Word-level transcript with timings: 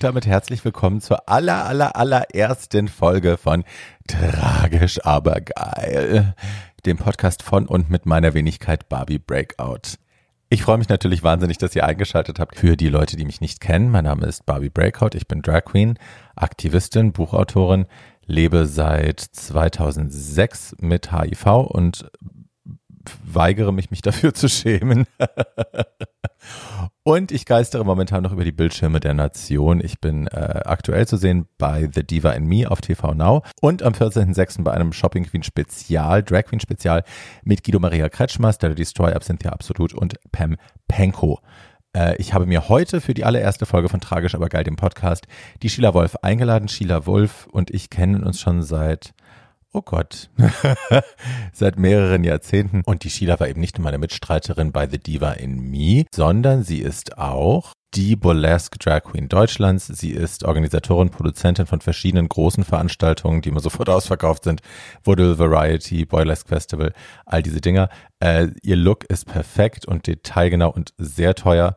Und 0.00 0.04
damit 0.04 0.24
herzlich 0.24 0.64
willkommen 0.64 1.02
zur 1.02 1.28
aller, 1.28 1.66
aller, 1.66 1.94
allerersten 1.94 2.88
Folge 2.88 3.36
von 3.36 3.64
Tragisch, 4.08 5.04
aber 5.04 5.42
geil, 5.42 6.34
dem 6.86 6.96
Podcast 6.96 7.42
von 7.42 7.66
und 7.66 7.90
mit 7.90 8.06
meiner 8.06 8.32
Wenigkeit 8.32 8.88
Barbie 8.88 9.18
Breakout. 9.18 9.98
Ich 10.48 10.62
freue 10.62 10.78
mich 10.78 10.88
natürlich 10.88 11.22
wahnsinnig, 11.22 11.58
dass 11.58 11.76
ihr 11.76 11.84
eingeschaltet 11.84 12.40
habt. 12.40 12.56
Für 12.56 12.78
die 12.78 12.88
Leute, 12.88 13.18
die 13.18 13.26
mich 13.26 13.42
nicht 13.42 13.60
kennen, 13.60 13.90
mein 13.90 14.04
Name 14.04 14.24
ist 14.24 14.46
Barbie 14.46 14.70
Breakout, 14.70 15.10
ich 15.12 15.28
bin 15.28 15.42
Drag 15.42 15.66
Queen, 15.66 15.98
Aktivistin, 16.34 17.12
Buchautorin, 17.12 17.84
lebe 18.24 18.64
seit 18.64 19.20
2006 19.20 20.76
mit 20.80 21.12
HIV 21.12 21.46
und 21.46 22.10
weigere 23.24 23.72
mich, 23.72 23.90
mich 23.90 24.02
dafür 24.02 24.34
zu 24.34 24.48
schämen. 24.48 25.06
Und 27.02 27.32
ich 27.32 27.46
geistere 27.46 27.84
momentan 27.84 28.22
noch 28.22 28.32
über 28.32 28.44
die 28.44 28.52
Bildschirme 28.52 29.00
der 29.00 29.14
Nation. 29.14 29.82
Ich 29.82 30.00
bin 30.00 30.26
äh, 30.26 30.60
aktuell 30.64 31.06
zu 31.06 31.16
sehen 31.16 31.46
bei 31.58 31.88
The 31.92 32.04
Diva 32.04 32.32
in 32.32 32.46
Me 32.46 32.70
auf 32.70 32.80
TV 32.80 33.14
Now 33.14 33.42
und 33.60 33.82
am 33.82 33.94
14.06. 33.94 34.62
bei 34.62 34.72
einem 34.72 34.92
Shopping 34.92 35.24
Queen 35.24 35.42
Spezial, 35.42 36.22
Drag 36.22 36.44
Queen 36.44 36.60
Spezial 36.60 37.04
mit 37.42 37.64
Guido 37.64 37.78
Maria 37.78 38.08
Kretschmer, 38.08 38.52
Stella 38.52 38.74
Destroy, 38.74 39.12
Absentia 39.12 39.50
Absolut 39.50 39.94
und 39.94 40.14
Pam 40.30 40.56
Penko. 40.88 41.40
Äh, 41.94 42.16
ich 42.16 42.34
habe 42.34 42.46
mir 42.46 42.68
heute 42.68 43.00
für 43.00 43.14
die 43.14 43.24
allererste 43.24 43.66
Folge 43.66 43.88
von 43.88 44.00
Tragisch 44.00 44.34
aber 44.34 44.48
geil, 44.48 44.64
dem 44.64 44.76
Podcast, 44.76 45.26
die 45.62 45.68
Sheila 45.68 45.94
Wolf 45.94 46.16
eingeladen. 46.22 46.68
Sheila 46.68 47.06
Wolf 47.06 47.46
und 47.50 47.70
ich 47.70 47.90
kennen 47.90 48.22
uns 48.22 48.40
schon 48.40 48.62
seit 48.62 49.14
Oh 49.72 49.82
Gott. 49.82 50.30
Seit 51.52 51.78
mehreren 51.78 52.24
Jahrzehnten. 52.24 52.82
Und 52.84 53.04
die 53.04 53.10
Sheila 53.10 53.38
war 53.38 53.48
eben 53.48 53.60
nicht 53.60 53.78
nur 53.78 53.84
meine 53.84 53.98
Mitstreiterin 53.98 54.72
bei 54.72 54.88
The 54.88 54.98
Diva 54.98 55.32
in 55.32 55.60
Me, 55.60 56.06
sondern 56.12 56.64
sie 56.64 56.80
ist 56.80 57.18
auch 57.18 57.72
die 57.94 58.16
Burlesque 58.16 58.78
Drag 58.80 59.04
Queen 59.04 59.28
Deutschlands. 59.28 59.86
Sie 59.86 60.10
ist 60.10 60.44
Organisatorin, 60.44 61.10
Produzentin 61.10 61.66
von 61.66 61.80
verschiedenen 61.80 62.28
großen 62.28 62.64
Veranstaltungen, 62.64 63.42
die 63.42 63.50
immer 63.50 63.60
sofort 63.60 63.88
ausverkauft 63.88 64.42
sind. 64.42 64.60
Vaudeville 65.04 65.38
Variety, 65.38 66.04
Burlesque 66.04 66.48
Festival, 66.48 66.92
all 67.24 67.42
diese 67.44 67.60
Dinger. 67.60 67.90
Äh, 68.18 68.48
ihr 68.62 68.76
Look 68.76 69.04
ist 69.04 69.26
perfekt 69.26 69.86
und 69.86 70.08
detailgenau 70.08 70.70
und 70.70 70.94
sehr 70.98 71.36
teuer. 71.36 71.76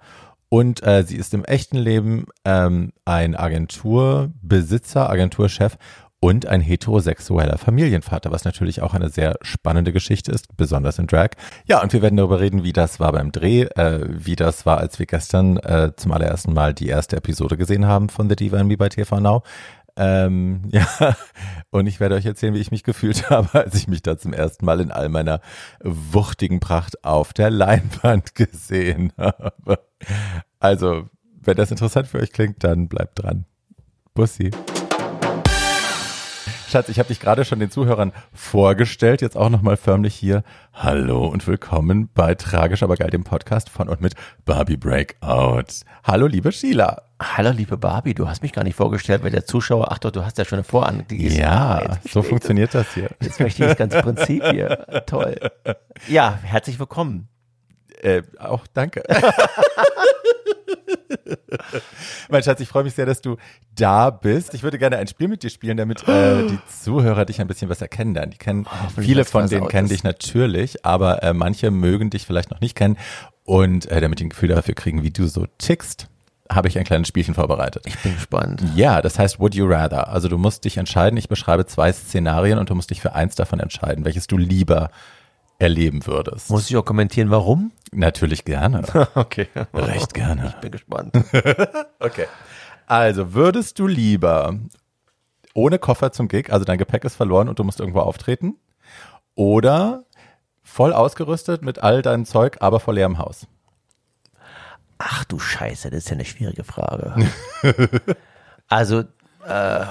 Und 0.50 0.86
äh, 0.86 1.04
sie 1.04 1.16
ist 1.16 1.34
im 1.34 1.46
echten 1.46 1.78
Leben 1.78 2.26
ähm, 2.46 2.92
ein 3.06 3.36
Agenturbesitzer, 3.36 5.10
Agenturchef 5.10 5.78
und 6.24 6.46
ein 6.46 6.62
heterosexueller 6.62 7.58
Familienvater, 7.58 8.32
was 8.32 8.46
natürlich 8.46 8.82
auch 8.82 8.94
eine 8.94 9.10
sehr 9.10 9.36
spannende 9.42 9.92
Geschichte 9.92 10.32
ist, 10.32 10.56
besonders 10.56 10.98
in 10.98 11.06
Drag. 11.06 11.32
Ja, 11.68 11.82
und 11.82 11.92
wir 11.92 12.02
werden 12.02 12.16
darüber 12.16 12.40
reden, 12.40 12.64
wie 12.64 12.72
das 12.72 13.02
war 13.02 13.12
beim 13.12 13.34
Dreh, 13.34 13.64
äh, 13.64 14.08
wie 14.08 14.38
das 14.38 14.66
war, 14.66 14.78
als 14.78 15.00
wir 15.00 15.06
gestern 15.06 15.58
äh, 15.58 15.92
zum 15.98 16.14
allerersten 16.14 16.54
Mal 16.54 16.74
die 16.74 16.88
erste 16.88 17.18
Episode 17.18 17.58
gesehen 17.58 17.88
haben 17.88 18.08
von 18.08 18.30
The 18.30 18.38
Diva 18.38 18.56
and 18.56 18.70
Me 18.70 18.78
bei 18.78 18.88
TV 18.88 19.20
Now. 19.20 19.44
Ähm, 19.98 20.62
ja, 20.72 20.88
und 21.72 21.88
ich 21.88 22.00
werde 22.00 22.16
euch 22.16 22.26
erzählen, 22.26 22.54
wie 22.54 22.62
ich 22.62 22.72
mich 22.72 22.84
gefühlt 22.84 23.30
habe, 23.30 23.60
als 23.60 23.76
ich 23.76 23.90
mich 23.90 24.02
da 24.02 24.18
zum 24.18 24.32
ersten 24.32 24.66
Mal 24.66 24.80
in 24.80 24.92
all 24.92 25.10
meiner 25.10 25.42
wuchtigen 25.84 26.62
Pracht 26.62 27.04
auf 27.04 27.34
der 27.34 27.50
Leinwand 27.50 28.34
gesehen 28.36 29.12
habe. 29.18 29.78
Also, 30.62 31.10
wenn 31.42 31.58
das 31.58 31.70
interessant 31.70 32.08
für 32.08 32.20
euch 32.20 32.32
klingt, 32.32 32.64
dann 32.64 32.88
bleibt 32.88 33.22
dran. 33.22 33.44
Bussi. 34.14 34.52
Schatz, 36.74 36.90
ich 36.90 36.98
habe 36.98 37.10
dich 37.10 37.20
gerade 37.20 37.46
schon 37.46 37.60
den 37.60 37.70
Zuhörern 37.70 38.14
vorgestellt, 38.34 39.22
jetzt 39.22 39.38
auch 39.38 39.50
nochmal 39.50 39.78
förmlich 39.78 40.16
hier. 40.16 40.42
Hallo 40.74 41.28
und 41.28 41.46
willkommen 41.46 42.10
bei 42.16 42.34
Tragisch 42.34 42.82
aber 42.82 42.96
geil, 42.96 43.12
dem 43.12 43.24
Podcast 43.24 43.70
von 43.70 43.88
und 43.88 44.02
mit 44.02 44.16
Barbie 44.44 44.78
Breakout. 44.78 45.86
Hallo, 46.04 46.26
liebe 46.26 46.52
Sheila. 46.52 47.04
Hallo, 47.22 47.52
liebe 47.52 47.78
Barbie, 47.78 48.16
du 48.16 48.28
hast 48.28 48.42
mich 48.42 48.54
gar 48.54 48.64
nicht 48.64 48.74
vorgestellt, 48.74 49.24
weil 49.24 49.30
der 49.30 49.46
Zuschauer, 49.46 49.92
ach 49.92 50.00
doch, 50.00 50.10
du 50.10 50.26
hast 50.26 50.40
ja 50.40 50.46
schon 50.46 50.58
eine 50.58 50.64
Vorankündigung. 50.64 51.38
Ja, 51.38 52.00
so 52.10 52.24
funktioniert 52.24 52.74
das 52.74 52.92
hier. 52.96 53.12
Jetzt 53.22 53.40
möchte 53.40 53.62
ich 53.62 53.70
das 53.70 53.78
ganze 53.78 54.02
Prinzip 54.02 54.44
hier. 54.44 55.04
Toll. 55.06 55.36
Ja, 56.08 56.40
herzlich 56.42 56.80
willkommen. 56.80 57.28
Äh, 58.04 58.22
auch 58.38 58.68
danke. 58.74 59.02
mein 62.30 62.44
Schatz, 62.44 62.60
ich 62.60 62.68
freue 62.68 62.84
mich 62.84 62.94
sehr, 62.94 63.06
dass 63.06 63.22
du 63.22 63.38
da 63.76 64.10
bist. 64.10 64.54
Ich 64.54 64.64
würde 64.64 64.78
gerne 64.78 64.98
ein 64.98 65.08
Spiel 65.08 65.30
mit 65.30 65.44
dir 65.44 65.50
spielen, 65.50 65.78
damit 65.78 66.06
äh, 66.08 66.46
die 66.48 66.60
Zuhörer 66.68 67.24
dich 67.26 67.40
ein 67.40 67.48
bisschen 67.48 67.70
besser 67.70 67.88
kennenlernen. 67.88 68.32
Die 68.32 68.38
kennen 68.38 68.66
oh, 68.68 69.02
viele 69.02 69.24
von 69.24 69.48
denen 69.48 69.68
kennen 69.70 69.88
dich 69.88 70.04
natürlich, 70.04 70.86
aber 70.86 71.24
äh, 71.24 71.34
manche 71.34 71.72
mögen 71.72 72.10
dich 72.10 72.26
vielleicht 72.26 72.52
noch 72.52 72.60
nicht 72.60 72.76
kennen. 72.76 72.98
Und 73.46 73.86
äh, 73.86 74.02
damit 74.02 74.20
die 74.20 74.26
ein 74.26 74.30
Gefühl 74.30 74.50
dafür 74.50 74.76
kriegen, 74.76 75.04
wie 75.04 75.12
du 75.12 75.28
so 75.28 75.46
tickst, 75.58 76.08
habe 76.52 76.68
ich 76.68 76.78
ein 76.78 76.84
kleines 76.84 77.08
Spielchen 77.08 77.36
vorbereitet. 77.36 77.84
Ich 77.86 77.98
bin 78.00 78.16
gespannt. 78.16 78.62
Ja, 78.76 79.02
das 79.02 79.18
heißt 79.18 79.40
Would 79.40 79.56
You 79.56 79.66
Rather. 79.66 80.10
Also 80.10 80.28
du 80.28 80.38
musst 80.38 80.66
dich 80.66 80.78
entscheiden. 80.78 81.18
Ich 81.18 81.30
beschreibe 81.30 81.66
zwei 81.66 81.92
Szenarien 81.92 82.60
und 82.60 82.70
du 82.70 82.76
musst 82.76 82.90
dich 82.90 83.02
für 83.02 83.14
eins 83.16 83.36
davon 83.36 83.60
entscheiden, 83.60 84.04
welches 84.04 84.28
du 84.28 84.38
lieber 84.38 84.90
erleben 85.60 86.06
würdest. 86.06 86.50
Muss 86.50 86.70
ich 86.70 86.78
auch 86.78 86.86
kommentieren, 86.86 87.30
warum? 87.30 87.72
Natürlich 87.92 88.46
gerne. 88.46 88.84
okay. 89.16 89.48
Recht 89.74 90.14
gerne. 90.14 90.48
Ich 90.48 90.56
bin 90.56 90.72
gespannt. 90.72 91.16
okay. 92.00 92.28
Also, 92.86 93.34
würdest 93.34 93.80
du 93.80 93.88
lieber 93.88 94.56
ohne 95.54 95.80
Koffer 95.80 96.12
zum 96.12 96.28
Gig, 96.28 96.52
also 96.52 96.66
dein 96.66 96.78
Gepäck 96.78 97.06
ist 97.06 97.16
verloren 97.16 97.48
und 97.48 97.60
du 97.60 97.64
musst 97.64 97.80
irgendwo 97.80 98.00
auftreten, 98.00 98.58
oder 99.36 100.04
voll 100.64 100.94
ausgerüstet 100.94 101.62
mit 101.62 101.80
all 101.80 102.02
deinem 102.02 102.26
Zeug, 102.26 102.58
aber 102.60 102.80
vor 102.80 102.94
leerem 102.94 103.18
Haus? 103.20 103.48
Ach 104.98 105.24
du 105.26 105.40
Scheiße, 105.40 105.90
das 105.90 106.00
ist 106.00 106.10
ja 106.10 106.14
eine 106.14 106.26
schwierige 106.26 106.64
Frage. 106.64 107.16
also, 108.68 109.04
äh, 109.46 109.86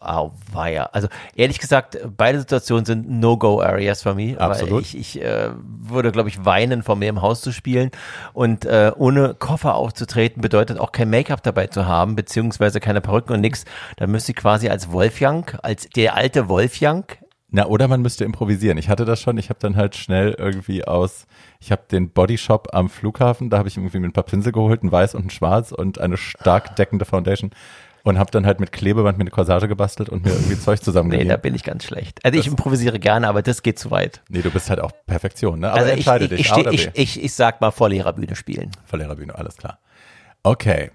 weia. 0.00 0.84
Also 0.92 1.08
ehrlich 1.34 1.58
gesagt, 1.58 1.98
beide 2.16 2.40
Situationen 2.40 2.84
sind 2.84 3.10
No-Go-Areas 3.10 4.02
für 4.02 4.14
mich. 4.14 4.40
Absolut. 4.40 4.82
ich, 4.82 4.96
ich 4.96 5.22
äh, 5.22 5.50
würde, 5.62 6.10
glaube 6.10 6.28
ich, 6.28 6.44
weinen, 6.44 6.82
vor 6.82 6.96
mir 6.96 7.08
im 7.08 7.20
Haus 7.20 7.42
zu 7.42 7.52
spielen. 7.52 7.90
Und 8.32 8.64
äh, 8.64 8.92
ohne 8.96 9.34
Koffer 9.34 9.74
aufzutreten 9.74 10.40
bedeutet 10.40 10.78
auch 10.78 10.92
kein 10.92 11.10
Make-up 11.10 11.42
dabei 11.42 11.66
zu 11.66 11.86
haben, 11.86 12.16
beziehungsweise 12.16 12.80
keine 12.80 13.00
Perücken 13.00 13.34
und 13.34 13.40
nix. 13.40 13.64
Dann 13.96 14.10
müsste 14.10 14.32
ich 14.32 14.36
quasi 14.36 14.68
als 14.68 14.90
Wolfgang, 14.90 15.58
als 15.62 15.88
der 15.90 16.14
alte 16.14 16.48
Wolfgang 16.48 17.18
na, 17.52 17.66
oder 17.66 17.88
man 17.88 18.00
müsste 18.00 18.24
improvisieren. 18.24 18.78
Ich 18.78 18.88
hatte 18.88 19.04
das 19.04 19.20
schon, 19.20 19.36
ich 19.36 19.48
habe 19.48 19.58
dann 19.58 19.74
halt 19.74 19.96
schnell 19.96 20.36
irgendwie 20.38 20.84
aus, 20.84 21.26
ich 21.58 21.72
habe 21.72 21.82
den 21.90 22.10
Bodyshop 22.10 22.68
am 22.72 22.88
Flughafen, 22.88 23.50
da 23.50 23.58
habe 23.58 23.68
ich 23.68 23.76
irgendwie 23.76 23.98
mit 23.98 24.10
ein 24.10 24.12
paar 24.12 24.22
Pinsel 24.22 24.52
geholt, 24.52 24.84
ein 24.84 24.92
weiß 24.92 25.16
und 25.16 25.26
ein 25.26 25.30
schwarz 25.30 25.72
und 25.72 26.00
eine 26.00 26.16
stark 26.16 26.76
deckende 26.76 27.04
Foundation 27.04 27.50
und 28.02 28.18
habe 28.18 28.30
dann 28.30 28.46
halt 28.46 28.60
mit 28.60 28.72
Klebeband 28.72 29.18
mit 29.18 29.26
eine 29.26 29.30
Corsage 29.30 29.68
gebastelt 29.68 30.08
und 30.08 30.24
mir 30.24 30.32
irgendwie 30.32 30.58
Zeug 30.58 30.82
zusammengegeben. 30.82 31.28
Nee, 31.28 31.32
da 31.32 31.36
bin 31.36 31.54
ich 31.54 31.64
ganz 31.64 31.84
schlecht. 31.84 32.24
Also 32.24 32.36
das 32.36 32.46
ich 32.46 32.50
improvisiere 32.50 32.98
gerne, 32.98 33.28
aber 33.28 33.42
das 33.42 33.62
geht 33.62 33.78
zu 33.78 33.90
weit. 33.90 34.22
Nee, 34.28 34.42
du 34.42 34.50
bist 34.50 34.70
halt 34.70 34.80
auch 34.80 34.92
Perfektion, 35.06 35.60
ne? 35.60 35.70
Aber 35.70 35.80
also 35.80 35.92
entscheide 35.92 36.24
ich, 36.24 36.30
dich. 36.30 36.40
Ich, 36.40 36.48
steh, 36.48 36.68
ich, 36.70 36.90
ich, 36.94 37.24
ich 37.24 37.34
sag 37.34 37.60
mal 37.60 37.70
vor 37.70 37.88
Lehrerbühne 37.88 38.36
spielen. 38.36 38.70
Vor 38.84 38.98
Lehrerbühne, 38.98 39.34
alles 39.36 39.56
klar. 39.56 39.78
Okay. 40.42 40.90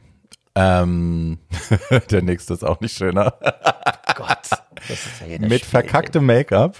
Ähm, 0.56 1.40
der 2.12 2.22
nächste 2.22 2.54
ist 2.54 2.64
auch 2.64 2.80
nicht 2.80 2.98
schöner. 2.98 3.34
Gott. 4.16 4.50
Das 4.88 4.90
ist 4.90 5.22
ja 5.22 5.28
hier 5.28 5.40
Mit 5.40 5.66
verkacktem 5.66 6.26
Make-up. 6.26 6.78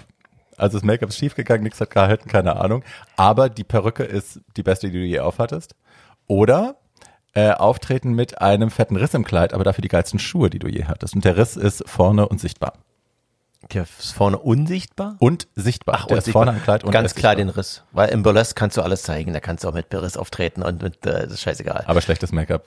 Also 0.58 0.78
das 0.78 0.86
Make-up 0.86 1.10
ist 1.10 1.18
schiefgegangen, 1.18 1.64
nichts 1.64 1.82
hat 1.82 1.90
gehalten, 1.90 2.30
keine 2.30 2.56
Ahnung. 2.56 2.84
Aber 3.18 3.50
die 3.50 3.66
Perücke 3.66 4.04
ist 4.04 4.40
die 4.56 4.64
beste, 4.64 4.88
die 4.88 5.00
du 5.00 5.06
je 5.06 5.20
aufhattest. 5.20 5.76
Oder 6.28 6.78
äh, 7.36 7.52
auftreten 7.52 8.14
mit 8.14 8.42
einem 8.42 8.72
fetten 8.72 8.96
Riss 8.96 9.14
im 9.14 9.26
Kleid, 9.26 9.54
aber 9.54 9.64
dafür 9.64 9.82
die 9.82 9.90
geilsten 9.90 10.20
Schuhe, 10.20 10.50
die 10.50 10.60
du 10.60 10.68
je 10.68 10.86
hattest. 10.86 11.16
Und 11.16 11.26
der 11.26 11.38
Riss 11.38 11.56
ist 11.58 11.84
vorne 11.88 12.28
und 12.28 12.40
sichtbar. 12.40 12.74
Der 13.74 13.84
ist 13.84 14.14
vorne 14.14 14.38
unsichtbar? 14.38 15.16
Und 15.20 15.48
sichtbar. 15.56 15.96
Ach, 16.00 16.06
der 16.06 16.20
ist 16.20 16.30
vorne 16.30 16.52
am 16.52 16.62
Kleid 16.62 16.84
und 16.84 16.92
Ganz 16.92 17.16
klar 17.16 17.36
den 17.36 17.50
Riss. 17.50 17.84
Weil 17.92 18.10
im 18.10 18.22
Burlesque 18.22 18.54
kannst 18.54 18.78
du 18.78 18.82
alles 18.82 19.02
zeigen. 19.02 19.34
Da 19.34 19.40
kannst 19.40 19.64
du 19.64 19.70
auch 19.70 19.74
mit 19.74 19.88
Riss 19.92 20.18
auftreten 20.18 20.62
und 20.62 20.84
mit, 20.84 21.06
äh, 21.06 21.24
das 21.24 21.34
ist 21.34 21.42
scheißegal. 21.42 21.84
Aber 21.88 22.02
schlechtes 22.02 22.32
Make-up. 22.32 22.64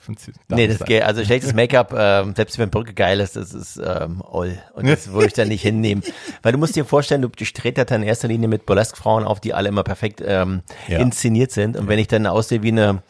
Nee, 0.48 0.66
das 0.66 0.80
geht, 0.80 1.02
also 1.04 1.24
schlechtes 1.24 1.54
Make-up, 1.54 1.94
ähm, 1.96 2.34
selbst 2.34 2.58
wenn 2.58 2.70
Brücke 2.70 2.94
geil 2.94 3.20
ist, 3.20 3.36
das 3.36 3.54
ist 3.54 3.76
ähm, 3.76 4.22
all. 4.28 4.60
Und 4.74 4.88
das 4.88 5.12
würde 5.12 5.28
ich 5.28 5.34
dann 5.34 5.48
nicht 5.48 5.62
hinnehmen. 5.62 6.02
Weil 6.42 6.52
du 6.52 6.58
musst 6.58 6.74
dir 6.74 6.84
vorstellen, 6.84 7.22
du 7.22 7.28
trete 7.28 7.84
dann 7.84 8.02
in 8.02 8.08
erster 8.08 8.26
Linie 8.26 8.48
mit 8.48 8.66
Burlesque-Frauen 8.66 9.24
auf, 9.24 9.40
die 9.40 9.54
alle 9.54 9.68
immer 9.68 9.84
perfekt 9.84 10.20
ähm, 10.24 10.62
ja. 10.88 10.98
inszeniert 10.98 11.52
sind. 11.52 11.76
Und 11.76 11.86
wenn 11.88 12.00
ich 12.00 12.08
dann 12.08 12.26
aussehe 12.26 12.62
wie 12.62 12.72
eine 12.72 13.02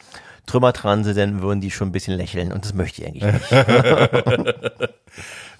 Trümmertranse, 0.48 1.14
dann 1.14 1.42
würden 1.42 1.60
die 1.60 1.70
schon 1.70 1.88
ein 1.88 1.92
bisschen 1.92 2.16
lächeln 2.16 2.52
und 2.52 2.64
das 2.64 2.74
möchte 2.74 3.02
ich 3.02 3.08
eigentlich 3.08 3.24
nicht. 3.24 3.50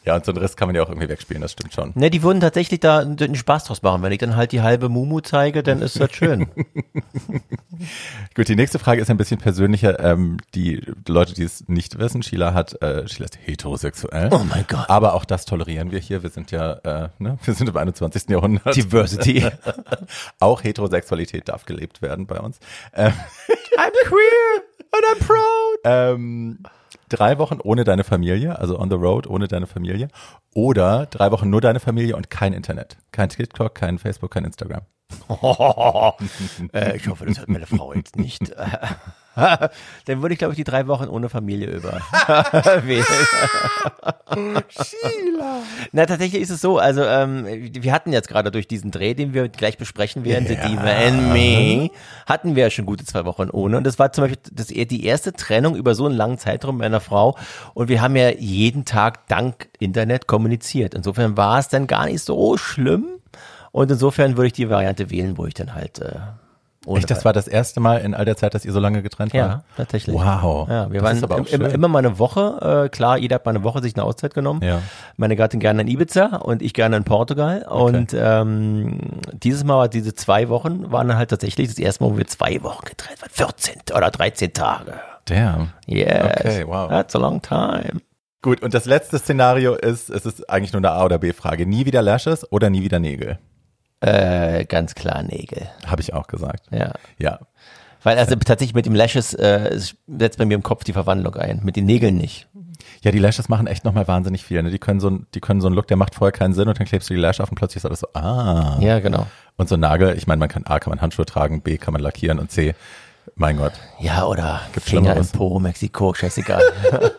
ja, 0.04 0.16
und 0.16 0.24
so 0.24 0.32
einen 0.32 0.40
Riss 0.40 0.56
kann 0.56 0.68
man 0.68 0.74
ja 0.74 0.82
auch 0.82 0.88
irgendwie 0.88 1.08
wegspielen, 1.08 1.42
das 1.42 1.52
stimmt 1.52 1.74
schon. 1.74 1.92
Ne, 1.94 2.10
die 2.10 2.22
würden 2.22 2.40
tatsächlich 2.40 2.80
da 2.80 3.00
einen 3.00 3.34
Spaß 3.34 3.64
draus 3.64 3.82
machen. 3.82 4.02
Wenn 4.02 4.12
ich 4.12 4.18
dann 4.18 4.36
halt 4.36 4.52
die 4.52 4.62
halbe 4.62 4.88
Mumu 4.88 5.20
zeige, 5.20 5.62
dann 5.62 5.82
ist 5.82 6.00
das 6.00 6.12
schön. 6.12 6.46
Gut, 8.34 8.48
die 8.48 8.56
nächste 8.56 8.78
Frage 8.78 9.00
ist 9.02 9.10
ein 9.10 9.16
bisschen 9.16 9.38
persönlicher. 9.38 10.00
Ähm, 10.00 10.38
die 10.54 10.80
Leute, 11.06 11.34
die 11.34 11.42
es 11.42 11.68
nicht 11.68 11.98
wissen, 11.98 12.22
Sheila 12.22 12.54
hat, 12.54 12.80
äh, 12.82 13.06
Sheila 13.06 13.26
ist 13.26 13.38
heterosexuell. 13.44 14.30
Oh 14.32 14.44
mein 14.48 14.64
Gott. 14.66 14.88
Aber 14.88 15.14
auch 15.14 15.24
das 15.24 15.44
tolerieren 15.44 15.90
wir 15.90 15.98
hier. 15.98 16.22
Wir 16.22 16.30
sind 16.30 16.50
ja, 16.50 16.72
äh, 16.72 17.08
ne, 17.18 17.38
wir 17.44 17.54
sind 17.54 17.68
im 17.68 17.76
21. 17.76 18.30
Jahrhundert. 18.30 18.74
Diversity. 18.74 19.46
auch 20.40 20.64
Heterosexualität 20.64 21.48
darf 21.48 21.66
gelebt 21.66 22.02
werden 22.02 22.26
bei 22.26 22.40
uns. 22.40 22.58
Ähm, 22.94 23.12
I'm 23.76 23.92
queer 24.06 24.67
I'm 24.92 25.18
proud. 25.18 25.78
Ähm, 25.84 26.58
drei 27.08 27.38
Wochen 27.38 27.60
ohne 27.62 27.84
deine 27.84 28.04
Familie, 28.04 28.58
also 28.58 28.78
on 28.78 28.90
the 28.90 28.96
road 28.96 29.26
ohne 29.26 29.48
deine 29.48 29.66
Familie, 29.66 30.08
oder 30.54 31.06
drei 31.06 31.30
Wochen 31.30 31.50
nur 31.50 31.60
deine 31.60 31.80
Familie 31.80 32.16
und 32.16 32.30
kein 32.30 32.52
Internet. 32.52 32.96
Kein 33.12 33.28
TikTok, 33.28 33.74
kein 33.74 33.98
Facebook, 33.98 34.30
kein 34.30 34.44
Instagram. 34.44 34.82
äh, 36.72 36.96
ich 36.96 37.08
hoffe, 37.08 37.26
das 37.26 37.38
hört 37.38 37.48
meine 37.48 37.66
Frau 37.66 37.92
jetzt 37.94 38.16
nicht. 38.16 38.54
Dann 40.06 40.22
würde 40.22 40.32
ich, 40.32 40.38
glaube 40.38 40.52
ich, 40.52 40.56
die 40.56 40.64
drei 40.64 40.86
Wochen 40.86 41.04
ohne 41.04 41.28
Familie 41.28 41.68
über. 41.68 42.00
Sheila. 44.68 45.62
Na, 45.92 46.06
tatsächlich 46.06 46.42
ist 46.42 46.50
es 46.50 46.60
so, 46.60 46.78
also 46.78 47.02
ähm, 47.04 47.46
wir 47.46 47.92
hatten 47.92 48.12
jetzt 48.12 48.28
gerade 48.28 48.50
durch 48.50 48.66
diesen 48.66 48.90
Dreh, 48.90 49.14
den 49.14 49.34
wir 49.34 49.48
gleich 49.48 49.78
besprechen 49.78 50.24
werden, 50.24 50.46
ja. 50.50 50.62
The 50.62 50.68
Diva 50.68 50.90
and 50.90 51.32
Me, 51.32 51.90
hatten 52.26 52.56
wir 52.56 52.64
ja 52.64 52.70
schon 52.70 52.86
gute 52.86 53.04
zwei 53.04 53.24
Wochen 53.24 53.50
ohne. 53.50 53.76
Und 53.76 53.84
das 53.84 53.98
war 53.98 54.12
zum 54.12 54.24
Beispiel 54.24 54.40
das, 54.52 54.66
die 54.68 55.04
erste 55.04 55.32
Trennung 55.32 55.76
über 55.76 55.94
so 55.94 56.06
einen 56.06 56.16
langen 56.16 56.38
Zeitraum 56.38 56.78
mit 56.78 56.86
einer 56.86 57.00
Frau. 57.00 57.36
Und 57.74 57.88
wir 57.88 58.02
haben 58.02 58.16
ja 58.16 58.30
jeden 58.30 58.84
Tag 58.84 59.28
dank 59.28 59.68
Internet 59.78 60.26
kommuniziert. 60.26 60.94
Insofern 60.94 61.36
war 61.36 61.58
es 61.58 61.68
dann 61.68 61.86
gar 61.86 62.06
nicht 62.06 62.22
so 62.22 62.56
schlimm. 62.56 63.06
Und 63.70 63.90
insofern 63.90 64.36
würde 64.36 64.48
ich 64.48 64.52
die 64.54 64.70
Variante 64.70 65.10
wählen, 65.10 65.38
wo 65.38 65.46
ich 65.46 65.54
dann 65.54 65.74
halt 65.74 66.00
äh, 66.00 66.16
ohne 66.88 67.00
Echt, 67.00 67.10
das 67.10 67.24
war 67.26 67.34
das 67.34 67.46
erste 67.46 67.80
Mal 67.80 67.98
in 67.98 68.14
all 68.14 68.24
der 68.24 68.36
Zeit, 68.36 68.54
dass 68.54 68.64
ihr 68.64 68.72
so 68.72 68.80
lange 68.80 69.02
getrennt 69.02 69.34
wart? 69.34 69.50
Ja, 69.50 69.62
tatsächlich. 69.76 70.16
Wow. 70.16 70.66
Ja, 70.68 70.90
wir 70.90 71.02
das 71.02 71.22
waren 71.28 71.44
im, 71.44 71.62
immer 71.66 71.88
mal 71.88 71.98
eine 71.98 72.18
Woche. 72.18 72.86
Äh, 72.86 72.88
klar, 72.88 73.18
jeder 73.18 73.34
hat 73.34 73.44
mal 73.44 73.50
eine 73.50 73.62
Woche 73.62 73.82
sich 73.82 73.94
eine 73.94 74.04
Auszeit 74.04 74.32
genommen. 74.32 74.62
Ja. 74.64 74.80
Meine 75.18 75.36
Gattin 75.36 75.60
gerne 75.60 75.82
in 75.82 75.88
Ibiza 75.88 76.36
und 76.36 76.62
ich 76.62 76.72
gerne 76.72 76.96
in 76.96 77.04
Portugal. 77.04 77.66
Okay. 77.68 77.96
Und 77.96 78.16
ähm, 78.18 79.20
dieses 79.34 79.64
Mal 79.64 79.76
war 79.76 79.88
diese 79.88 80.14
zwei 80.14 80.48
Wochen 80.48 80.90
waren 80.90 81.08
dann 81.08 81.18
halt 81.18 81.28
tatsächlich 81.28 81.68
das 81.68 81.78
erste 81.78 82.04
Mal, 82.04 82.10
wo 82.10 82.16
wir 82.16 82.26
zwei 82.26 82.62
Wochen 82.62 82.86
getrennt 82.86 83.20
waren. 83.20 83.30
14 83.30 83.82
oder 83.94 84.10
13 84.10 84.54
Tage. 84.54 84.94
Damn. 85.26 85.72
Yes. 85.86 86.40
Okay, 86.40 86.64
wow. 86.66 86.88
That's 86.88 87.14
a 87.14 87.18
long 87.18 87.42
time. 87.42 88.00
Gut, 88.40 88.62
und 88.62 88.72
das 88.72 88.86
letzte 88.86 89.18
Szenario 89.18 89.74
ist, 89.74 90.08
es 90.08 90.24
ist 90.24 90.48
eigentlich 90.48 90.72
nur 90.72 90.80
eine 90.80 90.92
A- 90.92 91.04
oder 91.04 91.18
B-Frage. 91.18 91.66
Nie 91.66 91.84
wieder 91.84 92.00
Lashes 92.00 92.50
oder 92.50 92.70
nie 92.70 92.82
wieder 92.82 92.98
Nägel? 92.98 93.38
Äh, 94.00 94.64
ganz 94.66 94.94
klar 94.94 95.22
Nägel. 95.22 95.68
Habe 95.86 96.02
ich 96.02 96.14
auch 96.14 96.26
gesagt. 96.26 96.66
Ja. 96.70 96.92
Ja. 97.18 97.40
Weil 98.02 98.18
also 98.18 98.36
tatsächlich 98.36 98.74
mit 98.74 98.86
dem 98.86 98.94
Lashes 98.94 99.34
äh, 99.34 99.78
setzt 100.06 100.38
bei 100.38 100.44
mir 100.44 100.54
im 100.54 100.62
Kopf 100.62 100.84
die 100.84 100.92
Verwandlung 100.92 101.34
ein, 101.34 101.60
mit 101.64 101.76
den 101.76 101.86
Nägeln 101.86 102.16
nicht. 102.16 102.46
Ja, 103.02 103.10
die 103.10 103.18
Lashes 103.18 103.48
machen 103.48 103.66
echt 103.66 103.84
nochmal 103.84 104.06
wahnsinnig 104.06 104.44
viel. 104.44 104.62
Ne? 104.62 104.70
Die 104.70 104.78
können 104.78 105.00
so, 105.00 105.10
die 105.34 105.40
können 105.40 105.60
so 105.60 105.66
einen 105.66 105.74
Look, 105.74 105.88
der 105.88 105.96
macht 105.96 106.14
vorher 106.14 106.32
keinen 106.32 106.54
Sinn 106.54 106.68
und 106.68 106.78
dann 106.78 106.86
klebst 106.86 107.10
du 107.10 107.14
die 107.14 107.20
Lash 107.20 107.40
auf 107.40 107.50
und 107.50 107.56
plötzlich 107.56 107.78
ist 107.78 107.86
alles 107.86 108.00
so, 108.00 108.08
ah. 108.14 108.78
Ja, 108.80 109.00
genau. 109.00 109.26
Und 109.56 109.68
so 109.68 109.76
ein 109.76 109.80
Nagel, 109.80 110.16
ich 110.16 110.26
meine, 110.26 110.38
man 110.38 110.48
kann 110.48 110.64
A, 110.66 110.78
kann 110.78 110.90
man 110.90 111.00
Handschuhe 111.00 111.26
tragen, 111.26 111.60
B, 111.62 111.78
kann 111.78 111.92
man 111.92 112.00
lackieren 112.00 112.38
und 112.38 112.50
C, 112.50 112.74
mein 113.34 113.56
Gott. 113.56 113.72
Ja, 113.98 114.24
oder 114.26 114.60
Gibt 114.72 114.88
Finger 114.88 115.16
im 115.16 115.26
Po, 115.26 115.58
Mexiko, 115.58 116.14
scheißegal. 116.14 116.62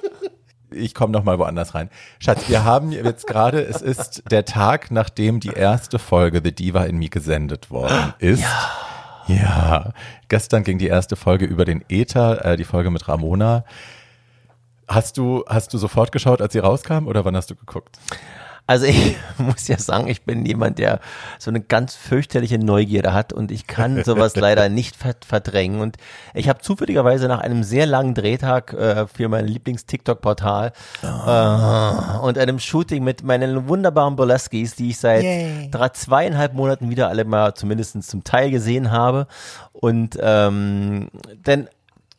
ich 0.71 0.93
komme 0.93 1.11
noch 1.13 1.23
mal 1.23 1.39
woanders 1.39 1.75
rein. 1.75 1.89
Schatz, 2.19 2.49
wir 2.49 2.63
haben 2.63 2.91
jetzt 2.91 3.27
gerade, 3.27 3.61
es 3.61 3.81
ist 3.81 4.23
der 4.29 4.45
Tag, 4.45 4.91
nachdem 4.91 5.39
die 5.39 5.49
erste 5.49 5.99
Folge 5.99 6.41
The 6.43 6.53
Diva 6.53 6.83
in 6.83 6.97
Me 6.97 7.09
gesendet 7.09 7.69
worden 7.71 8.13
ist. 8.19 8.41
Ja. 8.41 8.69
Ja, 9.27 9.93
gestern 10.27 10.63
ging 10.63 10.79
die 10.79 10.87
erste 10.87 11.15
Folge 11.15 11.45
über 11.45 11.63
den 11.63 11.85
Äther, 11.87 12.43
äh, 12.43 12.57
die 12.57 12.63
Folge 12.63 12.89
mit 12.89 13.07
Ramona. 13.07 13.63
Hast 14.87 15.17
du, 15.17 15.43
hast 15.47 15.71
du 15.71 15.77
sofort 15.77 16.11
geschaut, 16.11 16.41
als 16.41 16.53
sie 16.53 16.59
rauskam 16.59 17.05
oder 17.05 17.25
wann 17.25 17.35
hast 17.35 17.51
du 17.51 17.55
geguckt? 17.55 17.99
Also 18.69 18.85
ich 18.85 19.17
muss 19.39 19.67
ja 19.67 19.79
sagen, 19.79 20.07
ich 20.09 20.21
bin 20.21 20.45
jemand, 20.45 20.77
der 20.77 20.99
so 21.39 21.49
eine 21.49 21.59
ganz 21.59 21.95
fürchterliche 21.95 22.59
Neugierde 22.59 23.13
hat 23.13 23.33
und 23.33 23.49
ich 23.49 23.65
kann 23.65 24.03
sowas 24.03 24.35
leider 24.35 24.69
nicht 24.69 24.95
verdrängen. 24.95 25.81
Und 25.81 25.97
ich 26.35 26.47
habe 26.49 26.61
zufälligerweise 26.61 27.27
nach 27.27 27.39
einem 27.39 27.63
sehr 27.63 27.87
langen 27.87 28.13
Drehtag 28.13 28.73
äh, 28.73 29.07
für 29.07 29.27
mein 29.27 29.47
Lieblings-TikTok-Portal 29.47 30.73
oh. 31.01 31.07
äh, 31.07 32.19
und 32.19 32.37
einem 32.37 32.59
Shooting 32.59 33.03
mit 33.03 33.23
meinen 33.23 33.67
wunderbaren 33.67 34.15
Burleskis, 34.15 34.75
die 34.75 34.91
ich 34.91 34.99
seit 34.99 35.25
drei, 35.71 35.89
zweieinhalb 35.89 36.53
Monaten 36.53 36.91
wieder 36.91 37.09
alle 37.09 37.25
mal 37.25 37.55
zumindest 37.55 38.03
zum 38.03 38.23
Teil 38.23 38.51
gesehen 38.51 38.91
habe. 38.91 39.25
Und 39.71 40.15
ähm, 40.21 41.07
denn 41.43 41.69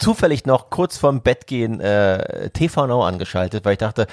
zufällig 0.00 0.46
noch 0.46 0.70
kurz 0.70 0.96
vorm 0.96 1.20
Bett 1.20 1.46
gehen 1.46 1.80
äh, 1.80 2.50
TV 2.50 2.86
Now 2.86 3.04
angeschaltet, 3.04 3.64
weil 3.64 3.74
ich 3.74 3.78
dachte, 3.78 4.06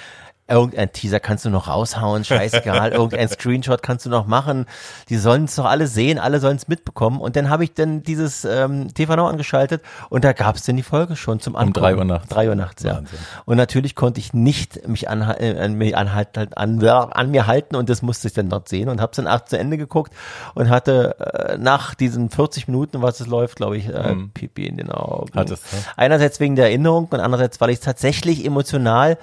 irgendein 0.48 0.92
Teaser 0.92 1.20
kannst 1.20 1.46
du 1.46 1.50
noch 1.50 1.68
raushauen, 1.68 2.24
scheißegal, 2.24 2.92
irgendein 2.94 3.28
Screenshot 3.28 3.84
kannst 3.84 4.06
du 4.06 4.10
noch 4.10 4.28
machen. 4.28 4.66
Die 5.10 5.18
sollen 5.18 5.46
es 5.46 5.56
doch 5.56 5.66
alle 5.66 5.88
sehen, 5.88 6.20
alle 6.20 6.40
sollen 6.40 6.58
es 6.58 6.68
mitbekommen. 6.68 7.20
Und 7.20 7.36
dann 7.36 7.50
habe 7.50 7.64
ich 7.64 7.74
dann 7.74 8.04
dieses 8.04 8.46
ähm, 8.46 8.94
TV 8.94 9.16
noch 9.16 9.28
angeschaltet 9.28 9.82
und 10.10 10.24
da 10.24 10.34
gab 10.34 10.56
es 10.56 10.64
dann 10.64 10.78
die 10.78 10.84
Folge 10.84 11.16
schon 11.16 11.40
zum 11.40 11.56
Angucken. 11.56 11.78
Um 11.78 11.82
drei 11.82 11.96
Uhr 11.98 12.06
nachts. 12.06 12.30
Drei 12.30 12.50
Uhr 12.50 12.56
nachts, 12.56 12.84
ja. 12.84 12.96
Wahnsinn. 12.96 13.20
Und 13.46 13.58
natürlich 13.58 13.96
konnte 13.96 14.20
ich 14.20 14.34
nicht 14.34 14.88
mich 14.88 15.10
an, 15.10 15.22
äh, 15.22 15.60
an, 15.60 15.74
mich 15.74 15.98
anhalten, 15.98 16.54
an, 16.54 16.82
an 16.84 17.32
mir 17.32 17.48
halten 17.48 17.76
und 17.76 17.90
das 17.90 18.02
musste 18.02 18.28
ich 18.28 18.34
dann 18.34 18.50
dort 18.50 18.70
sehen 18.70 18.90
und 18.90 19.02
habe 19.02 19.12
es 19.12 19.18
dann 19.18 19.28
acht 19.28 19.50
zu 19.50 19.58
Ende 19.58 19.78
geguckt 19.78 20.14
und 20.56 20.70
hatte 20.70 21.16
äh, 21.20 21.58
nach 21.58 21.94
diesen 21.94 22.30
40 22.30 22.68
Minuten, 22.68 23.02
was 23.02 23.20
es 23.20 23.28
läuft, 23.28 23.58
glaube 23.58 23.78
ich, 23.78 23.90
äh, 23.90 24.14
mhm. 24.14 24.32
Pipi 24.32 24.66
in 24.66 24.78
den 24.78 24.92
Augen. 24.92 25.32
Hattest, 25.36 25.64
ja. 25.74 25.80
Einerseits 25.98 26.40
wegen 26.40 26.56
der 26.56 26.66
Erinnerung 26.66 27.08
und 27.10 27.20
andererseits, 27.20 27.60
weil 27.60 27.72
ich 27.72 27.80
tatsächlich 27.80 28.46
emotional 28.46 29.18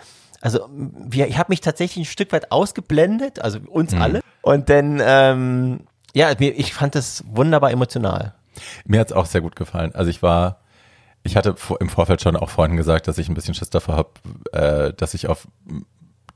also 0.44 0.69
wir, 0.70 1.26
ich 1.26 1.38
habe 1.38 1.50
mich 1.50 1.62
tatsächlich 1.62 2.05
ein 2.05 2.11
Stück 2.11 2.31
weit 2.32 2.52
ausgeblendet, 2.52 3.41
also 3.41 3.61
uns 3.67 3.94
mhm. 3.94 4.02
alle. 4.02 4.20
Und 4.43 4.69
dann, 4.69 5.00
ähm, 5.02 5.81
ja, 6.12 6.38
ich 6.38 6.75
fand 6.75 6.94
das 6.94 7.25
wunderbar 7.26 7.70
emotional. 7.70 8.35
Mir 8.85 9.00
hat's 9.00 9.12
auch 9.12 9.25
sehr 9.25 9.41
gut 9.41 9.56
gefallen. 9.56 9.94
Also 9.94 10.11
ich 10.11 10.23
war, 10.23 10.61
ich 11.23 11.37
hatte 11.37 11.55
im 11.81 11.88
Vorfeld 11.88 12.20
schon 12.20 12.37
auch 12.37 12.50
vorhin 12.50 12.76
gesagt, 12.76 13.08
dass 13.08 13.17
ich 13.17 13.31
ein 13.31 13.35
bisschen 13.35 13.55
Schiss 13.55 13.70
davor 13.70 13.96
habe, 13.96 14.11
äh, 14.52 14.93
dass 14.93 15.14
ich 15.14 15.29
auf 15.29 15.49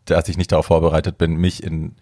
dass 0.07 0.27
ich 0.31 0.39
nicht 0.39 0.53
darauf 0.53 0.65
vorbereitet 0.65 1.19
bin, 1.19 1.37
mich 1.37 1.63
in 1.63 1.95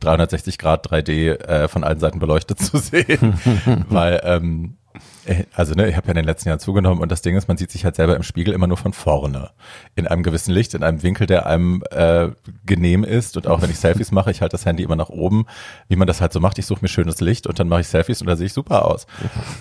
360 0.00 0.58
Grad 0.58 0.90
3D 0.90 1.38
äh, 1.44 1.68
von 1.68 1.84
allen 1.84 2.00
Seiten 2.00 2.18
beleuchtet 2.18 2.58
zu 2.60 2.78
sehen, 2.78 3.38
weil 3.88 4.20
ähm, 4.24 4.78
äh, 5.21 5.21
also 5.54 5.74
ne, 5.74 5.88
ich 5.88 5.96
habe 5.96 6.06
ja 6.06 6.10
in 6.12 6.16
den 6.16 6.24
letzten 6.24 6.48
Jahren 6.48 6.58
zugenommen 6.58 7.00
und 7.00 7.12
das 7.12 7.22
Ding 7.22 7.36
ist, 7.36 7.48
man 7.48 7.56
sieht 7.56 7.70
sich 7.70 7.84
halt 7.84 7.96
selber 7.96 8.16
im 8.16 8.22
Spiegel 8.22 8.54
immer 8.54 8.66
nur 8.66 8.76
von 8.76 8.92
vorne. 8.92 9.50
In 9.94 10.06
einem 10.06 10.22
gewissen 10.22 10.52
Licht, 10.52 10.74
in 10.74 10.82
einem 10.82 11.02
Winkel, 11.02 11.26
der 11.26 11.46
einem 11.46 11.82
äh, 11.90 12.30
genehm 12.64 13.04
ist. 13.04 13.36
Und 13.36 13.46
auch 13.46 13.62
wenn 13.62 13.70
ich 13.70 13.78
Selfies 13.78 14.10
mache, 14.10 14.30
ich 14.30 14.40
halte 14.40 14.54
das 14.54 14.66
Handy 14.66 14.82
immer 14.82 14.96
nach 14.96 15.08
oben, 15.08 15.46
wie 15.88 15.96
man 15.96 16.06
das 16.06 16.20
halt 16.20 16.32
so 16.32 16.40
macht. 16.40 16.58
Ich 16.58 16.66
suche 16.66 16.80
mir 16.82 16.88
schönes 16.88 17.20
Licht 17.20 17.46
und 17.46 17.58
dann 17.58 17.68
mache 17.68 17.82
ich 17.82 17.88
Selfies 17.88 18.20
und 18.20 18.26
da 18.26 18.36
sehe 18.36 18.46
ich 18.46 18.52
super 18.52 18.86
aus. 18.86 19.06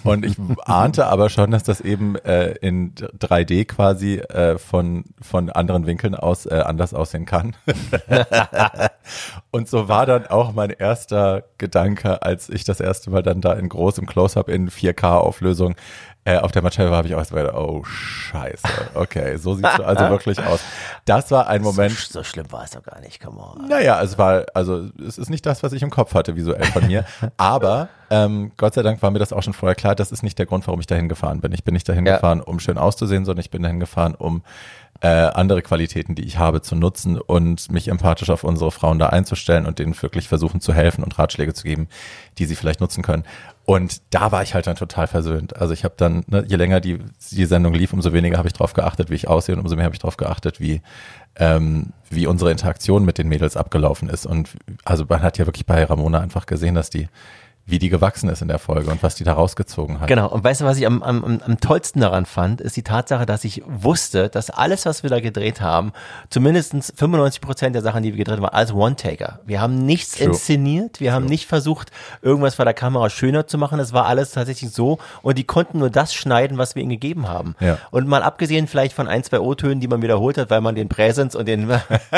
Und 0.03 0.25
ich 0.25 0.35
ahnte 0.65 1.07
aber 1.07 1.29
schon, 1.29 1.51
dass 1.51 1.63
das 1.63 1.81
eben 1.81 2.15
äh, 2.15 2.51
in 2.61 2.93
3D 2.95 3.65
quasi 3.65 4.15
äh, 4.17 4.57
von, 4.57 5.05
von 5.21 5.49
anderen 5.49 5.85
Winkeln 5.85 6.15
aus 6.15 6.45
äh, 6.45 6.55
anders 6.65 6.93
aussehen 6.93 7.25
kann. 7.25 7.55
und 9.51 9.69
so 9.69 9.87
war 9.87 10.05
dann 10.05 10.27
auch 10.27 10.53
mein 10.53 10.71
erster 10.71 11.43
Gedanke, 11.57 12.21
als 12.23 12.49
ich 12.49 12.63
das 12.63 12.79
erste 12.79 13.11
Mal 13.11 13.23
dann 13.23 13.41
da 13.41 13.53
in 13.53 13.69
großem 13.69 14.05
Close-Up 14.05 14.49
in 14.49 14.69
4K 14.69 15.17
Auflösung 15.51 15.75
äh, 16.23 16.37
auf 16.37 16.51
der 16.51 16.61
Matscheibe 16.61 16.95
habe 16.95 17.07
ich 17.07 17.15
auch 17.15 17.19
erst 17.19 17.33
mal 17.33 17.41
gedacht, 17.41 17.57
oh 17.57 17.83
scheiße, 17.83 18.67
okay, 18.93 19.37
so 19.37 19.55
sieht 19.55 19.65
es 19.65 19.79
also 19.79 20.07
wirklich 20.09 20.39
aus. 20.39 20.61
Das 21.05 21.31
war 21.31 21.47
ein 21.47 21.63
Moment. 21.63 21.93
So, 21.93 22.19
so 22.19 22.23
schlimm 22.23 22.45
war 22.51 22.63
es 22.63 22.71
doch 22.71 22.83
gar 22.83 22.99
nicht, 22.99 23.19
come 23.19 23.39
on. 23.39 23.67
Naja, 23.67 23.99
es 24.03 24.19
war, 24.19 24.45
also 24.53 24.87
es 25.05 25.17
ist 25.17 25.31
nicht 25.31 25.47
das, 25.47 25.63
was 25.63 25.73
ich 25.73 25.81
im 25.81 25.89
Kopf 25.89 26.13
hatte 26.13 26.35
visuell 26.35 26.63
von 26.65 26.85
mir, 26.85 27.05
aber 27.37 27.89
ähm, 28.11 28.51
Gott 28.55 28.75
sei 28.75 28.83
Dank 28.83 29.01
war 29.01 29.09
mir 29.09 29.17
das 29.17 29.33
auch 29.33 29.41
schon 29.41 29.53
vorher 29.53 29.73
klar, 29.73 29.95
das 29.95 30.11
ist 30.11 30.21
nicht 30.21 30.37
der 30.37 30.45
Grund, 30.45 30.67
warum 30.67 30.79
ich 30.79 30.85
dahin 30.85 31.09
gefahren 31.09 31.41
bin. 31.41 31.53
Ich 31.53 31.63
bin 31.63 31.73
nicht 31.73 31.89
dahin 31.89 32.05
ja. 32.05 32.15
gefahren, 32.15 32.41
um 32.41 32.59
schön 32.59 32.77
auszusehen, 32.77 33.25
sondern 33.25 33.41
ich 33.41 33.49
bin 33.49 33.63
dahin 33.63 33.79
gefahren, 33.79 34.13
um 34.13 34.43
äh, 34.99 35.07
andere 35.07 35.63
Qualitäten, 35.63 36.13
die 36.13 36.25
ich 36.25 36.37
habe, 36.37 36.61
zu 36.61 36.75
nutzen 36.75 37.19
und 37.19 37.71
mich 37.71 37.87
empathisch 37.87 38.29
auf 38.29 38.43
unsere 38.43 38.71
Frauen 38.71 38.99
da 38.99 39.07
einzustellen 39.07 39.65
und 39.65 39.79
denen 39.79 39.99
wirklich 39.99 40.27
versuchen 40.27 40.61
zu 40.61 40.73
helfen 40.73 41.03
und 41.03 41.17
Ratschläge 41.17 41.55
zu 41.55 41.63
geben, 41.63 41.87
die 42.37 42.45
sie 42.45 42.55
vielleicht 42.55 42.81
nutzen 42.81 43.01
können. 43.01 43.23
Und 43.71 44.01
da 44.09 44.33
war 44.33 44.43
ich 44.43 44.53
halt 44.53 44.67
dann 44.67 44.75
total 44.75 45.07
versöhnt. 45.07 45.55
Also 45.55 45.73
ich 45.73 45.85
habe 45.85 45.93
dann, 45.95 46.25
ne, 46.27 46.43
je 46.45 46.57
länger 46.57 46.81
die, 46.81 46.99
die 47.31 47.45
Sendung 47.45 47.73
lief, 47.73 47.93
umso 47.93 48.11
weniger 48.11 48.37
habe 48.37 48.49
ich 48.49 48.53
drauf 48.53 48.73
geachtet, 48.73 49.09
wie 49.09 49.15
ich 49.15 49.29
aussehe 49.29 49.55
und 49.55 49.61
umso 49.61 49.77
mehr 49.77 49.85
habe 49.85 49.95
ich 49.95 50.01
drauf 50.01 50.17
geachtet, 50.17 50.59
wie, 50.59 50.81
ähm, 51.37 51.93
wie 52.09 52.27
unsere 52.27 52.51
Interaktion 52.51 53.05
mit 53.05 53.17
den 53.17 53.29
Mädels 53.29 53.55
abgelaufen 53.55 54.09
ist. 54.09 54.25
Und 54.25 54.49
also 54.83 55.05
man 55.07 55.21
hat 55.21 55.37
ja 55.37 55.45
wirklich 55.45 55.65
bei 55.65 55.85
Ramona 55.85 56.19
einfach 56.19 56.47
gesehen, 56.47 56.75
dass 56.75 56.89
die 56.89 57.07
wie 57.65 57.79
die 57.79 57.89
gewachsen 57.89 58.27
ist 58.29 58.41
in 58.41 58.47
der 58.47 58.59
Folge 58.59 58.91
und 58.91 59.03
was 59.03 59.15
die 59.15 59.23
da 59.23 59.33
rausgezogen 59.33 59.99
hat. 59.99 60.07
Genau. 60.07 60.29
Und 60.29 60.43
weißt 60.43 60.61
du, 60.61 60.65
was 60.65 60.77
ich 60.77 60.85
am, 60.85 61.01
am, 61.03 61.23
am 61.23 61.59
tollsten 61.59 62.01
daran 62.01 62.25
fand, 62.25 62.59
ist 62.59 62.75
die 62.75 62.83
Tatsache, 62.83 63.25
dass 63.25 63.43
ich 63.43 63.61
wusste, 63.65 64.29
dass 64.29 64.49
alles, 64.49 64.85
was 64.85 65.03
wir 65.03 65.09
da 65.09 65.19
gedreht 65.19 65.61
haben, 65.61 65.93
zumindest 66.29 66.93
95 66.95 67.39
Prozent 67.39 67.75
der 67.75 67.81
Sachen, 67.81 68.03
die 68.03 68.11
wir 68.11 68.17
gedreht 68.17 68.37
haben, 68.37 68.45
alles 68.45 68.73
One-Taker. 68.73 69.39
Wir 69.45 69.61
haben 69.61 69.85
nichts 69.85 70.17
True. 70.17 70.27
inszeniert, 70.27 70.99
wir 70.99 71.09
True. 71.09 71.15
haben 71.15 71.25
nicht 71.25 71.47
versucht, 71.47 71.91
irgendwas 72.21 72.55
vor 72.55 72.65
der 72.65 72.73
Kamera 72.73 73.09
schöner 73.09 73.47
zu 73.47 73.57
machen. 73.57 73.79
Es 73.79 73.93
war 73.93 74.05
alles 74.05 74.31
tatsächlich 74.31 74.71
so 74.71 74.97
und 75.21 75.37
die 75.37 75.43
konnten 75.43 75.79
nur 75.79 75.89
das 75.89 76.13
schneiden, 76.13 76.57
was 76.57 76.75
wir 76.75 76.81
ihnen 76.81 76.91
gegeben 76.91 77.27
haben. 77.29 77.55
Ja. 77.59 77.77
Und 77.91 78.07
mal 78.07 78.23
abgesehen 78.23 78.67
vielleicht 78.67 78.93
von 78.93 79.07
ein, 79.07 79.23
zwei 79.23 79.39
O-Tönen, 79.39 79.79
die 79.79 79.87
man 79.87 80.01
wiederholt 80.01 80.37
hat, 80.37 80.49
weil 80.49 80.61
man 80.61 80.75
den 80.75 80.89
Präsens 80.89 81.35
und 81.35 81.47
den 81.47 81.71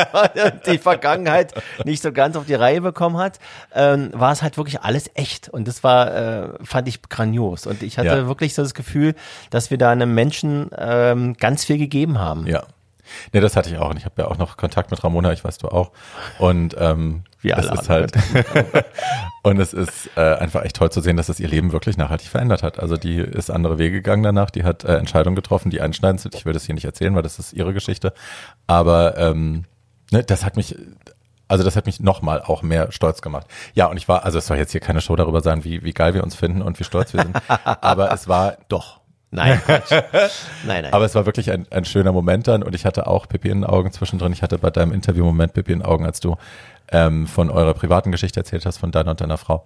die 0.66 0.78
Vergangenheit 0.78 1.54
nicht 1.86 2.02
so 2.02 2.12
ganz 2.12 2.36
auf 2.36 2.46
die 2.46 2.56
Reihe 2.56 2.82
bekommen 2.82 3.18
hat, 3.18 3.40
ähm, 3.76 4.10
war 4.14 4.32
es 4.32 4.42
halt 4.42 4.58
wirklich 4.58 4.82
alles 4.82 5.12
echt 5.14 5.33
echt. 5.34 5.50
Und 5.50 5.68
das 5.68 5.84
war, 5.84 6.14
äh, 6.14 6.50
fand 6.64 6.88
ich 6.88 7.02
grandios. 7.02 7.66
Und 7.68 7.84
ich 7.84 7.98
hatte 7.98 8.10
ja. 8.10 8.28
wirklich 8.28 8.54
so 8.54 8.62
das 8.62 8.74
Gefühl, 8.74 9.16
dass 9.50 9.72
wir 9.72 9.78
da 9.78 9.92
einem 9.92 10.14
Menschen 10.14 10.70
ähm, 10.78 11.36
ganz 11.38 11.66
viel 11.66 11.78
gegeben 11.78 12.20
haben. 12.20 12.48
Ja. 12.48 12.64
Nee, 13.34 13.42
das 13.42 13.56
hatte 13.58 13.70
ich 13.70 13.78
auch. 13.78 13.90
Und 13.90 13.98
ich 13.98 14.06
habe 14.06 14.22
ja 14.22 14.28
auch 14.28 14.38
noch 14.38 14.56
Kontakt 14.56 14.90
mit 14.90 15.04
Ramona, 15.04 15.34
ich 15.34 15.44
weiß 15.44 15.58
du 15.58 15.68
auch. 15.68 15.92
Und 16.40 16.76
ähm, 16.80 17.24
Wir 17.42 17.58
es 17.58 17.68
alle 17.68 17.82
ist 17.82 17.90
halt 17.90 18.14
und 19.44 19.60
es 19.60 19.74
ist 19.74 20.10
äh, 20.16 20.36
einfach 20.36 20.64
echt 20.64 20.78
toll 20.78 20.90
zu 20.90 21.02
sehen, 21.02 21.18
dass 21.18 21.28
es 21.28 21.40
ihr 21.40 21.50
Leben 21.50 21.74
wirklich 21.74 21.98
nachhaltig 21.98 22.30
verändert 22.30 22.64
hat. 22.64 22.80
Also 22.80 22.96
die 22.96 23.18
ist 23.18 23.52
andere 23.52 23.78
Wege 23.78 23.98
gegangen 23.98 24.24
danach, 24.24 24.50
die 24.50 24.64
hat 24.64 24.86
äh, 24.86 24.96
Entscheidungen 24.96 25.36
getroffen, 25.36 25.70
die 25.70 25.82
einschneidend 25.82 26.22
sind. 26.22 26.34
Ich 26.34 26.46
will 26.46 26.54
das 26.54 26.66
hier 26.66 26.76
nicht 26.76 26.86
erzählen, 26.86 27.14
weil 27.14 27.24
das 27.24 27.40
ist 27.40 27.54
ihre 27.54 27.74
Geschichte. 27.74 28.14
Aber 28.68 29.18
ähm, 29.18 29.66
ne, 30.12 30.24
das 30.24 30.46
hat 30.46 30.56
mich 30.56 30.76
also 31.54 31.64
das 31.64 31.76
hat 31.76 31.86
mich 31.86 32.00
nochmal 32.00 32.42
auch 32.42 32.64
mehr 32.64 32.92
stolz 32.92 33.22
gemacht. 33.22 33.46
Ja, 33.76 33.86
und 33.86 33.98
ich 33.98 34.08
war, 34.08 34.26
also 34.26 34.40
es 34.40 34.48
soll 34.48 34.58
jetzt 34.58 34.72
hier 34.72 34.82
keine 34.82 35.02
Show 35.02 35.16
darüber 35.16 35.42
sein, 35.42 35.64
wie, 35.64 35.84
wie 35.84 35.94
geil 35.94 36.16
wir 36.16 36.24
uns 36.24 36.34
finden 36.34 36.64
und 36.64 36.80
wie 36.80 36.84
stolz 36.84 37.14
wir 37.14 37.22
sind. 37.22 37.38
Aber 37.48 38.12
es 38.12 38.28
war 38.28 38.58
Doch. 38.70 39.02
Nein, 39.30 39.62
Quatsch. 39.64 39.92
nein, 40.66 40.84
nein. 40.84 40.94
Aber 40.94 41.06
es 41.06 41.14
war 41.14 41.28
wirklich 41.28 41.52
ein, 41.52 41.68
ein 41.70 41.86
schöner 41.86 42.12
Moment 42.12 42.48
dann 42.48 42.64
und 42.64 42.74
ich 42.74 42.86
hatte 42.86 43.06
auch 43.06 43.28
Pippi 43.28 43.50
in 43.50 43.62
den 43.62 43.70
Augen 43.70 43.92
zwischendrin. 43.92 44.34
Ich 44.34 44.42
hatte 44.42 44.58
bei 44.58 44.72
deinem 44.72 44.94
Interview-Moment 44.94 45.54
Pippi 45.54 45.74
in 45.74 45.80
den 45.80 45.86
Augen, 45.86 46.06
als 46.08 46.20
du 46.20 46.38
ähm, 46.92 47.28
von 47.28 47.52
eurer 47.52 47.76
privaten 47.76 48.12
Geschichte 48.12 48.40
erzählt 48.40 48.66
hast, 48.66 48.78
von 48.78 48.92
deiner 48.92 49.12
und 49.12 49.22
deiner 49.22 49.38
Frau. 49.38 49.64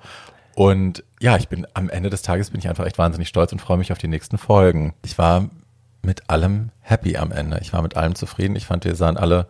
Und 0.56 1.06
ja, 1.22 1.38
ich 1.38 1.48
bin 1.48 1.68
am 1.74 1.90
Ende 1.90 2.10
des 2.10 2.22
Tages 2.22 2.50
bin 2.50 2.60
ich 2.60 2.68
einfach 2.68 2.86
echt 2.86 2.98
wahnsinnig 2.98 3.30
stolz 3.30 3.54
und 3.54 3.60
freue 3.60 3.78
mich 3.78 3.94
auf 3.94 3.98
die 3.98 4.10
nächsten 4.10 4.38
Folgen. 4.38 4.94
Ich 5.06 5.18
war 5.18 5.50
mit 6.02 6.30
allem 6.30 6.72
happy 6.82 7.16
am 7.16 7.32
Ende. 7.32 7.60
Ich 7.62 7.72
war 7.72 7.82
mit 7.82 7.96
allem 7.96 8.16
zufrieden. 8.16 8.56
Ich 8.58 8.66
fand, 8.66 8.84
wir 8.84 8.96
sahen 8.96 9.18
alle, 9.18 9.48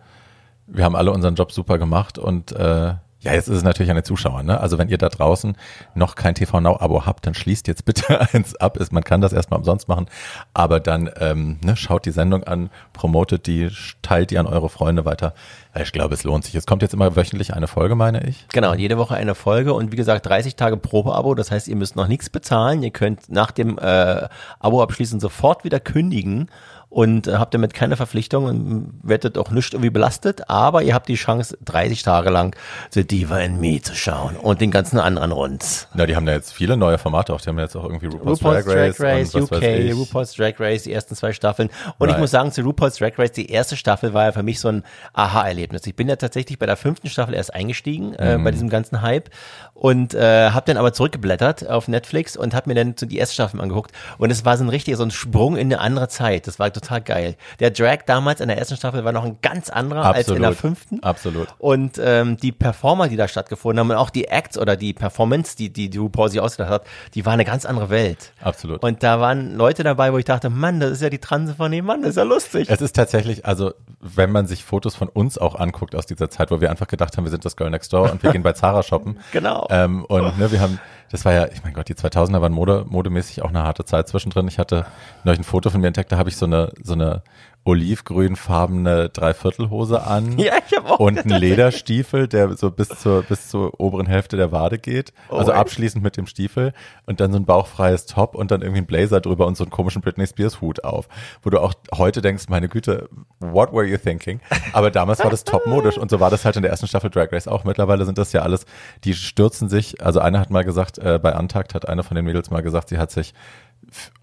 wir 0.68 0.84
haben 0.84 0.96
alle 0.96 1.12
unseren 1.12 1.36
Job 1.36 1.52
super 1.52 1.78
gemacht 1.78 2.18
und 2.18 2.52
äh, 2.52 2.94
ja, 3.20 3.34
jetzt 3.34 3.48
ist 3.48 3.58
es 3.58 3.64
natürlich 3.64 3.90
an 3.90 3.96
den 3.96 4.06
Zuschauern. 4.06 4.46
Ne? 4.46 4.60
Also 4.60 4.78
wenn 4.78 4.90
ihr 4.90 5.00
da 5.00 5.10
draußen 5.10 5.58
noch 5.96 6.16
kein 6.16 6.36
TV 6.36 6.60
Now 6.62 6.78
Abo 6.80 7.06
habt, 7.08 7.26
dann 7.26 7.34
schließt 7.34 7.68
jetzt 7.68 7.84
bitte 7.84 8.22
eins 8.34 8.56
ab. 8.56 8.78
Ist, 8.78 8.94
man 8.94 9.04
kann 9.04 9.22
das 9.22 9.34
erstmal 9.34 9.58
umsonst 9.58 9.88
machen, 9.88 10.06
aber 10.54 10.80
dann 10.80 11.10
ähm, 11.20 11.58
ne, 11.64 11.76
schaut 11.76 12.06
die 12.06 12.12
Sendung 12.12 12.44
an, 12.44 12.70
promotet 12.94 13.48
die, 13.48 13.70
teilt 14.04 14.30
die 14.30 14.38
an 14.38 14.46
eure 14.46 14.70
Freunde 14.70 15.04
weiter. 15.04 15.34
Ich 15.82 15.92
glaube, 15.92 16.14
es 16.14 16.24
lohnt 16.24 16.46
sich. 16.46 16.54
Es 16.56 16.66
kommt 16.66 16.84
jetzt 16.84 16.94
immer 16.94 17.16
wöchentlich 17.16 17.54
eine 17.54 17.68
Folge, 17.68 17.96
meine 17.96 18.28
ich. 18.28 18.48
Genau, 18.54 18.74
jede 18.74 18.98
Woche 18.98 19.16
eine 19.16 19.36
Folge 19.36 19.74
und 19.74 19.92
wie 19.92 19.96
gesagt 19.96 20.26
30 20.26 20.56
Tage 20.56 20.78
Probeabo. 20.78 21.34
Das 21.34 21.52
heißt, 21.52 21.68
ihr 21.68 21.76
müsst 21.76 21.96
noch 21.96 22.08
nichts 22.08 22.30
bezahlen. 22.30 22.84
Ihr 22.84 22.92
könnt 22.92 23.30
nach 23.30 23.52
dem 23.52 23.80
äh, 23.80 24.28
Abo 24.60 24.82
abschließen 24.82 25.20
sofort 25.20 25.64
wieder 25.64 25.80
kündigen 25.80 26.50
und 26.98 27.28
äh, 27.28 27.34
habt 27.34 27.54
damit 27.54 27.76
keine 27.76 27.96
Verpflichtung 27.96 28.46
und 28.46 28.92
werdet 29.04 29.38
auch 29.38 29.52
nicht 29.52 29.72
irgendwie 29.76 29.92
belastet. 29.92 30.50
Aber 30.50 30.82
ihr 30.82 30.96
habt 30.96 31.08
die 31.08 31.14
Chance, 31.14 31.56
30 31.64 32.02
Tage 32.02 32.32
lang 32.32 32.56
The 32.90 33.06
Diva 33.06 33.38
in 33.42 33.60
Me 33.60 33.80
zu 33.80 33.94
schauen 33.94 34.36
und 34.36 34.62
den 34.62 34.72
ganzen 34.72 34.98
anderen 35.00 35.32
Runds. 35.32 35.88
Na, 35.94 36.08
die 36.08 36.16
haben 36.16 36.26
da 36.26 36.32
jetzt 36.32 36.54
viele 36.54 36.76
neue 36.76 36.98
Formate 36.98 37.36
auch. 37.36 37.42
Die 37.42 37.50
haben 37.50 37.58
ja 37.60 37.66
jetzt 37.66 37.76
auch 37.76 37.84
irgendwie 37.84 38.08
RuPaul's, 38.08 38.42
RuPaul's 38.42 38.66
Drag 38.66 38.76
Race, 38.76 38.98
Drag 38.98 39.06
Race 39.06 39.36
UK, 39.36 39.62
ich. 39.62 39.94
RuPaul's 39.96 40.34
Drag 40.34 40.54
Race, 40.60 40.84
die 40.84 40.92
ersten 40.94 41.14
zwei 41.16 41.34
Staffeln. 41.34 41.70
Und 42.00 42.08
ich 42.08 42.14
Right. 42.14 42.20
muss 42.22 42.32
sagen, 42.32 42.52
zu 42.52 42.62
RuPaul's 42.64 42.96
Drag 42.98 43.12
Race, 43.20 43.32
die 43.32 43.52
erste 43.52 43.78
Staffel 43.78 44.16
war 44.16 44.26
ja 44.26 44.32
für 44.32 44.42
mich 44.42 44.60
so 44.60 44.70
ein 44.70 44.84
Aha-Erlebnis. 45.14 45.86
Ich 45.86 45.96
bin 45.96 46.10
ja 46.10 46.16
tatsächlich 46.16 46.58
bei 46.58 46.66
der 46.66 46.78
fünften 46.78 47.10
Staffel 47.10 47.36
erst 47.36 47.54
eingestiegen, 47.54 48.16
äh, 48.16 48.40
Mhm. 48.40 48.44
bei 48.44 48.50
diesem 48.50 48.70
ganzen 48.70 49.04
Hype 49.04 49.30
und 49.76 50.16
äh, 50.16 50.50
habe 50.50 50.66
dann 50.66 50.78
aber 50.78 50.94
zurückgeblättert 50.94 51.70
auf 51.70 51.88
Netflix 51.88 52.36
und 52.36 52.56
habe 52.56 52.70
mir 52.72 52.74
dann 52.76 52.96
so 53.00 53.06
die 53.06 53.20
erste 53.20 53.36
Staffel 53.36 53.62
angeguckt. 53.62 53.92
Und 54.18 54.32
es 54.32 54.46
war 54.46 54.58
so 54.58 54.64
ein 54.64 54.70
richtiger, 54.70 54.98
so 54.98 55.04
ein 55.04 55.12
Sprung 55.12 55.58
in 55.58 55.68
eine 55.72 55.80
andere 55.80 56.08
Zeit. 56.08 56.48
Das 56.48 56.58
war 56.58 56.74
total 56.74 56.87
geil. 57.06 57.36
Der 57.60 57.72
Drag 57.72 58.00
damals 58.06 58.42
in 58.42 58.48
der 58.48 58.58
ersten 58.58 58.76
Staffel 58.76 59.04
war 59.04 59.12
noch 59.12 59.24
ein 59.24 59.38
ganz 59.42 59.70
anderer 59.70 60.06
als 60.06 60.28
in 60.28 60.42
der 60.42 60.50
Absolut. 60.50 60.58
fünften. 60.58 61.04
Absolut. 61.04 61.48
Und 61.60 62.00
ähm, 62.02 62.38
die 62.38 62.52
Performer, 62.52 63.08
die 63.08 63.16
da 63.16 63.28
stattgefunden 63.28 63.80
haben 63.80 63.92
und 63.92 63.98
auch 63.98 64.10
die 64.10 64.28
Acts 64.28 64.58
oder 64.58 64.76
die 64.76 64.94
Performance, 64.94 65.56
die, 65.56 65.72
die, 65.72 65.90
die 65.90 65.98
RuPaul 65.98 66.30
sich 66.30 66.40
ausgedacht 66.40 66.72
hat, 66.72 66.88
die 67.14 67.26
war 67.26 67.34
eine 67.34 67.46
ganz 67.46 67.66
andere 67.66 67.90
Welt. 67.90 68.34
Absolut. 68.42 68.84
Und 68.84 69.04
da 69.04 69.20
waren 69.20 69.56
Leute 69.56 69.84
dabei, 69.84 70.14
wo 70.14 70.18
ich 70.18 70.26
dachte, 70.26 70.50
Mann, 70.50 70.80
das 70.80 70.92
ist 70.92 71.02
ja 71.02 71.10
die 71.10 71.20
Transe 71.20 71.56
von 71.56 71.72
dem 71.72 71.86
Mann, 71.86 72.02
das 72.02 72.12
ist 72.12 72.18
ja 72.18 72.24
lustig. 72.24 72.70
Es 72.70 72.82
ist 72.82 72.96
tatsächlich, 72.96 73.46
also 73.46 73.74
wenn 74.00 74.32
man 74.32 74.48
sich 74.48 74.64
Fotos 74.64 74.96
von 74.96 75.10
uns 75.10 75.38
auch 75.38 75.56
anguckt 75.56 75.96
aus 75.96 76.06
dieser 76.06 76.30
Zeit, 76.30 76.52
wo 76.52 76.62
wir 76.62 76.70
einfach 76.70 76.88
gedacht 76.88 77.18
haben, 77.18 77.26
wir 77.26 77.32
sind 77.32 77.46
das 77.46 77.56
Girl 77.56 77.70
Next 77.70 77.92
Door 77.94 78.12
und 78.12 78.24
wir 78.24 78.32
gehen 78.32 78.44
bei 78.44 78.54
Zara 78.54 78.84
shoppen. 78.84 79.20
Genau. 79.32 79.68
Ähm, 79.70 80.06
und 80.06 80.40
ne, 80.40 80.52
wir 80.52 80.62
haben, 80.62 80.80
das 81.12 81.26
war 81.26 81.34
ja, 81.34 81.48
ich 81.48 81.64
mein 81.64 81.74
Gott, 81.74 81.90
die 81.90 81.96
2000er 81.96 82.42
waren 82.42 82.54
Mode, 82.54 82.86
modemäßig 82.88 83.42
auch 83.42 83.50
eine 83.50 83.64
harte 83.64 83.86
Zeit 83.86 84.08
zwischendrin. 84.08 84.48
Ich 84.48 84.60
hatte 84.60 84.86
neulich 85.24 85.40
ein 85.40 85.46
Foto 85.46 85.70
von 85.70 85.82
mir 85.82 85.88
entdeckt, 85.88 86.12
da 86.12 86.18
habe 86.18 86.30
ich 86.30 86.38
so 86.38 86.46
eine 86.46 86.72
so 86.84 86.94
eine 86.94 87.24
olivgrünfarbene 87.68 89.10
Dreiviertelhose 89.10 90.04
an 90.04 90.38
Ja, 90.38 90.54
ich 90.66 90.76
hab 90.78 90.90
auch 90.90 91.00
und 91.00 91.20
einen 91.20 91.40
Lederstiefel, 91.40 92.28
der 92.28 92.56
so 92.56 92.72
bis 92.72 92.90
zur 92.90 93.24
bis 93.24 93.50
zur 93.50 93.80
oberen 93.80 94.08
Hälfte 94.08 94.38
der 94.38 94.52
Wade 94.52 94.78
geht, 94.80 95.14
also 95.30 95.52
Oh. 95.52 95.56
abschließend 95.56 96.04
mit 96.04 96.18
dem 96.18 96.28
Stiefel 96.28 96.74
und 97.06 97.20
dann 97.20 97.32
so 97.32 97.38
ein 97.38 97.46
bauchfreies 97.46 98.06
Top 98.06 98.36
und 98.36 98.52
dann 98.52 98.62
irgendwie 98.62 98.82
ein 98.82 98.86
Blazer 98.86 99.22
drüber 99.22 99.48
und 99.48 99.56
so 99.56 99.64
einen 99.64 99.72
komischen 99.72 100.02
Britney 100.02 100.28
Spears 100.28 100.62
Hut 100.62 100.84
auf, 100.84 101.08
wo 101.44 101.50
du 101.50 101.60
auch 101.62 101.74
heute 101.96 102.22
denkst, 102.22 102.46
meine 102.50 102.68
Güte, 102.70 103.10
what 103.40 103.72
were 103.74 103.86
you 103.86 103.98
thinking? 103.98 104.40
Aber 104.74 104.92
damals 104.92 105.20
war 105.24 105.30
das 105.30 105.44
top 105.44 105.66
modisch 105.68 105.98
und 105.98 106.10
so 106.12 106.20
war 106.20 106.30
das 106.30 106.46
halt 106.46 106.56
in 106.56 106.62
der 106.64 106.72
ersten 106.72 106.88
Staffel 106.88 107.10
Drag 107.10 107.32
Race 107.32 107.48
auch. 107.48 107.64
Mittlerweile 107.64 108.06
sind 108.06 108.18
das 108.18 108.34
ja 108.34 108.42
alles, 108.42 108.66
die 109.04 109.14
stürzen 109.14 109.70
sich, 109.70 110.04
also 110.04 110.20
eine 110.20 110.40
hat 110.40 110.50
mal 110.50 110.64
gesagt, 110.64 110.98
äh, 111.00 111.20
bei 111.22 111.34
Antakt 111.34 111.74
hat 111.76 111.88
eine 111.88 112.04
von 112.04 112.16
den 112.16 112.26
Mädels 112.26 112.50
mal 112.50 112.62
gesagt, 112.62 112.90
sie 112.90 112.98
hat 112.98 113.12
sich 113.12 113.34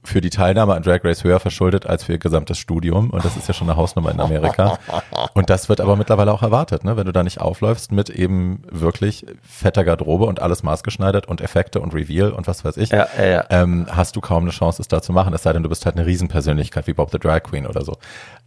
für 0.04 0.20
die 0.20 0.30
Teilnahme 0.30 0.74
an 0.74 0.82
Drag 0.82 1.02
Race 1.02 1.24
höher 1.24 1.40
verschuldet 1.40 1.86
als 1.86 2.04
für 2.04 2.12
ihr 2.12 2.18
gesamtes 2.18 2.58
Studium 2.58 3.10
und 3.10 3.24
das 3.24 3.36
ist 3.36 3.48
ja 3.48 3.54
schon 3.54 3.68
eine 3.68 3.76
Hausnummer 3.76 4.10
in 4.10 4.20
Amerika. 4.20 4.78
Und 5.34 5.50
das 5.50 5.68
wird 5.68 5.80
aber 5.80 5.96
mittlerweile 5.96 6.32
auch 6.32 6.42
erwartet, 6.42 6.84
ne? 6.84 6.96
wenn 6.96 7.06
du 7.06 7.12
da 7.12 7.22
nicht 7.24 7.40
aufläufst 7.40 7.90
mit 7.90 8.10
eben 8.10 8.62
wirklich 8.70 9.26
fetter 9.42 9.82
Garderobe 9.82 10.26
und 10.26 10.40
alles 10.40 10.62
maßgeschneidert 10.62 11.26
und 11.26 11.40
Effekte 11.40 11.80
und 11.80 11.94
Reveal 11.94 12.30
und 12.30 12.46
was 12.46 12.64
weiß 12.64 12.76
ich, 12.76 12.90
Ja, 12.90 13.08
ja, 13.18 13.24
ja. 13.24 13.44
Ähm, 13.50 13.86
hast 13.90 14.14
du 14.14 14.20
kaum 14.20 14.44
eine 14.44 14.52
Chance, 14.52 14.80
es 14.80 14.88
da 14.88 15.02
zu 15.02 15.12
machen. 15.12 15.34
Es 15.34 15.42
sei 15.42 15.52
denn, 15.52 15.62
du 15.62 15.68
bist 15.68 15.86
halt 15.86 15.96
eine 15.96 16.06
Riesenpersönlichkeit 16.06 16.86
wie 16.86 16.92
Bob 16.92 17.10
the 17.10 17.18
Drag 17.18 17.42
Queen 17.42 17.66
oder 17.66 17.84
so. 17.84 17.96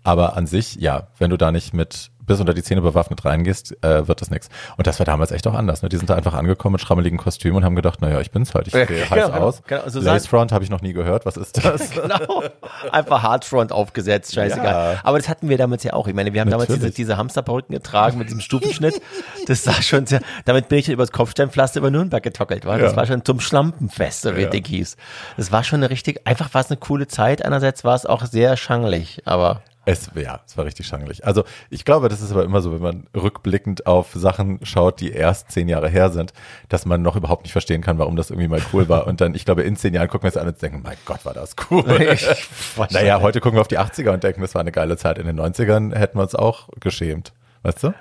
Aber 0.03 0.37
an 0.37 0.47
sich, 0.47 0.75
ja, 0.75 1.07
wenn 1.17 1.29
du 1.29 1.37
da 1.37 1.51
nicht 1.51 1.73
mit 1.73 2.11
bis 2.27 2.39
unter 2.39 2.53
die 2.53 2.61
Zähne 2.61 2.81
bewaffnet 2.81 3.25
reingehst, 3.25 3.75
äh, 3.83 4.07
wird 4.07 4.21
das 4.21 4.29
nichts. 4.29 4.49
Und 4.77 4.85
das 4.85 4.99
war 4.99 5.05
damals 5.05 5.31
echt 5.31 5.47
auch 5.47 5.55
anders. 5.55 5.81
Ne? 5.81 5.89
Die 5.89 5.97
sind 5.97 6.09
da 6.09 6.15
einfach 6.15 6.35
angekommen 6.35 6.73
mit 6.73 6.81
schrammeligen 6.81 7.17
Kostümen 7.17 7.57
und 7.57 7.65
haben 7.65 7.75
gedacht, 7.75 8.01
naja, 8.01 8.21
ich 8.21 8.29
bin's 8.31 8.53
halt, 8.53 8.67
ich 8.67 8.73
sehe 8.73 8.83
Ja, 8.83 9.09
heiß 9.09 9.25
genau, 9.31 9.37
aus. 9.39 9.63
genau, 9.65 9.81
so 9.87 9.99
Lace 9.99 10.23
sagen- 10.23 10.29
Front 10.29 10.51
habe 10.51 10.63
ich 10.63 10.69
noch 10.69 10.81
nie 10.81 10.93
gehört, 10.93 11.25
was 11.25 11.37
ist 11.37 11.65
das? 11.65 11.89
Genau. 11.97 12.43
Einfach 12.91 13.23
Hardfront 13.23 13.71
aufgesetzt, 13.71 14.35
scheißegal. 14.35 14.93
Ja. 14.95 14.99
Aber 15.03 15.17
das 15.17 15.27
hatten 15.29 15.49
wir 15.49 15.57
damals 15.57 15.83
ja 15.83 15.93
auch. 15.93 16.07
Ich 16.07 16.13
meine, 16.13 16.33
wir 16.33 16.41
haben 16.41 16.49
damals 16.51 16.67
diese, 16.67 16.79
Natürlich. 16.79 16.95
diese 16.95 17.17
Hamsterperücken 17.17 17.73
getragen 17.73 18.17
mit 18.19 18.27
diesem 18.27 18.41
Stufenschnitt. 18.41 19.01
Das 19.47 19.63
sah 19.63 19.81
schon 19.81 20.05
sehr, 20.05 20.21
damit 20.45 20.67
bin 20.67 20.79
ich 20.79 20.89
übers 20.89 21.11
Kopfsteinpflaster 21.11 21.79
über 21.79 21.89
Nürnberg 21.89 22.21
getockelt, 22.21 22.65
war. 22.65 22.77
Das 22.77 22.91
Ja. 22.91 22.97
war 22.97 23.05
schon 23.05 23.23
zum 23.25 23.39
Schlampenfest, 23.39 24.21
so 24.21 24.35
wie 24.35 24.41
Ja. 24.41 24.49
dick 24.49 24.67
hieß. 24.67 24.97
Das 25.37 25.51
war 25.51 25.63
schon 25.63 25.79
eine 25.79 25.89
richtig, 25.89 26.27
einfach 26.27 26.53
war 26.53 26.61
es 26.61 26.69
eine 26.69 26.77
coole 26.77 27.07
Zeit. 27.07 27.43
Einerseits 27.45 27.83
war 27.85 27.95
es 27.95 28.05
auch 28.05 28.25
sehr 28.25 28.57
schanglich, 28.57 29.21
aber 29.25 29.61
Es, 29.87 30.11
ja, 30.15 30.41
es 30.45 30.57
war 30.57 30.65
richtig 30.65 30.85
schangelig. 30.85 31.25
Also 31.25 31.45
ich 31.69 31.85
glaube, 31.85 32.09
das 32.09 32.21
ist 32.21 32.33
aber 32.33 32.43
immer 32.43 32.59
so, 32.59 32.73
wenn 32.73 32.81
man 32.81 33.07
rückblickend 33.15 33.87
auf 33.87 34.11
Sachen 34.13 34.59
schaut, 34.63 34.99
die 34.99 35.11
erst 35.11 35.49
zehn 35.49 35.69
Jahre 35.69 35.87
her 35.87 36.09
sind, 36.09 36.33
dass 36.67 36.85
man 36.85 37.01
noch 37.01 37.15
überhaupt 37.15 37.43
nicht 37.43 37.53
verstehen 37.53 37.81
kann, 37.81 37.97
warum 37.97 38.17
das 38.17 38.29
irgendwie 38.29 38.49
mal 38.49 38.61
cool 38.73 38.89
war. 38.89 39.07
Und 39.07 39.21
dann, 39.21 39.33
ich 39.33 39.45
glaube, 39.45 39.63
in 39.63 39.77
zehn 39.77 39.93
Jahren 39.93 40.09
gucken 40.09 40.23
wir 40.23 40.29
es 40.29 40.35
an 40.35 40.45
und 40.45 40.61
denken, 40.61 40.81
mein 40.83 40.97
Gott, 41.05 41.23
war 41.23 41.33
das 41.33 41.55
cool. 41.71 41.85
naja, 42.91 43.21
heute 43.21 43.39
gucken 43.39 43.55
wir 43.55 43.61
auf 43.61 43.69
die 43.69 43.79
80er 43.79 44.09
und 44.09 44.25
denken, 44.25 44.41
das 44.41 44.55
war 44.55 44.59
eine 44.59 44.73
geile 44.73 44.97
Zeit. 44.97 45.19
In 45.19 45.25
den 45.25 45.39
90ern 45.39 45.95
hätten 45.95 46.17
wir 46.17 46.23
uns 46.23 46.35
auch 46.35 46.67
geschämt. 46.81 47.31
Weißt 47.63 47.83
du? 47.83 47.93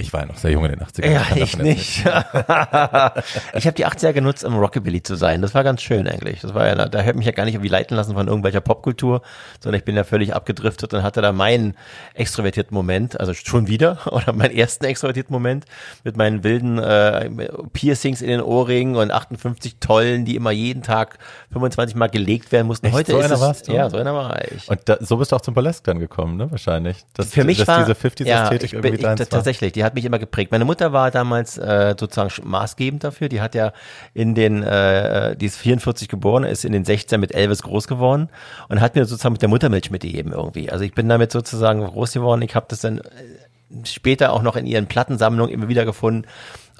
Ich 0.00 0.12
war 0.12 0.20
ja 0.20 0.26
noch 0.26 0.36
sehr 0.36 0.52
jung 0.52 0.64
in 0.64 0.70
den 0.70 0.80
80ern. 0.80 1.10
Ja, 1.10 1.26
ich 1.34 1.58
nicht. 1.58 1.98
ich 2.06 2.06
habe 2.06 3.74
die 3.74 3.84
80er 3.84 4.12
genutzt, 4.12 4.44
um 4.44 4.56
Rockabilly 4.56 5.02
zu 5.02 5.16
sein. 5.16 5.42
Das 5.42 5.56
war 5.56 5.64
ganz 5.64 5.82
schön 5.82 6.06
eigentlich. 6.06 6.40
Das 6.40 6.54
war 6.54 6.68
ja, 6.68 6.86
da 6.86 7.00
hätte 7.00 7.18
mich 7.18 7.26
ja 7.26 7.32
gar 7.32 7.44
nicht 7.44 7.54
irgendwie 7.54 7.68
leiten 7.68 7.96
lassen 7.96 8.14
von 8.14 8.28
irgendwelcher 8.28 8.60
Popkultur, 8.60 9.22
sondern 9.58 9.76
ich 9.80 9.84
bin 9.84 9.96
ja 9.96 10.04
völlig 10.04 10.36
abgedriftet 10.36 10.94
und 10.94 11.02
hatte 11.02 11.20
da 11.20 11.32
meinen 11.32 11.74
extrovertierten 12.14 12.72
Moment, 12.72 13.18
also 13.18 13.34
schon 13.34 13.66
wieder, 13.66 13.98
oder 14.12 14.32
meinen 14.32 14.56
ersten 14.56 14.84
extrovertierten 14.84 15.32
Moment 15.32 15.64
mit 16.04 16.16
meinen 16.16 16.44
wilden 16.44 16.78
äh, 16.78 17.28
Piercings 17.72 18.22
in 18.22 18.28
den 18.28 18.40
Ohrringen 18.40 18.94
und 18.94 19.10
58 19.10 19.78
Tollen, 19.80 20.24
die 20.24 20.36
immer 20.36 20.52
jeden 20.52 20.84
Tag 20.84 21.18
25 21.52 21.96
Mal 21.96 22.06
gelegt 22.06 22.52
werden 22.52 22.68
mussten. 22.68 22.86
Echt? 22.86 22.94
Heute 22.94 23.10
So 23.10 23.18
ist 23.18 23.24
einer 23.24 23.34
es, 23.34 23.40
warst 23.40 23.66
du? 23.66 23.72
ja, 23.72 23.90
so 23.90 23.96
einer 23.96 24.14
war 24.14 24.40
ich. 24.52 24.68
Und 24.68 24.78
da, 24.84 24.98
so 25.00 25.16
bist 25.16 25.32
du 25.32 25.36
auch 25.36 25.40
zum 25.40 25.54
Burlesque 25.54 25.82
dann 25.86 25.98
gekommen, 25.98 26.36
ne? 26.36 26.48
Wahrscheinlich. 26.52 27.04
Das, 27.14 27.30
Für 27.30 27.42
mich 27.42 27.58
dass 27.58 27.66
war 27.66 27.84
diese 27.84 27.94
50s-Ästhetik 27.94 28.72
ich 28.74 28.80
bin, 28.80 28.94
irgendwie 28.94 29.22
ich, 29.22 29.28
tatsächlich, 29.28 29.72
die 29.72 29.87
hat 29.88 29.94
mich 29.94 30.04
immer 30.04 30.18
geprägt. 30.18 30.52
Meine 30.52 30.64
Mutter 30.64 30.92
war 30.92 31.10
damals 31.10 31.58
äh, 31.58 31.94
sozusagen 31.98 32.48
maßgebend 32.48 33.02
dafür. 33.02 33.28
Die 33.28 33.40
hat 33.40 33.54
ja 33.54 33.72
in 34.14 34.34
den, 34.34 34.62
äh, 34.62 35.36
die 35.36 35.46
ist 35.46 35.56
44 35.56 36.08
geboren, 36.08 36.44
ist 36.44 36.64
in 36.64 36.72
den 36.72 36.84
16 36.84 37.20
mit 37.20 37.34
Elvis 37.34 37.62
groß 37.62 37.88
geworden 37.88 38.28
und 38.68 38.80
hat 38.80 38.94
mir 38.94 39.04
sozusagen 39.04 39.32
mit 39.32 39.42
der 39.42 39.48
Muttermilch 39.48 39.90
mitgegeben 39.90 40.32
irgendwie. 40.32 40.70
Also 40.70 40.84
ich 40.84 40.94
bin 40.94 41.08
damit 41.08 41.32
sozusagen 41.32 41.84
groß 41.84 42.12
geworden. 42.12 42.42
Ich 42.42 42.54
habe 42.54 42.66
das 42.68 42.80
dann 42.80 42.98
äh, 42.98 43.02
später 43.84 44.32
auch 44.32 44.42
noch 44.42 44.56
in 44.56 44.66
ihren 44.66 44.86
Plattensammlungen 44.86 45.52
immer 45.52 45.68
wieder 45.68 45.84
gefunden. 45.84 46.26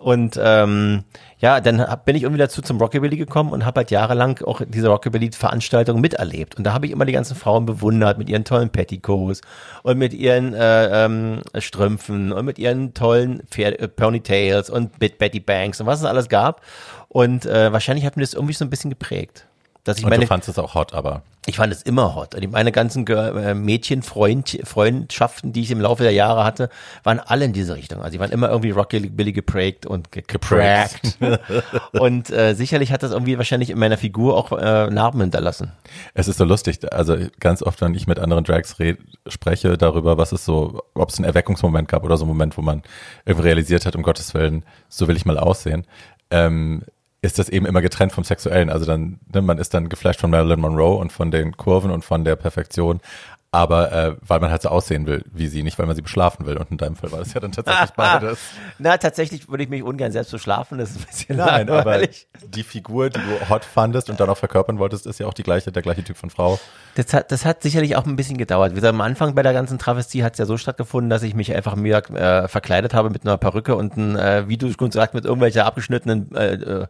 Und 0.01 0.39
ähm, 0.41 1.05
ja, 1.39 1.61
dann 1.61 1.81
hab, 1.81 2.05
bin 2.05 2.17
ich 2.17 2.23
irgendwie 2.23 2.39
dazu 2.39 2.63
zum 2.63 2.79
Rockabilly 2.79 3.17
gekommen 3.17 3.53
und 3.53 3.65
habe 3.65 3.81
halt 3.81 3.91
jahrelang 3.91 4.41
auch 4.45 4.61
diese 4.67 4.89
Rockabilly-Veranstaltung 4.89 6.01
miterlebt. 6.01 6.57
Und 6.57 6.65
da 6.65 6.73
habe 6.73 6.87
ich 6.87 6.93
immer 6.93 7.05
die 7.05 7.13
ganzen 7.13 7.37
Frauen 7.37 7.67
bewundert 7.67 8.19
mit 8.19 8.29
ihren 8.29 8.45
tollen 8.45 8.71
Petticoats 8.71 9.41
und 9.83 9.99
mit 9.99 10.15
ihren 10.15 10.55
äh, 10.55 11.05
ähm, 11.05 11.43
Strümpfen 11.59 12.33
und 12.33 12.45
mit 12.45 12.59
ihren 12.59 12.95
tollen 12.95 13.43
Pferd 13.51 13.81
äh, 13.81 13.89
Ponytails 13.89 14.71
und 14.71 15.01
mit 15.01 15.19
Betty 15.19 15.41
Banks 15.41 15.81
und 15.81 15.87
was 15.87 16.01
es 16.01 16.05
alles 16.05 16.29
gab. 16.29 16.63
Und 17.09 17.47
äh, 17.47 17.73
wahrscheinlich 17.73 18.05
hat 18.05 18.17
mir 18.17 18.23
das 18.23 18.35
irgendwie 18.35 18.55
so 18.55 18.65
ein 18.65 18.71
bisschen 18.71 18.91
geprägt. 18.91 19.47
Dass 19.89 19.99
ich 19.99 20.05
Und 20.05 20.11
meine, 20.11 20.23
du 20.23 20.29
fandst 20.29 20.49
es 20.49 20.59
auch 20.59 20.75
hot, 20.75 20.93
aber 20.93 21.23
ich 21.49 21.57
fand 21.57 21.73
es 21.73 21.83
immer 21.83 22.15
hot. 22.15 22.35
Und 22.35 22.53
Meine 22.53 22.73
ganzen 22.73 23.07
äh, 23.07 23.55
Mädchenfreund, 23.55 24.59
Freundschaften, 24.65 25.55
die 25.55 25.63
ich 25.63 25.71
im 25.71 25.81
Laufe 25.81 26.03
der 26.03 26.13
Jahre 26.13 26.45
hatte, 26.45 26.69
waren 27.05 27.21
alle 27.21 27.47
in 27.47 27.55
diese 27.55 27.75
Richtung. 27.75 28.03
Also 28.03 28.13
die 28.13 28.21
waren 28.21 28.31
immer 28.31 28.51
irgendwie 28.51 28.71
Rockabilly 28.71 29.33
geprägt 29.33 29.87
und 29.87 30.13
ge 30.13 30.23
geprägt. 30.27 31.19
und 31.93 32.31
äh, 32.31 32.53
sicherlich 32.53 32.93
hat 32.93 33.03
das 33.03 33.13
irgendwie 33.13 33.39
wahrscheinlich 33.39 33.71
in 33.71 33.79
meiner 33.79 33.97
Figur 33.97 34.37
auch 34.37 34.53
äh, 34.53 34.91
Narben 34.91 35.23
hinterlassen. 35.23 35.73
es 36.13 36.29
ist 36.29 36.37
so 36.37 36.45
lustig. 36.45 36.81
Also 36.93 37.17
ganz 37.41 37.63
oft, 37.63 37.81
wenn 37.81 37.95
ich 37.95 38.07
mit 38.07 38.19
anderen 38.19 38.45
Drags 38.45 38.79
red, 38.79 38.99
spreche 39.27 39.79
darüber, 39.79 40.19
was 40.19 40.33
es 40.33 40.45
so, 40.45 40.83
ob 40.93 41.09
es 41.09 41.17
einen 41.17 41.25
Erweckungsmoment 41.25 41.89
gab 41.89 42.05
oder 42.05 42.19
so 42.19 42.25
einen 42.25 42.31
Moment, 42.31 42.59
wo 42.59 42.63
man 42.63 42.83
irgendwie 43.25 43.47
realisiert 43.47 43.87
hat, 43.87 43.97
um 43.97 44.03
Gottes 44.03 44.35
Willen, 44.35 44.67
so 44.91 45.09
will 45.09 45.17
ich 45.17 45.25
mal 45.25 45.39
aussehen. 45.39 45.87
Ähm, 46.31 46.83
ist 47.21 47.39
das 47.39 47.49
eben 47.49 47.67
immer 47.67 47.83
getrennt 47.83 48.13
vom 48.13 48.25
Sexuellen. 48.25 48.71
Also 48.71 48.87
dann, 48.87 49.19
ne, 49.33 49.43
man 49.43 49.59
ist 49.59 49.75
dann 49.75 49.89
geflasht 49.89 50.21
von 50.21 50.31
Marilyn 50.31 50.61
Monroe 50.61 50.97
und 50.99 51.13
von 51.13 51.31
den 51.31 51.57
Kurven 51.57 51.91
und 51.91 52.05
von 52.05 52.25
der 52.25 52.37
Perfektion. 52.37 53.01
Aber 53.51 53.93
äh, 53.93 54.17
weil 54.21 54.41
man 54.41 54.51
halt 54.51 54.61
so 54.61 54.69
aussehen 54.69 55.07
will 55.07 55.25
wie 55.33 55.47
sie, 55.47 55.63
nicht 55.63 55.79
weil 55.79 55.87
man 55.87 55.97
sie 55.97 56.03
beschlafen 56.03 56.45
will. 56.45 56.59
Und 56.59 56.71
in 56.71 56.77
deinem 56.77 56.97
Fall 56.97 57.11
war 57.13 57.21
das 57.21 57.33
ja 57.33 57.41
dann 57.41 57.53
tatsächlich 57.53 57.91
beides. 57.97 58.39
Na, 58.79 58.99
tatsächlich 58.99 59.49
würde 59.49 59.65
ich 59.65 59.71
mich 59.71 59.83
ungern 59.83 60.13
selbst 60.13 60.33
beschlafen. 60.33 60.77
Das 60.77 60.91
ist 60.91 61.01
ein 61.01 61.07
bisschen 61.07 61.37
Nein, 61.39 61.69
aber 61.69 61.77
langweilig. 61.77 62.29
die 62.47 62.63
Figur, 62.63 63.09
die 63.09 63.21
du 63.21 63.49
hot 63.49 63.65
fandest 63.65 64.11
und 64.11 64.21
dann 64.21 64.29
auch 64.29 64.37
verkörpern 64.37 64.79
wolltest, 64.79 65.07
ist 65.07 65.19
ja 65.19 65.27
auch 65.27 65.33
die 65.33 65.45
gleiche, 65.45 65.73
der 65.73 65.83
gleiche 65.83 66.05
Typ 66.05 66.19
von 66.19 66.29
Frau. 66.29 66.61
Das 66.97 67.15
hat, 67.15 67.33
das 67.33 67.47
hat 67.47 67.63
sicherlich 67.63 67.97
auch 67.97 68.05
ein 68.05 68.17
bisschen 68.17 68.37
gedauert. 68.37 68.73
Wie 68.73 68.77
gesagt, 68.77 68.93
am 68.93 69.01
Anfang 69.01 69.35
bei 69.35 69.43
der 69.43 69.55
ganzen 69.55 69.79
Travestie 69.79 70.25
hat 70.25 70.35
es 70.35 70.39
ja 70.39 70.45
so 70.45 70.59
stattgefunden, 70.59 71.09
dass 71.09 71.23
ich 71.23 71.35
mich 71.35 71.55
einfach 71.55 71.75
mir 71.75 72.03
äh, 72.11 72.49
verkleidet 72.49 72.93
habe 72.93 73.09
mit 73.09 73.25
einer 73.25 73.39
Perücke 73.39 73.77
und 73.77 73.97
ein, 73.97 74.17
äh, 74.17 74.49
wie 74.49 74.59
du 74.59 74.71
schon 74.73 74.91
gesagt, 74.91 75.15
mit 75.15 75.25
irgendwelcher 75.25 75.65
abgeschnittenen 75.65 76.35
äh, 76.35 76.55
äh, 76.55 76.87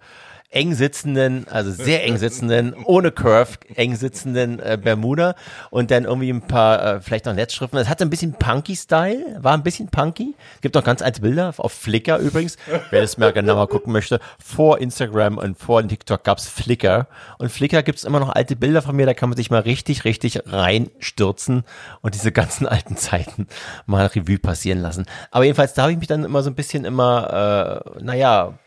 eng 0.50 0.74
sitzenden, 0.74 1.46
also 1.50 1.70
sehr 1.70 2.04
eng 2.04 2.16
sitzenden, 2.16 2.74
ohne 2.84 3.12
Curve, 3.12 3.58
eng 3.74 3.96
sitzenden 3.96 4.58
äh, 4.60 4.78
Bermuda 4.82 5.34
und 5.70 5.90
dann 5.90 6.04
irgendwie 6.04 6.30
ein 6.30 6.40
paar, 6.40 6.82
äh, 6.96 7.00
vielleicht 7.02 7.26
noch 7.26 7.34
Netzschriften. 7.34 7.78
Es 7.78 7.88
hatte 7.88 8.04
ein 8.04 8.10
bisschen 8.10 8.32
Punky-Style, 8.32 9.38
war 9.40 9.52
ein 9.52 9.62
bisschen 9.62 9.88
punky. 9.88 10.34
Es 10.54 10.62
gibt 10.62 10.74
auch 10.78 10.84
ganz 10.84 11.02
alte 11.02 11.20
Bilder 11.20 11.52
auf 11.58 11.72
Flickr 11.72 12.16
übrigens, 12.18 12.56
wer 12.90 13.02
das 13.02 13.18
mal 13.18 13.32
genauer 13.32 13.68
gucken 13.68 13.92
möchte. 13.92 14.20
Vor 14.42 14.78
Instagram 14.78 15.36
und 15.36 15.58
vor 15.58 15.86
TikTok 15.86 16.24
gab's 16.24 16.48
Flickr 16.48 17.08
und 17.36 17.50
Flickr 17.50 17.82
gibt's 17.82 18.04
immer 18.04 18.20
noch 18.20 18.30
alte 18.30 18.56
Bilder 18.56 18.80
von 18.80 18.96
mir, 18.96 19.04
da 19.04 19.12
kann 19.12 19.28
man 19.28 19.36
sich 19.36 19.50
mal 19.50 19.60
richtig, 19.60 20.06
richtig 20.06 20.40
reinstürzen 20.46 21.64
und 22.00 22.14
diese 22.14 22.32
ganzen 22.32 22.66
alten 22.66 22.96
Zeiten 22.96 23.48
mal 23.84 24.06
Revue 24.06 24.38
passieren 24.38 24.80
lassen. 24.80 25.04
Aber 25.30 25.44
jedenfalls, 25.44 25.74
da 25.74 25.82
habe 25.82 25.92
ich 25.92 25.98
mich 25.98 26.08
dann 26.08 26.24
immer 26.24 26.42
so 26.42 26.48
ein 26.48 26.54
bisschen 26.54 26.86
immer, 26.86 27.84
äh, 27.98 28.02
naja, 28.02 28.58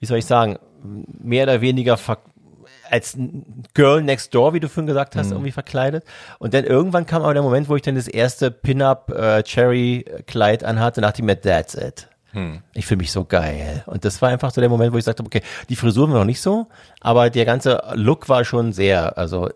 wie 0.00 0.06
soll 0.06 0.18
ich 0.18 0.26
sagen, 0.26 0.58
mehr 0.82 1.44
oder 1.44 1.60
weniger 1.60 1.96
ver 1.96 2.18
als 2.90 3.16
Girl 3.74 4.02
Next 4.02 4.34
Door, 4.34 4.52
wie 4.54 4.58
du 4.58 4.68
vorhin 4.68 4.88
gesagt 4.88 5.14
hast, 5.14 5.30
irgendwie 5.30 5.52
verkleidet. 5.52 6.02
Und 6.40 6.54
dann 6.54 6.64
irgendwann 6.64 7.06
kam 7.06 7.22
aber 7.22 7.34
der 7.34 7.42
Moment, 7.44 7.68
wo 7.68 7.76
ich 7.76 7.82
dann 7.82 7.94
das 7.94 8.08
erste 8.08 8.50
Pin-Up 8.50 9.10
äh, 9.12 9.42
Kleid 10.26 10.64
anhatte, 10.64 11.00
und 11.00 11.02
dachte 11.02 11.22
mir, 11.22 11.40
that's 11.40 11.74
it. 11.74 12.08
Ich 12.74 12.86
fühle 12.86 12.98
mich 12.98 13.12
so 13.12 13.24
geil. 13.24 13.84
Und 13.86 14.04
das 14.04 14.20
war 14.22 14.28
einfach 14.30 14.50
so 14.52 14.60
der 14.60 14.70
Moment, 14.70 14.92
wo 14.92 14.98
ich 14.98 15.04
sagte, 15.04 15.22
okay, 15.24 15.42
die 15.68 15.76
Frisur 15.76 16.08
war 16.10 16.18
noch 16.18 16.24
nicht 16.24 16.40
so, 16.40 16.66
aber 17.00 17.28
der 17.30 17.44
ganze 17.44 17.80
Look 17.94 18.28
war 18.28 18.44
schon 18.44 18.72
sehr, 18.72 19.16
also 19.18 19.48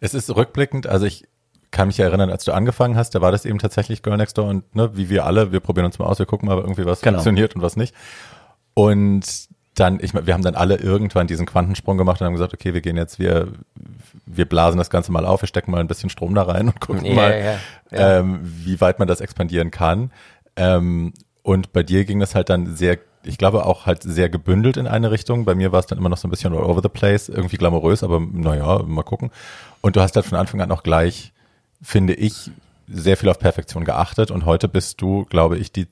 Es 0.00 0.12
ist 0.14 0.34
rückblickend, 0.34 0.86
also 0.86 1.06
ich 1.06 1.26
kann 1.70 1.88
mich 1.88 1.98
erinnern, 2.00 2.30
als 2.30 2.44
du 2.44 2.52
angefangen 2.52 2.96
hast, 2.96 3.14
da 3.14 3.20
war 3.20 3.32
das 3.32 3.44
eben 3.44 3.58
tatsächlich 3.58 4.02
Girl 4.02 4.16
Next 4.16 4.36
Door 4.38 4.46
und 4.48 4.74
ne, 4.74 4.90
wie 4.96 5.10
wir 5.10 5.26
alle, 5.26 5.52
wir 5.52 5.60
probieren 5.60 5.84
uns 5.86 5.98
mal 5.98 6.06
aus, 6.06 6.18
wir 6.18 6.26
gucken 6.26 6.48
mal 6.48 6.56
irgendwie, 6.58 6.86
was 6.86 7.00
Genau. 7.00 7.16
funktioniert 7.18 7.54
und 7.54 7.62
was 7.62 7.76
nicht. 7.76 7.94
Und 8.78 9.48
dann, 9.74 9.98
ich 10.00 10.14
meine, 10.14 10.28
wir 10.28 10.34
haben 10.34 10.44
dann 10.44 10.54
alle 10.54 10.76
irgendwann 10.76 11.26
diesen 11.26 11.46
Quantensprung 11.46 11.98
gemacht 11.98 12.20
und 12.20 12.26
haben 12.28 12.34
gesagt, 12.34 12.54
okay, 12.54 12.74
wir 12.74 12.80
gehen 12.80 12.96
jetzt, 12.96 13.18
wir, 13.18 13.48
wir 14.24 14.44
blasen 14.44 14.78
das 14.78 14.88
Ganze 14.88 15.10
mal 15.10 15.26
auf, 15.26 15.42
wir 15.42 15.48
stecken 15.48 15.72
mal 15.72 15.80
ein 15.80 15.88
bisschen 15.88 16.10
Strom 16.10 16.32
da 16.32 16.44
rein 16.44 16.68
und 16.68 16.80
gucken 16.80 17.04
Ja, 17.04 17.14
mal, 17.14 17.30
ja, 17.40 17.58
ja. 17.90 18.18
Ähm, 18.20 18.38
wie 18.42 18.80
weit 18.80 19.00
man 19.00 19.08
das 19.08 19.20
expandieren 19.20 19.72
kann. 19.72 20.12
Ähm, 20.54 21.12
und 21.42 21.72
bei 21.72 21.82
dir 21.82 22.04
ging 22.04 22.20
das 22.20 22.36
halt 22.36 22.50
dann 22.50 22.76
sehr, 22.76 22.98
ich 23.24 23.36
glaube 23.36 23.66
auch 23.66 23.86
halt 23.86 24.04
sehr 24.04 24.28
gebündelt 24.28 24.76
in 24.76 24.86
eine 24.86 25.10
Richtung. 25.10 25.44
Bei 25.44 25.56
mir 25.56 25.72
war 25.72 25.80
es 25.80 25.86
dann 25.86 25.98
immer 25.98 26.08
noch 26.08 26.18
so 26.18 26.28
ein 26.28 26.30
bisschen 26.30 26.54
all 26.54 26.62
over 26.62 26.80
the 26.80 26.88
place, 26.88 27.28
irgendwie 27.28 27.56
glamourös, 27.56 28.04
aber 28.04 28.20
naja, 28.20 28.84
mal 28.84 29.02
gucken. 29.02 29.32
Und 29.80 29.96
du 29.96 30.00
hast 30.00 30.14
halt 30.14 30.24
von 30.24 30.38
Anfang 30.38 30.60
an 30.60 30.70
auch 30.70 30.84
gleich, 30.84 31.32
finde 31.82 32.14
ich, 32.14 32.52
sehr 32.86 33.16
viel 33.16 33.28
auf 33.28 33.40
Perfektion 33.40 33.84
geachtet. 33.84 34.30
Und 34.30 34.46
heute 34.46 34.68
bist 34.68 35.00
du, 35.02 35.24
glaube 35.24 35.58
ich, 35.58 35.72
die 35.72 35.88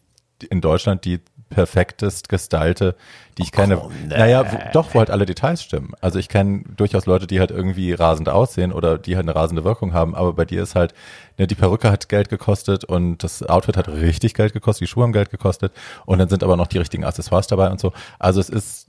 in 0.51 0.61
Deutschland 0.61 1.05
die 1.05 1.21
perfektest 1.49 2.29
gestylte, 2.29 2.97
die 3.39 3.43
ich 3.43 3.53
kenne. 3.53 3.77
komm, 3.77 3.93
naja, 4.09 4.45
doch, 4.73 4.95
wo 4.95 4.99
halt 4.99 5.11
alle 5.11 5.27
Details 5.27 5.63
stimmen. 5.63 5.93
Also 6.01 6.19
ich 6.19 6.29
kenne 6.29 6.65
durchaus 6.77 7.07
Leute, 7.07 7.27
die 7.27 7.39
halt 7.39 7.51
irgendwie 7.51 7.93
rasend 7.93 8.29
aussehen 8.29 8.73
oder 8.73 8.99
die 8.99 9.17
halt 9.17 9.27
eine 9.27 9.37
rasende 9.37 9.65
Wirkung 9.65 9.93
haben, 9.93 10.15
aber 10.15 10.33
bei 10.33 10.45
dir 10.45 10.63
ist 10.63 10.75
halt, 10.75 10.95
ne, 11.39 11.47
die 11.47 11.55
Perücke 11.55 11.91
hat 11.91 12.09
Geld 12.09 12.29
gekostet 12.29 12.85
und 12.85 13.23
das 13.23 13.43
Outfit 13.43 13.77
hat 13.77 13.89
richtig 13.89 14.35
Geld 14.35 14.53
gekostet, 14.53 14.83
die 14.83 14.91
Schuhe 14.91 15.05
haben 15.05 15.13
Geld 15.13 15.31
gekostet 15.31 15.73
und 16.05 16.19
dann 16.19 16.29
sind 16.29 16.43
aber 16.43 16.57
noch 16.57 16.67
die 16.67 16.79
richtigen 16.79 17.05
Accessoires 17.05 17.47
dabei 17.47 17.71
und 17.71 17.81
so. 17.81 17.93
Also 18.19 18.41
es 18.41 18.49
ist 18.49 18.89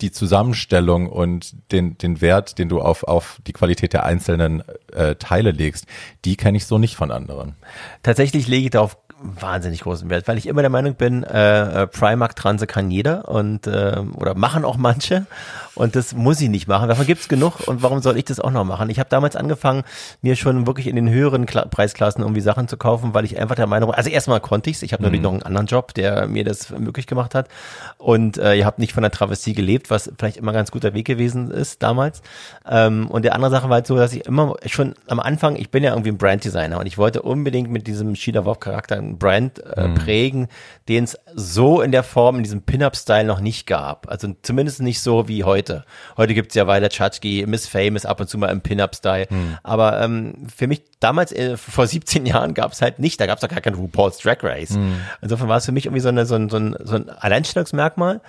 die 0.00 0.12
Zusammenstellung 0.12 1.08
und 1.08 1.56
den, 1.72 1.98
den 1.98 2.20
Wert, 2.20 2.58
den 2.58 2.68
du 2.68 2.80
auf, 2.80 3.02
auf 3.04 3.40
die 3.46 3.52
Qualität 3.52 3.92
der 3.92 4.04
einzelnen 4.04 4.62
äh, 4.92 5.16
Teile 5.16 5.50
legst, 5.50 5.86
die 6.24 6.36
kenne 6.36 6.56
ich 6.56 6.66
so 6.66 6.78
nicht 6.78 6.94
von 6.94 7.10
anderen. 7.10 7.56
Tatsächlich 8.02 8.46
lege 8.46 8.66
ich 8.66 8.70
darauf 8.70 8.96
wahnsinnig 9.20 9.80
großen 9.80 10.08
Wert, 10.10 10.28
weil 10.28 10.38
ich 10.38 10.46
immer 10.46 10.60
der 10.60 10.70
Meinung 10.70 10.94
bin, 10.94 11.24
äh, 11.24 11.82
äh, 11.82 11.86
Primark-Transe 11.86 12.66
kann 12.66 12.90
jeder 12.90 13.28
und 13.28 13.66
äh, 13.66 14.00
oder 14.14 14.34
machen 14.34 14.64
auch 14.64 14.76
manche 14.76 15.26
und 15.78 15.94
das 15.94 16.12
muss 16.12 16.40
ich 16.40 16.48
nicht 16.48 16.66
machen. 16.66 16.88
Davon 16.88 17.06
gibt's 17.06 17.28
genug 17.28 17.66
und 17.66 17.82
warum 17.82 18.02
soll 18.02 18.18
ich 18.18 18.24
das 18.24 18.40
auch 18.40 18.50
noch 18.50 18.64
machen? 18.64 18.90
Ich 18.90 18.98
habe 18.98 19.08
damals 19.08 19.36
angefangen, 19.36 19.84
mir 20.22 20.34
schon 20.34 20.66
wirklich 20.66 20.88
in 20.88 20.96
den 20.96 21.08
höheren 21.08 21.46
Kla 21.46 21.66
Preisklassen 21.66 22.22
irgendwie 22.22 22.40
Sachen 22.40 22.66
zu 22.66 22.76
kaufen, 22.76 23.14
weil 23.14 23.24
ich 23.24 23.38
einfach 23.38 23.54
der 23.54 23.68
Meinung 23.68 23.90
war, 23.90 23.96
also 23.96 24.10
erstmal 24.10 24.40
konnte 24.40 24.70
ich's. 24.70 24.82
Ich 24.82 24.92
habe 24.92 25.04
natürlich 25.04 25.22
noch 25.22 25.32
einen 25.32 25.42
anderen 25.42 25.66
Job, 25.66 25.94
der 25.94 26.26
mir 26.26 26.42
das 26.42 26.70
möglich 26.70 27.06
gemacht 27.06 27.34
hat 27.34 27.48
und 27.96 28.38
äh, 28.38 28.54
ihr 28.54 28.66
habt 28.66 28.80
nicht 28.80 28.92
von 28.92 29.02
der 29.02 29.12
Travestie 29.12 29.54
gelebt, 29.54 29.88
was 29.90 30.10
vielleicht 30.18 30.36
immer 30.36 30.50
ein 30.50 30.54
ganz 30.54 30.72
guter 30.72 30.94
Weg 30.94 31.06
gewesen 31.06 31.50
ist 31.50 31.82
damals. 31.82 32.22
Ähm, 32.68 33.08
und 33.08 33.24
der 33.24 33.34
andere 33.34 33.52
Sache 33.52 33.68
war 33.68 33.76
halt 33.76 33.86
so, 33.86 33.96
dass 33.96 34.12
ich 34.12 34.26
immer 34.26 34.56
schon 34.66 34.94
am 35.06 35.20
Anfang, 35.20 35.54
ich 35.54 35.70
bin 35.70 35.84
ja 35.84 35.90
irgendwie 35.92 36.10
ein 36.10 36.18
Branddesigner 36.18 36.80
und 36.80 36.86
ich 36.86 36.98
wollte 36.98 37.22
unbedingt 37.22 37.70
mit 37.70 37.86
diesem 37.86 38.16
Sheila 38.16 38.44
Wolf 38.44 38.58
Charakter 38.58 38.96
einen 38.96 39.18
Brand 39.18 39.64
äh, 39.64 39.88
prägen, 39.90 40.48
den 40.88 41.04
es 41.04 41.16
so 41.34 41.80
in 41.82 41.92
der 41.92 42.02
Form, 42.02 42.38
in 42.38 42.42
diesem 42.42 42.62
Pin-Up-Style 42.62 43.24
noch 43.24 43.40
nicht 43.40 43.66
gab. 43.68 44.08
Also 44.10 44.34
zumindest 44.42 44.82
nicht 44.82 45.00
so 45.00 45.28
wie 45.28 45.44
heute. 45.44 45.67
Heute 46.16 46.34
gibt's 46.34 46.54
ja 46.54 46.66
Weiler 46.66 46.88
Tschatschki, 46.88 47.44
Miss 47.46 47.66
Famous 47.66 48.06
ab 48.06 48.20
und 48.20 48.28
zu 48.28 48.38
mal 48.38 48.48
im 48.48 48.60
Pin-Up-Style. 48.60 49.26
Aber 49.62 50.00
ähm, 50.00 50.46
für 50.54 50.66
mich 50.66 50.82
damals, 51.00 51.32
äh, 51.32 51.56
vor 51.56 51.86
17 51.86 52.26
Jahren 52.26 52.54
gab's 52.54 52.82
halt 52.82 52.98
nicht, 52.98 53.20
da 53.20 53.26
gab's 53.26 53.40
doch 53.40 53.48
gar 53.48 53.60
kein 53.60 53.74
RuPaul's 53.74 54.18
Drag 54.18 54.42
Race. 54.42 54.78
Insofern 55.22 55.48
war 55.48 55.58
es 55.58 55.66
für 55.66 55.72
mich 55.72 55.86
irgendwie 55.86 56.00
so, 56.00 56.08
eine, 56.08 56.26
so, 56.26 56.34
ein, 56.34 56.48
so, 56.48 56.56
ein, 56.56 56.76
so 56.82 56.96
ein 56.96 57.08
Alleinstellungsmerkmal 57.08 58.20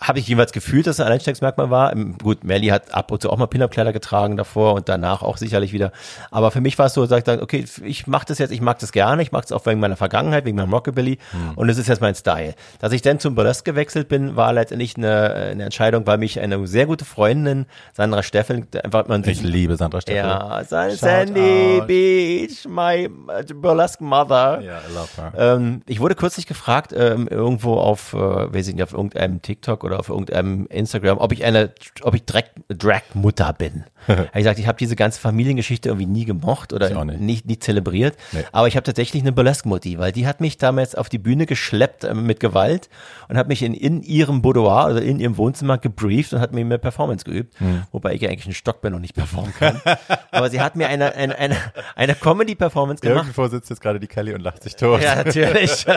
habe 0.00 0.18
ich 0.18 0.28
jeweils 0.28 0.52
gefühlt, 0.52 0.86
dass 0.86 0.96
es 0.96 1.00
ein 1.00 1.06
Alleinstellungsmerkmal 1.06 1.70
war. 1.70 1.92
Ähm, 1.92 2.16
Gut, 2.22 2.44
Melly 2.44 2.68
hat 2.68 2.94
ab 2.94 3.10
und 3.10 3.20
zu 3.22 3.30
auch 3.30 3.36
mal 3.36 3.46
Pin-Up-Kleider 3.46 3.92
getragen 3.92 4.36
davor 4.36 4.74
und 4.74 4.88
danach 4.88 5.22
auch 5.22 5.36
sicherlich 5.36 5.72
wieder. 5.72 5.92
Aber 6.30 6.50
für 6.50 6.60
mich 6.60 6.78
war 6.78 6.86
es 6.86 6.94
so, 6.94 7.06
dass 7.06 7.18
ich 7.18 7.24
dachte, 7.24 7.42
okay, 7.42 7.64
ich 7.84 8.06
mache 8.06 8.26
das 8.26 8.38
jetzt, 8.38 8.50
ich 8.52 8.60
mag 8.60 8.78
das 8.78 8.92
gerne, 8.92 9.22
ich 9.22 9.32
mag 9.32 9.44
es 9.44 9.52
auch 9.52 9.64
wegen 9.66 9.80
meiner 9.80 9.96
Vergangenheit, 9.96 10.44
wegen 10.44 10.56
meinem 10.56 10.72
Rockabilly 10.72 11.18
und 11.56 11.68
es 11.68 11.78
ist 11.78 11.88
jetzt 11.88 12.00
mein 12.00 12.14
Style. 12.14 12.54
Dass 12.80 12.92
ich 12.92 13.02
dann 13.02 13.18
zum 13.18 13.34
Burlesque 13.34 13.64
gewechselt 13.72 14.08
bin, 14.08 14.36
war 14.36 14.52
letztendlich 14.52 14.96
eine, 14.96 15.32
eine 15.34 15.64
Entscheidung, 15.64 16.06
weil 16.06 16.18
mich 16.18 16.40
eine 16.40 16.66
sehr 16.66 16.86
gute 16.86 17.04
Freundin, 17.04 17.66
Sandra 17.92 18.22
Steffen, 18.22 18.66
einfach 18.82 19.08
man 19.08 19.24
Ich 19.28 19.42
liebe 19.42 19.76
Sandra 19.76 20.00
Steffen. 20.00 20.18
ja, 20.28 20.62
San- 20.64 20.90
Shout 20.90 20.96
Sandy 20.98 21.78
out. 21.80 21.86
Beach, 21.88 22.66
my 22.68 23.08
uh, 23.08 23.54
burlesque 23.54 24.00
mother. 24.02 24.60
Ja, 24.60 24.78
I 24.88 24.94
love 24.94 25.08
her. 25.16 25.32
Ähm, 25.56 25.82
ich 25.86 26.00
wurde 26.00 26.14
kürzlich 26.14 26.46
gefragt, 26.46 26.92
ähm, 26.96 27.26
irgendwo 27.28 27.74
auf, 27.74 28.12
äh, 28.14 28.16
weiß 28.18 28.68
ich 28.68 28.74
nicht, 28.74 28.82
auf 28.84 28.92
irgendeinem 28.92 29.42
TikTok 29.42 29.84
oder 29.88 29.98
auf 29.98 30.08
irgendeinem 30.08 30.66
Instagram, 30.68 31.18
ob 31.18 31.32
ich 31.32 31.44
eine, 31.44 31.72
ob 32.02 32.14
ich 32.14 32.24
Drag- 32.24 32.44
Drag-Mutter 32.68 33.52
bin. 33.52 33.84
Ich 34.08 34.32
gesagt, 34.38 34.58
ich 34.58 34.66
habe 34.66 34.78
diese 34.78 34.96
ganze 34.96 35.20
Familiengeschichte 35.20 35.88
irgendwie 35.90 36.06
nie 36.06 36.24
gemocht 36.24 36.72
oder 36.72 37.04
nicht. 37.04 37.20
nicht, 37.20 37.46
nie 37.46 37.58
zelebriert. 37.58 38.16
Nee. 38.32 38.44
Aber 38.52 38.66
ich 38.68 38.76
habe 38.76 38.84
tatsächlich 38.84 39.22
eine 39.22 39.32
Burlesque-Mutti, 39.32 39.98
weil 39.98 40.12
die 40.12 40.26
hat 40.26 40.40
mich 40.40 40.56
damals 40.56 40.94
auf 40.94 41.08
die 41.10 41.18
Bühne 41.18 41.44
geschleppt 41.46 42.04
äh, 42.04 42.14
mit 42.14 42.40
Gewalt 42.40 42.88
und 43.28 43.36
hat 43.36 43.48
mich 43.48 43.62
in, 43.62 43.74
in 43.74 44.02
ihrem 44.02 44.40
Boudoir, 44.40 44.84
also 44.86 45.00
in 45.00 45.18
ihrem 45.20 45.36
Wohnzimmer 45.36 45.76
gebrieft 45.78 46.32
und 46.32 46.40
hat 46.40 46.52
mir 46.52 46.64
mehr 46.64 46.78
Performance 46.78 47.24
geübt, 47.24 47.58
Hm. 47.60 47.82
wobei 47.92 48.14
ich 48.14 48.22
ja 48.22 48.30
eigentlich 48.30 48.46
ein 48.46 48.54
Stock 48.54 48.80
bin 48.80 48.94
und 48.94 49.02
nicht 49.02 49.14
performen 49.14 49.52
kann. 49.52 49.80
Aber 50.30 50.48
sie 50.48 50.60
hat 50.60 50.76
mir 50.76 50.88
eine, 50.88 51.14
eine, 51.14 51.36
eine, 51.36 51.56
eine 51.96 52.14
Comedy-Performance 52.14 53.02
gemacht. 53.02 53.24
Irgendwo 53.26 53.46
sitzt 53.48 53.68
jetzt 53.70 53.80
gerade 53.82 53.98
die 54.00 54.06
Kelly 54.06 54.32
und 54.34 54.40
lacht 54.40 54.62
sich 54.62 54.76
tot. 54.76 55.02
Ja, 55.02 55.16
natürlich. 55.16 55.84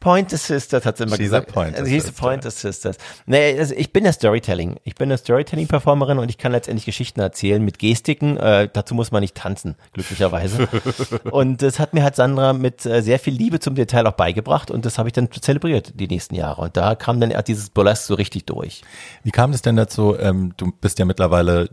Pointer 0.00 0.38
Sisters 0.38 0.86
hat 0.86 0.96
sie 0.96 1.04
immer 1.04 1.16
She's 1.16 1.26
gesagt. 1.26 1.50
a 1.50 1.52
Pointer 1.52 1.86
She's 1.86 2.08
a. 2.08 2.12
Pointer 2.12 2.50
Sisters. 2.50 2.96
Nee, 3.26 3.58
also 3.58 3.74
ich 3.74 3.92
bin 3.92 4.06
ja 4.06 4.12
Storytelling. 4.12 4.76
Ich 4.84 4.94
bin 4.94 5.08
eine 5.10 5.18
Storytelling-Performerin 5.18 6.18
und 6.18 6.30
ich 6.30 6.38
kann 6.38 6.52
letztendlich 6.52 6.86
Geschichten 6.86 7.20
erzählen 7.20 7.62
mit 7.62 7.78
Gestiken. 7.78 8.38
Äh, 8.38 8.68
dazu 8.72 8.94
muss 8.94 9.12
man 9.12 9.20
nicht 9.20 9.34
tanzen, 9.34 9.76
glücklicherweise. 9.92 10.68
und 11.30 11.60
das 11.60 11.78
hat 11.78 11.92
mir 11.92 12.02
halt 12.02 12.16
Sandra 12.16 12.54
mit 12.54 12.86
äh, 12.86 13.02
sehr 13.02 13.18
viel 13.18 13.34
Liebe 13.34 13.60
zum 13.60 13.74
Detail 13.74 14.06
auch 14.06 14.12
beigebracht 14.12 14.70
und 14.70 14.86
das 14.86 14.96
habe 14.96 15.10
ich 15.10 15.12
dann 15.12 15.30
zelebriert 15.30 15.92
die 16.00 16.08
nächsten 16.08 16.34
Jahre. 16.34 16.62
Und 16.62 16.76
da 16.78 16.94
kam 16.94 17.20
dann 17.20 17.34
dieses 17.46 17.68
Burlesque 17.68 18.06
so 18.06 18.14
richtig 18.14 18.46
durch. 18.46 18.82
Wie 19.22 19.30
kam 19.30 19.52
es 19.52 19.60
denn 19.60 19.76
dazu? 19.76 20.16
Ähm, 20.18 20.54
du 20.56 20.72
bist 20.80 20.98
ja 20.98 21.04
mittlerweile, 21.04 21.68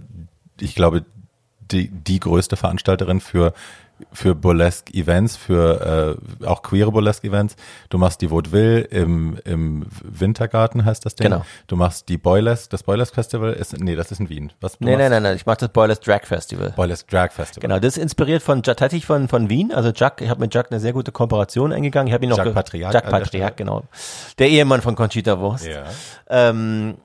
ich 0.60 0.76
glaube, 0.76 1.06
die, 1.72 1.90
die 1.90 2.20
größte 2.20 2.58
Veranstalterin 2.58 3.22
für 3.22 3.54
für 4.12 4.36
Burlesque-Events, 4.36 5.38
für 5.38 6.18
äh, 6.42 6.46
auch 6.46 6.62
queere 6.62 6.92
Burlesque-Events. 6.92 7.56
Du 7.90 7.98
machst 7.98 8.22
die 8.22 8.30
Vaudeville 8.30 8.82
im, 8.82 9.38
im 9.46 9.86
Wintergarten, 10.04 10.86
heißt 10.86 11.06
das 11.06 11.16
Ding. 11.16 11.26
Genau. 11.32 11.46
Du 11.68 11.76
machst 11.76 12.10
die 12.10 12.18
Boylesque, 12.18 12.70
das 12.70 12.84
Boylesque 12.84 13.16
Festival 13.16 13.54
ist, 13.54 13.80
nee, 13.80 13.96
das 13.96 14.12
ist 14.12 14.20
in 14.20 14.30
Wien. 14.30 14.52
Was, 14.62 14.78
du 14.78 14.86
Nee, 14.86 14.92
machst? 14.92 15.00
nein, 15.02 15.12
nein, 15.12 15.24
nein, 15.24 15.36
ich 15.36 15.46
mache 15.46 15.58
das 15.58 15.70
Boilers 15.70 16.00
Drag 16.00 16.24
Festival. 16.26 16.74
Boylesque 16.76 17.10
Drag 17.10 17.32
Festival. 17.32 17.62
Genau, 17.68 17.80
das 17.80 17.98
ist 17.98 18.04
inspiriert 18.04 18.42
von 18.44 18.64
tatsächlich 18.64 19.06
von 19.06 19.28
von 19.28 19.50
Wien. 19.50 19.72
Also 19.74 19.92
Jack, 19.96 20.22
ich 20.22 20.30
habe 20.30 20.40
mit 20.42 20.54
Jack 20.54 20.68
eine 20.72 20.80
sehr 20.80 20.94
gute 20.94 21.12
Kooperation 21.12 21.72
eingegangen. 21.74 22.08
Ich 22.08 22.14
habe 22.14 22.24
ihn 22.26 22.30
noch 22.30 22.38
Jack 22.38 22.54
Patriarch 22.54 22.94
Jack 22.94 23.10
Patriarch, 23.10 23.56
genau, 23.56 23.84
der 24.40 24.50
Ehemann 24.50 24.82
von 24.82 24.96
Conchita 24.96 25.40
Wurst. 25.40 25.66
Ja. 25.66 25.84
Ähm, 26.30 26.96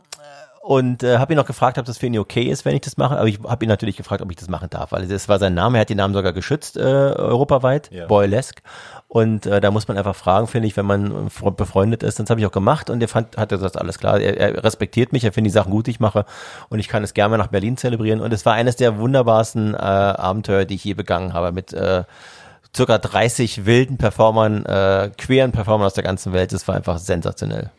und 0.65 1.03
äh, 1.03 1.19
habe 1.19 1.33
ihn 1.33 1.37
noch 1.37 1.47
gefragt, 1.47 1.77
ob 1.79 1.85
das 1.87 1.99
für 1.99 2.07
ihn 2.07 2.17
okay 2.19 2.43
ist, 2.45 2.65
wenn 2.65 2.75
ich 2.77 2.83
das 2.83 2.97
mache. 2.97 3.17
Aber 3.19 3.27
ich 3.27 3.41
habe 3.47 3.65
ihn 3.65 3.69
natürlich 3.69 3.97
gefragt, 3.97 4.23
ob 4.23 4.31
ich 4.31 4.37
das 4.37 4.49
machen 4.49 4.71
darf, 4.71 4.93
weil 4.93 5.09
das 5.09 5.29
war 5.29 5.41
sein 5.41 5.55
Name. 5.55 5.79
Er 5.79 5.81
hat 5.81 5.91
den 5.91 5.97
Namen 5.97 6.15
sogar 6.15 6.33
geschützt 6.33 6.77
äh, 6.77 6.81
europaweit, 6.81 7.91
Ja. 7.93 8.07
Boylesque. 8.07 8.63
Und 9.09 9.45
äh, 9.45 9.61
da 9.61 9.73
muss 9.73 9.89
man 9.89 9.99
einfach 9.99 10.15
fragen, 10.15 10.47
finde 10.47 10.69
ich, 10.69 10.77
wenn 10.77 10.87
man 10.87 11.29
fre- 11.31 11.51
befreundet 11.51 12.05
ist. 12.05 12.21
Das 12.21 12.31
habe 12.31 12.39
ich 12.39 12.47
auch 12.47 12.53
gemacht 12.53 12.91
und 12.91 13.03
er 13.03 13.09
fand, 13.09 13.37
hat 13.37 13.49
gesagt, 13.49 13.77
alles 13.77 13.99
klar, 13.99 14.21
er, 14.21 14.39
er 14.39 14.63
respektiert 14.65 15.13
mich, 15.13 15.25
er 15.25 15.33
findet 15.33 15.51
die 15.51 15.55
Sachen 15.55 15.73
gut, 15.73 15.89
die 15.89 15.91
ich 15.91 16.01
mache 16.01 16.25
und 16.69 16.79
ich 16.79 16.87
kann 16.89 17.03
es 17.03 17.13
gerne 17.13 17.31
mal 17.33 17.39
nach 17.39 17.49
Berlin 17.49 17.77
zelebrieren. 17.77 18.21
Und 18.21 18.33
es 18.33 18.47
war 18.47 18.55
eines 18.55 18.77
der 18.77 18.99
wunderbarsten 18.99 19.75
äh, 19.75 19.79
Abenteuer, 19.79 20.65
die 20.65 20.77
ich 20.77 20.85
je 20.85 20.95
begangen 20.95 21.33
habe 21.35 21.51
mit 21.51 21.73
äh, 21.73 22.05
circa 22.75 22.99
30 22.99 23.67
wilden 23.67 23.99
Performern, 23.99 24.65
äh, 24.65 25.11
queeren 25.19 25.51
Performern 25.51 25.87
aus 25.89 25.95
der 25.95 26.05
ganzen 26.05 26.33
Welt. 26.33 26.53
Das 26.53 26.67
war 26.69 26.77
einfach 26.77 26.99
sensationell. 26.99 27.71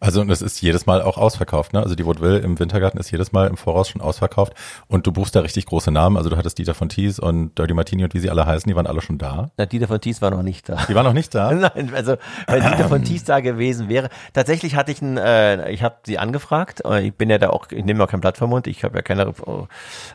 Also 0.00 0.20
und 0.20 0.28
das 0.28 0.42
ist 0.42 0.60
jedes 0.62 0.86
Mal 0.86 1.02
auch 1.02 1.18
ausverkauft, 1.18 1.72
ne? 1.72 1.82
Also 1.82 1.94
die 1.94 2.04
Vaudeville 2.06 2.38
im 2.38 2.58
Wintergarten 2.58 2.98
ist 3.00 3.10
jedes 3.10 3.32
Mal 3.32 3.48
im 3.48 3.56
Voraus 3.56 3.88
schon 3.88 4.00
ausverkauft 4.00 4.54
und 4.88 5.06
du 5.06 5.12
buchst 5.12 5.34
da 5.34 5.40
richtig 5.40 5.66
große 5.66 5.90
Namen. 5.90 6.16
Also 6.16 6.30
du 6.30 6.36
hattest 6.36 6.58
Dieter 6.58 6.74
von 6.74 6.88
Thies 6.88 7.18
und 7.18 7.56
Dirty 7.58 7.74
Martini 7.74 8.04
und 8.04 8.14
wie 8.14 8.18
sie 8.18 8.30
alle 8.30 8.46
heißen, 8.46 8.68
die 8.68 8.76
waren 8.76 8.86
alle 8.86 9.00
schon 9.00 9.18
da. 9.18 9.50
Na, 9.56 9.66
Dieter 9.66 9.88
von 9.88 10.00
Thies 10.00 10.22
war 10.22 10.30
noch 10.30 10.42
nicht 10.42 10.68
da. 10.68 10.78
Die 10.88 10.94
waren 10.94 11.04
noch 11.04 11.12
nicht 11.12 11.34
da. 11.34 11.52
Nein, 11.52 11.92
also 11.94 12.16
wenn 12.46 12.62
Dieter 12.62 12.88
von 12.88 13.02
Thies 13.04 13.24
da 13.24 13.40
gewesen 13.40 13.88
wäre. 13.88 14.08
Tatsächlich 14.32 14.76
hatte 14.76 14.92
ich 14.92 15.00
ein, 15.02 15.16
äh, 15.16 15.70
ich 15.70 15.82
habe 15.82 15.96
sie 16.04 16.18
angefragt. 16.18 16.82
äh, 16.84 17.06
Ich 17.06 17.14
bin 17.14 17.30
ja 17.30 17.38
da 17.38 17.50
auch, 17.50 17.66
ich 17.70 17.84
nehme 17.84 18.00
ja 18.00 18.06
kein 18.06 18.20
Blatt 18.20 18.36
vom 18.38 18.50
Mund. 18.50 18.66
Ich 18.66 18.84
habe 18.84 18.96
ja 18.96 19.02
keine 19.02 19.32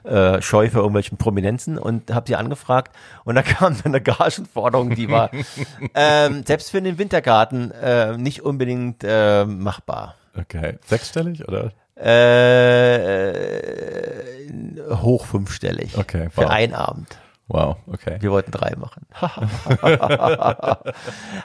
äh, 0.04 0.41
Scheu 0.41 0.69
für 0.69 0.78
irgendwelchen 0.78 1.17
Prominenzen 1.17 1.78
und 1.78 2.12
habe 2.13 2.28
sie 2.28 2.36
angefragt. 2.36 2.95
Und 3.24 3.36
da 3.36 3.41
kam 3.43 3.76
dann 3.76 3.93
eine 3.93 4.02
Gagenforderung, 4.02 4.95
die 4.95 5.10
war 5.10 5.30
ähm, 5.95 6.43
selbst 6.45 6.71
für 6.71 6.82
den 6.82 6.97
Wintergarten 6.97 7.71
äh, 7.71 8.17
nicht 8.17 8.41
unbedingt 8.41 9.04
äh, 9.04 9.45
machbar. 9.60 10.16
Okay. 10.38 10.78
Sechsstellig 10.86 11.48
oder? 11.48 11.72
Äh, 11.98 13.30
äh, 13.30 14.52
hoch 14.90 15.26
fünfstellig. 15.26 15.98
Okay, 15.98 16.30
Für 16.30 16.44
wow. 16.44 16.50
einen 16.50 16.74
Abend. 16.74 17.18
Wow, 17.54 17.76
okay. 17.88 18.16
Wir 18.22 18.32
wollten 18.32 18.50
drei 18.50 18.78
machen. 18.78 19.06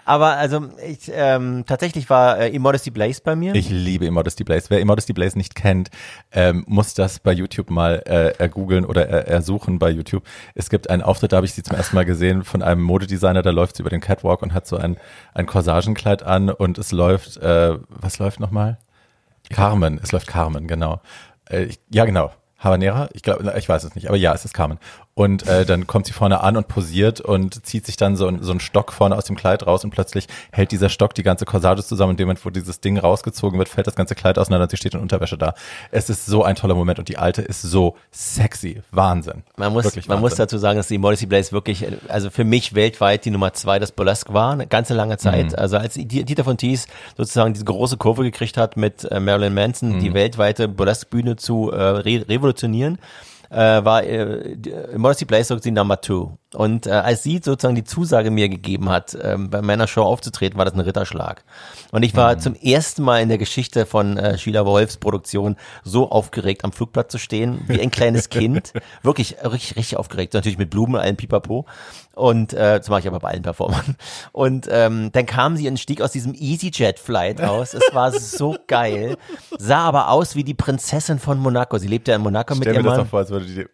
Aber 0.05 0.37
also 0.37 0.69
ich, 0.87 1.11
ähm, 1.12 1.64
tatsächlich 1.66 2.09
war 2.09 2.38
äh, 2.38 2.51
Immodesty 2.51 2.92
Blaze 2.92 3.21
bei 3.25 3.35
mir. 3.35 3.57
Ich 3.57 3.71
liebe 3.71 4.07
Immodesty 4.07 4.45
Blaze. 4.45 4.71
Wer 4.71 4.79
Immodesty 4.79 5.12
Blaze 5.12 5.37
nicht 5.37 5.57
kennt, 5.57 5.90
ähm, 6.31 6.64
muss 6.69 6.95
das 6.95 7.19
bei 7.19 7.33
YouTube 7.33 7.71
mal 7.71 8.05
äh, 8.07 8.38
ergoogeln 8.38 8.85
oder 8.85 9.09
er, 9.09 9.27
ersuchen 9.27 9.81
bei 9.81 9.90
YouTube. 9.90 10.23
Es 10.55 10.71
gibt 10.71 10.88
einen 10.90 11.03
Auftritt, 11.03 11.33
da 11.33 11.38
habe 11.38 11.47
ich 11.47 11.55
sie 11.55 11.64
zum 11.64 11.77
ersten 11.77 11.97
Mal 11.97 12.05
gesehen, 12.05 12.45
von 12.45 12.62
einem 12.62 12.83
Modedesigner, 12.83 13.42
da 13.42 13.51
läuft 13.51 13.75
sie 13.77 13.83
über 13.83 13.90
den 13.90 14.01
Catwalk 14.01 14.42
und 14.42 14.55
hat 14.55 14.69
so 14.69 14.77
ein, 14.77 14.99
ein 15.35 15.47
Corsagenkleid 15.47 16.23
an 16.23 16.51
und 16.51 16.79
es 16.79 16.92
läuft, 16.92 17.37
äh, 17.38 17.79
was 17.88 18.21
läuft 18.21 18.38
nochmal? 18.38 18.79
Carmen, 19.51 19.99
es 20.01 20.12
läuft 20.12 20.29
Carmen, 20.29 20.69
genau. 20.69 21.01
Äh, 21.51 21.64
ich, 21.64 21.81
ja, 21.90 22.05
genau. 22.05 22.31
Habanera? 22.59 23.09
Ich 23.12 23.23
glaube, 23.23 23.53
ich 23.59 23.69
weiß 23.69 23.85
es 23.85 23.95
nicht, 23.95 24.09
aber 24.09 24.16
ja, 24.16 24.33
es 24.35 24.45
ist 24.45 24.55
Carmen. 24.55 24.79
Und 25.18 25.46
äh, 25.46 25.64
dann 25.64 25.87
kommt 25.87 26.05
sie 26.05 26.12
vorne 26.12 26.42
an 26.42 26.59
und 26.59 26.68
posiert 26.68 27.22
und 27.22 27.64
zieht 27.64 27.87
sich 27.87 27.96
dann 27.96 28.16
so, 28.16 28.26
ein, 28.26 28.42
so 28.42 28.50
einen 28.50 28.61
Stock 28.61 28.92
vorne 28.92 29.16
aus 29.16 29.24
dem 29.24 29.35
Kleid 29.35 29.66
raus 29.66 29.83
und 29.83 29.88
plötzlich 29.90 30.26
hält 30.52 30.72
dieser 30.72 30.90
Stock 30.90 31.14
die 31.14 31.22
ganze 31.22 31.46
Corsage 31.46 31.83
zusammen. 31.83 32.11
Und 32.11 32.14
in 32.16 32.16
dem 32.18 32.26
Moment, 32.26 32.44
wo 32.44 32.50
dieses 32.50 32.81
Ding 32.81 32.98
rausgezogen 32.98 33.59
wird, 33.59 33.70
fällt 33.70 33.87
das 33.87 33.94
ganze 33.94 34.14
Kleid 34.14 34.38
auseinander 34.38 34.64
und 34.64 34.70
sie 34.72 34.76
steht 34.76 34.92
in 34.92 35.00
Unterwäsche 35.00 35.38
da. 35.38 35.55
Es 35.90 36.11
ist 36.11 36.26
so 36.26 36.44
ein 36.44 36.55
toller 36.55 36.74
Moment 36.74 36.98
und 36.98 37.09
die 37.09 37.16
Alte 37.16 37.40
ist 37.40 37.62
so 37.62 37.96
sexy. 38.11 38.83
Wahnsinn. 38.90 39.42
Man 39.57 39.72
muss, 39.72 39.85
Wirklich 39.85 40.07
man 40.07 40.20
muss 40.20 40.33
Wahnsinn. 40.33 40.42
dazu 40.44 40.59
sagen, 40.59 40.76
dass 40.76 40.88
die 40.88 40.96
Immodesty 40.96 41.24
Blaze 41.24 41.50
wirklich, 41.52 41.87
also 42.09 42.29
für 42.29 42.44
mich 42.44 42.74
weltweit 42.74 43.24
die 43.24 43.31
Nummer 43.31 43.55
zwei 43.55 43.79
des 43.79 43.92
Burlesque 43.92 44.35
war, 44.35 44.52
eine 44.52 44.66
ganze 44.66 44.92
lange 44.92 45.16
Zeit. 45.16 45.46
Mhm. 45.52 45.55
Also 45.57 45.79
als 45.79 45.94
die- 45.94 46.24
Dieter 46.26 46.44
von 46.44 46.59
Thies 46.59 46.88
sozusagen 47.16 47.55
diese 47.55 47.64
große 47.64 47.96
Kurve 47.96 48.22
gekriegt 48.22 48.59
hat 48.59 48.76
mit 48.76 49.05
äh, 49.11 49.18
Marilyn 49.18 49.55
Manson, 49.55 49.94
Mhm. 49.94 50.00
die 50.00 50.12
weltweite 50.12 50.68
Burlesque-Bühne 50.68 51.37
zu 51.37 51.70
äh, 51.70 51.81
re 51.81 52.22
revolutionieren, 52.29 52.98
äh, 53.50 53.56
war 53.85 54.04
äh, 54.04 54.56
die- 54.56 54.70
Immodesty 54.70 55.24
Blaze 55.24 55.56
die 55.61 55.70
Number 55.70 56.00
Two. 56.00 56.32
Und 56.54 56.87
äh, 56.87 56.90
als 56.90 57.22
sie 57.22 57.40
sozusagen 57.44 57.74
die 57.74 57.85
Zusage 57.85 58.30
mir 58.30 58.48
gegeben 58.48 58.88
hat, 58.88 59.16
ähm, 59.22 59.50
bei 59.50 59.61
meiner 59.61 59.87
Show 59.87 60.02
aufzutreten, 60.02 60.56
war 60.56 60.64
das 60.64 60.72
ein 60.74 60.80
Ritterschlag. 60.80 61.44
Und 61.92 62.02
ich 62.02 62.16
war 62.16 62.38
zum 62.38 62.54
ersten 62.54 63.02
Mal 63.02 63.20
in 63.20 63.28
der 63.28 63.37
Geschichte 63.38 63.85
von 63.85 64.16
äh, 64.16 64.38
Sheila 64.38 64.64
Wolfs 64.64 64.96
Produktion 64.96 65.56
so 65.85 66.11
aufgeregt, 66.11 66.64
am 66.64 66.72
Flugplatz 66.72 67.12
zu 67.12 67.18
stehen, 67.18 67.62
wie 67.66 67.80
ein 67.80 67.90
kleines 67.90 68.28
Kind. 68.30 68.72
Wirklich 69.02 69.37
richtig, 69.44 69.76
richtig 69.76 69.96
aufgeregt. 69.98 70.32
Natürlich 70.35 70.56
mit 70.59 70.70
Blumen, 70.70 70.96
allen 70.96 71.16
Pipapo. 71.16 71.66
Und 72.16 72.55
äh, 72.55 72.79
das 72.79 72.88
mache 72.88 73.00
ich 73.00 73.07
aber 73.07 73.20
bei 73.20 73.29
allen 73.31 73.42
Performern. 73.42 73.94
Und 74.33 74.66
ähm, 74.70 75.11
dann 75.12 75.26
kam 75.26 75.57
sie 75.57 75.68
und 75.68 75.79
stieg 75.79 76.00
aus 76.00 76.12
diesem 76.12 76.33
EasyJet-Flight 76.35 77.42
aus. 77.42 77.74
Es 77.74 77.83
war 77.92 78.11
so 78.11 78.57
geil. 78.66 79.16
Sah 79.59 79.81
aber 79.81 80.09
aus 80.11 80.35
wie 80.35 80.42
die 80.42 80.55
Prinzessin 80.55 81.18
von 81.18 81.38
Monaco. 81.38 81.76
Sie 81.76 81.88
lebte 81.88 82.12
ja 82.12 82.16
in 82.16 82.22
Monaco 82.22 82.55
mit 82.55 82.62
Stell 82.64 82.72
mir 82.72 82.79
ihrem 82.79 82.87
das 82.87 82.96
Mann. 82.96 83.05
doch 83.05 83.11
vor, 83.11 83.18
als 83.20 83.31
würde 83.31 83.44
die 83.44 83.66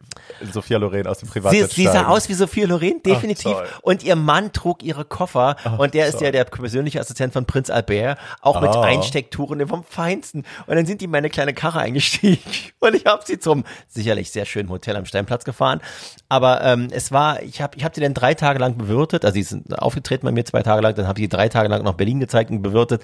Sophia 0.52 0.78
Loren 0.78 1.06
aus 1.06 1.18
dem 1.18 1.28
Sie, 1.28 1.32
Privatjet 1.32 1.70
sie 1.70 1.84
sah 1.84 1.90
steigen. 1.92 2.06
aus 2.06 2.28
wie 2.28 2.34
Sophia 2.34 2.66
Loren, 2.66 3.00
definitiv. 3.04 3.52
toll. 3.52 3.66
und 3.82 4.02
ihr 4.02 4.16
Mann 4.16 4.52
trug 4.52 4.82
ihre 4.82 5.04
Koffer. 5.04 5.56
und 5.78 5.94
der 5.94 6.08
ist 6.08 6.20
ja 6.20 6.32
der 6.32 6.44
persönliche 6.44 6.98
Assistent 7.00 7.32
von 7.32 7.46
Prinz 7.46 7.70
Albert. 7.70 8.18
Auch 8.40 8.60
mit 8.60 8.70
Ah. 8.70 8.82
Einstecktouren 8.82 9.68
vom 9.68 9.84
Feinsten. 9.84 10.44
Und 10.66 10.74
dann 10.76 10.86
sind 10.86 11.00
die 11.00 11.04
in 11.04 11.10
meine 11.12 11.30
kleine 11.30 11.54
Karre 11.54 11.78
eingestiegen. 11.80 12.42
Und 12.80 12.94
ich 12.96 13.06
habe 13.06 13.22
sie 13.24 13.38
zum 13.38 13.62
sicherlich 13.88 14.30
sehr 14.32 14.46
schönen 14.46 14.68
Hotel 14.68 14.96
am 14.96 15.04
Steinplatz 15.04 15.44
gefahren. 15.44 15.80
Aber 16.28 16.62
ähm, 16.64 16.88
es 16.90 17.12
war, 17.12 17.40
ich 17.42 17.60
habe 17.62 17.76
ich 17.76 17.84
hab 17.84 17.94
sie 17.94 18.00
dann 18.00 18.14
drei 18.14 18.31
Tage 18.34 18.58
lang 18.58 18.76
bewirtet. 18.78 19.24
Also 19.24 19.34
sie 19.34 19.42
sind 19.42 19.78
aufgetreten 19.78 20.24
bei 20.26 20.32
mir 20.32 20.44
zwei 20.44 20.62
Tage 20.62 20.82
lang. 20.82 20.94
Dann 20.94 21.06
habe 21.06 21.18
ich 21.20 21.24
sie 21.24 21.28
drei 21.28 21.48
Tage 21.48 21.68
lang 21.68 21.82
nach 21.84 21.94
Berlin 21.94 22.20
gezeigt 22.20 22.50
und 22.50 22.62
bewirtet. 22.62 23.02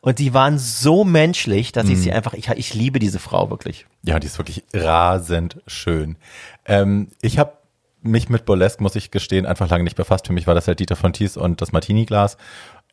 Und 0.00 0.18
die 0.18 0.34
waren 0.34 0.58
so 0.58 1.04
menschlich, 1.04 1.72
dass 1.72 1.84
ich 1.88 1.96
Mhm. 1.98 2.02
sie 2.02 2.12
einfach, 2.12 2.34
ich, 2.34 2.48
ich 2.48 2.74
liebe 2.74 2.98
diese 2.98 3.18
Frau 3.18 3.50
wirklich. 3.50 3.86
Ja, 4.02 4.18
die 4.18 4.26
ist 4.26 4.38
wirklich 4.38 4.64
rasend 4.72 5.58
schön. 5.66 6.16
Ähm, 6.66 7.08
ich 7.22 7.38
habe 7.38 7.52
mich 8.02 8.28
mit 8.28 8.44
Burlesque, 8.46 8.82
muss 8.82 8.96
ich 8.96 9.10
gestehen, 9.10 9.44
einfach 9.46 9.68
lange 9.68 9.84
nicht 9.84 9.96
befasst. 9.96 10.26
Für 10.26 10.32
mich 10.32 10.46
war 10.46 10.54
das 10.54 10.66
halt 10.68 10.80
Dieter 10.80 10.96
von 10.96 11.12
Thies 11.12 11.36
und 11.36 11.60
das 11.60 11.72
Martini-Glas. 11.72 12.36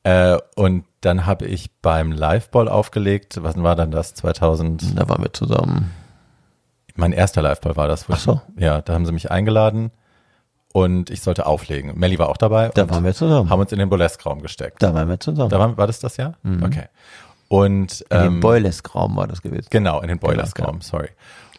Äh, 0.03 0.37
und 0.55 0.85
dann 1.01 1.25
habe 1.25 1.45
ich 1.45 1.71
beim 1.81 2.11
Liveball 2.11 2.67
aufgelegt. 2.67 3.41
Was 3.41 3.61
war 3.61 3.75
dann 3.75 3.91
das? 3.91 4.13
2000? 4.15 4.97
Da 4.97 5.07
waren 5.09 5.23
wir 5.23 5.33
zusammen. 5.33 5.91
Mein 6.95 7.11
erster 7.13 7.41
Liveball 7.41 7.75
war 7.77 7.87
das. 7.87 8.05
Ach 8.09 8.17
so. 8.19 8.41
Ich, 8.55 8.63
ja, 8.63 8.81
da 8.81 8.93
haben 8.93 9.05
sie 9.05 9.11
mich 9.11 9.29
eingeladen 9.31 9.91
und 10.73 11.09
ich 11.09 11.21
sollte 11.21 11.45
auflegen. 11.45 11.97
Melly 11.97 12.19
war 12.19 12.29
auch 12.29 12.37
dabei. 12.37 12.69
Da 12.73 12.83
und 12.83 12.91
waren 12.91 13.03
wir 13.03 13.13
zusammen. 13.13 13.49
Haben 13.49 13.61
uns 13.61 13.71
in 13.71 13.79
den 13.79 13.89
Burlesque-Raum 13.89 14.41
gesteckt. 14.41 14.81
Da 14.81 14.93
waren 14.93 15.09
wir 15.09 15.19
zusammen. 15.19 15.49
Da 15.49 15.59
war, 15.59 15.77
war 15.77 15.87
das 15.87 15.99
das 15.99 16.17
Jahr? 16.17 16.35
Okay. 16.61 16.85
Und 17.47 18.01
In 18.09 18.17
ähm, 18.17 18.23
dem 18.23 18.39
Boylesque-Raum 18.41 19.15
war 19.15 19.27
das 19.27 19.41
gewesen. 19.41 19.67
Genau, 19.69 20.01
in 20.01 20.09
den 20.09 20.19
Boilers-Raum, 20.19 20.81
sorry. 20.81 21.09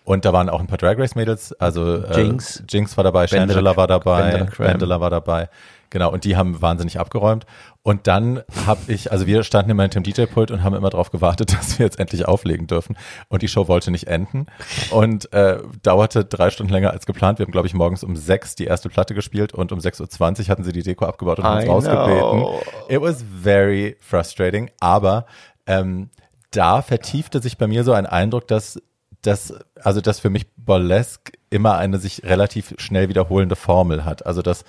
Und 0.04 0.24
da 0.24 0.32
waren 0.32 0.48
auch 0.48 0.60
ein 0.60 0.66
paar 0.66 0.78
Drag 0.78 0.98
Race 0.98 1.14
Mädels, 1.14 1.52
also 1.60 2.02
äh, 2.02 2.20
Jinx. 2.20 2.62
Jinx 2.68 2.96
war 2.96 3.04
dabei, 3.04 3.26
Shangela 3.26 3.76
war 3.76 3.86
dabei. 3.86 4.46
Vendela 4.56 5.00
war 5.00 5.10
dabei. 5.10 5.48
Genau, 5.90 6.12
und 6.12 6.24
die 6.24 6.36
haben 6.36 6.60
wahnsinnig 6.60 6.98
abgeräumt. 6.98 7.46
Und 7.82 8.06
dann 8.06 8.42
habe 8.66 8.92
ich, 8.92 9.12
also 9.12 9.26
wir 9.26 9.42
standen 9.42 9.70
immer 9.70 9.82
hinter 9.82 10.00
dem 10.00 10.04
DJ-Pult 10.04 10.50
und 10.50 10.62
haben 10.62 10.74
immer 10.74 10.90
darauf 10.90 11.10
gewartet, 11.10 11.52
dass 11.58 11.78
wir 11.78 11.86
jetzt 11.86 11.98
endlich 11.98 12.26
auflegen 12.26 12.66
dürfen. 12.66 12.96
Und 13.28 13.42
die 13.42 13.48
Show 13.48 13.68
wollte 13.68 13.90
nicht 13.90 14.06
enden 14.06 14.46
und 14.90 15.32
äh, 15.32 15.58
dauerte 15.82 16.24
drei 16.24 16.50
Stunden 16.50 16.72
länger 16.72 16.90
als 16.90 17.06
geplant. 17.06 17.38
Wir 17.38 17.46
haben, 17.46 17.52
glaube 17.52 17.66
ich, 17.66 17.74
morgens 17.74 18.04
um 18.04 18.16
sechs 18.16 18.54
die 18.54 18.64
erste 18.64 18.88
Platte 18.88 19.14
gespielt 19.14 19.54
und 19.54 19.72
um 19.72 19.78
6.20 19.78 20.42
Uhr 20.42 20.48
hatten 20.48 20.64
sie 20.64 20.72
die 20.72 20.82
Deko 20.82 21.06
abgebaut 21.06 21.38
und 21.38 21.44
haben 21.44 21.68
uns 21.68 21.86
rausgebeten. 21.86 22.44
It 22.88 23.00
was 23.00 23.24
very 23.42 23.96
frustrating, 24.00 24.70
aber 24.80 25.26
ähm, 25.66 26.10
da 26.50 26.82
vertiefte 26.82 27.40
sich 27.40 27.58
bei 27.58 27.66
mir 27.66 27.84
so 27.84 27.92
ein 27.92 28.06
Eindruck, 28.06 28.48
dass 28.48 28.80
dass 29.22 29.52
also 29.82 30.00
dass 30.00 30.20
für 30.20 30.30
mich 30.30 30.46
Burlesque 30.56 31.32
immer 31.50 31.76
eine 31.76 31.98
sich 31.98 32.22
relativ 32.24 32.74
schnell 32.78 33.08
wiederholende 33.08 33.56
Formel 33.56 34.04
hat. 34.04 34.26
Also 34.26 34.42
dass 34.42 34.64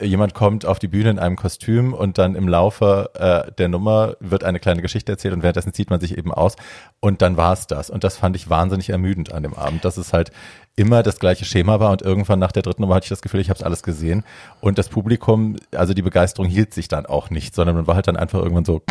jemand 0.00 0.34
kommt 0.34 0.66
auf 0.66 0.78
die 0.78 0.88
Bühne 0.88 1.10
in 1.10 1.18
einem 1.18 1.36
Kostüm 1.36 1.92
und 1.92 2.18
dann 2.18 2.34
im 2.34 2.48
Laufe 2.48 3.10
äh, 3.14 3.52
der 3.52 3.68
Nummer 3.68 4.16
wird 4.20 4.44
eine 4.44 4.60
kleine 4.60 4.82
Geschichte 4.82 5.12
erzählt 5.12 5.34
und 5.34 5.42
währenddessen 5.42 5.72
zieht 5.72 5.90
man 5.90 6.00
sich 6.00 6.16
eben 6.16 6.32
aus 6.32 6.56
und 7.00 7.22
dann 7.22 7.36
war 7.36 7.52
es 7.52 7.66
das. 7.66 7.90
Und 7.90 8.04
das 8.04 8.16
fand 8.16 8.36
ich 8.36 8.50
wahnsinnig 8.50 8.90
ermüdend 8.90 9.32
an 9.32 9.42
dem 9.42 9.54
Abend, 9.54 9.84
dass 9.84 9.96
es 9.96 10.12
halt 10.12 10.30
immer 10.76 11.02
das 11.02 11.18
gleiche 11.18 11.44
Schema 11.44 11.80
war 11.80 11.90
und 11.90 12.02
irgendwann 12.02 12.38
nach 12.38 12.52
der 12.52 12.62
dritten 12.62 12.82
Nummer 12.82 12.94
hatte 12.94 13.04
ich 13.04 13.10
das 13.10 13.22
Gefühl, 13.22 13.40
ich 13.40 13.50
habe 13.50 13.58
es 13.58 13.64
alles 13.64 13.82
gesehen 13.82 14.24
und 14.60 14.78
das 14.78 14.88
Publikum, 14.88 15.56
also 15.74 15.94
die 15.94 16.02
Begeisterung 16.02 16.48
hielt 16.48 16.72
sich 16.72 16.88
dann 16.88 17.06
auch 17.06 17.30
nicht, 17.30 17.54
sondern 17.54 17.76
man 17.76 17.86
war 17.86 17.96
halt 17.96 18.06
dann 18.06 18.16
einfach 18.16 18.38
irgendwann 18.38 18.64
so 18.64 18.82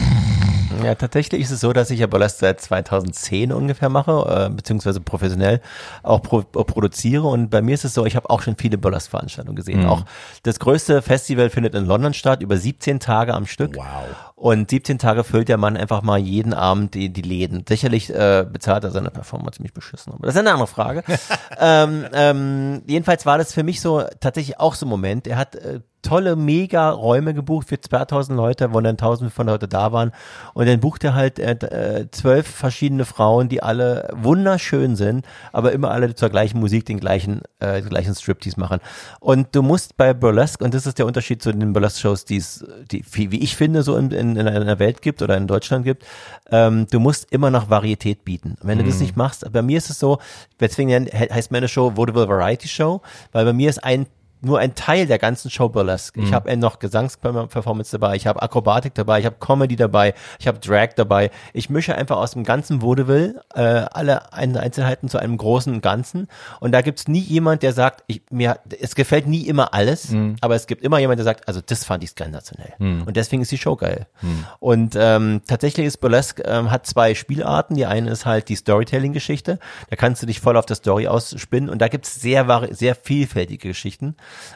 ja, 0.84 0.96
tatsächlich 0.96 1.42
ist 1.42 1.52
es 1.52 1.60
so, 1.60 1.74
dass 1.74 1.90
ich 1.92 2.00
ja 2.00 2.08
Burlesque 2.08 2.40
seit 2.40 2.62
2010 2.62 3.52
ungefähr 3.52 3.90
mache, 3.90 4.48
äh, 4.48 4.54
beziehungsweise 4.54 5.02
professionell 5.02 5.62
auch 6.04 6.22
pro, 6.22 6.40
äh, 6.40 6.44
produziere. 6.63 7.28
Und 7.28 7.50
bei 7.50 7.62
mir 7.62 7.74
ist 7.74 7.86
es 7.86 7.94
so, 7.94 8.06
ich 8.06 8.16
habe 8.16 8.30
auch 8.30 8.42
schon 8.42 8.56
viele 8.58 8.78
Burlesque-Veranstaltungen 8.78 9.56
gesehen. 9.56 9.82
Mhm. 9.82 9.90
Auch 9.90 10.06
das 10.44 10.60
größte 10.60 11.02
Festival 11.02 11.50
findet 11.50 11.76
in 11.76 11.86
London 11.86 12.13
statt, 12.13 12.42
über 12.42 12.58
17 12.58 13.00
Tage 13.00 13.34
am 13.34 13.46
Stück. 13.46 13.76
Wow. 13.76 14.27
Und 14.39 14.69
17 14.69 15.00
Tage 15.00 15.23
füllt 15.23 15.50
der 15.50 15.58
Mann 15.58 15.76
einfach 15.76 16.04
mal 16.04 16.19
jeden 16.19 16.54
Abend 16.54 16.93
die, 16.93 17.10
die 17.10 17.23
Läden. 17.23 17.65
Sicherlich 17.67 18.13
äh, 18.13 18.45
bezahlt 18.47 18.84
er 18.84 18.91
seine 18.91 19.10
Performance 19.10 19.58
ziemlich 19.58 19.73
beschissen. 19.73 20.13
Aber 20.13 20.28
das 20.28 20.36
ist 20.36 20.39
eine 20.39 20.52
andere 20.52 20.67
Frage. 20.67 21.04
ähm, 21.60 22.06
ähm, 22.13 22.84
jedenfalls 22.86 23.26
war 23.26 23.39
das 23.39 23.52
für 23.52 23.63
mich 23.63 23.82
so 23.82 24.04
tatsächlich 24.19 24.60
auch 24.60 24.76
so 24.76 24.86
ein 24.86 24.89
Moment. 24.89 25.26
Er 25.26 25.38
hat 25.38 25.56
äh, 25.56 25.80
tolle 26.02 26.36
Mega-Räume 26.36 27.34
gebucht 27.34 27.67
für 27.69 27.80
2000 27.82 28.38
Leute, 28.38 28.73
wo 28.73 28.80
dann 28.80 28.91
1500 28.91 29.54
Leute 29.54 29.67
da 29.67 29.91
waren. 29.91 30.12
Und 30.54 30.67
dann 30.67 30.80
bucht 30.80 31.04
er 31.04 31.15
halt 31.15 31.39
äh, 31.39 31.52
äh, 31.52 32.12
zwölf 32.12 32.47
verschiedene 32.47 33.06
Frauen, 33.06 33.50
die 33.50 33.62
alle 33.62 34.10
wunderschön 34.13 34.95
sind, 34.95 35.26
aber 35.52 35.71
immer 35.73 35.91
alle 35.91 36.15
zur 36.15 36.30
gleichen 36.30 36.60
Musik 36.60 36.86
den 36.86 37.00
gleichen, 37.00 37.41
äh, 37.60 37.82
den 37.82 37.89
gleichen 37.89 38.15
Striptease 38.15 38.60
machen. 38.60 38.80
Und 39.19 39.56
du 39.56 39.62
musst 39.62 39.97
bei 39.97 40.13
Burlesque, 40.13 40.63
und 40.63 40.73
das 40.73 40.86
ist 40.86 40.97
der 40.97 41.06
Unterschied 41.06 41.41
zu 41.41 41.52
den 41.52 41.73
Burlesque-Shows, 41.73 42.26
die 42.26 42.38
es, 42.38 42.65
die, 42.89 43.04
wie 43.13 43.39
ich 43.39 43.56
finde, 43.56 43.84
so 43.84 43.97
in, 43.97 44.12
in, 44.12 44.27
in 44.36 44.48
einer 44.48 44.80
Welt 44.80 45.02
gibt 45.02 45.22
oder 45.22 45.38
in 45.38 45.48
Deutschland 45.48 45.86
gibt, 45.86 46.06
ähm, 46.52 46.88
du 46.90 47.00
musst 47.00 47.32
immer 47.32 47.52
noch 47.52 47.70
Varietät 47.70 48.26
bieten. 48.26 48.58
Und 48.62 48.68
wenn 48.68 48.78
mhm. 48.78 48.84
du 48.84 48.90
das 48.90 48.96
mhm. 48.96 49.04
nicht 49.04 49.18
machst, 49.18 49.52
bei 49.52 49.62
mir 49.62 49.78
ist 49.78 49.90
es 49.90 50.00
so, 50.00 50.20
deswegen 50.60 50.92
heißt 50.92 51.52
meine 51.52 51.68
Show 51.68 51.96
Vaudeville 51.96 52.28
Variety 52.28 52.68
Show, 52.68 53.02
weil 53.32 53.46
bei 53.46 53.54
mir 53.54 53.70
ist 53.70 53.84
ein 53.84 54.08
nur 54.41 54.60
ein 54.60 54.76
Teil 54.76 55.08
der 55.08 55.17
ganzen 55.17 55.50
Show 55.50 55.69
Burlesque. 55.69 56.19
Mhm. 56.19 56.26
Ich 56.26 56.34
habe 56.34 56.56
noch 56.58 56.80
Gesangsperformance 56.80 57.91
dabei, 57.91 58.15
ich 58.15 58.28
habe 58.28 58.41
Akrobatik 58.41 58.93
dabei, 58.93 59.19
ich 59.19 59.26
habe 59.26 59.38
Comedy 59.39 59.76
dabei, 59.76 60.13
ich 60.39 60.47
habe 60.47 60.60
Drag 60.60 60.89
dabei. 60.95 61.32
Ich 61.54 61.69
mische 61.69 61.95
einfach 61.95 62.17
aus 62.17 62.32
dem 62.32 62.43
ganzen 62.43 62.82
Vaudeville 62.82 63.41
äh, 63.54 63.62
alle 63.62 64.34
Einzelheiten 64.34 65.10
zu 65.10 65.17
einem 65.17 65.38
großen 65.38 65.82
Ganzen. 65.82 66.28
Und 66.60 66.71
da 66.71 66.82
gibt's 66.82 67.08
nie 67.08 67.19
jemand, 67.19 67.63
der 67.63 67.73
sagt, 67.73 68.04
ich, 68.08 68.21
mir, 68.30 68.60
es 68.80 68.95
gefällt 68.95 69.28
nie 69.28 69.41
immer 69.41 69.73
alles, 69.73 70.12
mhm. 70.12 70.36
aber 70.41 70.56
es 70.56 70.67
gibt 70.67 70.84
immer 70.84 71.00
jemand, 71.00 71.19
der 71.19 71.26
sagt, 71.26 71.47
also 71.47 71.62
das 71.65 71.84
fand 71.84 72.04
ich 72.04 72.12
sensationell. 72.17 72.73
Mhm. 72.80 73.04
Und 73.04 73.17
deswegen 73.17 73.41
ist 73.41 73.52
die 73.52 73.58
Show 73.58 73.76
geil. 73.76 74.08
Mhm. 74.21 74.45
Und 74.60 74.95
ähm, 74.97 75.41
tatsächlich 75.47 75.86
ist 75.86 75.97
Burlesque 75.97 76.43
ähm, 76.45 76.71
hat 76.71 76.86
zwei 76.86 77.15
Spielarten. 77.15 77.76
Die 77.76 77.86
eine 77.86 78.10
ist 78.12 78.26
halt 78.26 78.50
die 78.50 78.56
Storytelling-Geschichte. 78.56 79.60
Da 79.89 79.95
kannst 79.95 80.21
du 80.21 80.26
dich 80.26 80.39
voll 80.39 80.58
auf 80.58 80.65
der 80.65 80.76
Story 80.76 81.08
ausspinnen. 81.08 81.69
Und 81.69 81.80
da 81.82 81.88
gibt's 81.88 82.19
sehr, 82.21 82.67
sehr 82.71 82.95
vielfältige 82.95 83.67
Geschichten. 83.67 84.15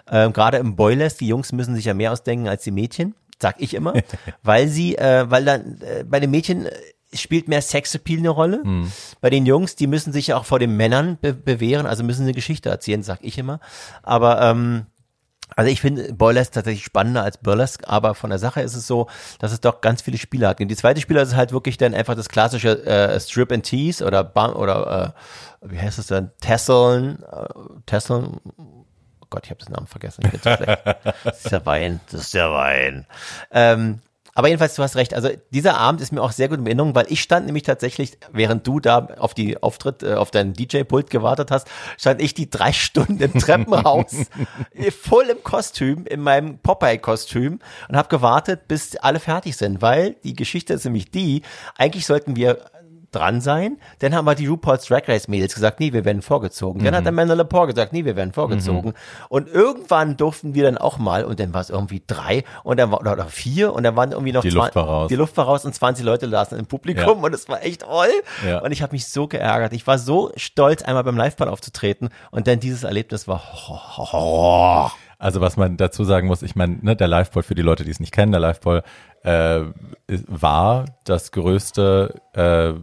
Ähm, 0.10 0.34
Gerade 0.34 0.58
im 0.58 0.76
Boilers, 0.76 1.18
die 1.18 1.28
Jungs 1.28 1.52
müssen 1.52 1.76
sich 1.76 1.86
ja 1.86 1.94
mehr 1.94 2.12
ausdenken 2.12 2.48
als 2.48 2.64
die 2.64 2.72
Mädchen, 2.72 3.16
sag 3.40 3.56
ich 3.60 3.74
immer, 3.74 3.94
weil 4.44 4.68
sie, 4.68 4.98
äh, 4.98 5.30
weil 5.30 5.46
dann 5.46 5.82
äh, 5.82 6.04
bei 6.04 6.20
den 6.20 6.32
Mädchen 6.32 6.66
äh, 6.66 6.72
spielt 7.14 7.48
mehr 7.48 7.62
Sexappeal 7.62 8.20
eine 8.20 8.30
Rolle. 8.30 8.62
Mhm. 8.64 8.92
Bei 9.20 9.30
den 9.30 9.46
Jungs, 9.46 9.76
die 9.76 9.88
müssen 9.88 10.14
sich 10.14 10.28
ja 10.28 10.38
auch 10.38 10.46
vor 10.46 10.60
den 10.60 10.78
Männern 10.78 11.18
be 11.20 11.34
bewähren, 11.34 11.86
also 11.86 12.04
müssen 12.04 12.20
sie 12.20 12.26
eine 12.26 12.34
Geschichte 12.34 12.70
erzählen, 12.70 13.04
sag 13.04 13.20
ich 13.22 13.38
immer. 13.38 13.60
Aber 14.04 14.42
ähm, 14.42 14.86
also 15.56 15.70
ich 15.70 15.82
finde 15.82 16.14
Boilers 16.14 16.52
tatsächlich 16.52 16.86
spannender 16.86 17.24
als 17.24 17.38
Burlesque, 17.38 17.88
aber 17.88 18.16
von 18.16 18.30
der 18.30 18.40
Sache 18.40 18.62
ist 18.62 18.76
es 18.76 18.88
so, 18.88 19.08
dass 19.40 19.52
es 19.52 19.60
doch 19.60 19.82
ganz 19.82 20.02
viele 20.02 20.18
Spieler 20.18 20.50
hat. 20.50 20.62
Und 20.62 20.70
die 20.70 20.76
zweite 20.76 21.02
Spieler 21.02 21.22
ist 21.22 21.36
halt 21.36 21.52
wirklich 21.52 21.78
dann 21.78 21.94
einfach 21.94 22.16
das 22.16 22.30
klassische 22.30 22.86
äh, 22.86 23.20
Strip 23.20 23.52
and 23.52 23.66
Tease 23.66 24.06
oder 24.06 24.32
oder 24.56 25.14
äh, 25.62 25.70
wie 25.70 25.80
heißt 25.80 26.00
es 26.00 26.08
dann? 26.08 26.32
Tesseln, 26.40 27.22
äh, 27.24 27.48
Tesseln, 27.86 28.40
Gott, 29.32 29.46
ich 29.46 29.50
habe 29.50 29.64
den 29.66 29.74
Namen 29.74 29.88
vergessen. 29.88 30.24
das 31.24 31.44
ist 31.44 31.52
der 31.52 31.66
Wein, 31.66 32.00
das 32.12 32.22
ist 32.22 32.34
der 32.36 32.52
Wein. 32.52 33.08
Ähm, 33.50 34.02
aber 34.34 34.48
jedenfalls, 34.48 34.76
du 34.76 34.84
hast 34.84 34.96
recht. 34.96 35.14
Also 35.14 35.30
dieser 35.52 35.78
Abend 35.78 36.00
ist 36.00 36.12
mir 36.12 36.22
auch 36.22 36.32
sehr 36.32 36.48
gut 36.48 36.60
in 36.60 36.66
Erinnerung, 36.66 36.96
weil 36.96 37.06
ich 37.10 37.22
stand 37.22 37.46
nämlich 37.46 37.64
tatsächlich, 37.64 38.18
während 38.32 38.66
du 38.66 38.80
da 38.80 39.08
auf 39.18 39.34
die 39.34 39.62
Auftritt, 39.62 40.04
äh, 40.04 40.14
auf 40.14 40.32
deinen 40.32 40.54
DJ-Pult 40.54 41.10
gewartet 41.10 41.52
hast, 41.52 41.68
stand 41.98 42.22
ich 42.22 42.34
die 42.34 42.50
drei 42.50 42.72
Stunden 42.74 43.20
im 43.20 43.34
Treppenhaus, 43.34 44.28
voll 45.02 45.26
im 45.26 45.44
Kostüm, 45.44 46.06
in 46.06 46.22
meinem 46.22 46.60
Popeye-Kostüm 46.60 47.60
und 47.90 47.98
habe 47.98 48.10
gewartet, 48.10 48.68
bis 48.68 48.96
alle 48.98 49.20
fertig 49.20 49.58
sind, 49.58 49.82
weil 49.82 50.16
die 50.24 50.36
Geschichte 50.36 50.74
ist 50.74 50.86
nämlich 50.86 51.12
die, 51.12 51.42
eigentlich 51.78 52.06
sollten 52.06 52.36
wir 52.36 52.60
dran 53.12 53.42
sein. 53.42 53.78
Dann 54.00 54.16
haben 54.16 54.26
wir 54.26 54.36
die 54.36 54.48
RuPaul's 54.48 54.86
Drag 54.86 55.08
Race 55.08 55.28
Mädels 55.28 55.54
gesagt, 55.54 55.80
nee, 55.80 55.94
wir 55.94 56.06
werden 56.06 56.22
vorgezogen. 56.22 56.82
Mhm. 56.82 56.86
Dann 56.86 56.96
hat 56.96 57.06
der 57.06 57.12
Amanda 57.12 57.34
Lepore 57.34 57.68
gesagt, 57.68 57.94
nee, 57.94 58.06
wir 58.06 58.16
werden 58.16 58.34
vorgezogen. 58.34 58.90
Mhm. 58.90 59.28
Und 59.30 59.48
irgendwann 59.48 60.18
durften 60.18 60.54
wir 60.54 60.64
dann 60.64 60.78
auch 60.78 60.98
mal, 60.98 61.26
und 61.26 61.40
dann 61.40 61.54
war 61.54 61.62
es 61.62 61.70
irgendwie 61.70 62.02
drei 62.06 62.44
und 62.64 62.80
dann 62.80 62.92
war, 62.92 63.02
oder 63.02 63.26
vier 63.26 63.74
und 63.74 63.84
dann 63.84 63.96
waren 63.96 64.12
irgendwie 64.12 64.32
noch 64.32 64.42
die 64.42 64.50
20, 64.50 64.64
Luft 64.64 64.76
war 64.76 64.86
raus. 64.86 65.08
Die 65.10 65.16
Luft 65.16 65.38
war 65.38 65.46
raus 65.46 65.66
und 65.66 65.74
20 65.74 66.06
Leute 66.06 66.26
lasen 66.26 66.58
im 66.58 66.66
Publikum 66.66 67.20
ja. 67.20 67.26
und 67.26 67.34
es 67.34 67.48
war 67.50 67.64
echt 67.64 67.82
toll. 67.82 68.10
Ja. 68.46 68.60
Und 68.60 68.72
ich 68.72 68.82
habe 68.82 68.94
mich 68.94 69.08
so 69.08 69.28
geärgert. 69.28 69.74
Ich 69.74 69.86
war 69.88 69.98
so 69.98 70.32
stolz, 70.36 70.82
einmal 70.82 71.04
beim 71.04 71.18
Liveball 71.18 71.50
aufzutreten 71.50 72.10
und 72.32 72.48
dann 72.48 72.60
dieses 72.60 72.84
Erlebnis 72.84 73.28
war 73.28 73.42
Horror. 73.42 74.92
Also 75.22 75.40
was 75.40 75.56
man 75.56 75.78
dazu 75.78 76.04
sagen 76.04 76.28
muss, 76.28 76.42
ich 76.42 76.56
meine, 76.56 76.80
ne, 76.82 76.96
der 76.96 77.08
Liveball 77.08 77.44
für 77.44 77.54
die 77.54 77.62
Leute, 77.62 77.84
die 77.84 77.92
es 77.92 78.00
nicht 78.00 78.12
kennen, 78.12 78.32
der 78.32 78.42
Liveball 78.42 78.84
äh, 79.24 79.62
war 80.28 80.86
das 81.04 81.32
größte 81.32 82.22
äh, 82.34 82.74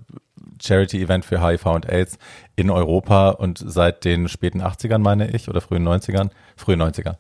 Charity-Event 0.61 1.25
für 1.25 1.45
HIV 1.45 1.67
und 1.67 1.89
AIDS 1.89 2.19
in 2.57 2.71
Europa 2.71 3.31
und 3.31 3.63
seit 3.65 4.05
den 4.05 4.29
späten 4.29 4.63
80ern, 4.63 4.99
meine 4.99 5.31
ich, 5.31 5.49
oder 5.49 5.61
frühen 5.61 5.87
90ern, 5.87 6.31
frühen 6.57 6.83
90ern. 6.83 7.17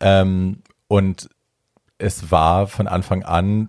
Ähm, 0.00 0.62
und 0.88 1.30
es 1.98 2.30
war 2.30 2.66
von 2.66 2.86
Anfang 2.88 3.22
an 3.22 3.68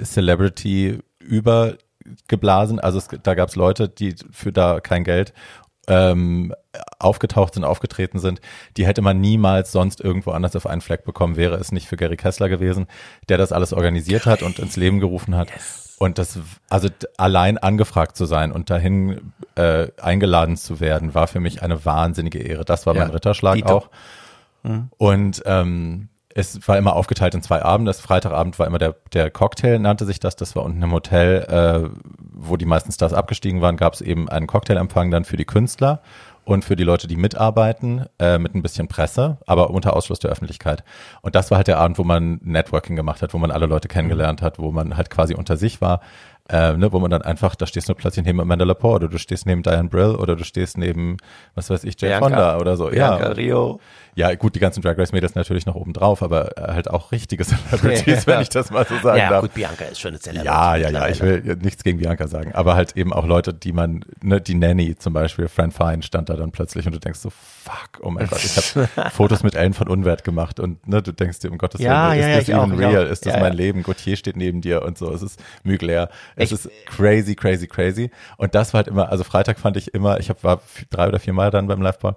Celebrity 0.00 0.98
übergeblasen. 1.18 2.78
Also 2.78 2.98
es, 2.98 3.08
da 3.22 3.34
gab 3.34 3.48
es 3.48 3.56
Leute, 3.56 3.88
die 3.88 4.14
für 4.30 4.52
da 4.52 4.80
kein 4.80 5.04
Geld 5.04 5.32
ähm, 5.88 6.54
aufgetaucht 6.98 7.54
sind, 7.54 7.64
aufgetreten 7.64 8.18
sind, 8.18 8.40
die 8.76 8.86
hätte 8.86 9.02
man 9.02 9.20
niemals 9.20 9.72
sonst 9.72 10.00
irgendwo 10.00 10.30
anders 10.30 10.54
auf 10.56 10.66
einen 10.66 10.80
Fleck 10.80 11.04
bekommen, 11.04 11.36
wäre 11.36 11.56
es 11.56 11.72
nicht 11.72 11.88
für 11.88 11.96
Gary 11.96 12.16
Kessler 12.16 12.48
gewesen, 12.48 12.86
der 13.28 13.38
das 13.38 13.52
alles 13.52 13.72
organisiert 13.72 14.26
hat 14.26 14.42
und 14.42 14.58
ins 14.58 14.76
Leben 14.76 15.00
gerufen 15.00 15.36
hat. 15.36 15.50
Yes. 15.50 15.96
Und 15.98 16.18
das, 16.18 16.38
also 16.68 16.88
allein 17.16 17.58
angefragt 17.58 18.16
zu 18.16 18.24
sein 18.26 18.50
und 18.50 18.70
dahin 18.70 19.32
äh, 19.54 19.88
eingeladen 20.00 20.56
zu 20.56 20.80
werden, 20.80 21.14
war 21.14 21.28
für 21.28 21.38
mich 21.38 21.62
eine 21.62 21.84
wahnsinnige 21.84 22.40
Ehre. 22.40 22.64
Das 22.64 22.86
war 22.86 22.94
ja, 22.96 23.02
mein 23.02 23.10
Ritterschlag 23.10 23.64
auch. 23.66 23.88
Mhm. 24.64 24.88
Und 24.98 25.42
ähm, 25.46 26.08
es 26.34 26.66
war 26.66 26.78
immer 26.78 26.94
aufgeteilt 26.94 27.34
in 27.34 27.42
zwei 27.42 27.62
Abende. 27.62 27.90
Das 27.90 28.00
Freitagabend 28.00 28.58
war 28.58 28.66
immer 28.66 28.78
der, 28.78 28.96
der 29.12 29.30
Cocktail, 29.30 29.78
nannte 29.78 30.04
sich 30.04 30.20
das. 30.20 30.36
Das 30.36 30.56
war 30.56 30.64
unten 30.64 30.82
im 30.82 30.92
Hotel, 30.92 31.42
äh, 31.42 31.88
wo 32.32 32.56
die 32.56 32.64
meisten 32.64 32.92
Stars 32.92 33.12
abgestiegen 33.12 33.60
waren, 33.60 33.76
gab 33.76 33.94
es 33.94 34.00
eben 34.00 34.28
einen 34.28 34.46
Cocktailempfang 34.46 35.10
dann 35.10 35.24
für 35.24 35.36
die 35.36 35.44
Künstler 35.44 36.02
und 36.44 36.64
für 36.64 36.76
die 36.76 36.84
Leute, 36.84 37.06
die 37.06 37.16
mitarbeiten, 37.16 38.06
äh, 38.18 38.38
mit 38.38 38.54
ein 38.54 38.62
bisschen 38.62 38.88
Presse, 38.88 39.38
aber 39.46 39.70
unter 39.70 39.94
Ausschluss 39.94 40.18
der 40.18 40.30
Öffentlichkeit. 40.30 40.82
Und 41.20 41.34
das 41.34 41.50
war 41.50 41.58
halt 41.58 41.68
der 41.68 41.78
Abend, 41.78 41.98
wo 41.98 42.04
man 42.04 42.40
Networking 42.42 42.96
gemacht 42.96 43.22
hat, 43.22 43.32
wo 43.32 43.38
man 43.38 43.50
alle 43.50 43.66
Leute 43.66 43.88
kennengelernt 43.88 44.42
hat, 44.42 44.58
wo 44.58 44.72
man 44.72 44.96
halt 44.96 45.10
quasi 45.10 45.34
unter 45.34 45.56
sich 45.56 45.80
war 45.80 46.00
äh, 46.48 46.72
ne, 46.74 46.92
wo 46.92 46.98
man 46.98 47.10
dann 47.10 47.22
einfach, 47.22 47.54
da 47.54 47.66
stehst 47.66 47.88
du 47.88 47.94
plötzlich 47.94 48.24
neben 48.26 48.40
Amanda 48.40 48.64
Lepore 48.64 48.96
oder 48.96 49.08
du 49.08 49.18
stehst 49.18 49.46
neben 49.46 49.62
Diane 49.62 49.88
Brill 49.88 50.16
oder 50.16 50.36
du 50.36 50.44
stehst 50.44 50.76
neben, 50.76 51.16
was 51.54 51.70
weiß 51.70 51.84
ich, 51.84 52.00
Jay 52.00 52.18
Fonda 52.18 52.58
oder 52.58 52.76
so. 52.76 52.88
Bianca 52.88 53.28
ja. 53.28 53.32
Rio. 53.32 53.80
Ja, 54.14 54.34
gut, 54.34 54.54
die 54.54 54.58
ganzen 54.58 54.82
Drag 54.82 54.98
Race 54.98 55.12
Mädels 55.12 55.34
natürlich 55.34 55.64
noch 55.64 55.74
oben 55.74 55.94
drauf, 55.94 56.22
aber 56.22 56.58
äh, 56.58 56.72
halt 56.72 56.90
auch 56.90 57.12
richtige 57.12 57.44
Celebrities, 57.44 58.26
wenn 58.26 58.42
ich 58.42 58.50
das 58.50 58.70
mal 58.70 58.84
so 58.86 58.96
sagen 58.98 59.18
ja, 59.18 59.30
darf. 59.30 59.30
Ja, 59.30 59.40
gut, 59.40 59.54
Bianca 59.54 59.84
ist 59.84 60.00
schon 60.00 60.10
eine 60.10 60.18
Celebrity. 60.18 60.46
Ja, 60.46 60.76
ja, 60.76 60.90
ja, 60.90 61.08
ich 61.08 61.20
will 61.20 61.56
nichts 61.62 61.82
gegen 61.82 61.98
Bianca 61.98 62.26
sagen, 62.26 62.52
aber 62.52 62.74
halt 62.74 62.96
eben 62.96 63.12
auch 63.12 63.26
Leute, 63.26 63.54
die 63.54 63.72
man, 63.72 64.04
ne, 64.22 64.40
die 64.40 64.54
Nanny 64.54 64.96
zum 64.96 65.14
Beispiel, 65.14 65.48
Fran 65.48 65.70
Fine 65.70 66.02
stand 66.02 66.28
da 66.28 66.34
dann 66.34 66.50
plötzlich 66.50 66.84
und 66.86 66.92
du 66.92 66.98
denkst 66.98 67.20
so, 67.20 67.30
fuck, 67.30 68.00
oh 68.02 68.10
mein 68.10 68.26
Gott, 68.26 68.44
ich 68.44 68.56
habe 68.56 68.86
Fotos 69.10 69.42
mit 69.42 69.54
Ellen 69.54 69.72
von 69.72 69.88
Unwert 69.88 70.24
gemacht 70.24 70.60
und 70.60 70.86
ne, 70.86 71.00
du 71.00 71.12
denkst 71.12 71.38
dir, 71.38 71.50
um 71.50 71.56
Gottes 71.56 71.80
ja, 71.80 72.10
Willen, 72.10 72.20
ist 72.20 72.26
ja, 72.26 72.36
das 72.36 72.48
even 72.48 72.72
auch, 72.74 72.78
real? 72.78 73.06
Ist 73.06 73.24
das 73.24 73.40
mein 73.40 73.54
Leben? 73.54 73.82
Gautier 73.82 74.16
steht 74.16 74.36
neben 74.36 74.60
dir 74.60 74.82
und 74.82 74.98
so, 74.98 75.10
es 75.12 75.22
ist 75.22 75.40
Mugler. 75.62 76.10
Es 76.36 76.52
ist 76.52 76.70
crazy, 76.86 77.34
crazy, 77.34 77.66
crazy. 77.66 78.10
Und 78.36 78.54
das 78.54 78.72
war 78.72 78.78
halt 78.78 78.88
immer, 78.88 79.10
also 79.10 79.24
Freitag 79.24 79.58
fand 79.58 79.76
ich 79.76 79.94
immer, 79.94 80.20
ich 80.20 80.30
hab, 80.30 80.42
war 80.44 80.60
drei 80.90 81.08
oder 81.08 81.18
vier 81.18 81.32
Mal 81.32 81.50
dann 81.50 81.66
beim 81.66 81.82
Liveball, 81.82 82.14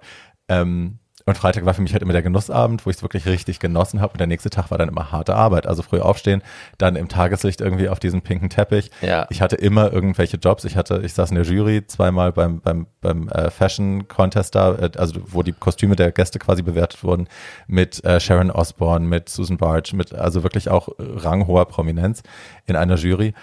ähm, 0.48 0.98
Und 1.28 1.36
Freitag 1.36 1.64
war 1.64 1.74
für 1.74 1.82
mich 1.82 1.92
halt 1.92 2.04
immer 2.04 2.12
der 2.12 2.22
Genussabend, 2.22 2.86
wo 2.86 2.90
ich 2.90 2.98
es 2.98 3.02
wirklich 3.02 3.26
richtig 3.26 3.58
genossen 3.58 4.00
habe. 4.00 4.12
Und 4.12 4.20
der 4.20 4.28
nächste 4.28 4.48
Tag 4.48 4.70
war 4.70 4.78
dann 4.78 4.88
immer 4.88 5.10
harte 5.10 5.34
Arbeit. 5.34 5.66
Also 5.66 5.82
früh 5.82 5.98
aufstehen, 5.98 6.40
dann 6.78 6.94
im 6.94 7.08
Tageslicht 7.08 7.60
irgendwie 7.60 7.88
auf 7.88 7.98
diesem 7.98 8.22
pinken 8.22 8.48
Teppich. 8.48 8.92
Ja. 9.00 9.26
Ich 9.28 9.42
hatte 9.42 9.56
immer 9.56 9.92
irgendwelche 9.92 10.36
Jobs. 10.36 10.64
Ich 10.64 10.76
hatte, 10.76 11.02
ich 11.04 11.14
saß 11.14 11.30
in 11.30 11.34
der 11.34 11.44
Jury 11.44 11.84
zweimal 11.84 12.30
beim, 12.30 12.60
beim, 12.60 12.86
beim 13.00 13.28
äh, 13.30 13.50
Fashion 13.50 14.06
Contest 14.06 14.54
da, 14.54 14.76
äh, 14.76 14.90
also 14.98 15.20
wo 15.26 15.42
die 15.42 15.52
Kostüme 15.52 15.96
der 15.96 16.12
Gäste 16.12 16.38
quasi 16.38 16.62
bewertet 16.62 17.02
wurden, 17.02 17.26
mit 17.66 18.04
äh, 18.04 18.20
Sharon 18.20 18.52
Osbourne, 18.52 19.04
mit 19.04 19.28
Susan 19.28 19.56
Barge, 19.56 19.96
mit 19.96 20.14
also 20.14 20.44
wirklich 20.44 20.68
auch 20.68 20.86
äh, 20.90 20.92
ranghoher 20.98 21.64
Prominenz 21.64 22.22
in 22.66 22.76
einer 22.76 22.94
Jury. 22.94 23.34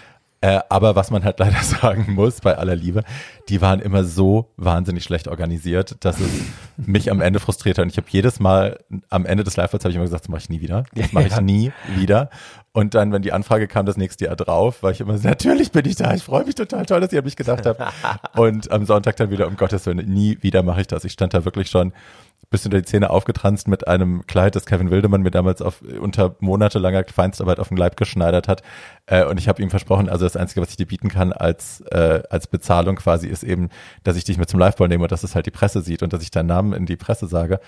Äh, 0.44 0.60
aber 0.68 0.98
was 0.98 1.10
man 1.10 1.24
halt 1.24 1.40
leider 1.40 1.64
sagen 1.64 2.14
muss, 2.16 2.42
bei 2.42 2.58
aller 2.58 2.76
Liebe, 2.76 3.06
die 3.48 3.62
waren 3.62 3.80
immer 3.80 4.04
so 4.04 4.52
wahnsinnig 4.58 5.06
schlecht 5.06 5.30
organisiert, 5.30 5.96
dass 6.02 6.20
es 6.20 6.30
mich 6.76 7.10
am 7.10 7.22
Ende 7.22 7.40
frustriert 7.40 7.78
hat. 7.78 7.84
Und 7.84 7.92
ich 7.92 7.98
habe 7.98 8.08
jedes 8.10 8.42
Mal 8.42 8.78
am 9.10 9.26
Ende 9.26 9.46
des 9.46 9.56
Live-Falls 9.56 9.86
habe 9.86 9.92
ich 9.92 9.96
immer 9.96 10.04
gesagt, 10.04 10.26
das 10.26 10.30
mache 10.30 10.42
ich 10.42 10.50
nie 10.50 10.60
wieder. 10.60 10.84
Das 10.96 11.14
mache 11.14 11.28
ich 11.28 11.40
nie 11.40 11.72
wieder. 11.96 12.30
Und 12.74 12.94
dann, 12.94 13.14
wenn 13.14 13.22
die 13.22 13.32
Anfrage 13.32 13.70
kam, 13.70 13.86
das 13.86 13.96
nächste 13.96 14.26
Jahr 14.26 14.36
drauf, 14.36 14.84
war 14.84 14.92
ich 14.92 15.00
immer 15.00 15.18
so, 15.18 15.26
natürlich 15.26 15.72
bin 15.72 15.86
ich 15.86 15.96
da. 15.96 16.14
Ich 16.14 16.24
freue 16.24 16.44
mich 16.44 16.56
total 16.56 16.86
toll, 16.86 17.00
dass 17.00 17.14
ihr 17.14 17.20
an 17.20 17.26
mich 17.26 17.38
gedacht 17.38 17.66
habt. 17.66 17.82
Und 18.38 18.70
am 18.70 18.86
Sonntag 18.86 19.16
dann 19.16 19.30
wieder, 19.30 19.48
um 19.48 19.56
Gottes 19.56 19.86
Willen, 19.86 20.06
nie 20.10 20.40
wieder 20.42 20.62
mache 20.62 20.82
ich 20.82 20.88
das. 20.88 21.06
Ich 21.06 21.14
stand 21.14 21.34
da 21.34 21.46
wirklich 21.46 21.70
schon 21.70 21.94
bis 22.54 22.66
unter 22.66 22.78
die 22.78 22.86
Zähne 22.86 23.10
aufgetranst 23.10 23.68
mit 23.68 23.88
einem 23.88 24.28
Kleid, 24.28 24.56
das 24.56 24.68
Kevin 24.68 24.92
Wildemann 24.92 25.24
mir 25.24 25.32
damals 25.32 25.60
auf, 25.60 25.82
unter 25.82 26.36
monatelanger 26.40 27.04
Feinstarbeit 27.12 27.60
auf 27.60 27.70
den 27.70 27.78
Leib 27.78 27.98
geschneidert 27.98 28.48
hat. 28.48 28.62
Äh, 29.08 29.26
und 29.26 29.40
ich 29.40 29.50
habe 29.50 29.60
ihm 29.64 29.72
versprochen, 29.72 30.08
also 30.08 30.24
das 30.24 30.38
Einzige, 30.38 30.62
was 30.62 30.70
ich 30.70 30.78
dir 30.78 30.86
bieten 30.86 31.10
kann 31.10 31.34
als, 31.34 31.82
äh, 31.90 32.22
als 32.30 32.46
Bezahlung 32.46 32.98
quasi, 32.98 33.28
ist 33.28 33.44
eben, 33.44 33.70
dass 34.04 34.18
ich 34.18 34.24
dich 34.24 34.38
mit 34.38 34.50
zum 34.50 34.60
Liveball 34.60 34.88
nehme 34.88 35.02
und 35.02 35.12
dass 35.12 35.24
es 35.24 35.34
halt 35.34 35.48
die 35.48 35.52
Presse 35.52 35.82
sieht 35.82 36.04
und 36.04 36.14
dass 36.14 36.22
ich 36.22 36.30
deinen 36.30 36.46
Namen 36.46 36.74
in 36.74 36.86
die 36.86 36.96
Presse 36.96 37.26
sage. 37.26 37.60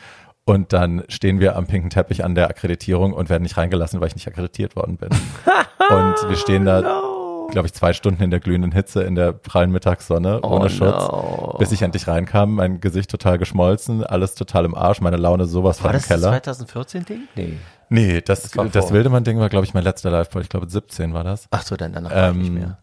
Und 0.46 0.72
dann 0.72 1.04
stehen 1.10 1.40
wir 1.40 1.56
am 1.56 1.66
pinken 1.66 1.90
Teppich 1.90 2.24
an 2.24 2.36
der 2.36 2.48
Akkreditierung 2.48 3.14
und 3.14 3.32
werden 3.32 3.42
nicht 3.42 3.58
reingelassen, 3.58 4.00
weil 4.00 4.10
ich 4.10 4.16
nicht 4.16 4.28
akkreditiert 4.28 4.76
worden 4.76 4.98
bin. 4.98 5.10
und 5.90 6.30
wir 6.30 6.38
stehen 6.38 6.66
da, 6.66 6.82
no. 6.82 7.15
Glaube 7.52 7.68
ich, 7.68 7.74
zwei 7.74 7.94
Stunden 7.94 8.22
in 8.24 8.32
der 8.32 8.40
glühenden 8.40 8.72
Hitze, 8.72 9.04
in 9.04 9.16
der 9.16 9.32
prallen 9.34 9.72
Mittagssonne, 9.72 10.40
Oh 10.44 10.50
ohne 10.56 10.70
Schutz, 10.70 11.08
no. 11.08 11.56
bis 11.60 11.72
ich 11.72 11.82
endlich 11.82 12.08
reinkam. 12.08 12.56
Mein 12.56 12.82
Gesicht 12.82 13.10
total 13.10 13.38
geschmolzen, 13.38 14.04
alles 14.04 14.36
total 14.36 14.66
im 14.66 14.76
Arsch, 14.76 15.02
meine 15.02 15.18
Laune 15.18 15.46
sowas 15.46 15.84
War 15.84 15.92
von 15.92 16.00
im 16.00 16.02
das 16.10 16.42
das 16.42 16.44
Keller. 16.44 16.66
2014-Ding? 16.66 17.20
Nee. 17.36 17.58
Nee, 17.90 18.22
das, 18.22 18.42
das, 18.44 18.58
war 18.58 18.70
vor. 18.70 18.92
Wildemann-Ding 18.92 19.40
war, 19.40 19.50
glaube 19.50 19.66
ich, 19.66 19.74
mein 19.74 19.84
letzter 19.84 20.10
Live-Ball. 20.10 20.42
Ich 20.42 20.50
glaube, 20.50 20.68
17 20.70 21.14
war 21.14 21.24
das. 21.24 21.48
Ach 21.52 21.62
so, 21.62 21.76
dann 21.76 21.94
danach 21.94 22.12
war 22.12 22.32
ich 22.32 22.38
nicht 22.38 22.48
Ähm, 22.48 22.54
mehr. 22.56 22.78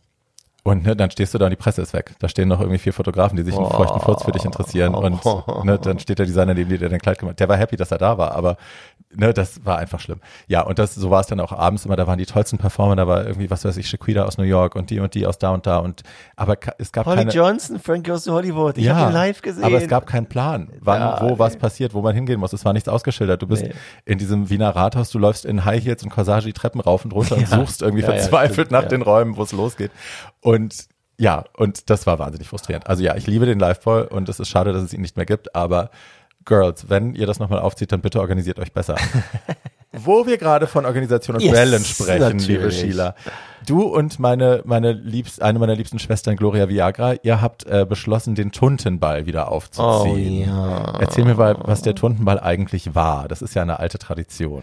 Und 0.65 0.85
ne, 0.85 0.95
dann 0.95 1.11
stehst 1.11 1.35
du 1.35 1.39
da 1.39 1.47
und 1.47 1.51
die 1.51 1.57
Presse 1.57 1.83
ist 1.83 1.93
weg. 1.93 2.13
Da 2.21 2.29
stehen 2.29 2.47
noch 2.47 2.61
irgendwie 2.61 2.79
vier 2.79 2.93
Fotografen, 2.93 3.35
die 3.37 3.43
sich 3.43 3.57
einen 3.57 3.65
Oh. 3.67 3.71
feuchten 3.71 4.01
Furz 4.01 4.23
für 4.23 4.31
dich 4.31 4.45
interessieren. 4.45 4.95
Und 4.95 5.21
ne, 5.65 5.77
dann 5.79 5.99
steht 5.99 6.21
der 6.21 6.27
Designer 6.27 6.55
neben 6.55 6.71
dir, 6.71 6.79
der 6.79 6.89
dein 6.89 7.01
Kleid 7.01 7.19
gemacht 7.19 7.33
hat. 7.33 7.41
Der 7.41 7.49
war 7.49 7.57
happy, 7.57 7.75
dass 7.77 7.91
er 7.91 7.99
da 7.99 8.17
war, 8.17 8.33
aber 8.37 8.57
ne, 9.13 9.35
das 9.35 9.65
war 9.65 9.79
einfach 9.79 9.99
schlimm. 9.99 10.21
Ja, 10.47 10.61
und 10.61 10.79
das, 10.79 10.95
so 10.95 11.11
war 11.11 11.21
es 11.21 11.27
dann 11.27 11.41
auch 11.41 11.51
abends 11.51 11.85
immer. 11.85 11.97
Da 11.97 12.07
waren 12.07 12.17
die 12.19 12.27
tollsten 12.27 12.59
Performer. 12.59 12.95
Da 12.95 13.09
war 13.09 13.27
irgendwie, 13.27 13.51
was 13.51 13.65
weiß 13.65 13.77
ich, 13.77 13.89
Shaquita 13.89 14.23
aus 14.23 14.39
New 14.39 14.45
York 14.45 14.77
und 14.77 14.91
die 14.91 15.01
und 15.01 15.15
die 15.15 15.27
aus 15.27 15.37
da 15.37 15.51
und 15.51 15.67
da. 15.67 15.79
Und 15.79 16.03
aber 16.37 16.57
es 16.79 16.93
gab 16.93 17.07
Holly 17.07 17.17
keine. 17.19 17.33
Johnson, 17.33 17.81
Frank 17.81 18.07
Goes 18.07 18.23
to 18.23 18.33
Hollywood. 18.33 18.79
Ich 18.79 18.89
habe 18.89 19.11
ihn 19.11 19.15
live 19.15 19.43
gesehen. 19.43 19.65
aber 19.65 19.79
es 19.83 19.89
gab 19.89 20.07
keinen 20.07 20.27
Plan, 20.27 20.69
wann, 20.81 21.01
Ja, 21.01 21.19
wo, 21.23 21.41
was 21.41 21.55
nee. 21.55 21.59
passiert, 21.59 21.93
wo 21.93 22.03
man 22.03 22.15
hingehen 22.15 22.39
muss. 22.39 22.53
Es 22.53 22.65
war 22.65 22.73
nichts 22.73 22.89
ausgeschildert. 22.89 23.43
Du 23.43 23.49
bist 23.49 23.65
Nee. 23.65 23.73
in 24.05 24.19
diesem 24.19 24.49
Wiener 24.49 24.71
Rathaus, 24.77 25.11
du 25.11 25.19
läufst 25.19 25.45
in 25.45 25.65
High 25.65 25.83
Heels 25.85 26.05
und 26.05 26.11
Corsage 26.11 26.47
die 26.47 26.53
Treppen 26.53 26.81
rauf 26.81 27.05
und 27.05 27.13
runter 27.13 27.35
und 27.35 27.51
Ja. 27.51 27.59
suchst 27.59 27.83
irgendwie 27.83 28.05
Ja, 28.05 28.11
ja, 28.13 28.15
verzweifelt 28.21 28.53
stimmt, 28.55 28.71
nach 28.71 28.83
ja. 28.85 28.89
den 28.89 29.03
Räumen, 29.03 29.37
wo 29.37 29.43
es 29.43 29.51
losgeht. 29.51 29.91
Und 30.41 30.52
ja, 31.19 31.45
und 31.57 31.91
das 31.91 32.07
war 32.07 32.19
wahnsinnig 32.19 32.49
frustrierend. 32.49 32.87
Also 32.87 33.03
ja, 33.03 33.17
ich 33.17 33.27
liebe 33.27 33.47
den 33.47 33.59
Live-Ball 33.59 34.07
und 34.07 34.29
es 34.29 34.41
ist 34.41 34.49
schade, 34.49 34.73
dass 34.73 34.83
es 34.83 34.93
ihn 34.93 35.03
nicht 35.03 35.17
mehr 35.17 35.27
gibt, 35.27 35.55
aber 35.55 35.91
Girls, 36.45 36.89
wenn 36.89 37.15
ihr 37.15 37.27
das 37.27 37.39
nochmal 37.39 37.61
aufzieht, 37.61 37.93
dann 37.93 38.01
bitte 38.01 38.21
organisiert 38.21 38.59
euch 38.59 38.73
besser. 38.73 38.97
Wo 39.93 40.27
wir 40.27 40.39
gerade 40.39 40.67
von 40.67 40.87
Organisation 40.87 41.37
und 41.37 41.43
Yes, 41.43 41.53
Balance 41.53 41.87
sprechen, 41.87 42.39
liebe 42.39 42.55
natürlich. 42.55 42.81
Sheila. 42.81 43.15
Du 43.67 43.83
und 43.83 44.19
meine, 44.19 44.63
meine 44.65 44.93
liebst, 44.93 45.43
eine 45.43 45.59
meiner 45.59 45.75
liebsten 45.75 45.99
Schwestern, 45.99 46.37
Gloria 46.37 46.69
Viagra, 46.69 47.15
ihr 47.23 47.41
habt 47.41 47.67
äh, 47.67 47.87
beschlossen, 47.89 48.35
den 48.35 48.53
Tuntenball 48.53 49.27
wieder 49.27 49.51
aufzuziehen. 49.51 50.49
Oh, 50.49 50.53
ja. 50.53 50.99
Erzähl 51.01 51.25
mir 51.25 51.35
mal, 51.35 51.57
was 51.61 51.83
der 51.83 51.95
Tuntenball 51.95 52.41
eigentlich 52.41 52.95
war. 52.95 53.29
Das 53.29 53.43
ist 53.43 53.55
ja 53.55 53.63
eine 53.63 53.79
alte 53.79 53.99
Tradition. 53.99 54.63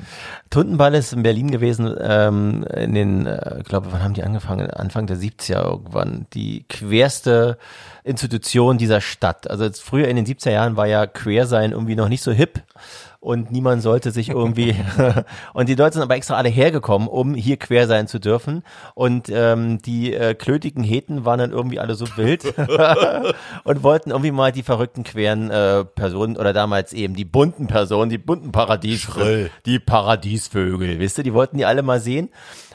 Tuntenball 0.49 0.93
ist 0.95 1.13
in 1.13 1.23
Berlin 1.23 1.51
gewesen, 1.51 1.95
ähm, 1.99 2.63
in 2.75 2.93
den, 2.93 3.25
äh, 3.25 3.59
ich 3.59 3.65
glaube, 3.65 3.87
wann 3.91 4.03
haben 4.03 4.13
die 4.13 4.23
angefangen? 4.23 4.69
Anfang 4.69 5.07
der 5.07 5.17
70er 5.17 5.63
irgendwann. 5.63 6.25
Die 6.33 6.65
querste 6.67 7.57
Institution 8.03 8.77
dieser 8.77 9.01
Stadt. 9.01 9.49
Also 9.49 9.69
früher 9.71 10.07
in 10.07 10.15
den 10.15 10.25
70er 10.25 10.51
Jahren 10.51 10.75
war 10.75 10.87
ja 10.87 11.07
Quersein 11.07 11.71
irgendwie 11.71 11.95
noch 11.95 12.09
nicht 12.09 12.23
so 12.23 12.31
hip 12.31 12.61
und 13.19 13.51
niemand 13.51 13.81
sollte 13.81 14.11
sich 14.11 14.29
irgendwie 14.29 14.75
und 15.53 15.67
die 15.67 15.75
Leute 15.75 15.95
sind 15.95 16.03
aber 16.03 16.15
extra 16.15 16.35
alle 16.35 16.49
hergekommen, 16.49 17.07
um 17.07 17.35
hier 17.35 17.57
quer 17.57 17.87
sein 17.87 18.07
zu 18.07 18.19
dürfen 18.19 18.63
und 18.95 19.29
ähm, 19.29 19.81
die 19.81 20.13
äh, 20.13 20.33
klötigen 20.35 20.83
Heten 20.83 21.25
waren 21.25 21.39
dann 21.39 21.51
irgendwie 21.51 21.79
alle 21.79 21.95
so 21.95 22.05
wild 22.15 22.45
und 23.63 23.83
wollten 23.83 24.11
irgendwie 24.11 24.31
mal 24.31 24.51
die 24.51 24.63
verrückten 24.63 25.03
queren 25.03 25.51
äh, 25.51 25.83
Personen 25.83 26.37
oder 26.37 26.53
damals 26.53 26.93
eben 26.93 27.13
die 27.15 27.25
bunten 27.25 27.67
Personen, 27.67 28.09
die 28.09 28.17
bunten 28.17 28.51
Paradies 28.51 29.01
Schrill. 29.01 29.51
die 29.65 29.79
Paradiesvögel, 29.79 30.99
wisst 30.99 31.17
ihr, 31.17 31.23
die 31.23 31.33
wollten 31.33 31.57
die 31.57 31.65
alle 31.65 31.81
mal 31.81 31.99
sehen. 31.99 32.29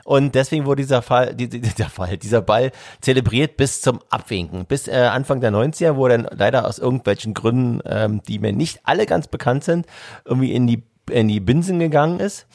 Und 0.04 0.34
deswegen 0.34 0.66
wurde 0.66 0.82
dieser 0.82 1.02
Fall, 1.02 1.34
die, 1.34 1.48
die, 1.48 1.60
dieser 1.60 1.88
Fall, 1.88 2.16
dieser 2.16 2.42
Ball 2.42 2.72
zelebriert 3.00 3.56
bis 3.56 3.80
zum 3.80 4.00
Abwinken. 4.10 4.66
Bis 4.66 4.86
äh, 4.86 4.92
Anfang 4.92 5.40
der 5.40 5.50
90er, 5.50 5.96
wo 5.96 6.06
dann 6.08 6.28
leider 6.30 6.66
aus 6.66 6.78
irgendwelchen 6.78 7.34
Gründen, 7.34 7.80
ähm, 7.86 8.22
die 8.28 8.38
mir 8.38 8.52
nicht 8.52 8.80
alle 8.84 9.06
ganz 9.06 9.26
bekannt 9.26 9.64
sind, 9.64 9.86
irgendwie 10.24 10.52
in 10.52 10.66
die, 10.66 10.82
in 11.10 11.28
die 11.28 11.40
Binsen 11.40 11.78
gegangen 11.78 12.20
ist. 12.20 12.46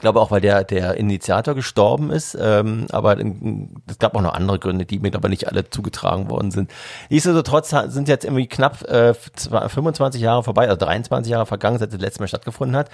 Ich 0.00 0.02
glaube 0.02 0.18
auch, 0.18 0.30
weil 0.30 0.40
der, 0.40 0.64
der 0.64 0.96
Initiator 0.96 1.54
gestorben 1.54 2.10
ist, 2.10 2.34
ähm, 2.40 2.86
aber 2.90 3.20
ähm, 3.20 3.68
es 3.86 3.98
gab 3.98 4.16
auch 4.16 4.22
noch 4.22 4.32
andere 4.32 4.58
Gründe, 4.58 4.86
die 4.86 4.98
mir 4.98 5.14
aber 5.14 5.28
nicht 5.28 5.46
alle 5.46 5.68
zugetragen 5.68 6.30
worden 6.30 6.50
sind. 6.50 6.70
Nichtsdestotrotz 7.10 7.68
sind 7.88 8.08
jetzt 8.08 8.24
irgendwie 8.24 8.46
knapp 8.46 8.80
äh, 8.88 9.12
zwa- 9.36 9.68
25 9.68 10.22
Jahre 10.22 10.42
vorbei, 10.42 10.68
also 10.70 10.76
23 10.86 11.30
Jahre 11.30 11.44
vergangen, 11.44 11.78
seit 11.78 11.92
das 11.92 12.00
letzte 12.00 12.20
Mal 12.22 12.28
stattgefunden 12.28 12.74
hat. 12.76 12.88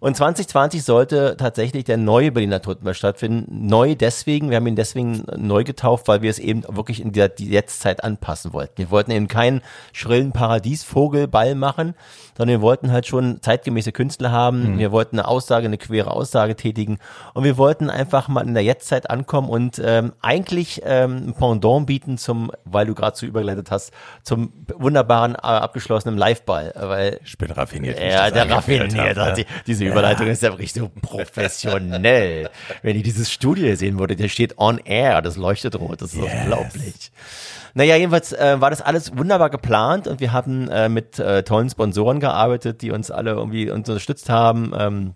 Und 0.00 0.16
2020 0.18 0.84
sollte 0.84 1.36
tatsächlich 1.38 1.84
der 1.84 1.96
neue 1.96 2.30
Berliner 2.30 2.60
Totenball 2.60 2.92
stattfinden. 2.92 3.46
Neu 3.66 3.94
deswegen, 3.94 4.50
wir 4.50 4.56
haben 4.58 4.66
ihn 4.66 4.76
deswegen 4.76 5.24
neu 5.38 5.64
getauft, 5.64 6.08
weil 6.08 6.20
wir 6.20 6.28
es 6.28 6.38
eben 6.38 6.62
wirklich 6.68 7.00
in 7.00 7.12
der 7.12 7.30
die 7.30 7.48
Jetztzeit 7.48 8.04
anpassen 8.04 8.52
wollten. 8.52 8.76
Wir 8.76 8.90
wollten 8.90 9.12
eben 9.12 9.28
keinen 9.28 9.62
schrillen 9.94 10.32
Paradiesvogelball 10.32 11.54
machen, 11.54 11.94
sondern 12.36 12.58
wir 12.58 12.62
wollten 12.62 12.92
halt 12.92 13.06
schon 13.06 13.40
zeitgemäße 13.40 13.92
Künstler 13.92 14.30
haben. 14.30 14.78
Wir 14.78 14.92
wollten 14.92 15.18
eine 15.18 15.26
Aussage, 15.28 15.64
eine 15.66 15.78
queere 15.78 16.10
Aussage 16.10 16.33
tätigen 16.56 16.98
und 17.32 17.44
wir 17.44 17.56
wollten 17.56 17.90
einfach 17.90 18.28
mal 18.28 18.46
in 18.46 18.54
der 18.54 18.62
Jetztzeit 18.62 19.08
ankommen 19.10 19.48
und 19.48 19.80
ähm, 19.84 20.12
eigentlich 20.20 20.82
ähm, 20.84 21.28
ein 21.28 21.34
Pendant 21.34 21.86
bieten 21.86 22.18
zum, 22.18 22.50
weil 22.64 22.86
du 22.86 22.94
gerade 22.94 23.16
so 23.16 23.26
übergeleitet 23.26 23.70
hast, 23.70 23.92
zum 24.22 24.52
wunderbaren 24.76 25.34
äh, 25.34 25.38
abgeschlossenen 25.38 26.18
Liveball, 26.18 26.72
weil 26.76 27.20
Ich 27.24 27.38
bin 27.38 27.50
raffiniert. 27.50 27.98
ja, 28.00 28.30
der 28.30 28.50
raffiniert 28.50 29.16
hat. 29.16 29.38
Die, 29.38 29.46
diese 29.66 29.84
Überleitung 29.84 30.26
ist 30.26 30.42
ja 30.42 30.50
wirklich 30.50 30.72
so 30.72 30.90
professionell. 31.00 32.50
Wenn 32.82 32.96
ihr 32.96 33.02
dieses 33.02 33.30
Studio 33.32 33.66
hier 33.66 33.76
sehen 33.76 33.98
würdet, 33.98 34.20
der 34.20 34.28
steht 34.28 34.58
on 34.58 34.78
air, 34.78 35.22
das 35.22 35.36
leuchtet 35.36 35.78
rot, 35.78 36.02
das 36.02 36.14
ist 36.14 36.20
unglaublich. 36.22 37.10
Naja, 37.76 37.96
jedenfalls 37.96 38.32
äh, 38.32 38.60
war 38.60 38.70
das 38.70 38.80
alles 38.80 39.16
wunderbar 39.16 39.50
geplant 39.50 40.06
und 40.06 40.20
wir 40.20 40.32
haben 40.32 40.68
äh, 40.68 40.88
mit 40.88 41.18
äh, 41.18 41.42
tollen 41.42 41.68
Sponsoren 41.68 42.20
gearbeitet, 42.20 42.82
die 42.82 42.92
uns 42.92 43.10
alle 43.10 43.32
irgendwie 43.32 43.68
unterstützt 43.70 44.28
haben. 44.30 44.72
Ähm, 44.78 45.14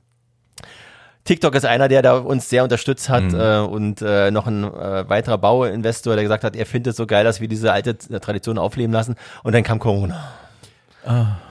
TikTok 1.28 1.54
ist 1.54 1.66
einer, 1.66 1.88
der 1.88 2.00
da 2.00 2.16
uns 2.16 2.48
sehr 2.48 2.62
unterstützt 2.62 3.10
hat 3.10 3.34
äh, 3.34 3.58
und 3.58 4.00
äh, 4.00 4.30
noch 4.30 4.46
ein 4.46 4.64
äh, 4.64 5.06
weiterer 5.10 5.36
Bauinvestor, 5.36 6.14
der 6.14 6.22
gesagt 6.24 6.42
hat, 6.42 6.56
er 6.56 6.64
findet 6.64 6.92
es 6.92 6.96
so 6.96 7.06
geil, 7.06 7.22
dass 7.22 7.42
wir 7.42 7.48
diese 7.48 7.70
alte 7.70 7.90
äh, 8.10 8.18
Tradition 8.18 8.56
aufleben 8.56 8.94
lassen. 8.94 9.14
Und 9.42 9.54
dann 9.54 9.62
kam 9.62 9.78
Corona. 9.78 10.24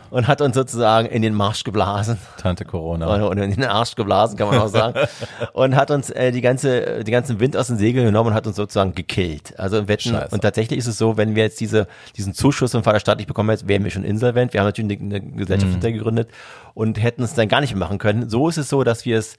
Und 0.10 0.28
hat 0.28 0.42
uns 0.42 0.56
sozusagen 0.56 1.08
in 1.08 1.22
den 1.22 1.36
Marsch 1.36 1.64
geblasen. 1.64 2.18
Tante 2.42 2.66
Corona. 2.66 3.28
Oder 3.28 3.44
in 3.44 3.52
den 3.52 3.66
Arsch 3.66 3.94
geblasen, 3.94 4.36
kann 4.36 4.48
man 4.48 4.58
auch 4.58 4.68
sagen. 4.68 4.98
und 5.54 5.76
hat 5.76 5.92
uns 5.92 6.10
äh, 6.10 6.32
die 6.32 6.42
ganze, 6.42 7.04
die 7.04 7.12
ganzen 7.12 7.40
Wind 7.40 7.56
aus 7.56 7.68
den 7.68 7.78
Segeln 7.78 8.08
genommen 8.08 8.30
und 8.30 8.34
hat 8.34 8.48
uns 8.48 8.56
sozusagen 8.56 8.96
gekillt. 8.96 9.60
Also 9.60 9.78
im 9.78 9.88
Wetten, 9.88 10.10
Scheiße. 10.10 10.34
und 10.34 10.42
tatsächlich 10.42 10.80
ist 10.80 10.88
es 10.88 10.98
so, 10.98 11.18
wenn 11.18 11.36
wir 11.36 11.44
jetzt 11.44 11.60
diese, 11.60 11.88
diesen 12.16 12.34
Zuschuss 12.34 12.72
vom 12.72 12.84
Vater 12.84 13.00
staatlich 13.00 13.28
bekommen 13.28 13.52
hätten, 13.52 13.68
wären 13.68 13.84
wir 13.84 13.92
schon 13.92 14.04
insolvent. 14.04 14.54
Wir 14.54 14.62
haben 14.62 14.68
natürlich 14.68 15.00
eine, 15.00 15.18
eine 15.18 15.22
Gesellschaft 15.22 15.68
Mhm. 15.68 15.74
hintergegründet 15.74 16.30
und 16.74 17.00
hätten 17.00 17.22
es 17.22 17.36
dann 17.36 17.48
gar 17.48 17.62
nicht 17.62 17.76
machen 17.76 18.00
können. 18.00 18.28
So 18.28 18.50
ist 18.50 18.58
es 18.58 18.70
so, 18.70 18.84
dass 18.84 19.06
wir 19.06 19.20
es 19.20 19.38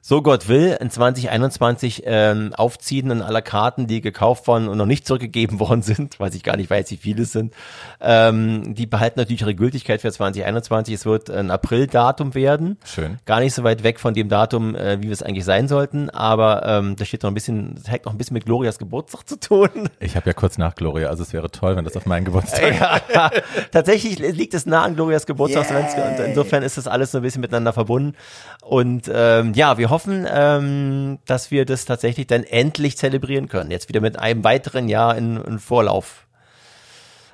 so 0.00 0.22
Gott 0.22 0.48
will, 0.48 0.76
in 0.80 0.90
2021 0.90 2.02
ähm, 2.06 2.52
aufziehen 2.54 3.10
und 3.10 3.22
aller 3.22 3.42
Karten, 3.42 3.86
die 3.86 4.00
gekauft 4.00 4.46
worden 4.46 4.68
und 4.68 4.78
noch 4.78 4.86
nicht 4.86 5.06
zurückgegeben 5.06 5.60
worden 5.60 5.82
sind, 5.82 6.18
weiß 6.18 6.34
ich 6.34 6.42
gar 6.42 6.56
nicht 6.56 6.70
weiß, 6.70 6.90
wie 6.90 6.96
viele 6.96 7.22
es 7.22 7.32
sind, 7.32 7.54
ähm, 8.00 8.74
die 8.74 8.86
behalten 8.86 9.18
natürlich 9.18 9.42
ihre 9.42 9.54
Gültigkeit 9.54 10.00
für 10.00 10.12
2021. 10.12 10.94
Es 10.94 11.06
wird 11.06 11.30
ein 11.30 11.50
April-Datum 11.50 12.34
werden. 12.34 12.78
Schön. 12.84 13.18
Gar 13.26 13.40
nicht 13.40 13.54
so 13.54 13.64
weit 13.64 13.82
weg 13.82 14.00
von 14.00 14.14
dem 14.14 14.28
Datum, 14.28 14.74
äh, 14.74 14.98
wie 14.98 15.04
wir 15.04 15.12
es 15.12 15.22
eigentlich 15.22 15.44
sein 15.44 15.68
sollten, 15.68 16.10
aber 16.10 16.64
ähm, 16.64 16.96
da 16.96 17.04
steht 17.04 17.22
noch 17.22 17.30
ein 17.30 17.34
bisschen, 17.34 17.74
das 17.74 17.90
hat 17.90 18.04
noch 18.04 18.12
ein 18.12 18.18
bisschen 18.18 18.34
mit 18.34 18.44
Glorias 18.44 18.78
Geburtstag 18.78 19.28
zu 19.28 19.38
tun. 19.38 19.90
Ich 20.00 20.16
habe 20.16 20.26
ja 20.26 20.32
kurz 20.32 20.58
nach 20.58 20.74
Gloria, 20.74 21.08
also 21.08 21.22
es 21.22 21.32
wäre 21.32 21.50
toll, 21.50 21.76
wenn 21.76 21.84
das 21.84 21.96
auf 21.96 22.06
meinen 22.06 22.24
Geburtstag. 22.24 23.02
ja, 23.12 23.30
tatsächlich 23.72 24.18
liegt 24.18 24.54
es 24.54 24.66
nah 24.66 24.82
an 24.82 24.94
Glorias 24.94 25.26
Geburtstag, 25.26 25.70
yeah. 25.70 26.08
und 26.08 26.26
insofern 26.26 26.62
ist 26.62 26.78
das 26.78 26.86
alles 26.86 27.12
so 27.12 27.18
ein 27.18 27.22
bisschen 27.22 27.40
miteinander 27.40 27.72
verbunden. 27.72 28.14
Und 28.62 29.10
ähm, 29.12 29.52
ja, 29.54 29.78
wir 29.78 29.87
hoffen, 29.90 30.26
ähm, 30.30 31.18
dass 31.26 31.50
wir 31.50 31.64
das 31.64 31.84
tatsächlich 31.84 32.26
dann 32.26 32.44
endlich 32.44 32.96
zelebrieren 32.96 33.48
können. 33.48 33.70
Jetzt 33.70 33.88
wieder 33.88 34.00
mit 34.00 34.18
einem 34.18 34.44
weiteren 34.44 34.88
Jahr 34.88 35.16
in, 35.16 35.36
in 35.42 35.58
Vorlauf. 35.58 36.26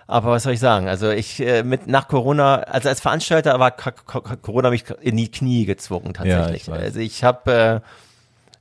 Aber 0.06 0.32
was 0.32 0.42
soll 0.42 0.52
ich 0.52 0.60
sagen? 0.60 0.88
Also 0.88 1.10
ich 1.10 1.40
äh, 1.40 1.62
mit 1.62 1.86
nach 1.86 2.08
Corona, 2.08 2.56
also 2.56 2.88
als 2.88 3.00
Veranstalter 3.00 3.58
war 3.58 3.70
Corona 3.70 4.70
mich 4.70 4.84
in 5.00 5.16
die 5.16 5.30
Knie 5.30 5.64
gezwungen 5.64 6.12
tatsächlich. 6.12 6.66
Ja, 6.66 6.76
ich 6.76 6.82
also 6.82 7.00
ich 7.00 7.24
habe 7.24 7.52
äh, 7.52 8.03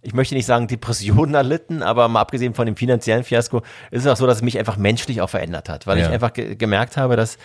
ich 0.04 0.14
möchte 0.14 0.36
nicht 0.36 0.45
sagen 0.45 0.68
Depressionen 0.68 1.34
erlitten, 1.34 1.82
aber 1.82 2.08
mal 2.08 2.22
abgesehen 2.22 2.54
von 2.54 2.66
dem 2.66 2.76
finanziellen 2.76 3.24
Fiasko, 3.24 3.62
ist 3.89 4.06
es 4.06 4.08
auch 4.08 4.18
so, 4.18 4.28
dass 4.28 4.38
es 4.38 4.43
mich 4.43 4.60
einfach 4.60 4.78
menschlich 4.78 5.22
auch 5.22 5.30
verändert 5.30 5.70
hat, 5.70 5.88
weil 5.88 5.97
ja. 5.97 6.06
ich 6.06 6.12
einfach 6.12 6.34
ge 6.34 6.56
gemerkt 6.56 6.97
habe, 6.97 7.16
dass 7.16 7.38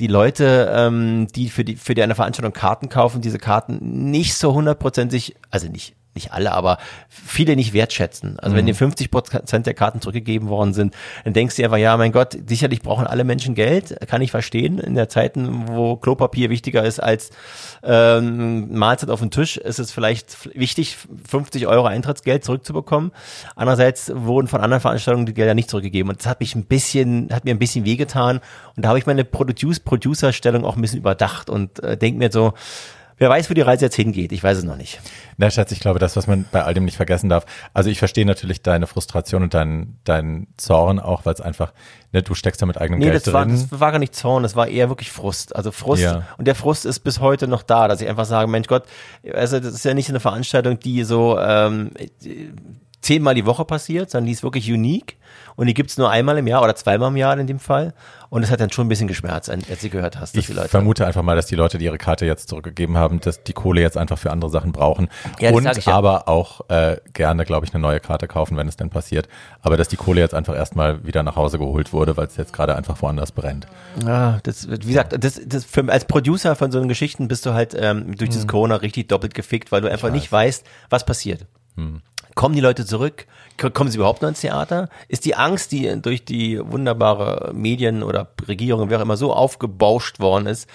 die 0.00 0.08
Leute, 0.08 0.70
ähm, 0.74 1.28
die 1.34 1.48
für 1.48 1.64
die 1.64 1.76
für 1.76 1.94
die 1.94 2.02
eine 2.02 2.14
Veranstaltung 2.14 2.52
Karten 2.52 2.88
kaufen, 2.88 3.20
diese 3.20 3.38
Karten 3.38 4.10
nicht 4.10 4.34
so 4.34 4.52
hundertprozentig, 4.52 5.36
also 5.50 5.68
nicht 5.68 5.94
nicht 6.14 6.32
alle, 6.32 6.52
aber 6.52 6.78
viele 7.08 7.54
nicht 7.56 7.72
wertschätzen. 7.72 8.38
Also 8.38 8.52
mhm. 8.52 8.58
wenn 8.58 8.66
dir 8.66 8.74
50 8.74 9.10
Prozent 9.10 9.66
der 9.66 9.74
Karten 9.74 10.00
zurückgegeben 10.00 10.48
worden 10.48 10.74
sind, 10.74 10.94
dann 11.24 11.34
denkst 11.34 11.56
du 11.56 11.64
einfach, 11.64 11.76
ja, 11.76 11.96
mein 11.96 12.12
Gott, 12.12 12.36
sicherlich 12.46 12.82
brauchen 12.82 13.06
alle 13.06 13.24
Menschen 13.24 13.54
Geld, 13.54 13.96
kann 14.08 14.20
ich 14.20 14.30
verstehen. 14.30 14.78
In 14.78 14.94
der 14.94 15.08
Zeiten, 15.08 15.68
wo 15.68 15.96
Klopapier 15.96 16.50
wichtiger 16.50 16.84
ist 16.84 17.00
als 17.00 17.30
ähm, 17.82 18.76
Mahlzeit 18.76 19.10
auf 19.10 19.20
dem 19.20 19.30
Tisch, 19.30 19.56
ist 19.56 19.78
es 19.78 19.92
vielleicht 19.92 20.54
wichtig, 20.58 20.96
50 21.28 21.66
Euro 21.66 21.86
Eintrittsgeld 21.86 22.44
zurückzubekommen. 22.44 23.12
Andererseits 23.54 24.10
wurden 24.14 24.48
von 24.48 24.60
anderen 24.60 24.80
Veranstaltungen 24.80 25.26
die 25.26 25.34
Gelder 25.34 25.54
nicht 25.54 25.70
zurückgegeben. 25.70 26.10
Und 26.10 26.20
das 26.20 26.26
hat 26.26 26.40
mich 26.40 26.54
ein 26.56 26.64
bisschen, 26.64 27.28
hat 27.32 27.44
mir 27.44 27.54
ein 27.54 27.58
bisschen 27.58 27.84
wehgetan. 27.84 28.40
Und 28.76 28.84
da 28.84 28.88
habe 28.88 28.98
ich 28.98 29.06
meine 29.06 29.24
Produce-Producer-Stellung 29.24 30.64
auch 30.64 30.76
ein 30.76 30.82
bisschen 30.82 30.98
überdacht 30.98 31.50
und 31.50 31.82
äh, 31.82 31.96
denke 31.96 32.18
mir 32.18 32.32
so, 32.32 32.54
Wer 33.20 33.28
weiß, 33.28 33.50
wo 33.50 33.54
die 33.54 33.60
Reise 33.60 33.84
jetzt 33.84 33.96
hingeht. 33.96 34.32
Ich 34.32 34.42
weiß 34.42 34.56
es 34.56 34.64
noch 34.64 34.78
nicht. 34.78 34.98
Na, 35.36 35.50
Schatz, 35.50 35.72
ich 35.72 35.80
glaube, 35.80 35.98
das, 35.98 36.16
was 36.16 36.26
man 36.26 36.46
bei 36.50 36.64
all 36.64 36.72
dem 36.72 36.86
nicht 36.86 36.96
vergessen 36.96 37.28
darf. 37.28 37.44
Also 37.74 37.90
ich 37.90 37.98
verstehe 37.98 38.24
natürlich 38.24 38.62
deine 38.62 38.86
Frustration 38.86 39.42
und 39.42 39.52
deinen 39.52 39.98
dein 40.04 40.46
Zorn 40.56 40.98
auch, 40.98 41.26
weil 41.26 41.34
es 41.34 41.42
einfach, 41.42 41.74
ne, 42.12 42.22
du 42.22 42.34
steckst 42.34 42.62
da 42.62 42.66
mit 42.66 42.78
eigenem 42.78 43.00
nee, 43.00 43.04
Geld 43.04 43.16
das 43.16 43.24
drin. 43.24 43.34
War, 43.34 43.44
das 43.44 43.78
war 43.78 43.92
gar 43.92 43.98
nicht 43.98 44.14
Zorn, 44.14 44.42
das 44.42 44.56
war 44.56 44.68
eher 44.68 44.88
wirklich 44.88 45.12
Frust. 45.12 45.54
Also 45.54 45.70
Frust. 45.70 46.02
Ja. 46.02 46.28
Und 46.38 46.48
der 46.48 46.54
Frust 46.54 46.86
ist 46.86 47.00
bis 47.00 47.20
heute 47.20 47.46
noch 47.46 47.62
da, 47.62 47.88
dass 47.88 48.00
ich 48.00 48.08
einfach 48.08 48.24
sage, 48.24 48.48
Mensch 48.48 48.68
Gott, 48.68 48.84
also 49.34 49.60
das 49.60 49.74
ist 49.74 49.84
ja 49.84 49.92
nicht 49.92 50.08
eine 50.08 50.20
Veranstaltung, 50.20 50.80
die 50.80 51.04
so 51.04 51.38
ähm, 51.38 51.90
zehnmal 53.02 53.34
die 53.34 53.44
Woche 53.44 53.66
passiert, 53.66 54.10
sondern 54.10 54.28
die 54.28 54.32
ist 54.32 54.42
wirklich 54.42 54.72
unique 54.72 55.18
und 55.60 55.66
die 55.66 55.74
gibt's 55.74 55.98
nur 55.98 56.08
einmal 56.08 56.38
im 56.38 56.46
Jahr 56.46 56.62
oder 56.62 56.74
zweimal 56.74 57.10
im 57.10 57.18
Jahr 57.18 57.38
in 57.38 57.46
dem 57.46 57.58
Fall. 57.58 57.92
Und 58.30 58.42
es 58.42 58.50
hat 58.50 58.60
dann 58.60 58.70
schon 58.70 58.86
ein 58.86 58.88
bisschen 58.88 59.08
geschmerzt, 59.08 59.50
als 59.50 59.80
du 59.82 59.90
gehört 59.90 60.18
hast, 60.18 60.34
dass 60.34 60.40
ich 60.40 60.46
die 60.46 60.54
Leute. 60.54 60.64
Ich 60.64 60.70
vermute 60.70 61.06
einfach 61.06 61.22
mal, 61.22 61.36
dass 61.36 61.48
die 61.48 61.54
Leute, 61.54 61.76
die 61.76 61.84
ihre 61.84 61.98
Karte 61.98 62.24
jetzt 62.24 62.48
zurückgegeben 62.48 62.96
haben, 62.96 63.20
dass 63.20 63.42
die 63.42 63.52
Kohle 63.52 63.82
jetzt 63.82 63.98
einfach 63.98 64.16
für 64.16 64.30
andere 64.30 64.50
Sachen 64.50 64.72
brauchen. 64.72 65.10
Ja, 65.38 65.50
und 65.50 65.64
ja. 65.64 65.92
aber 65.92 66.28
auch 66.28 66.62
äh, 66.70 66.96
gerne, 67.12 67.44
glaube 67.44 67.66
ich, 67.66 67.74
eine 67.74 67.82
neue 67.82 68.00
Karte 68.00 68.26
kaufen, 68.26 68.56
wenn 68.56 68.68
es 68.68 68.78
denn 68.78 68.88
passiert. 68.88 69.28
Aber 69.60 69.76
dass 69.76 69.88
die 69.88 69.96
Kohle 69.96 70.22
jetzt 70.22 70.32
einfach 70.32 70.56
erstmal 70.56 71.04
wieder 71.04 71.22
nach 71.22 71.36
Hause 71.36 71.58
geholt 71.58 71.92
wurde, 71.92 72.16
weil 72.16 72.26
es 72.26 72.38
jetzt 72.38 72.54
gerade 72.54 72.74
einfach 72.74 73.02
woanders 73.02 73.30
brennt. 73.30 73.66
Ja, 74.06 74.38
das, 74.44 74.66
wie 74.66 74.78
gesagt, 74.78 75.22
das, 75.22 75.42
das 75.44 75.66
für, 75.66 75.86
als 75.92 76.06
Producer 76.06 76.56
von 76.56 76.72
so 76.72 76.78
einen 76.78 76.88
Geschichten 76.88 77.28
bist 77.28 77.44
du 77.44 77.52
halt 77.52 77.76
ähm, 77.78 78.16
durch 78.16 78.30
dieses 78.30 78.44
hm. 78.44 78.48
Corona 78.48 78.76
richtig 78.76 79.08
doppelt 79.08 79.34
gefickt, 79.34 79.72
weil 79.72 79.82
du 79.82 79.90
einfach 79.90 80.08
weiß. 80.08 80.14
nicht 80.14 80.32
weißt, 80.32 80.64
was 80.88 81.04
passiert. 81.04 81.44
Hm. 81.76 82.00
Kommen 82.40 82.54
die 82.54 82.62
Leute 82.62 82.86
zurück? 82.86 83.26
Kommen 83.74 83.90
sie 83.90 83.98
überhaupt 83.98 84.22
noch 84.22 84.30
ins 84.30 84.40
Theater? 84.40 84.88
Ist 85.08 85.26
die 85.26 85.34
Angst, 85.34 85.72
die 85.72 86.00
durch 86.00 86.24
die 86.24 86.58
wunderbare 86.58 87.52
Medien 87.52 88.02
oder 88.02 88.28
Regierung, 88.48 88.88
wer 88.88 88.96
auch 88.96 89.02
immer, 89.02 89.18
so 89.18 89.34
aufgebauscht 89.34 90.20
worden 90.20 90.46
ist, 90.46 90.66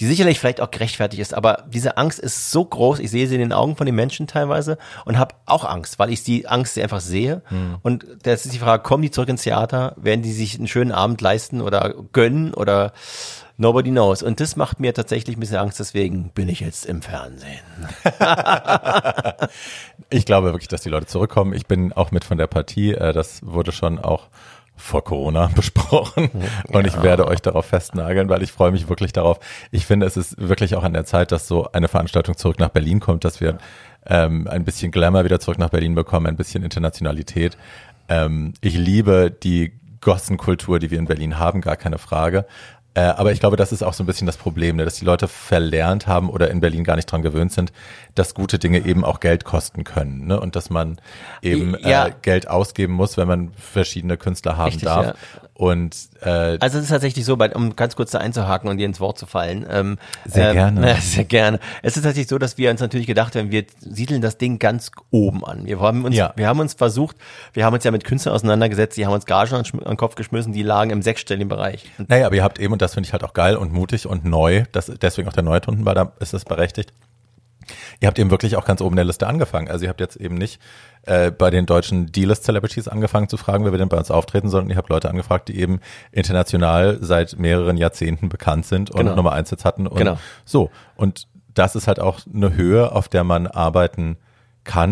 die 0.00 0.06
sicherlich 0.06 0.40
vielleicht 0.40 0.60
auch 0.60 0.72
gerechtfertigt 0.72 1.22
ist, 1.22 1.32
aber 1.32 1.62
diese 1.68 1.96
Angst 1.96 2.18
ist 2.18 2.50
so 2.50 2.64
groß, 2.64 2.98
ich 2.98 3.12
sehe 3.12 3.28
sie 3.28 3.36
in 3.36 3.40
den 3.40 3.52
Augen 3.52 3.76
von 3.76 3.86
den 3.86 3.94
Menschen 3.94 4.26
teilweise 4.26 4.78
und 5.04 5.16
habe 5.16 5.36
auch 5.46 5.64
Angst, 5.64 6.00
weil 6.00 6.12
ich 6.12 6.24
die 6.24 6.48
Angst 6.48 6.76
einfach 6.76 7.00
sehe. 7.00 7.42
Hm. 7.50 7.76
Und 7.82 8.04
das 8.24 8.44
ist 8.44 8.52
die 8.52 8.58
Frage, 8.58 8.82
kommen 8.82 9.04
die 9.04 9.12
zurück 9.12 9.28
ins 9.28 9.44
Theater? 9.44 9.94
Werden 9.96 10.22
die 10.22 10.32
sich 10.32 10.58
einen 10.58 10.66
schönen 10.66 10.90
Abend 10.90 11.20
leisten 11.20 11.60
oder 11.60 11.94
gönnen 12.10 12.52
oder 12.52 12.94
Nobody 13.62 13.90
knows. 13.90 14.24
Und 14.24 14.40
das 14.40 14.56
macht 14.56 14.80
mir 14.80 14.92
tatsächlich 14.92 15.36
ein 15.36 15.40
bisschen 15.40 15.58
Angst, 15.58 15.78
deswegen 15.78 16.30
bin 16.30 16.48
ich 16.48 16.58
jetzt 16.58 16.84
im 16.84 17.00
Fernsehen. 17.00 17.60
ich 20.10 20.26
glaube 20.26 20.48
wirklich, 20.48 20.66
dass 20.66 20.82
die 20.82 20.88
Leute 20.88 21.06
zurückkommen. 21.06 21.52
Ich 21.52 21.66
bin 21.66 21.92
auch 21.92 22.10
mit 22.10 22.24
von 22.24 22.38
der 22.38 22.48
Partie. 22.48 22.92
Äh, 22.92 23.12
das 23.12 23.46
wurde 23.46 23.70
schon 23.70 24.00
auch 24.00 24.26
vor 24.76 25.04
Corona 25.04 25.46
besprochen 25.54 26.30
und 26.68 26.86
ja. 26.86 26.92
ich 26.92 27.02
werde 27.04 27.28
euch 27.28 27.40
darauf 27.40 27.66
festnageln, 27.66 28.28
weil 28.28 28.42
ich 28.42 28.50
freue 28.50 28.72
mich 28.72 28.88
wirklich 28.88 29.12
darauf. 29.12 29.38
Ich 29.70 29.86
finde, 29.86 30.06
es 30.06 30.16
ist 30.16 30.40
wirklich 30.40 30.74
auch 30.74 30.82
an 30.82 30.92
der 30.92 31.04
Zeit, 31.04 31.30
dass 31.30 31.46
so 31.46 31.70
eine 31.70 31.86
Veranstaltung 31.86 32.36
zurück 32.36 32.58
nach 32.58 32.70
Berlin 32.70 32.98
kommt, 32.98 33.24
dass 33.24 33.40
wir 33.40 33.58
ähm, 34.06 34.48
ein 34.48 34.64
bisschen 34.64 34.90
Glamour 34.90 35.24
wieder 35.24 35.38
zurück 35.38 35.58
nach 35.58 35.70
Berlin 35.70 35.94
bekommen, 35.94 36.26
ein 36.26 36.36
bisschen 36.36 36.64
Internationalität. 36.64 37.56
Ähm, 38.08 38.54
ich 38.60 38.74
liebe 38.74 39.30
die 39.30 39.72
Gossenkultur, 40.00 40.80
die 40.80 40.90
wir 40.90 40.98
in 40.98 41.06
Berlin 41.06 41.38
haben, 41.38 41.60
gar 41.60 41.76
keine 41.76 41.98
Frage. 41.98 42.44
Äh, 42.94 43.00
aber 43.00 43.32
ich 43.32 43.40
glaube, 43.40 43.56
das 43.56 43.72
ist 43.72 43.82
auch 43.82 43.94
so 43.94 44.02
ein 44.02 44.06
bisschen 44.06 44.26
das 44.26 44.36
Problem, 44.36 44.76
ne, 44.76 44.84
dass 44.84 44.96
die 44.96 45.04
Leute 45.04 45.26
verlernt 45.26 46.06
haben 46.06 46.28
oder 46.28 46.50
in 46.50 46.60
Berlin 46.60 46.84
gar 46.84 46.96
nicht 46.96 47.06
dran 47.06 47.22
gewöhnt 47.22 47.52
sind, 47.52 47.72
dass 48.14 48.34
gute 48.34 48.58
Dinge 48.58 48.84
eben 48.84 49.04
auch 49.04 49.20
Geld 49.20 49.44
kosten 49.44 49.84
können. 49.84 50.26
Ne? 50.26 50.38
Und 50.38 50.56
dass 50.56 50.68
man 50.68 50.98
eben 51.40 51.74
ja. 51.80 52.08
äh, 52.08 52.12
Geld 52.20 52.48
ausgeben 52.48 52.92
muss, 52.92 53.16
wenn 53.16 53.28
man 53.28 53.52
verschiedene 53.54 54.16
Künstler 54.16 54.56
haben 54.56 54.66
Richtig, 54.66 54.84
darf. 54.84 55.06
Ja. 55.06 55.14
Und 55.54 55.96
äh, 56.22 56.58
also 56.60 56.78
es 56.78 56.84
ist 56.84 56.90
tatsächlich 56.90 57.24
so, 57.24 57.36
um 57.54 57.76
ganz 57.76 57.94
kurz 57.94 58.10
da 58.10 58.18
einzuhaken 58.18 58.68
und 58.68 58.78
dir 58.78 58.86
ins 58.86 59.00
Wort 59.00 59.18
zu 59.18 59.26
fallen. 59.26 59.64
Ähm, 59.70 59.98
sehr 60.24 60.50
äh, 60.50 60.54
gerne. 60.54 60.96
sehr 61.00 61.24
gerne. 61.24 61.60
Es 61.82 61.96
ist 61.96 62.02
tatsächlich 62.02 62.28
so, 62.28 62.38
dass 62.38 62.58
wir 62.58 62.70
uns 62.70 62.80
natürlich 62.80 63.06
gedacht 63.06 63.36
haben, 63.36 63.50
wir 63.50 63.64
siedeln 63.78 64.22
das 64.22 64.38
Ding 64.38 64.58
ganz 64.58 64.90
oben 65.10 65.44
an. 65.44 65.66
Wir 65.66 65.78
haben 65.78 66.04
uns, 66.04 66.16
ja. 66.16 66.32
wir 66.36 66.48
haben 66.48 66.58
uns 66.58 66.74
versucht, 66.74 67.16
wir 67.52 67.64
haben 67.64 67.74
uns 67.74 67.84
ja 67.84 67.90
mit 67.90 68.04
Künstlern 68.04 68.34
auseinandergesetzt, 68.34 68.96
die 68.96 69.06
haben 69.06 69.12
uns 69.12 69.24
Gagen 69.24 69.54
an, 69.54 69.62
den 69.62 69.96
Kopf 69.96 70.14
geschmissen, 70.16 70.52
die 70.52 70.62
lagen 70.62 70.90
im 70.90 71.02
sechsstelligen 71.02 71.48
Bereich. 71.48 71.84
Naja, 72.08 72.26
aber 72.26 72.34
ihr 72.34 72.42
habt 72.42 72.58
eben, 72.58 72.76
und 72.82 72.86
das 72.86 72.94
finde 72.94 73.06
ich 73.06 73.12
halt 73.12 73.22
auch 73.22 73.32
geil 73.32 73.56
und 73.56 73.72
mutig 73.72 74.06
und 74.06 74.24
neu, 74.24 74.64
das, 74.72 74.86
deswegen 75.00 75.28
auch 75.28 75.32
der 75.32 75.44
neue 75.44 75.60
Tunden, 75.60 75.84
weil 75.84 75.94
da 75.94 76.12
ist 76.18 76.34
es 76.34 76.44
berechtigt. 76.44 76.92
Ihr 78.00 78.08
habt 78.08 78.18
eben 78.18 78.32
wirklich 78.32 78.56
auch 78.56 78.64
ganz 78.64 78.80
oben 78.80 78.96
der 78.96 79.04
Liste 79.04 79.28
angefangen. 79.28 79.70
Also 79.70 79.84
ihr 79.84 79.88
habt 79.88 80.00
jetzt 80.00 80.16
eben 80.16 80.34
nicht 80.34 80.60
äh, 81.02 81.30
bei 81.30 81.50
den 81.50 81.64
deutschen 81.64 82.10
D-List-Celebrities 82.10 82.88
angefangen 82.88 83.28
zu 83.28 83.36
fragen, 83.36 83.64
wer 83.64 83.70
wir 83.70 83.78
denn 83.78 83.88
bei 83.88 83.96
uns 83.96 84.10
auftreten, 84.10 84.48
sondern 84.50 84.70
ihr 84.70 84.76
habt 84.76 84.88
Leute 84.88 85.08
angefragt, 85.08 85.48
die 85.48 85.60
eben 85.60 85.78
international 86.10 86.98
seit 87.00 87.38
mehreren 87.38 87.76
Jahrzehnten 87.76 88.28
bekannt 88.28 88.66
sind 88.66 88.90
und 88.90 88.98
genau. 88.98 89.14
Nummer 89.14 89.30
eins 89.30 89.52
jetzt 89.52 89.64
hatten. 89.64 89.86
Und 89.86 89.98
genau. 89.98 90.18
so. 90.44 90.70
Und 90.96 91.28
das 91.54 91.76
ist 91.76 91.86
halt 91.86 92.00
auch 92.00 92.18
eine 92.34 92.54
Höhe, 92.54 92.90
auf 92.90 93.08
der 93.08 93.22
man 93.22 93.46
arbeiten 93.46 94.16
kann 94.16 94.31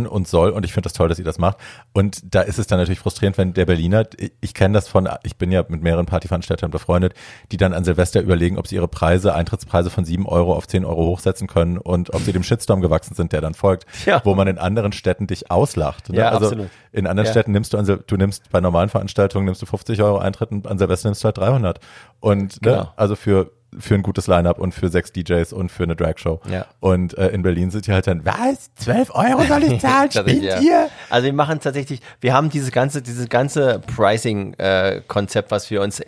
und 0.06 0.28
soll 0.28 0.50
und 0.50 0.64
ich 0.64 0.72
finde 0.72 0.86
das 0.86 0.92
toll, 0.92 1.08
dass 1.08 1.18
ihr 1.18 1.24
das 1.24 1.38
macht. 1.38 1.58
Und 1.92 2.34
da 2.34 2.42
ist 2.42 2.58
es 2.58 2.66
dann 2.66 2.78
natürlich 2.78 2.98
frustrierend, 2.98 3.38
wenn 3.38 3.54
der 3.54 3.66
Berliner, 3.66 4.04
ich 4.40 4.54
kenne 4.54 4.74
das 4.74 4.88
von, 4.88 5.08
ich 5.22 5.36
bin 5.36 5.52
ja 5.52 5.64
mit 5.68 5.82
mehreren 5.82 6.06
Partyveranstaltern 6.06 6.70
befreundet, 6.70 7.14
die 7.52 7.56
dann 7.56 7.72
an 7.72 7.84
Silvester 7.84 8.20
überlegen, 8.20 8.58
ob 8.58 8.66
sie 8.66 8.76
ihre 8.76 8.88
Preise, 8.88 9.34
Eintrittspreise 9.34 9.90
von 9.90 10.04
sieben 10.04 10.26
Euro 10.26 10.54
auf 10.54 10.66
zehn 10.66 10.84
Euro 10.84 11.06
hochsetzen 11.06 11.46
können 11.46 11.78
und 11.78 12.12
ob 12.12 12.22
sie 12.22 12.32
dem 12.32 12.42
Shitstorm 12.42 12.80
gewachsen 12.80 13.14
sind, 13.14 13.32
der 13.32 13.40
dann 13.40 13.54
folgt, 13.54 13.86
ja. 14.06 14.20
wo 14.24 14.34
man 14.34 14.48
in 14.48 14.58
anderen 14.58 14.92
Städten 14.92 15.26
dich 15.26 15.50
auslacht. 15.50 16.10
Ne? 16.10 16.18
Ja, 16.18 16.30
also 16.30 16.46
absolut. 16.46 16.70
in 16.92 17.06
anderen 17.06 17.26
ja. 17.26 17.32
Städten 17.32 17.52
nimmst 17.52 17.72
du, 17.72 17.78
an, 17.78 17.86
du 18.06 18.16
nimmst 18.16 18.50
bei 18.50 18.60
normalen 18.60 18.88
Veranstaltungen 18.88 19.46
nimmst 19.46 19.62
du 19.62 19.66
50 19.66 20.02
Euro 20.02 20.18
Eintritt 20.18 20.50
und 20.50 20.66
an 20.66 20.78
Silvester 20.78 21.08
nimmst 21.08 21.22
du 21.22 21.26
halt 21.26 21.38
300. 21.38 21.80
Und 22.20 22.40
ne, 22.40 22.58
genau. 22.60 22.76
ne, 22.76 22.88
also 22.96 23.16
für 23.16 23.52
für 23.78 23.94
ein 23.94 24.02
gutes 24.02 24.26
Line-Up 24.26 24.58
und 24.58 24.74
für 24.74 24.88
sechs 24.88 25.12
DJs 25.12 25.52
und 25.52 25.70
für 25.70 25.84
eine 25.84 25.96
Drag-Show. 25.96 26.40
Ja. 26.50 26.66
Und 26.80 27.16
äh, 27.16 27.28
in 27.28 27.42
Berlin 27.42 27.70
sind 27.70 27.86
die 27.86 27.92
halt 27.92 28.06
dann, 28.06 28.24
was? 28.24 28.74
12 28.76 29.14
Euro 29.14 29.42
soll 29.44 29.64
ich 29.64 29.80
zahlen? 29.80 30.10
Spinnt 30.10 30.42
ja. 30.42 30.60
ihr? 30.60 30.88
Also 31.08 31.26
wir 31.26 31.32
machen 31.32 31.60
tatsächlich, 31.60 32.00
wir 32.20 32.34
haben 32.34 32.50
dieses 32.50 32.72
ganze, 32.72 33.02
dieses 33.02 33.28
ganze 33.28 33.80
Pricing-Konzept, 33.94 35.48
äh, 35.48 35.50
was 35.50 35.70
wir 35.70 35.82
uns 35.82 36.02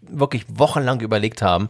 wirklich 0.00 0.44
wochenlang 0.48 1.00
überlegt 1.00 1.42
haben, 1.42 1.68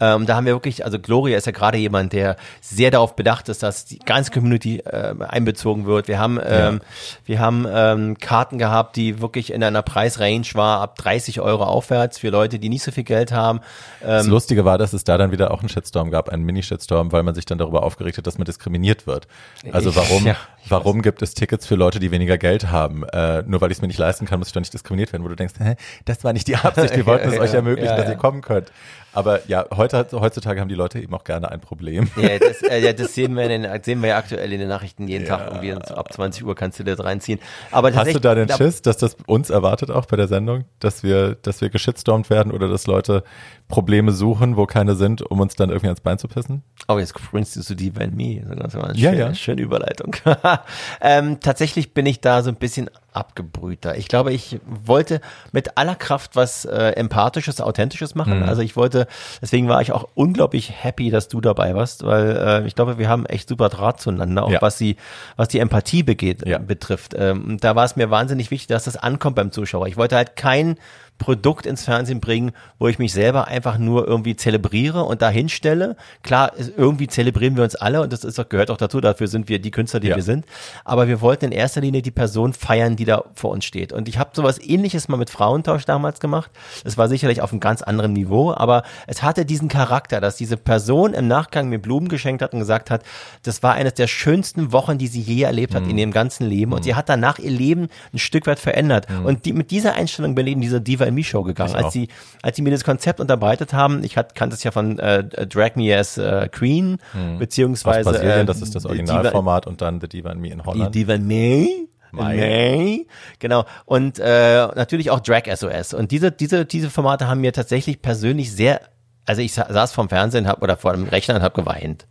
Ähm, 0.00 0.26
da 0.26 0.34
haben 0.34 0.46
wir 0.46 0.54
wirklich, 0.54 0.84
also 0.84 0.98
Gloria 0.98 1.38
ist 1.38 1.46
ja 1.46 1.52
gerade 1.52 1.78
jemand, 1.78 2.12
der 2.12 2.36
sehr 2.60 2.90
darauf 2.90 3.14
bedacht 3.14 3.48
ist, 3.48 3.62
dass 3.62 3.84
die 3.84 3.98
ganze 4.00 4.32
Community 4.32 4.78
äh, 4.78 5.14
einbezogen 5.20 5.86
wird. 5.86 6.08
Wir 6.08 6.18
haben, 6.18 6.40
ähm, 6.44 6.80
ja. 6.80 6.80
wir 7.26 7.38
haben 7.38 7.66
ähm, 7.70 8.18
Karten 8.18 8.58
gehabt, 8.58 8.96
die 8.96 9.20
wirklich 9.20 9.52
in 9.52 9.62
einer 9.62 9.82
Preisrange 9.82 10.46
war, 10.54 10.80
ab 10.80 10.96
30 10.96 11.40
Euro 11.40 11.64
aufwärts 11.64 12.18
für 12.18 12.30
Leute, 12.30 12.58
die 12.58 12.68
nicht 12.68 12.82
so 12.82 12.90
viel 12.90 13.04
Geld 13.04 13.30
haben. 13.30 13.60
das 14.00 14.24
ähm, 14.24 14.32
Lustige 14.32 14.64
war, 14.64 14.78
dass 14.78 14.92
es 14.92 15.04
da 15.04 15.16
dann 15.16 15.30
wieder 15.30 15.52
auch 15.52 15.60
einen 15.60 15.68
Shitstorm 15.68 16.10
gab, 16.10 16.28
einen 16.28 16.44
Mini-Shitstorm, 16.44 17.12
weil 17.12 17.22
man 17.22 17.34
sich 17.34 17.46
dann 17.46 17.58
darüber 17.58 17.84
aufgeregt 17.84 18.18
hat, 18.18 18.26
dass 18.26 18.36
man 18.36 18.46
diskriminiert 18.46 19.06
wird. 19.06 19.28
Also 19.70 19.94
warum, 19.94 20.26
ja, 20.26 20.36
warum 20.68 21.02
gibt 21.02 21.22
es 21.22 21.34
Tickets 21.34 21.66
für 21.66 21.76
Leute, 21.76 22.00
die 22.00 22.10
weniger 22.10 22.36
Geld 22.36 22.70
haben? 22.70 23.04
Äh, 23.12 23.42
nur 23.46 23.60
weil 23.60 23.70
ich 23.70 23.78
es 23.78 23.82
mir 23.82 23.88
nicht 23.88 23.98
leisten 23.98 24.26
kann, 24.26 24.40
muss 24.40 24.48
ich 24.48 24.54
doch 24.54 24.60
nicht 24.60 24.74
diskriminiert 24.74 25.12
werden, 25.12 25.24
wo 25.24 25.28
du 25.28 25.36
denkst, 25.36 25.54
hä, 25.58 25.76
das 26.04 26.24
war 26.24 26.32
nicht 26.32 26.48
die 26.48 26.56
Absicht, 26.56 26.96
wir 26.96 27.06
wollten 27.06 27.28
es 27.28 27.38
euch 27.38 27.54
ermöglichen, 27.54 27.96
dass 27.96 28.08
ihr 28.08 28.16
kommen 28.16 28.42
könnt. 28.42 28.72
Aber 29.14 29.40
ja, 29.48 29.64
heute, 29.74 30.06
heutzutage 30.12 30.60
haben 30.60 30.68
die 30.68 30.74
Leute 30.74 31.00
eben 31.00 31.14
auch 31.14 31.24
gerne 31.24 31.50
ein 31.50 31.60
Problem. 31.60 32.10
Ja, 32.16 32.38
das, 32.38 32.62
äh, 32.68 32.80
ja, 32.80 32.92
das 32.92 33.14
sehen, 33.14 33.36
wir 33.36 33.48
den, 33.48 33.66
sehen 33.82 34.02
wir 34.02 34.10
ja 34.10 34.18
aktuell 34.18 34.52
in 34.52 34.60
den 34.60 34.68
Nachrichten 34.68 35.08
jeden 35.08 35.26
ja. 35.26 35.36
Tag. 35.36 35.64
Irgendwie 35.64 35.72
ab 35.72 36.12
20 36.12 36.44
Uhr 36.44 36.54
kannst 36.54 36.78
du 36.78 36.84
das 36.84 37.02
reinziehen. 37.02 37.38
Aber 37.70 37.94
Hast 37.94 38.14
du 38.14 38.20
da 38.20 38.34
den 38.34 38.48
Schiss, 38.48 38.82
dass 38.82 38.96
das 38.96 39.16
uns 39.26 39.50
erwartet 39.50 39.90
auch 39.90 40.06
bei 40.06 40.16
der 40.16 40.28
Sendung, 40.28 40.64
dass 40.80 41.02
wir, 41.02 41.36
dass 41.36 41.60
wir 41.60 41.70
geschitstormt 41.70 42.28
werden 42.28 42.52
oder 42.52 42.68
dass 42.68 42.86
Leute 42.86 43.22
Probleme 43.68 44.12
suchen, 44.12 44.56
wo 44.56 44.66
keine 44.66 44.94
sind, 44.94 45.22
um 45.22 45.40
uns 45.40 45.54
dann 45.54 45.70
irgendwie 45.70 45.86
ans 45.86 46.00
Bein 46.00 46.18
zu 46.18 46.28
pissen? 46.28 46.62
Oh, 46.88 46.98
jetzt 46.98 47.14
bringst 47.30 47.56
du 47.56 47.62
zu 47.62 47.74
Deep 47.74 48.00
and 48.00 48.14
Me. 48.14 48.42
Das 48.56 48.74
war 48.74 48.90
eine 48.90 48.98
ja, 48.98 49.10
schöne, 49.10 49.20
ja. 49.20 49.34
schöne 49.34 49.62
Überleitung. 49.62 50.16
ähm, 51.00 51.40
tatsächlich 51.40 51.94
bin 51.94 52.06
ich 52.06 52.20
da 52.20 52.42
so 52.42 52.50
ein 52.50 52.56
bisschen 52.56 52.90
abgebrühter. 53.14 53.96
Ich 53.96 54.08
glaube, 54.08 54.32
ich 54.32 54.60
wollte 54.66 55.20
mit 55.52 55.78
aller 55.78 55.94
Kraft 55.94 56.36
was 56.36 56.64
äh, 56.64 56.90
Empathisches, 56.90 57.60
Authentisches 57.60 58.14
machen. 58.14 58.40
Mhm. 58.40 58.48
Also 58.48 58.62
ich 58.62 58.76
wollte, 58.76 59.06
deswegen 59.40 59.68
war 59.68 59.80
ich 59.80 59.92
auch 59.92 60.08
unglaublich 60.14 60.72
happy, 60.82 61.10
dass 61.10 61.28
du 61.28 61.40
dabei 61.40 61.74
warst, 61.74 62.04
weil 62.04 62.36
äh, 62.36 62.66
ich 62.66 62.74
glaube, 62.74 62.98
wir 62.98 63.08
haben 63.08 63.26
echt 63.26 63.48
super 63.48 63.68
Draht 63.68 64.00
zueinander, 64.00 64.44
auch 64.44 64.50
ja. 64.50 64.62
was 64.62 64.78
die, 64.78 64.96
was 65.36 65.48
die 65.48 65.58
Empathie 65.58 66.02
begeht, 66.02 66.46
ja. 66.46 66.58
betrifft. 66.58 67.14
Ähm, 67.16 67.58
da 67.60 67.76
war 67.76 67.84
es 67.84 67.96
mir 67.96 68.10
wahnsinnig 68.10 68.50
wichtig, 68.50 68.68
dass 68.68 68.84
das 68.84 68.96
ankommt 68.96 69.36
beim 69.36 69.52
Zuschauer. 69.52 69.86
Ich 69.86 69.96
wollte 69.96 70.16
halt 70.16 70.36
kein 70.36 70.76
Produkt 71.18 71.64
ins 71.64 71.84
Fernsehen 71.84 72.20
bringen, 72.20 72.52
wo 72.78 72.88
ich 72.88 72.98
mich 72.98 73.12
selber 73.12 73.46
einfach 73.48 73.78
nur 73.78 74.06
irgendwie 74.06 74.36
zelebriere 74.36 75.04
und 75.04 75.22
dahin 75.22 75.48
stelle. 75.48 75.96
Klar, 76.22 76.52
irgendwie 76.76 77.06
zelebrieren 77.06 77.56
wir 77.56 77.64
uns 77.64 77.76
alle 77.76 78.02
und 78.02 78.12
das 78.12 78.24
ist 78.24 78.38
auch, 78.38 78.48
gehört 78.48 78.70
auch 78.70 78.76
dazu, 78.76 79.00
dafür 79.00 79.28
sind 79.28 79.48
wir 79.48 79.58
die 79.58 79.70
Künstler, 79.70 80.00
die 80.00 80.08
ja. 80.08 80.16
wir 80.16 80.22
sind. 80.22 80.44
Aber 80.84 81.08
wir 81.08 81.20
wollten 81.20 81.46
in 81.46 81.52
erster 81.52 81.80
Linie 81.80 82.02
die 82.02 82.10
Person 82.10 82.52
feiern, 82.52 82.96
die 82.96 83.04
da 83.04 83.24
vor 83.34 83.52
uns 83.52 83.64
steht. 83.64 83.92
Und 83.92 84.08
ich 84.08 84.18
habe 84.18 84.30
sowas 84.34 84.60
ähnliches 84.60 85.08
mal 85.08 85.16
mit 85.16 85.30
Frauentausch 85.30 85.84
damals 85.84 86.20
gemacht. 86.20 86.50
Es 86.84 86.98
war 86.98 87.08
sicherlich 87.08 87.40
auf 87.40 87.52
einem 87.52 87.60
ganz 87.60 87.82
anderen 87.82 88.12
Niveau, 88.12 88.52
aber 88.52 88.82
es 89.06 89.22
hatte 89.22 89.46
diesen 89.46 89.68
Charakter, 89.68 90.20
dass 90.20 90.36
diese 90.36 90.56
Person 90.56 91.14
im 91.14 91.28
Nachgang 91.28 91.68
mir 91.68 91.78
Blumen 91.78 92.08
geschenkt 92.08 92.42
hat 92.42 92.52
und 92.52 92.58
gesagt 92.58 92.90
hat, 92.90 93.02
das 93.44 93.62
war 93.62 93.74
eines 93.74 93.94
der 93.94 94.08
schönsten 94.08 94.72
Wochen, 94.72 94.98
die 94.98 95.06
sie 95.06 95.20
je 95.20 95.42
erlebt 95.42 95.74
hat 95.74 95.84
mhm. 95.84 95.90
in 95.90 95.98
ihrem 95.98 96.12
ganzen 96.12 96.46
Leben. 96.46 96.72
Und 96.72 96.80
mhm. 96.80 96.84
sie 96.84 96.94
hat 96.94 97.08
danach 97.08 97.38
ihr 97.38 97.50
Leben 97.50 97.88
ein 98.12 98.18
Stück 98.18 98.46
weit 98.46 98.58
verändert. 98.58 99.08
Mhm. 99.08 99.24
Und 99.24 99.44
die, 99.44 99.52
mit 99.52 99.70
dieser 99.70 99.94
Einstellung 99.94 100.34
bin 100.34 100.46
ich 100.46 100.54
in 100.54 100.60
dieser 100.60 100.80
Diva 100.80 101.03
Diva 101.04 101.14
Me 101.14 101.24
Show 101.24 101.42
gegangen. 101.42 101.74
als 101.74 101.92
sie, 101.92 102.08
als 102.42 102.56
sie 102.56 102.62
mir 102.62 102.70
das 102.70 102.84
Konzept 102.84 103.20
unterbreitet 103.20 103.72
haben, 103.72 104.02
ich 104.04 104.16
hat, 104.16 104.34
kannte 104.34 104.54
es 104.54 104.64
ja 104.64 104.70
von 104.70 104.98
äh, 104.98 105.24
Drag 105.24 105.76
Me 105.76 105.96
as 105.96 106.18
äh, 106.18 106.48
Queen, 106.50 106.98
hm. 107.12 107.38
beziehungsweise. 107.38 108.10
Aus 108.10 108.16
Brasilien, 108.16 108.40
äh, 108.40 108.44
das 108.44 108.62
ist 108.62 108.74
das 108.74 108.86
Originalformat 108.86 109.66
und 109.66 109.80
dann 109.80 110.00
The 110.00 110.08
Diva 110.08 110.30
and 110.30 110.40
Me 110.40 110.48
in 110.48 110.64
Holland. 110.64 110.94
Die 110.94 111.00
Diva 111.00 111.14
and 111.14 111.26
Me. 111.26 111.66
May. 112.14 113.06
Genau. 113.40 113.64
Und 113.84 114.18
äh, 114.18 114.66
natürlich 114.74 115.10
auch 115.10 115.20
Drag 115.20 115.42
SOS. 115.52 115.94
Und 115.94 116.10
diese, 116.10 116.30
diese, 116.30 116.64
diese 116.64 116.90
Formate 116.90 117.26
haben 117.26 117.40
mir 117.40 117.52
tatsächlich 117.52 118.02
persönlich 118.02 118.52
sehr, 118.52 118.80
also 119.26 119.42
ich 119.42 119.54
saß 119.54 119.92
vorm 119.92 120.08
Fernsehen 120.08 120.46
hab, 120.46 120.62
oder 120.62 120.76
vor 120.76 120.92
dem 120.92 121.08
Rechner 121.08 121.36
und 121.36 121.42
habe 121.42 121.60
geweint. 121.60 122.06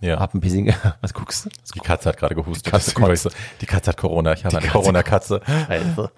Ja. 0.00 0.18
Hab 0.20 0.34
ein 0.34 0.40
bisschen, 0.40 0.74
was 1.00 1.14
guckst 1.14 1.46
du? 1.46 1.50
Die 1.74 1.80
Katze 1.80 2.08
hat 2.08 2.16
gerade 2.18 2.34
gehustet. 2.34 2.66
Die 2.66 2.70
Katze, 2.70 3.30
die 3.60 3.66
Katze 3.66 3.90
hat 3.90 3.96
Corona. 3.96 4.32
Ich 4.32 4.44
habe 4.44 4.58
eine 4.58 4.68
Corona-Katze. 4.68 5.40
Also. 5.68 6.10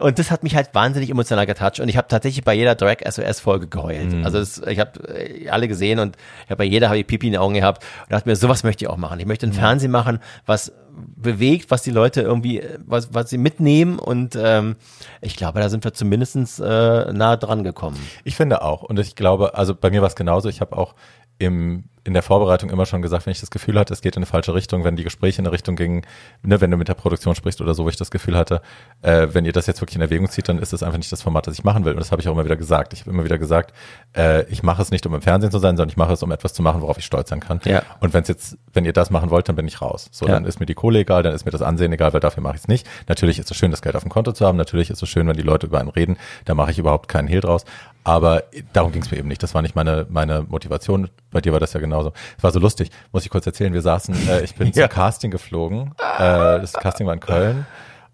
Und 0.00 0.18
das 0.18 0.30
hat 0.30 0.42
mich 0.42 0.54
halt 0.54 0.74
wahnsinnig 0.74 1.10
emotional 1.10 1.46
getoucht. 1.46 1.80
Und 1.80 1.88
ich 1.88 1.96
habe 1.96 2.08
tatsächlich 2.08 2.44
bei 2.44 2.54
jeder 2.54 2.74
Drag 2.74 2.96
SOS 3.08 3.40
Folge 3.40 3.68
geheult. 3.68 4.12
Mhm. 4.12 4.24
Also 4.24 4.38
das, 4.38 4.58
ich 4.66 4.78
habe 4.78 5.08
äh, 5.08 5.48
alle 5.48 5.68
gesehen 5.68 5.98
und 5.98 6.16
ich 6.44 6.50
hab 6.50 6.58
bei 6.58 6.64
jeder 6.64 6.88
habe 6.88 6.98
ich 6.98 7.06
Pipi 7.06 7.26
in 7.26 7.32
den 7.32 7.40
Augen 7.40 7.54
gehabt 7.54 7.84
und 8.04 8.12
dachte 8.12 8.28
mir, 8.28 8.36
sowas 8.36 8.64
möchte 8.64 8.84
ich 8.84 8.88
auch 8.88 8.96
machen. 8.96 9.18
Ich 9.20 9.26
möchte 9.26 9.46
ein 9.46 9.50
mhm. 9.50 9.54
Fernsehen 9.54 9.90
machen, 9.90 10.20
was 10.46 10.72
bewegt, 11.16 11.70
was 11.70 11.82
die 11.82 11.90
Leute 11.90 12.22
irgendwie, 12.22 12.62
was, 12.84 13.14
was 13.14 13.30
sie 13.30 13.38
mitnehmen 13.38 13.98
und 13.98 14.36
ähm, 14.40 14.76
ich 15.20 15.36
glaube, 15.36 15.60
da 15.60 15.68
sind 15.68 15.84
wir 15.84 15.94
zumindestens 15.94 16.58
äh, 16.58 17.12
nah 17.12 17.36
dran 17.36 17.62
gekommen. 17.62 17.96
Ich 18.24 18.36
finde 18.36 18.62
auch 18.62 18.82
und 18.82 18.98
ich 18.98 19.14
glaube, 19.14 19.54
also 19.54 19.74
bei 19.74 19.90
mir 19.90 20.00
war 20.00 20.08
es 20.08 20.16
genauso. 20.16 20.48
Ich 20.48 20.60
habe 20.60 20.76
auch 20.76 20.94
im 21.38 21.84
in 22.08 22.14
der 22.14 22.22
Vorbereitung 22.22 22.70
immer 22.70 22.86
schon 22.86 23.02
gesagt, 23.02 23.26
wenn 23.26 23.32
ich 23.32 23.40
das 23.40 23.50
Gefühl 23.50 23.78
hatte, 23.78 23.92
es 23.92 24.00
geht 24.00 24.16
in 24.16 24.20
eine 24.20 24.26
falsche 24.26 24.54
Richtung, 24.54 24.82
wenn 24.82 24.96
die 24.96 25.04
Gespräche 25.04 25.40
in 25.40 25.46
eine 25.46 25.52
Richtung 25.52 25.76
gingen, 25.76 26.02
ne, 26.42 26.58
wenn 26.60 26.70
du 26.70 26.78
mit 26.78 26.88
der 26.88 26.94
Produktion 26.94 27.34
sprichst 27.34 27.60
oder 27.60 27.74
so, 27.74 27.84
wo 27.84 27.90
ich 27.90 27.96
das 27.96 28.10
Gefühl 28.10 28.34
hatte, 28.34 28.62
äh, 29.02 29.28
wenn 29.32 29.44
ihr 29.44 29.52
das 29.52 29.66
jetzt 29.66 29.82
wirklich 29.82 29.96
in 29.96 30.00
Erwägung 30.00 30.28
zieht, 30.30 30.48
dann 30.48 30.58
ist 30.58 30.72
das 30.72 30.82
einfach 30.82 30.96
nicht 30.96 31.12
das 31.12 31.20
Format, 31.20 31.46
das 31.46 31.54
ich 31.54 31.64
machen 31.64 31.84
will. 31.84 31.92
Und 31.92 32.00
das 32.00 32.10
habe 32.10 32.22
ich 32.22 32.28
auch 32.28 32.32
immer 32.32 32.46
wieder 32.46 32.56
gesagt. 32.56 32.94
Ich 32.94 33.02
habe 33.02 33.10
immer 33.10 33.24
wieder 33.24 33.36
gesagt, 33.36 33.74
äh, 34.16 34.44
ich 34.46 34.62
mache 34.62 34.80
es 34.80 34.90
nicht, 34.90 35.04
um 35.04 35.14
im 35.14 35.20
Fernsehen 35.20 35.50
zu 35.50 35.58
sein, 35.58 35.76
sondern 35.76 35.90
ich 35.90 35.98
mache 35.98 36.14
es, 36.14 36.22
um 36.22 36.32
etwas 36.32 36.54
zu 36.54 36.62
machen, 36.62 36.80
worauf 36.80 36.96
ich 36.96 37.04
stolz 37.04 37.28
sein 37.28 37.40
kann. 37.40 37.60
Ja. 37.66 37.82
Und 38.00 38.14
wenn 38.14 38.22
es 38.22 38.28
jetzt, 38.28 38.56
wenn 38.72 38.86
ihr 38.86 38.94
das 38.94 39.10
machen 39.10 39.28
wollt, 39.28 39.46
dann 39.50 39.56
bin 39.56 39.68
ich 39.68 39.82
raus. 39.82 40.08
So, 40.10 40.26
ja. 40.26 40.32
dann 40.32 40.46
ist 40.46 40.60
mir 40.60 40.66
die 40.66 40.74
Kohle 40.74 41.00
egal, 41.00 41.22
dann 41.22 41.34
ist 41.34 41.44
mir 41.44 41.52
das 41.52 41.60
Ansehen 41.60 41.92
egal, 41.92 42.14
weil 42.14 42.20
dafür 42.20 42.42
mache 42.42 42.54
ich 42.54 42.62
es 42.62 42.68
nicht. 42.68 42.86
Natürlich 43.06 43.38
ist 43.38 43.50
es 43.50 43.56
schön, 43.58 43.70
das 43.70 43.82
Geld 43.82 43.96
auf 43.96 44.02
dem 44.02 44.10
Konto 44.10 44.32
zu 44.32 44.46
haben. 44.46 44.56
Natürlich 44.56 44.88
ist 44.88 45.02
es 45.02 45.08
schön, 45.10 45.28
wenn 45.28 45.36
die 45.36 45.42
Leute 45.42 45.66
über 45.66 45.78
einen 45.78 45.90
reden. 45.90 46.16
Da 46.46 46.54
mache 46.54 46.70
ich 46.70 46.78
überhaupt 46.78 47.08
keinen 47.08 47.28
Hehl 47.28 47.42
draus. 47.42 47.66
Aber 48.08 48.44
darum 48.72 48.90
ging 48.90 49.02
es 49.02 49.10
mir 49.10 49.18
eben 49.18 49.28
nicht. 49.28 49.42
Das 49.42 49.54
war 49.54 49.60
nicht 49.60 49.76
meine, 49.76 50.06
meine 50.08 50.42
Motivation. 50.48 51.10
Bei 51.30 51.42
dir 51.42 51.52
war 51.52 51.60
das 51.60 51.74
ja 51.74 51.80
genauso. 51.98 52.12
Es 52.36 52.42
war 52.42 52.50
so 52.50 52.60
lustig, 52.60 52.90
muss 53.12 53.24
ich 53.24 53.30
kurz 53.30 53.46
erzählen. 53.46 53.72
Wir 53.72 53.82
saßen, 53.82 54.28
äh, 54.28 54.42
ich 54.42 54.54
bin 54.54 54.68
ja. 54.74 54.88
zum 54.88 54.94
Casting 54.94 55.30
geflogen. 55.30 55.94
Äh, 55.98 56.60
das 56.60 56.72
Casting 56.72 57.06
war 57.06 57.14
in 57.14 57.20
Köln. 57.20 57.66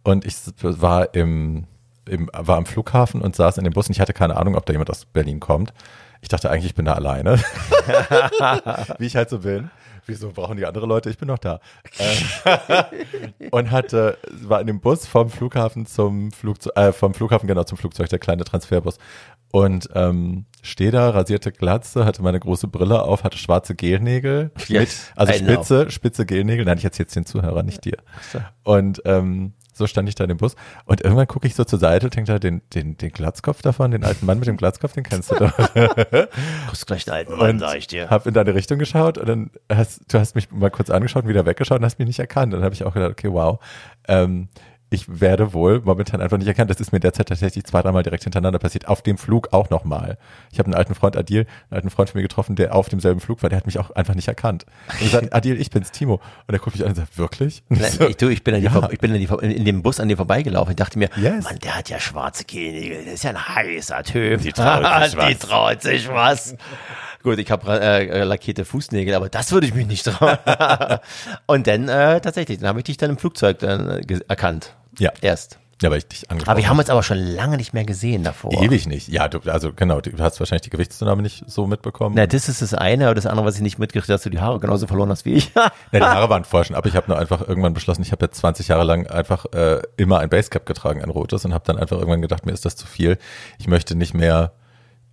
Und 0.03 0.25
ich 0.25 0.37
war 0.61 1.15
im, 1.15 1.65
im, 2.07 2.29
war 2.33 2.57
am 2.57 2.67
Flughafen 2.67 3.23
und 3.23 3.35
saß 3.35 3.59
in 3.59 3.65
dem 3.65 3.73
Bus 3.73 3.89
und 3.89 3.93
ich 3.93 4.01
hatte 4.01 4.13
keine 4.13 4.37
Ahnung, 4.37 4.57
ob 4.57 4.67
da 4.67 4.73
jemand 4.73 4.91
aus 4.91 5.07
Berlin 5.07 5.41
kommt. 5.41 5.73
Ich 6.21 6.29
dachte 6.29 6.51
eigentlich, 6.51 6.67
ich 6.67 6.75
bin 6.75 6.85
da 6.85 6.95
alleine. 6.95 7.37
Wie 8.99 9.07
ich 9.07 9.17
halt 9.17 9.31
so 9.31 9.41
bin 9.41 9.71
wieso 10.07 10.31
brauchen 10.31 10.57
die 10.57 10.67
andere 10.67 10.87
Leute? 10.87 11.11
Ich 11.11 11.19
bin 11.19 11.29
noch 11.29 11.39
da. 11.39 11.61
Ähm, 11.99 13.49
und 13.51 13.71
hatte, 13.71 14.19
war 14.43 14.61
in 14.61 14.67
dem 14.67 14.81
Bus 14.81 15.07
vom 15.07 15.31
Flughafen 15.31 15.87
zum 15.87 16.33
Flugzeug, 16.33 16.77
äh, 16.77 16.93
vom 16.93 17.15
Flughafen 17.15 17.47
genau 17.47 17.65
zum 17.65 17.79
Flugzeug, 17.79 18.09
der 18.09 18.19
kleine 18.19 18.45
Transferbus. 18.45 18.99
Und 19.51 19.89
ähm, 19.95 20.47
stehe 20.63 20.91
da, 20.91 21.11
rasierte 21.11 21.53
Glatze, 21.53 22.05
hatte 22.05 22.23
meine 22.23 22.41
große 22.41 22.67
Brille 22.67 23.03
auf, 23.03 23.23
hatte 23.23 23.39
schwarze 23.39 23.75
Gelnägel. 23.75 24.51
Yes, 24.67 25.11
mit, 25.11 25.13
also 25.15 25.33
spitze, 25.33 25.91
spitze 25.91 26.27
Gelnägel. 26.27 26.65
Nein, 26.65 26.79
ich 26.79 26.85
erzähle 26.85 27.05
jetzt 27.05 27.17
den 27.17 27.27
Zuhörern, 27.27 27.65
nicht 27.65 27.85
dir. 27.85 27.99
Und 28.65 29.03
ähm, 29.05 29.53
so 29.75 29.87
stand 29.87 30.09
ich 30.09 30.15
da 30.15 30.25
in 30.25 30.29
dem 30.29 30.39
Bus. 30.39 30.57
Und 30.87 31.03
irgendwann 31.03 31.27
gucke 31.27 31.47
ich 31.47 31.55
so 31.55 31.65
zur 31.65 31.79
Seite 31.79 32.07
und 32.07 32.17
denke 32.17 32.33
da, 32.33 32.39
den, 32.39 32.63
den, 32.73 32.97
den 32.97 33.11
Glatzkopf 33.11 33.61
davon, 33.61 33.91
den 33.91 34.05
alten 34.05 34.25
Mann 34.25 34.39
mit 34.39 34.49
dem 34.49 34.57
Glatzkopf, 34.57 34.93
den 34.95 35.05
kennst 35.05 35.31
du 35.31 35.35
doch. 35.37 35.57
Guckst 36.67 36.87
gleich 36.87 37.05
den 37.05 37.15
alten 37.15 37.37
Mann, 37.37 37.59
sag 37.59 37.77
ich 37.77 37.87
dir. 37.87 38.09
Hab 38.09 38.27
in 38.27 38.35
deine 38.35 38.55
Richtung 38.55 38.79
geschaut 38.79 39.19
und 39.19 39.29
dann 39.29 39.51
hast 39.71 40.13
du 40.13 40.19
hast 40.19 40.35
mich 40.35 40.51
mal 40.51 40.71
kurz 40.71 40.91
angeschaut 40.91 41.25
und 41.25 41.29
wieder 41.29 41.45
weggeschaut 41.45 41.81
und 41.81 41.85
hast 41.85 41.99
mich 41.99 42.09
nicht 42.09 42.19
erkannt. 42.19 42.55
Und 42.55 42.61
dann 42.61 42.65
habe 42.65 42.75
ich 42.75 42.85
auch 42.85 42.95
gedacht, 42.95 43.11
okay, 43.13 43.31
wow. 43.31 43.59
Ähm, 44.07 44.49
ich 44.95 45.21
werde 45.21 45.53
wohl 45.53 45.81
momentan 45.81 46.21
einfach 46.21 46.39
nicht 46.39 46.47
erkannt. 46.47 46.71
Das 46.71 46.81
ist 46.81 46.93
mir 46.93 47.01
derzeit 47.01 47.29
tatsächlich 47.29 47.65
zwei, 47.65 47.83
dreimal 47.83 48.03
direkt 48.03 48.25
hintereinander 48.25 48.59
passiert. 48.59 48.89
Auf 48.89 49.03
dem 49.03 49.19
Flug 49.19 49.53
auch 49.53 49.71
nochmal. 49.71 50.17
Ich 50.53 50.59
habe 50.59 50.67
einen 50.67 50.75
alten 50.75 50.95
Freund, 50.95 51.17
Adil, 51.17 51.41
einen 51.41 51.77
alten 51.77 51.91
Freund 51.91 52.11
von 52.11 52.19
mir 52.19 52.23
getroffen, 52.23 52.57
der 52.57 52.75
auf 52.75 52.89
demselben 52.89 53.21
Flug 53.21 53.43
war. 53.43 53.51
Der 53.51 53.59
hat 53.59 53.67
mich 53.67 53.79
auch 53.79 53.91
einfach 53.91 54.15
nicht 54.15 54.29
erkannt. 54.29 54.65
Und 54.93 55.01
gesagt, 55.01 55.35
Adil, 55.35 55.61
ich 55.61 55.71
bin's, 55.71 55.91
Timo. 55.91 56.21
Und 56.47 56.55
er 56.55 56.59
guckt 56.59 56.77
mich 56.77 56.85
an 56.85 56.91
und 56.91 56.97
sagt, 56.97 57.19
wirklich? 57.19 57.63
Und 57.69 57.81
Nein, 57.81 57.93
so, 57.93 58.09
ich, 58.09 58.17
du, 58.17 58.29
ich 58.29 58.45
bin, 58.45 58.55
an 58.55 58.63
ja. 58.63 58.71
die, 58.71 58.95
ich 58.95 59.01
bin 59.01 59.13
an 59.13 59.19
die, 59.19 59.55
in 59.55 59.65
dem 59.65 59.83
Bus 59.83 60.01
an 60.01 60.09
dir 60.09 60.17
vorbeigelaufen. 60.17 60.71
Ich 60.71 60.77
dachte 60.77 60.99
mir, 60.99 61.11
yes. 61.17 61.45
Mann, 61.45 61.59
der 61.59 61.77
hat 61.77 61.91
ja 61.91 61.99
schwarze 61.99 62.45
Kehlnägel. 62.45 63.05
Das 63.05 63.15
ist 63.15 63.25
ja 63.25 63.31
ein 63.31 63.49
heißer 63.49 64.03
Typ. 64.05 64.43
Die 64.43 64.53
traut 64.53 64.85
sich 65.05 65.17
was. 65.17 65.27
Die 65.27 65.35
traut 65.35 65.83
sich 65.83 66.09
was. 66.09 66.57
Gut, 67.25 67.39
ich 67.39 67.51
habe 67.51 67.81
äh, 67.81 68.07
äh, 68.07 68.25
lackierte 68.25 68.67
Fußnägel, 68.67 69.15
aber 69.15 69.31
das 69.31 69.51
würde 69.51 69.67
ich 69.67 69.75
mich 69.75 69.87
nicht 69.87 70.05
trauen. 70.05 70.37
und 71.47 71.67
dann 71.67 71.89
äh, 71.89 72.21
tatsächlich, 72.21 72.59
dann 72.59 72.69
habe 72.69 72.81
ich 72.81 72.85
dich 72.85 72.99
dann 72.99 73.09
im 73.09 73.17
Flugzeug 73.17 73.61
dann 73.61 73.89
äh, 73.89 74.21
erkannt. 74.29 74.77
Ja. 74.99 75.13
Erst. 75.21 75.59
Ja, 75.83 75.91
weil 75.91 75.99
ich 75.99 76.07
dich 76.07 76.31
angesprochen 76.31 76.53
Aber 76.53 76.61
wir 76.61 76.69
haben 76.69 76.79
uns 76.79 76.89
aber 76.89 77.03
schon 77.03 77.19
lange 77.19 77.57
nicht 77.57 77.75
mehr 77.75 77.85
gesehen 77.85 78.23
davor. 78.23 78.53
Ewig 78.63 78.87
nicht. 78.87 79.09
Ja, 79.09 79.29
du, 79.29 79.41
also 79.51 79.73
genau, 79.73 80.01
du 80.01 80.17
hast 80.19 80.39
wahrscheinlich 80.39 80.63
die 80.63 80.71
Gewichtszunahme 80.71 81.21
nicht 81.21 81.45
so 81.47 81.67
mitbekommen. 81.67 82.15
Na, 82.17 82.27
das 82.27 82.49
ist 82.49 82.63
das 82.63 82.75
eine, 82.75 83.07
aber 83.07 83.15
das 83.15 83.27
andere, 83.27 83.45
was 83.45 83.57
ich 83.57 83.63
nicht 83.63 83.79
mitgekriegt 83.79 84.09
habe, 84.09 84.15
dass 84.15 84.23
du 84.23 84.31
die 84.31 84.41
Haare 84.41 84.61
genauso 84.61 84.87
verloren 84.87 85.11
hast 85.11 85.25
wie 85.25 85.35
ich. 85.35 85.53
Na, 85.55 85.71
die 85.93 86.01
Haare 86.01 86.31
waren 86.31 86.45
vorher 86.45 86.65
schon 86.65 86.77
ab. 86.77 86.87
Ich 86.87 86.95
habe 86.95 87.09
nur 87.09 87.19
einfach 87.19 87.47
irgendwann 87.47 87.75
beschlossen, 87.75 88.03
ich 88.03 88.13
habe 88.13 88.25
jetzt 88.25 88.39
20 88.39 88.69
Jahre 88.69 88.85
lang 88.85 89.07
einfach 89.09 89.47
äh, 89.53 89.83
immer 89.97 90.21
ein 90.21 90.29
Basecap 90.29 90.65
getragen, 90.65 91.03
ein 91.03 91.11
rotes, 91.11 91.45
und 91.45 91.53
habe 91.53 91.65
dann 91.67 91.77
einfach 91.77 91.99
irgendwann 91.99 92.23
gedacht, 92.23 92.47
mir 92.47 92.53
ist 92.53 92.65
das 92.65 92.77
zu 92.77 92.87
viel. 92.87 93.19
Ich 93.59 93.67
möchte 93.67 93.97
nicht 93.97 94.15
mehr 94.15 94.53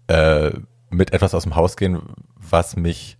äh, 0.07 0.51
mit 0.89 1.11
etwas 1.11 1.33
aus 1.33 1.43
dem 1.43 1.55
Haus 1.55 1.75
gehen, 1.75 2.01
was 2.35 2.75
mich 2.75 3.17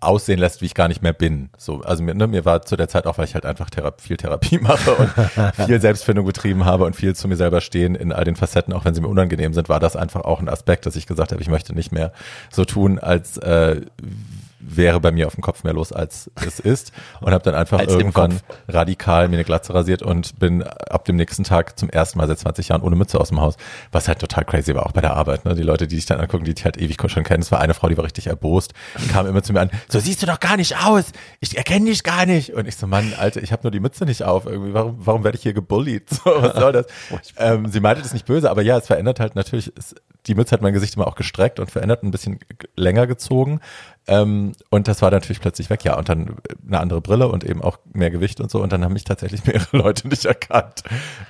aussehen 0.00 0.38
lässt, 0.38 0.60
wie 0.60 0.66
ich 0.66 0.74
gar 0.74 0.88
nicht 0.88 1.02
mehr 1.02 1.12
bin. 1.12 1.50
So, 1.56 1.80
also 1.80 2.02
mir, 2.02 2.14
ne, 2.14 2.26
mir 2.26 2.44
war 2.44 2.62
zu 2.62 2.76
der 2.76 2.88
Zeit 2.88 3.06
auch, 3.06 3.18
weil 3.18 3.24
ich 3.24 3.34
halt 3.34 3.44
einfach 3.44 3.68
Thera 3.70 3.92
viel 3.98 4.16
Therapie 4.16 4.58
mache 4.60 4.94
und 4.94 5.10
viel 5.66 5.80
Selbstfindung 5.80 6.24
betrieben 6.24 6.64
habe 6.64 6.84
und 6.84 6.94
viel 6.94 7.16
zu 7.16 7.26
mir 7.28 7.36
selber 7.36 7.60
stehen 7.60 7.94
in 7.94 8.12
all 8.12 8.24
den 8.24 8.36
Facetten, 8.36 8.72
auch 8.72 8.84
wenn 8.84 8.94
sie 8.94 9.00
mir 9.00 9.08
unangenehm 9.08 9.54
sind, 9.54 9.68
war 9.68 9.80
das 9.80 9.96
einfach 9.96 10.22
auch 10.22 10.40
ein 10.40 10.48
Aspekt, 10.48 10.86
dass 10.86 10.96
ich 10.96 11.06
gesagt 11.06 11.32
habe, 11.32 11.42
ich 11.42 11.48
möchte 11.48 11.74
nicht 11.74 11.92
mehr 11.92 12.12
so 12.50 12.64
tun, 12.64 12.98
als 12.98 13.38
äh, 13.38 13.82
wäre 14.60 15.00
bei 15.00 15.10
mir 15.10 15.26
auf 15.26 15.34
dem 15.34 15.42
Kopf 15.42 15.64
mehr 15.64 15.72
los, 15.72 15.92
als 15.92 16.30
es 16.46 16.58
ist. 16.60 16.92
Und 17.20 17.32
habe 17.32 17.44
dann 17.44 17.54
einfach 17.54 17.78
als 17.78 17.92
irgendwann 17.92 18.40
radikal 18.66 19.28
mir 19.28 19.36
eine 19.36 19.44
Glatze 19.44 19.74
rasiert 19.74 20.02
und 20.02 20.38
bin 20.38 20.62
ab 20.62 21.04
dem 21.04 21.16
nächsten 21.16 21.44
Tag 21.44 21.78
zum 21.78 21.90
ersten 21.90 22.18
Mal 22.18 22.26
seit 22.26 22.38
20 22.40 22.68
Jahren 22.68 22.82
ohne 22.82 22.96
Mütze 22.96 23.20
aus 23.20 23.28
dem 23.28 23.40
Haus. 23.40 23.56
Was 23.92 24.08
halt 24.08 24.18
total 24.18 24.44
crazy 24.44 24.74
war, 24.74 24.86
auch 24.86 24.92
bei 24.92 25.00
der 25.00 25.14
Arbeit. 25.14 25.44
Ne? 25.44 25.54
Die 25.54 25.62
Leute, 25.62 25.86
die 25.86 25.96
sich 25.96 26.06
dann 26.06 26.20
angucken, 26.20 26.44
die 26.44 26.52
ich 26.56 26.64
halt 26.64 26.76
ewig 26.76 26.98
schon 27.08 27.24
kennen. 27.24 27.42
Es 27.42 27.52
war 27.52 27.60
eine 27.60 27.74
Frau, 27.74 27.88
die 27.88 27.96
war 27.96 28.04
richtig 28.04 28.26
erbost. 28.26 28.74
Kam 29.12 29.26
immer 29.26 29.42
zu 29.42 29.52
mir 29.52 29.60
an, 29.60 29.70
so 29.88 30.00
siehst 30.00 30.22
du 30.22 30.26
doch 30.26 30.40
gar 30.40 30.56
nicht 30.56 30.76
aus. 30.84 31.04
Ich 31.40 31.56
erkenne 31.56 31.86
dich 31.86 32.02
gar 32.02 32.26
nicht. 32.26 32.52
Und 32.52 32.66
ich 32.66 32.76
so, 32.76 32.86
Mann, 32.86 33.12
Alter, 33.18 33.42
ich 33.42 33.52
habe 33.52 33.62
nur 33.62 33.70
die 33.70 33.80
Mütze 33.80 34.04
nicht 34.04 34.22
auf. 34.24 34.46
Irgendwie, 34.46 34.74
warum, 34.74 34.96
warum 34.98 35.24
werde 35.24 35.36
ich 35.36 35.42
hier 35.42 35.54
gebullied? 35.54 36.08
So, 36.18 36.42
was 36.42 36.56
soll 36.56 36.72
das? 36.72 36.86
ähm, 37.36 37.68
sie 37.68 37.78
meinte 37.78 38.02
das 38.02 38.12
nicht 38.12 38.26
böse, 38.26 38.50
aber 38.50 38.62
ja, 38.62 38.76
es 38.76 38.88
verändert 38.88 39.20
halt 39.20 39.36
natürlich, 39.36 39.72
es, 39.76 39.94
die 40.26 40.34
Mütze 40.34 40.52
hat 40.52 40.62
mein 40.62 40.72
Gesicht 40.72 40.96
immer 40.96 41.06
auch 41.06 41.14
gestreckt 41.14 41.60
und 41.60 41.70
verändert, 41.70 42.02
ein 42.02 42.10
bisschen 42.10 42.38
länger 42.76 43.06
gezogen. 43.06 43.60
Ähm, 44.08 44.52
und 44.70 44.88
das 44.88 45.02
war 45.02 45.10
natürlich 45.10 45.40
plötzlich 45.40 45.68
weg, 45.68 45.84
ja. 45.84 45.96
Und 45.98 46.08
dann 46.08 46.36
eine 46.66 46.80
andere 46.80 47.00
Brille 47.02 47.28
und 47.28 47.44
eben 47.44 47.62
auch 47.62 47.78
mehr 47.92 48.10
Gewicht 48.10 48.40
und 48.40 48.50
so. 48.50 48.62
Und 48.62 48.72
dann 48.72 48.82
haben 48.82 48.94
mich 48.94 49.04
tatsächlich 49.04 49.44
mehrere 49.46 49.76
Leute 49.76 50.08
nicht 50.08 50.24
erkannt. 50.24 50.82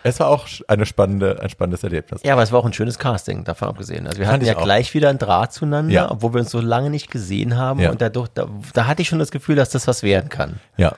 Es 0.04 0.20
war 0.20 0.28
auch 0.28 0.46
eine 0.68 0.86
spannende, 0.86 1.40
ein 1.42 1.50
spannendes 1.50 1.82
Erlebnis. 1.82 2.22
Ja, 2.22 2.34
aber 2.34 2.42
es 2.42 2.52
war 2.52 2.60
auch 2.60 2.66
ein 2.66 2.72
schönes 2.72 2.98
Casting, 2.98 3.44
davon 3.44 3.68
abgesehen. 3.68 4.06
Also 4.06 4.18
wir 4.18 4.26
Fand 4.26 4.36
hatten 4.36 4.46
ja 4.46 4.56
auch. 4.56 4.62
gleich 4.62 4.94
wieder 4.94 5.10
ein 5.10 5.18
Draht 5.18 5.52
zueinander, 5.52 5.92
ja. 5.92 6.10
obwohl 6.10 6.34
wir 6.34 6.40
uns 6.40 6.50
so 6.50 6.60
lange 6.60 6.88
nicht 6.88 7.10
gesehen 7.10 7.56
haben. 7.56 7.80
Ja. 7.80 7.90
Und 7.90 8.00
dadurch, 8.00 8.28
da, 8.28 8.46
da 8.72 8.86
hatte 8.86 9.02
ich 9.02 9.08
schon 9.08 9.18
das 9.18 9.32
Gefühl, 9.32 9.56
dass 9.56 9.70
das 9.70 9.88
was 9.88 10.04
werden 10.04 10.28
kann. 10.28 10.60
Ja. 10.76 10.94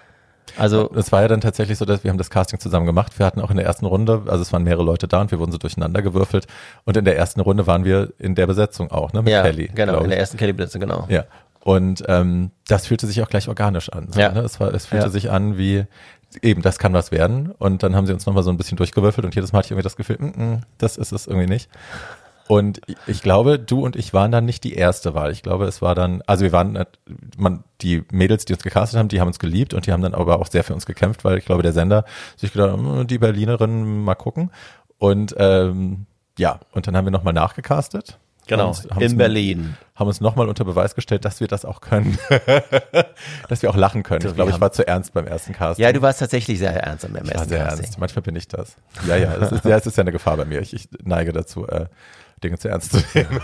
Also 0.56 0.90
es 0.94 1.12
war 1.12 1.22
ja 1.22 1.28
dann 1.28 1.40
tatsächlich 1.40 1.78
so, 1.78 1.84
dass 1.84 2.04
wir 2.04 2.10
haben 2.10 2.18
das 2.18 2.30
Casting 2.30 2.58
zusammen 2.58 2.86
gemacht. 2.86 3.18
Wir 3.18 3.26
hatten 3.26 3.40
auch 3.40 3.50
in 3.50 3.56
der 3.56 3.66
ersten 3.66 3.86
Runde, 3.86 4.22
also 4.26 4.42
es 4.42 4.52
waren 4.52 4.64
mehrere 4.64 4.82
Leute 4.82 5.08
da 5.08 5.20
und 5.20 5.30
wir 5.30 5.38
wurden 5.38 5.52
so 5.52 5.58
durcheinander 5.58 6.02
gewürfelt. 6.02 6.46
Und 6.84 6.96
in 6.96 7.04
der 7.04 7.16
ersten 7.16 7.40
Runde 7.40 7.66
waren 7.66 7.84
wir 7.84 8.12
in 8.18 8.34
der 8.34 8.46
Besetzung 8.46 8.90
auch, 8.90 9.12
ne? 9.12 9.22
Mit 9.22 9.32
ja, 9.32 9.42
Kelly. 9.42 9.70
Genau, 9.74 10.00
in 10.00 10.10
der 10.10 10.18
ersten 10.18 10.36
Kelly-Besetzung, 10.36 10.80
genau. 10.80 11.06
Ja. 11.08 11.24
Und 11.62 12.02
ähm, 12.08 12.50
das 12.66 12.86
fühlte 12.86 13.06
sich 13.06 13.22
auch 13.22 13.28
gleich 13.28 13.48
organisch 13.48 13.90
an. 13.90 14.08
Ja. 14.14 14.32
ne? 14.32 14.40
es, 14.40 14.60
war, 14.60 14.72
es 14.72 14.86
fühlte 14.86 15.06
ja. 15.06 15.10
sich 15.10 15.30
an 15.30 15.58
wie, 15.58 15.84
eben, 16.42 16.62
das 16.62 16.78
kann 16.78 16.92
was 16.92 17.12
werden. 17.12 17.52
Und 17.52 17.82
dann 17.82 17.94
haben 17.94 18.06
sie 18.06 18.14
uns 18.14 18.26
nochmal 18.26 18.42
so 18.42 18.50
ein 18.50 18.56
bisschen 18.56 18.76
durchgewürfelt 18.76 19.24
und 19.24 19.34
jedes 19.34 19.52
Mal 19.52 19.58
hatte 19.58 19.66
ich 19.66 19.70
irgendwie 19.72 19.84
das 19.84 19.96
Gefühl, 19.96 20.16
mm 20.18 20.24
-mm, 20.24 20.60
das 20.78 20.96
ist 20.96 21.12
es 21.12 21.26
irgendwie 21.26 21.46
nicht. 21.46 21.68
Und 22.48 22.80
ich 23.06 23.22
glaube, 23.22 23.60
du 23.60 23.84
und 23.84 23.94
ich 23.94 24.12
waren 24.12 24.32
dann 24.32 24.44
nicht 24.44 24.64
die 24.64 24.74
erste 24.74 25.14
Wahl. 25.14 25.30
Ich 25.30 25.44
glaube, 25.44 25.66
es 25.66 25.82
war 25.82 25.94
dann, 25.94 26.20
also 26.26 26.42
wir 26.42 26.50
waren, 26.50 26.84
man, 27.36 27.62
die 27.80 28.02
Mädels, 28.10 28.44
die 28.44 28.54
uns 28.54 28.64
gecastet 28.64 28.98
haben, 28.98 29.08
die 29.08 29.20
haben 29.20 29.28
uns 29.28 29.38
geliebt 29.38 29.72
und 29.72 29.86
die 29.86 29.92
haben 29.92 30.02
dann 30.02 30.14
aber 30.14 30.40
auch 30.40 30.48
sehr 30.48 30.64
für 30.64 30.74
uns 30.74 30.84
gekämpft, 30.84 31.24
weil 31.24 31.38
ich 31.38 31.44
glaube, 31.44 31.62
der 31.62 31.72
Sender 31.72 32.04
sich 32.36 32.52
gedacht, 32.52 32.76
hm, 32.76 33.06
die 33.06 33.18
Berlinerin 33.18 34.02
mal 34.02 34.16
gucken. 34.16 34.50
Und 34.98 35.32
ähm, 35.38 36.06
ja, 36.38 36.58
und 36.72 36.88
dann 36.88 36.96
haben 36.96 37.04
wir 37.04 37.12
nochmal 37.12 37.34
nachgecastet 37.34 38.18
Genau, 38.46 38.74
in 38.98 39.16
Berlin. 39.16 39.76
Haben 39.94 40.08
uns 40.08 40.20
nochmal 40.20 40.48
unter 40.48 40.64
Beweis 40.64 40.94
gestellt, 40.94 41.24
dass 41.24 41.40
wir 41.40 41.46
das 41.46 41.64
auch 41.64 41.80
können. 41.80 42.18
dass 43.48 43.62
wir 43.62 43.70
auch 43.70 43.76
lachen 43.76 44.02
können. 44.02 44.26
Ich 44.26 44.34
glaube, 44.34 44.50
ich 44.50 44.60
war 44.60 44.72
zu 44.72 44.86
ernst 44.86 45.12
beim 45.12 45.26
ersten 45.26 45.52
Cast. 45.52 45.78
Ja, 45.78 45.92
du 45.92 46.02
warst 46.02 46.20
tatsächlich 46.20 46.58
sehr 46.58 46.74
ernst 46.74 47.04
am 47.04 47.14
ersten 47.14 47.30
Cast. 47.30 47.48
sehr 47.48 47.64
Casting. 47.64 47.84
ernst. 47.84 47.98
Manchmal 47.98 48.22
bin 48.22 48.36
ich 48.36 48.48
das. 48.48 48.76
Ja, 49.06 49.16
ja, 49.16 49.34
es 49.36 49.52
ist 49.52 49.64
ja, 49.64 49.76
es 49.76 49.86
ist 49.86 49.96
ja 49.96 50.02
eine 50.02 50.12
Gefahr 50.12 50.36
bei 50.36 50.46
mir. 50.46 50.60
Ich, 50.60 50.72
ich 50.74 50.88
neige 51.02 51.32
dazu, 51.32 51.66
äh, 51.68 51.86
Dinge 52.42 52.58
zu 52.58 52.68
ernst 52.68 52.92
zu 52.92 52.98
nehmen. 53.14 53.40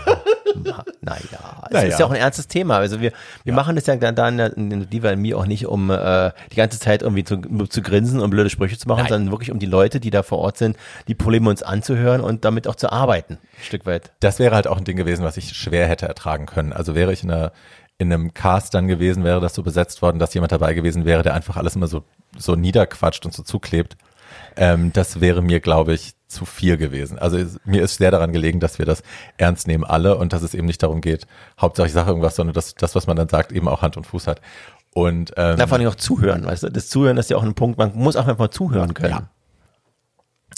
naja, 1.01 1.19
es 1.65 1.71
naja. 1.71 1.87
ist 1.87 1.99
ja 1.99 2.05
auch 2.05 2.11
ein 2.11 2.17
ernstes 2.17 2.47
Thema. 2.47 2.77
Also 2.77 2.99
wir, 2.99 3.11
wir 3.43 3.51
ja. 3.51 3.53
machen 3.53 3.75
das 3.75 3.85
ja 3.85 3.95
dann, 3.95 4.15
dann 4.15 4.39
in 4.39 4.89
Diva 4.89 5.11
in 5.11 5.21
mir 5.21 5.37
auch 5.37 5.45
nicht, 5.45 5.67
um 5.67 5.89
äh, 5.89 6.31
die 6.51 6.55
ganze 6.55 6.79
Zeit 6.79 7.01
irgendwie 7.01 7.23
zu, 7.23 7.37
zu 7.67 7.81
grinsen 7.81 8.19
und 8.19 8.29
blöde 8.29 8.49
Sprüche 8.49 8.77
zu 8.77 8.87
machen, 8.87 9.01
Nein. 9.01 9.09
sondern 9.09 9.31
wirklich 9.31 9.51
um 9.51 9.59
die 9.59 9.65
Leute, 9.65 9.99
die 9.99 10.09
da 10.09 10.23
vor 10.23 10.39
Ort 10.39 10.57
sind, 10.57 10.77
die 11.07 11.15
Probleme 11.15 11.49
uns 11.49 11.63
anzuhören 11.63 12.21
und 12.21 12.45
damit 12.45 12.67
auch 12.67 12.75
zu 12.75 12.91
arbeiten, 12.91 13.33
ein 13.33 13.63
Stück 13.63 13.85
weit. 13.85 14.11
Das 14.19 14.39
wäre 14.39 14.55
halt 14.55 14.67
auch 14.67 14.77
ein 14.77 14.83
Ding 14.83 14.97
gewesen, 14.97 15.23
was 15.23 15.37
ich 15.37 15.53
schwer 15.53 15.87
hätte 15.87 16.07
ertragen 16.07 16.45
können. 16.45 16.73
Also 16.73 16.95
wäre 16.95 17.13
ich 17.13 17.23
in 17.23 17.31
einer 17.31 17.51
in 17.99 18.13
einem 18.13 18.33
Cast 18.33 18.75
dann 18.75 18.87
gewesen, 18.87 19.23
wäre 19.23 19.41
das 19.41 19.55
so 19.55 19.63
besetzt 19.63 20.03
worden, 20.03 20.19
dass 20.19 20.33
jemand 20.33 20.51
dabei 20.51 20.75
gewesen 20.75 21.05
wäre, 21.05 21.23
der 21.23 21.33
einfach 21.33 21.57
alles 21.57 21.75
immer 21.75 21.87
so, 21.87 22.03
so 22.37 22.55
niederquatscht 22.55 23.25
und 23.25 23.33
so 23.33 23.41
zuklebt. 23.41 23.97
Ähm, 24.55 24.93
das 24.93 25.19
wäre 25.19 25.41
mir, 25.41 25.59
glaube 25.59 25.93
ich, 25.93 26.13
zu 26.27 26.45
viel 26.45 26.77
gewesen. 26.77 27.17
Also 27.17 27.37
mir 27.63 27.83
ist 27.83 27.97
sehr 27.97 28.11
daran 28.11 28.33
gelegen, 28.33 28.59
dass 28.59 28.79
wir 28.79 28.85
das 28.85 29.01
ernst 29.37 29.67
nehmen 29.67 29.83
alle 29.83 30.17
und 30.17 30.33
dass 30.33 30.41
es 30.41 30.53
eben 30.53 30.67
nicht 30.67 30.83
darum 30.83 31.01
geht, 31.01 31.25
Hauptsache 31.59 31.87
ich 31.87 31.93
sage 31.93 32.09
irgendwas, 32.09 32.35
sondern 32.35 32.53
dass 32.53 32.75
das, 32.75 32.95
was 32.95 33.07
man 33.07 33.15
dann 33.15 33.29
sagt, 33.29 33.51
eben 33.51 33.67
auch 33.67 33.81
Hand 33.81 33.97
und 33.97 34.05
Fuß 34.05 34.27
hat. 34.27 34.41
Und 34.93 35.31
ähm, 35.37 35.57
da 35.57 35.67
vor 35.67 35.77
allem 35.77 35.87
auch 35.87 35.95
zuhören, 35.95 36.45
weißt 36.45 36.63
du? 36.63 36.69
Das 36.69 36.89
Zuhören 36.89 37.17
ist 37.17 37.29
ja 37.29 37.37
auch 37.37 37.43
ein 37.43 37.53
Punkt, 37.53 37.77
man 37.77 37.95
muss 37.95 38.15
auch 38.15 38.27
einfach 38.27 38.49
zuhören 38.49 38.93
können. 38.93 39.11
Ja. 39.11 39.29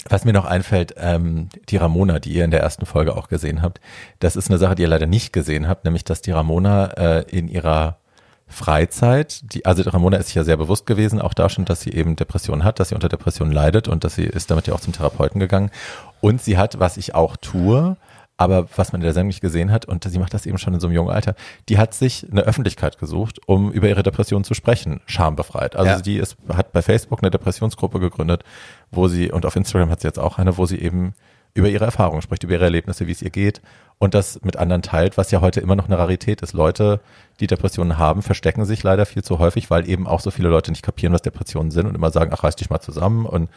Was 0.08 0.24
mir 0.24 0.32
noch 0.32 0.46
einfällt, 0.46 0.94
ähm, 0.96 1.50
die 1.68 1.76
Ramona, 1.76 2.20
die 2.20 2.32
ihr 2.32 2.44
in 2.44 2.50
der 2.50 2.60
ersten 2.60 2.86
Folge 2.86 3.14
auch 3.14 3.28
gesehen 3.28 3.60
habt, 3.60 3.80
das 4.18 4.34
ist 4.34 4.48
eine 4.48 4.58
Sache, 4.58 4.74
die 4.74 4.82
ihr 4.82 4.88
leider 4.88 5.06
nicht 5.06 5.32
gesehen 5.32 5.68
habt, 5.68 5.84
nämlich 5.84 6.04
dass 6.04 6.22
die 6.22 6.30
Ramona 6.30 6.86
äh, 6.96 7.24
in 7.28 7.48
ihrer 7.48 7.99
Freizeit, 8.50 9.40
die, 9.54 9.64
also 9.64 9.82
Ramona 9.88 10.16
ist 10.16 10.26
sich 10.26 10.34
ja 10.34 10.44
sehr 10.44 10.56
bewusst 10.56 10.84
gewesen, 10.84 11.20
auch 11.20 11.34
da 11.34 11.48
schon, 11.48 11.64
dass 11.64 11.80
sie 11.80 11.92
eben 11.92 12.16
Depressionen 12.16 12.64
hat, 12.64 12.80
dass 12.80 12.90
sie 12.90 12.94
unter 12.94 13.08
Depressionen 13.08 13.52
leidet 13.52 13.88
und 13.88 14.04
dass 14.04 14.16
sie 14.16 14.24
ist 14.24 14.50
damit 14.50 14.66
ja 14.66 14.74
auch 14.74 14.80
zum 14.80 14.92
Therapeuten 14.92 15.40
gegangen. 15.40 15.70
Und 16.20 16.42
sie 16.42 16.58
hat, 16.58 16.80
was 16.80 16.96
ich 16.96 17.14
auch 17.14 17.36
tue, 17.36 17.96
aber 18.36 18.68
was 18.74 18.92
man 18.92 19.02
in 19.02 19.04
der 19.04 19.12
Sendung 19.12 19.28
nicht 19.28 19.40
gesehen 19.40 19.70
hat, 19.70 19.84
und 19.84 20.02
sie 20.02 20.18
macht 20.18 20.34
das 20.34 20.46
eben 20.46 20.58
schon 20.58 20.74
in 20.74 20.80
so 20.80 20.86
einem 20.86 20.96
jungen 20.96 21.10
Alter, 21.10 21.34
die 21.68 21.78
hat 21.78 21.94
sich 21.94 22.26
eine 22.30 22.40
Öffentlichkeit 22.40 22.98
gesucht, 22.98 23.38
um 23.46 23.70
über 23.70 23.88
ihre 23.88 24.02
Depression 24.02 24.44
zu 24.44 24.54
sprechen, 24.54 25.00
schambefreit. 25.06 25.76
Also 25.76 25.92
ja. 25.92 26.00
die 26.00 26.16
ist, 26.16 26.36
hat 26.48 26.72
bei 26.72 26.82
Facebook 26.82 27.22
eine 27.22 27.30
Depressionsgruppe 27.30 28.00
gegründet, 28.00 28.42
wo 28.90 29.08
sie, 29.08 29.30
und 29.30 29.46
auf 29.46 29.56
Instagram 29.56 29.90
hat 29.90 30.00
sie 30.00 30.08
jetzt 30.08 30.18
auch 30.18 30.38
eine, 30.38 30.56
wo 30.56 30.66
sie 30.66 30.78
eben 30.78 31.14
über 31.54 31.68
ihre 31.68 31.84
Erfahrungen 31.84 32.22
spricht, 32.22 32.42
über 32.42 32.54
ihre 32.54 32.64
Erlebnisse, 32.64 33.06
wie 33.06 33.12
es 33.12 33.22
ihr 33.22 33.30
geht 33.30 33.60
und 34.00 34.14
das 34.14 34.40
mit 34.42 34.56
anderen 34.56 34.80
teilt, 34.80 35.18
was 35.18 35.30
ja 35.30 35.42
heute 35.42 35.60
immer 35.60 35.76
noch 35.76 35.84
eine 35.84 35.98
Rarität 35.98 36.40
ist. 36.40 36.54
Leute, 36.54 37.00
die 37.38 37.46
Depressionen 37.46 37.98
haben, 37.98 38.22
verstecken 38.22 38.64
sich 38.64 38.82
leider 38.82 39.04
viel 39.04 39.22
zu 39.22 39.38
häufig, 39.38 39.70
weil 39.70 39.88
eben 39.88 40.06
auch 40.08 40.20
so 40.20 40.30
viele 40.30 40.48
Leute 40.48 40.72
nicht 40.72 40.82
kapieren, 40.82 41.12
was 41.12 41.20
Depressionen 41.20 41.70
sind 41.70 41.86
und 41.86 41.94
immer 41.94 42.10
sagen, 42.10 42.32
ach, 42.34 42.42
reiß 42.42 42.56
dich 42.56 42.70
mal 42.70 42.80
zusammen 42.80 43.26
und 43.26 43.50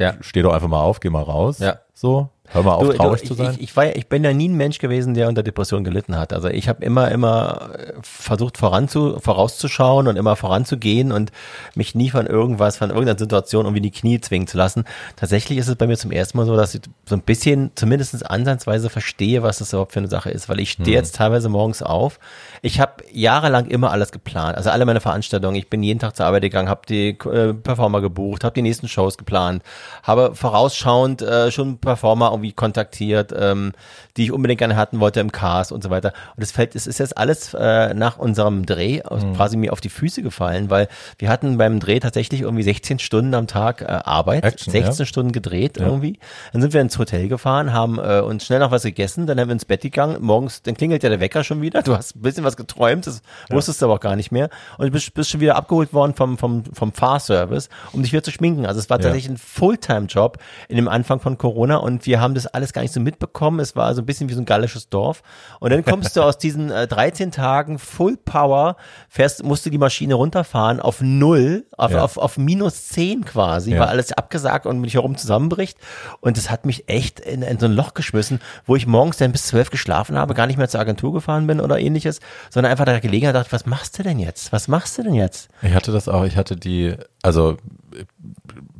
ja. 0.00 0.14
steh 0.20 0.40
doch 0.40 0.54
einfach 0.54 0.68
mal 0.68 0.80
auf, 0.80 1.00
geh 1.00 1.10
mal 1.10 1.22
raus. 1.22 1.58
Ja. 1.58 1.80
So. 1.92 2.30
Hör 2.52 2.62
mal 2.62 2.74
auf, 2.74 2.88
du, 2.88 2.92
traurig 2.92 3.22
du, 3.22 3.28
zu 3.28 3.34
sein. 3.34 3.54
Ich, 3.54 3.62
ich, 3.62 3.76
war, 3.76 3.94
ich 3.94 4.08
bin 4.08 4.24
ja 4.24 4.32
nie 4.32 4.48
ein 4.48 4.54
Mensch 4.56 4.78
gewesen, 4.78 5.14
der 5.14 5.28
unter 5.28 5.42
Depression 5.42 5.84
gelitten 5.84 6.16
hat. 6.16 6.32
Also 6.32 6.48
ich 6.48 6.68
habe 6.68 6.84
immer, 6.84 7.10
immer 7.10 7.70
äh, 7.78 7.92
versucht 8.02 8.58
voranzu, 8.58 9.18
vorauszuschauen 9.20 10.08
und 10.08 10.16
immer 10.16 10.36
voranzugehen 10.36 11.12
und 11.12 11.32
mich 11.74 11.94
nie 11.94 12.10
von 12.10 12.26
irgendwas, 12.26 12.76
von 12.76 12.90
irgendeiner 12.90 13.18
Situation 13.18 13.64
irgendwie 13.64 13.78
in 13.78 13.82
die 13.84 13.90
Knie 13.90 14.20
zwingen 14.20 14.46
zu 14.46 14.56
lassen. 14.56 14.84
Tatsächlich 15.16 15.58
ist 15.58 15.68
es 15.68 15.76
bei 15.76 15.86
mir 15.86 15.96
zum 15.96 16.12
ersten 16.12 16.38
Mal 16.38 16.46
so, 16.46 16.56
dass 16.56 16.74
ich 16.74 16.82
so 17.04 17.16
ein 17.16 17.22
bisschen, 17.22 17.70
zumindest 17.74 18.28
ansatzweise 18.30 18.90
verstehe, 18.90 19.42
was 19.42 19.58
das 19.58 19.72
überhaupt 19.72 19.92
für 19.92 20.00
eine 20.00 20.08
Sache 20.08 20.30
ist. 20.30 20.48
Weil 20.48 20.60
ich 20.60 20.72
stehe 20.72 20.88
hm. 20.88 20.94
jetzt 20.94 21.16
teilweise 21.16 21.48
morgens 21.48 21.82
auf. 21.82 22.18
Ich 22.62 22.80
habe 22.80 23.04
jahrelang 23.12 23.66
immer 23.66 23.90
alles 23.90 24.12
geplant. 24.12 24.56
Also 24.56 24.70
alle 24.70 24.84
meine 24.84 25.00
Veranstaltungen. 25.00 25.56
Ich 25.56 25.68
bin 25.68 25.82
jeden 25.82 26.00
Tag 26.00 26.16
zur 26.16 26.26
Arbeit 26.26 26.42
gegangen, 26.42 26.68
habe 26.68 26.82
die 26.88 27.10
äh, 27.10 27.54
Performer 27.54 28.00
gebucht, 28.00 28.44
habe 28.44 28.54
die 28.54 28.62
nächsten 28.62 28.88
Shows 28.88 29.18
geplant, 29.18 29.62
habe 30.02 30.34
vorausschauend 30.34 31.22
äh, 31.22 31.50
schon 31.50 31.78
Performer 31.78 32.32
irgendwie 32.36 32.52
kontaktiert, 32.52 33.34
ähm, 33.36 33.72
die 34.16 34.24
ich 34.24 34.32
unbedingt 34.32 34.58
gerne 34.58 34.76
hatten 34.76 35.00
wollte 35.00 35.20
im 35.20 35.32
Cast 35.32 35.72
und 35.72 35.82
so 35.82 35.90
weiter. 35.90 36.12
Und 36.36 36.42
es 36.42 36.52
fällt, 36.52 36.74
es 36.74 36.86
ist 36.86 36.98
jetzt 36.98 37.16
alles 37.16 37.54
äh, 37.54 37.94
nach 37.94 38.18
unserem 38.18 38.66
Dreh 38.66 39.02
mhm. 39.10 39.34
quasi 39.34 39.56
mir 39.56 39.72
auf 39.72 39.80
die 39.80 39.88
Füße 39.88 40.22
gefallen, 40.22 40.70
weil 40.70 40.88
wir 41.18 41.28
hatten 41.28 41.58
beim 41.58 41.80
Dreh 41.80 42.00
tatsächlich 42.00 42.42
irgendwie 42.42 42.62
16 42.62 42.98
Stunden 42.98 43.34
am 43.34 43.46
Tag 43.46 43.82
äh, 43.82 43.86
Arbeit, 43.86 44.44
Action, 44.44 44.72
16 44.72 44.98
ja. 44.98 45.06
Stunden 45.06 45.32
gedreht 45.32 45.78
ja. 45.78 45.86
irgendwie. 45.86 46.18
Dann 46.52 46.62
sind 46.62 46.72
wir 46.72 46.80
ins 46.80 46.98
Hotel 46.98 47.28
gefahren, 47.28 47.72
haben 47.72 47.98
äh, 47.98 48.20
uns 48.20 48.44
schnell 48.44 48.60
noch 48.60 48.70
was 48.70 48.82
gegessen, 48.82 49.26
dann 49.26 49.40
haben 49.40 49.48
wir 49.48 49.52
ins 49.52 49.64
Bett 49.64 49.82
gegangen. 49.82 50.18
Morgens, 50.20 50.62
dann 50.62 50.76
klingelt 50.76 51.02
ja 51.02 51.08
der 51.08 51.20
Wecker 51.20 51.44
schon 51.44 51.62
wieder. 51.62 51.82
Du 51.82 51.96
hast 51.96 52.16
ein 52.16 52.22
bisschen 52.22 52.44
was 52.44 52.56
geträumt, 52.56 53.06
das 53.06 53.22
ja. 53.48 53.56
wusstest 53.56 53.80
du 53.80 53.86
aber 53.86 53.94
auch 53.94 54.00
gar 54.00 54.16
nicht 54.16 54.32
mehr. 54.32 54.50
Und 54.78 54.86
du 54.86 54.92
bist, 54.92 55.14
bist 55.14 55.30
schon 55.30 55.40
wieder 55.40 55.56
abgeholt 55.56 55.92
worden 55.92 56.14
vom, 56.14 56.38
vom, 56.38 56.64
vom 56.64 56.92
Fahrservice, 56.92 57.68
um 57.92 58.02
dich 58.02 58.12
wieder 58.12 58.22
zu 58.22 58.30
schminken. 58.30 58.66
Also 58.66 58.80
es 58.80 58.90
war 58.90 58.98
tatsächlich 58.98 59.30
ein 59.30 59.36
Fulltime-Job 59.38 60.38
in 60.68 60.76
dem 60.76 60.88
Anfang 60.88 61.20
von 61.20 61.38
Corona 61.38 61.76
und 61.76 62.06
wir 62.06 62.20
haben 62.20 62.25
das 62.34 62.46
alles 62.46 62.72
gar 62.72 62.82
nicht 62.82 62.92
so 62.92 63.00
mitbekommen. 63.00 63.60
Es 63.60 63.76
war 63.76 63.94
so 63.94 64.02
ein 64.02 64.06
bisschen 64.06 64.28
wie 64.28 64.34
so 64.34 64.40
ein 64.40 64.46
gallisches 64.46 64.88
Dorf. 64.88 65.22
Und 65.60 65.70
dann 65.70 65.84
kommst 65.84 66.16
du 66.16 66.22
aus 66.22 66.38
diesen 66.38 66.70
äh, 66.70 66.86
13 66.86 67.30
Tagen 67.30 67.78
Full 67.78 68.16
Power, 68.16 68.76
fährst, 69.08 69.44
musst 69.44 69.66
du 69.66 69.70
die 69.70 69.78
Maschine 69.78 70.14
runterfahren 70.14 70.80
auf 70.80 71.00
null, 71.00 71.66
auf, 71.76 71.92
ja. 71.92 72.02
auf, 72.02 72.16
auf 72.16 72.38
minus 72.38 72.88
10 72.88 73.24
quasi, 73.24 73.72
ja. 73.72 73.80
weil 73.80 73.88
alles 73.88 74.12
abgesagt 74.12 74.66
und 74.66 74.80
mich 74.80 74.94
herum 74.94 75.16
zusammenbricht. 75.16 75.78
Und 76.20 76.36
das 76.36 76.50
hat 76.50 76.66
mich 76.66 76.88
echt 76.88 77.20
in, 77.20 77.42
in 77.42 77.58
so 77.58 77.66
ein 77.66 77.72
Loch 77.72 77.94
geschmissen, 77.94 78.40
wo 78.64 78.76
ich 78.76 78.86
morgens 78.86 79.16
dann 79.16 79.32
bis 79.32 79.46
zwölf 79.46 79.70
geschlafen 79.70 80.16
habe, 80.18 80.34
gar 80.34 80.46
nicht 80.46 80.56
mehr 80.56 80.68
zur 80.68 80.80
Agentur 80.80 81.12
gefahren 81.12 81.46
bin 81.46 81.60
oder 81.60 81.78
ähnliches, 81.78 82.20
sondern 82.50 82.72
einfach 82.72 82.84
der 82.84 83.00
Gelegenheit 83.00 83.34
dachte, 83.34 83.52
was 83.52 83.66
machst 83.66 83.98
du 83.98 84.02
denn 84.02 84.18
jetzt? 84.18 84.52
Was 84.52 84.68
machst 84.68 84.98
du 84.98 85.02
denn 85.02 85.14
jetzt? 85.14 85.48
Ich 85.62 85.74
hatte 85.74 85.92
das 85.92 86.08
auch, 86.08 86.24
ich 86.24 86.36
hatte 86.36 86.56
die, 86.56 86.94
also 87.22 87.56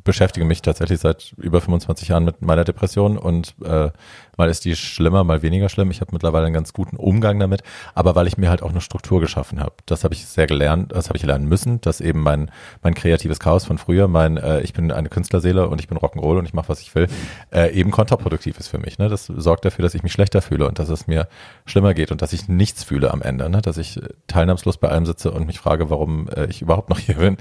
beschäftige 0.07 0.47
mich 0.47 0.63
tatsächlich 0.63 1.01
seit 1.01 1.35
über 1.37 1.61
25 1.61 2.09
Jahren 2.09 2.25
mit 2.25 2.41
meiner 2.41 2.65
Depression 2.65 3.19
und 3.19 3.55
äh, 3.63 3.91
mal 4.39 4.49
ist 4.49 4.65
die 4.65 4.77
schlimmer, 4.77 5.25
mal 5.25 5.43
weniger 5.43 5.69
schlimm. 5.69 5.91
Ich 5.91 6.01
habe 6.01 6.13
mittlerweile 6.13 6.47
einen 6.47 6.55
ganz 6.55 6.73
guten 6.73 6.97
Umgang 6.97 7.39
damit, 7.39 7.63
aber 7.95 8.15
weil 8.15 8.27
ich 8.27 8.39
mir 8.39 8.49
halt 8.49 8.63
auch 8.63 8.71
eine 8.71 8.81
Struktur 8.81 9.21
geschaffen 9.21 9.61
habe. 9.61 9.75
Das 9.85 10.05
habe 10.05 10.15
ich 10.15 10.25
sehr 10.27 10.47
gelernt, 10.47 10.93
das 10.93 11.09
habe 11.09 11.19
ich 11.19 11.25
lernen 11.25 11.47
müssen, 11.47 11.81
dass 11.83 12.01
eben 12.01 12.23
mein 12.23 12.51
mein 12.83 12.95
kreatives 12.95 13.41
Chaos 13.41 13.67
von 13.67 13.77
früher, 13.77 14.09
mein 14.09 14.39
äh, 14.39 14.61
ich 14.61 14.73
bin 14.73 14.91
eine 14.93 15.09
Künstlerseele 15.09 15.69
und 15.69 15.81
ich 15.81 15.89
bin 15.89 15.99
Rock'n'Roll 15.99 16.39
und 16.39 16.47
ich 16.47 16.55
mache 16.55 16.71
was 16.71 16.81
ich 16.81 16.95
will, 16.95 17.09
äh, 17.53 17.73
eben 17.73 17.91
kontraproduktiv 17.91 18.59
ist 18.59 18.69
für 18.69 18.79
mich. 18.79 18.99
Ne? 18.99 19.09
Das 19.09 19.27
sorgt 19.27 19.65
dafür, 19.65 19.83
dass 19.83 19.95
ich 19.95 20.03
mich 20.03 20.13
schlechter 20.13 20.41
fühle 20.41 20.69
und 20.69 20.79
dass 20.79 20.89
es 20.89 21.07
mir 21.07 21.29
schlimmer 21.65 21.93
geht 21.93 22.13
und 22.13 22.23
dass 22.23 22.33
ich 22.33 22.49
nichts 22.49 22.85
fühle 22.85 23.11
am 23.11 23.23
Ende, 23.23 23.51
ne? 23.51 23.61
dass 23.61 23.77
ich 23.77 24.01
teilnahmslos 24.29 24.79
bei 24.79 24.89
allem 24.89 25.05
sitze 25.05 25.33
und 25.33 25.47
mich 25.47 25.59
frage, 25.59 25.91
warum 25.91 26.29
äh, 26.29 26.47
ich 26.47 26.63
überhaupt 26.63 26.91
noch 26.91 26.99
hier 26.99 27.17
bin. 27.17 27.37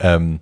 Ähm, 0.00 0.40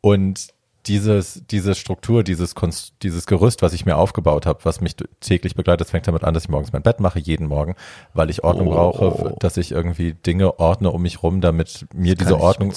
und 0.00 0.54
dieses, 0.86 1.42
diese 1.50 1.74
Struktur, 1.74 2.22
dieses, 2.22 2.54
Konst, 2.54 2.94
dieses 3.02 3.26
Gerüst, 3.26 3.62
was 3.62 3.72
ich 3.72 3.86
mir 3.86 3.96
aufgebaut 3.96 4.46
habe, 4.46 4.60
was 4.64 4.80
mich 4.80 4.96
täglich 5.20 5.54
begleitet, 5.54 5.88
fängt 5.88 6.06
damit 6.06 6.24
an, 6.24 6.34
dass 6.34 6.44
ich 6.44 6.48
morgens 6.48 6.72
mein 6.72 6.82
Bett 6.82 7.00
mache, 7.00 7.18
jeden 7.18 7.46
Morgen, 7.48 7.74
weil 8.14 8.30
ich 8.30 8.44
Ordnung 8.44 8.68
oh. 8.68 8.72
brauche, 8.72 9.34
dass 9.40 9.56
ich 9.56 9.72
irgendwie 9.72 10.14
Dinge 10.14 10.58
ordne 10.58 10.90
um 10.90 11.02
mich 11.02 11.22
rum, 11.22 11.40
damit 11.40 11.86
mir 11.92 12.14
das 12.14 12.26
diese 12.26 12.40
Ordnung 12.40 12.72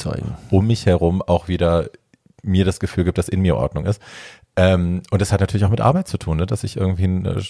um 0.49 0.67
mich 0.67 0.85
herum 0.85 1.21
auch 1.21 1.47
wieder 1.47 1.89
mir 2.41 2.65
das 2.65 2.79
Gefühl 2.79 3.03
gibt, 3.03 3.17
dass 3.17 3.29
in 3.29 3.41
mir 3.41 3.57
Ordnung 3.57 3.85
ist. 3.85 4.01
Ähm, 4.55 5.03
und 5.11 5.21
das 5.21 5.31
hat 5.31 5.41
natürlich 5.41 5.65
auch 5.65 5.69
mit 5.69 5.81
Arbeit 5.81 6.07
zu 6.07 6.17
tun, 6.17 6.37
ne? 6.37 6.45
dass 6.45 6.63
ich 6.63 6.77
irgendwie, 6.77 7.03
eine, 7.03 7.41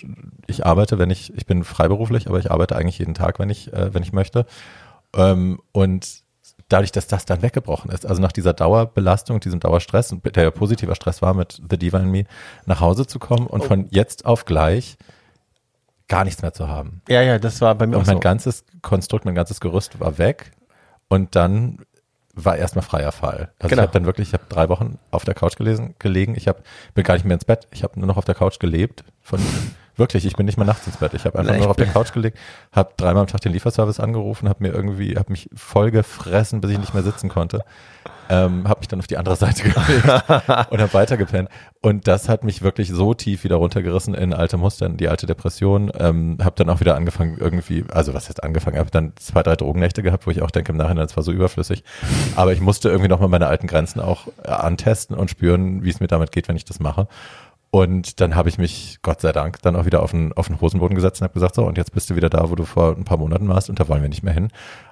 ich 0.47 0.65
arbeite, 0.65 0.99
wenn 0.99 1.09
ich, 1.09 1.33
ich 1.35 1.45
bin 1.45 1.63
freiberuflich, 1.63 2.27
aber 2.27 2.39
ich 2.39 2.51
arbeite 2.51 2.75
eigentlich 2.75 2.99
jeden 2.99 3.13
Tag, 3.13 3.39
wenn 3.39 3.49
ich, 3.49 3.71
äh, 3.73 3.93
wenn 3.93 4.03
ich 4.03 4.13
möchte. 4.13 4.45
Ähm, 5.15 5.59
und 5.71 6.23
dadurch, 6.67 6.91
dass 6.91 7.07
das 7.07 7.25
dann 7.25 7.41
weggebrochen 7.41 7.91
ist, 7.91 8.05
also 8.05 8.21
nach 8.21 8.31
dieser 8.31 8.53
Dauerbelastung, 8.53 9.39
diesem 9.39 9.59
Dauerstress, 9.59 10.15
der 10.35 10.43
ja 10.43 10.51
positiver 10.51 10.95
Stress 10.95 11.21
war 11.21 11.33
mit 11.33 11.61
The 11.69 11.77
Diva 11.77 11.99
in 11.99 12.09
Me, 12.09 12.25
nach 12.65 12.81
Hause 12.81 13.07
zu 13.07 13.19
kommen 13.19 13.47
und 13.47 13.61
oh. 13.61 13.65
von 13.65 13.87
jetzt 13.89 14.25
auf 14.25 14.45
gleich 14.45 14.97
gar 16.07 16.23
nichts 16.23 16.41
mehr 16.41 16.53
zu 16.53 16.67
haben. 16.67 17.01
Ja, 17.07 17.21
ja, 17.21 17.39
das 17.39 17.61
war 17.61 17.75
bei 17.75 17.87
mir 17.87 17.97
und 17.97 18.03
auch 18.03 18.07
mein 18.07 18.17
so. 18.17 18.21
ganzes 18.21 18.65
Konstrukt, 18.81 19.25
mein 19.25 19.35
ganzes 19.35 19.61
Gerüst 19.61 19.99
war 19.99 20.17
weg 20.17 20.51
und 21.07 21.35
dann 21.35 21.79
war 22.33 22.57
erstmal 22.57 22.83
freier 22.83 23.11
Fall. 23.11 23.51
Also 23.59 23.69
genau. 23.69 23.81
ich 23.81 23.87
habe 23.87 23.93
dann 23.93 24.05
wirklich, 24.05 24.29
ich 24.29 24.33
habe 24.33 24.43
drei 24.49 24.69
Wochen 24.69 24.97
auf 25.11 25.25
der 25.25 25.33
Couch 25.33 25.55
gelesen, 25.55 25.95
gelegen. 25.99 26.35
Ich 26.35 26.47
hab, 26.47 26.63
bin 26.93 27.03
gar 27.03 27.15
nicht 27.15 27.25
mehr 27.25 27.35
ins 27.35 27.45
Bett. 27.45 27.67
Ich 27.71 27.83
habe 27.83 27.99
nur 27.99 28.07
noch 28.07 28.17
auf 28.17 28.25
der 28.25 28.35
Couch 28.35 28.59
gelebt 28.59 29.03
von 29.21 29.39
Wirklich, 29.99 30.25
ich 30.25 30.37
bin 30.37 30.45
nicht 30.45 30.57
mal 30.57 30.63
nachts 30.63 30.87
ins 30.87 30.95
Bett. 30.95 31.13
Ich 31.13 31.25
habe 31.25 31.37
einfach 31.37 31.57
nur 31.57 31.69
auf 31.69 31.75
der 31.75 31.87
Couch 31.87 32.13
gelegt, 32.13 32.37
habe 32.71 32.93
dreimal 32.95 33.23
am 33.23 33.27
Tag 33.27 33.41
den 33.41 33.51
Lieferservice 33.51 33.99
angerufen, 33.99 34.47
habe 34.47 34.63
mir 34.63 34.73
irgendwie, 34.73 35.17
habe 35.17 35.29
mich 35.29 35.49
voll 35.53 35.91
gefressen, 35.91 36.61
bis 36.61 36.71
ich 36.71 36.79
nicht 36.79 36.93
mehr 36.93 37.03
sitzen 37.03 37.27
konnte. 37.27 37.65
Ähm, 38.29 38.69
habe 38.69 38.79
mich 38.79 38.87
dann 38.87 38.99
auf 38.99 39.07
die 39.07 39.17
andere 39.17 39.35
Seite 39.35 39.63
gelegt 39.69 40.05
und 40.05 40.79
habe 40.79 40.93
weitergepennt. 40.93 41.49
Und 41.81 42.07
das 42.07 42.29
hat 42.29 42.45
mich 42.45 42.61
wirklich 42.61 42.89
so 42.89 43.13
tief 43.13 43.43
wieder 43.43 43.57
runtergerissen 43.57 44.13
in 44.13 44.33
alte 44.33 44.55
Muster, 44.55 44.85
in 44.85 44.95
die 44.95 45.09
alte 45.09 45.25
Depression. 45.25 45.91
Ähm, 45.99 46.37
habe 46.41 46.55
dann 46.55 46.69
auch 46.69 46.79
wieder 46.79 46.95
angefangen 46.95 47.37
irgendwie, 47.37 47.83
also 47.91 48.13
was 48.13 48.29
heißt 48.29 48.41
angefangen, 48.41 48.77
habe 48.77 48.91
dann 48.91 49.11
zwei, 49.17 49.43
drei 49.43 49.57
Drogennächte 49.57 50.01
gehabt, 50.01 50.27
wo 50.27 50.31
ich 50.31 50.41
auch 50.41 50.51
denke 50.51 50.71
im 50.71 50.77
Nachhinein, 50.77 51.07
das 51.07 51.17
war 51.17 51.23
so 51.23 51.33
überflüssig. 51.33 51.83
Aber 52.37 52.53
ich 52.53 52.61
musste 52.61 52.87
irgendwie 52.87 53.09
nochmal 53.09 53.29
meine 53.29 53.47
alten 53.47 53.67
Grenzen 53.67 53.99
auch 53.99 54.27
äh, 54.43 54.49
antesten 54.49 55.17
und 55.17 55.29
spüren, 55.29 55.83
wie 55.83 55.89
es 55.89 55.99
mir 55.99 56.07
damit 56.07 56.31
geht, 56.31 56.47
wenn 56.47 56.55
ich 56.55 56.65
das 56.65 56.79
mache. 56.79 57.07
Und 57.71 58.19
dann 58.19 58.35
habe 58.35 58.49
ich 58.49 58.57
mich, 58.57 58.97
Gott 59.03 59.21
sei 59.21 59.31
Dank, 59.31 59.61
dann 59.61 59.75
auch 59.75 59.85
wieder 59.85 60.01
auf 60.01 60.11
den, 60.11 60.33
auf 60.33 60.47
den 60.47 60.59
Hosenboden 60.59 60.95
gesetzt 60.95 61.21
und 61.21 61.25
habe 61.25 61.33
gesagt, 61.33 61.55
so, 61.55 61.65
und 61.65 61.77
jetzt 61.77 61.93
bist 61.93 62.09
du 62.09 62.15
wieder 62.15 62.29
da, 62.29 62.49
wo 62.49 62.55
du 62.55 62.65
vor 62.65 62.95
ein 62.95 63.03
paar 63.03 63.17
Monaten 63.17 63.47
warst 63.47 63.69
und 63.69 63.79
da 63.79 63.87
wollen 63.87 64.01
wir 64.01 64.09
nicht 64.09 64.23
mehr 64.23 64.33
hin. 64.33 64.49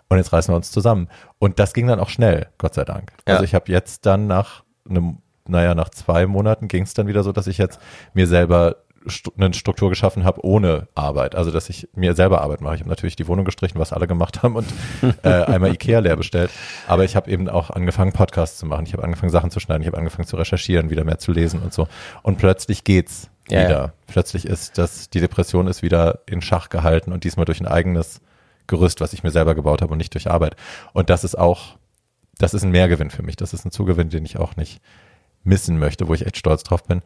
Und 0.09 0.17
jetzt 0.17 0.31
reißen 0.31 0.53
wir 0.53 0.57
uns 0.57 0.71
zusammen. 0.71 1.07
Und 1.39 1.59
das 1.59 1.73
ging 1.73 1.87
dann 1.87 1.99
auch 1.99 2.09
schnell, 2.09 2.47
Gott 2.57 2.75
sei 2.75 2.85
Dank. 2.85 3.11
Ja. 3.27 3.33
Also 3.33 3.45
ich 3.45 3.55
habe 3.55 3.71
jetzt 3.71 4.05
dann 4.05 4.27
nach 4.27 4.63
einem, 4.87 5.17
naja, 5.47 5.73
nach 5.73 5.89
zwei 5.89 6.27
Monaten 6.27 6.67
ging 6.67 6.83
es 6.83 6.93
dann 6.93 7.07
wieder 7.07 7.23
so, 7.23 7.31
dass 7.31 7.47
ich 7.47 7.57
jetzt 7.57 7.79
mir 8.13 8.27
selber 8.27 8.77
eine 9.37 9.53
Struktur 9.53 9.89
geschaffen 9.89 10.23
habe 10.23 10.43
ohne 10.45 10.87
Arbeit. 10.95 11.35
Also 11.35 11.51
dass 11.51 11.69
ich 11.69 11.87
mir 11.93 12.15
selber 12.15 12.41
Arbeit 12.41 12.61
mache. 12.61 12.75
Ich 12.75 12.81
habe 12.81 12.89
natürlich 12.89 13.15
die 13.15 13.27
Wohnung 13.27 13.45
gestrichen, 13.45 13.79
was 13.79 13.93
alle 13.93 14.07
gemacht 14.07 14.43
haben 14.43 14.55
und 14.55 14.67
äh, 15.23 15.29
einmal 15.29 15.73
Ikea 15.73 15.99
leer 15.99 16.15
bestellt. 16.15 16.51
Aber 16.87 17.03
ich 17.03 17.15
habe 17.15 17.29
eben 17.31 17.49
auch 17.49 17.69
angefangen, 17.69 18.13
Podcasts 18.13 18.57
zu 18.57 18.65
machen. 18.65 18.85
Ich 18.85 18.93
habe 18.93 19.03
angefangen, 19.03 19.31
Sachen 19.31 19.51
zu 19.51 19.59
schneiden. 19.59 19.81
Ich 19.81 19.87
habe 19.87 19.97
angefangen 19.97 20.27
zu 20.27 20.35
recherchieren, 20.35 20.89
wieder 20.89 21.03
mehr 21.03 21.19
zu 21.19 21.31
lesen 21.31 21.61
und 21.61 21.73
so. 21.73 21.87
Und 22.23 22.37
plötzlich 22.37 22.83
geht's 22.83 23.29
ja, 23.49 23.63
wieder. 23.63 23.69
Ja. 23.69 23.93
Plötzlich 24.07 24.45
ist 24.45 24.77
das, 24.77 25.09
die 25.09 25.19
Depression 25.19 25.67
ist 25.67 25.81
wieder 25.81 26.19
in 26.25 26.41
Schach 26.41 26.69
gehalten 26.69 27.11
und 27.11 27.23
diesmal 27.23 27.45
durch 27.45 27.59
ein 27.59 27.67
eigenes 27.67 28.21
Gerüst, 28.67 28.99
was 28.99 29.13
ich 29.13 29.23
mir 29.23 29.31
selber 29.31 29.55
gebaut 29.55 29.81
habe 29.81 29.93
und 29.93 29.97
nicht 29.97 30.13
durch 30.13 30.29
Arbeit. 30.29 30.55
Und 30.93 31.09
das 31.09 31.23
ist 31.23 31.37
auch, 31.37 31.77
das 32.37 32.53
ist 32.53 32.63
ein 32.63 32.71
Mehrgewinn 32.71 33.09
für 33.09 33.23
mich. 33.23 33.37
Das 33.37 33.53
ist 33.53 33.65
ein 33.65 33.71
Zugewinn, 33.71 34.09
den 34.09 34.25
ich 34.25 34.37
auch 34.37 34.55
nicht 34.57 34.81
missen 35.43 35.79
möchte, 35.79 36.07
wo 36.07 36.13
ich 36.13 36.25
echt 36.25 36.37
stolz 36.37 36.63
drauf 36.63 36.83
bin. 36.83 37.01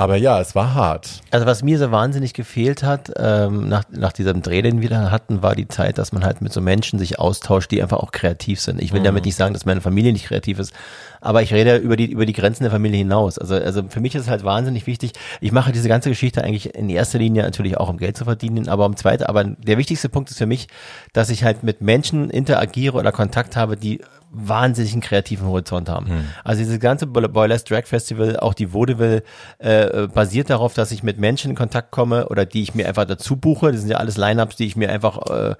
Aber 0.00 0.16
ja, 0.16 0.40
es 0.40 0.54
war 0.54 0.72
hart. 0.72 1.20
Also 1.30 1.44
was 1.44 1.62
mir 1.62 1.78
so 1.78 1.90
wahnsinnig 1.90 2.32
gefehlt 2.32 2.82
hat, 2.82 3.12
ähm, 3.18 3.68
nach, 3.68 3.84
nach 3.90 4.14
diesem 4.14 4.40
Dreh, 4.40 4.62
den 4.62 4.80
wir 4.80 4.88
da 4.88 5.10
hatten, 5.10 5.42
war 5.42 5.54
die 5.54 5.68
Zeit, 5.68 5.98
dass 5.98 6.12
man 6.12 6.24
halt 6.24 6.40
mit 6.40 6.54
so 6.54 6.62
Menschen 6.62 6.98
sich 6.98 7.18
austauscht, 7.18 7.70
die 7.70 7.82
einfach 7.82 7.98
auch 7.98 8.10
kreativ 8.10 8.62
sind. 8.62 8.80
Ich 8.80 8.94
will 8.94 9.00
mhm. 9.00 9.04
damit 9.04 9.26
nicht 9.26 9.36
sagen, 9.36 9.52
dass 9.52 9.66
meine 9.66 9.82
Familie 9.82 10.14
nicht 10.14 10.24
kreativ 10.24 10.58
ist, 10.58 10.72
aber 11.20 11.42
ich 11.42 11.52
rede 11.52 11.76
über 11.76 11.96
die, 11.96 12.10
über 12.10 12.24
die 12.24 12.32
Grenzen 12.32 12.62
der 12.62 12.72
Familie 12.72 12.96
hinaus. 12.96 13.36
Also, 13.36 13.56
also 13.56 13.82
für 13.90 14.00
mich 14.00 14.14
ist 14.14 14.22
es 14.22 14.30
halt 14.30 14.42
wahnsinnig 14.42 14.86
wichtig. 14.86 15.12
Ich 15.42 15.52
mache 15.52 15.70
diese 15.70 15.90
ganze 15.90 16.08
Geschichte 16.08 16.42
eigentlich 16.42 16.74
in 16.74 16.88
erster 16.88 17.18
Linie 17.18 17.42
natürlich 17.42 17.76
auch 17.76 17.90
um 17.90 17.98
Geld 17.98 18.16
zu 18.16 18.24
verdienen, 18.24 18.70
aber 18.70 18.86
um 18.86 18.96
zweite, 18.96 19.28
aber 19.28 19.44
der 19.44 19.76
wichtigste 19.76 20.08
Punkt 20.08 20.30
ist 20.30 20.38
für 20.38 20.46
mich, 20.46 20.68
dass 21.12 21.28
ich 21.28 21.44
halt 21.44 21.62
mit 21.62 21.82
Menschen 21.82 22.30
interagiere 22.30 22.96
oder 22.96 23.12
Kontakt 23.12 23.54
habe, 23.54 23.76
die 23.76 24.00
wahnsinnigen 24.32 25.00
kreativen 25.00 25.46
Horizont 25.46 25.88
haben. 25.88 26.06
Hm. 26.08 26.24
Also 26.44 26.60
dieses 26.60 26.78
ganze 26.78 27.06
Boyless 27.06 27.64
Drag 27.64 27.86
Festival, 27.86 28.38
auch 28.38 28.54
die 28.54 28.72
Vaudeville, 28.72 29.22
äh, 29.58 30.06
basiert 30.06 30.50
darauf, 30.50 30.74
dass 30.74 30.92
ich 30.92 31.02
mit 31.02 31.18
Menschen 31.18 31.50
in 31.50 31.56
Kontakt 31.56 31.90
komme 31.90 32.28
oder 32.28 32.46
die 32.46 32.62
ich 32.62 32.74
mir 32.74 32.86
einfach 32.86 33.04
dazu 33.04 33.36
buche. 33.36 33.72
Das 33.72 33.80
sind 33.80 33.90
ja 33.90 33.96
alles 33.96 34.16
Lineups, 34.16 34.56
die 34.56 34.66
ich 34.66 34.76
mir 34.76 34.90
einfach, 34.90 35.18
äh, 35.30 35.54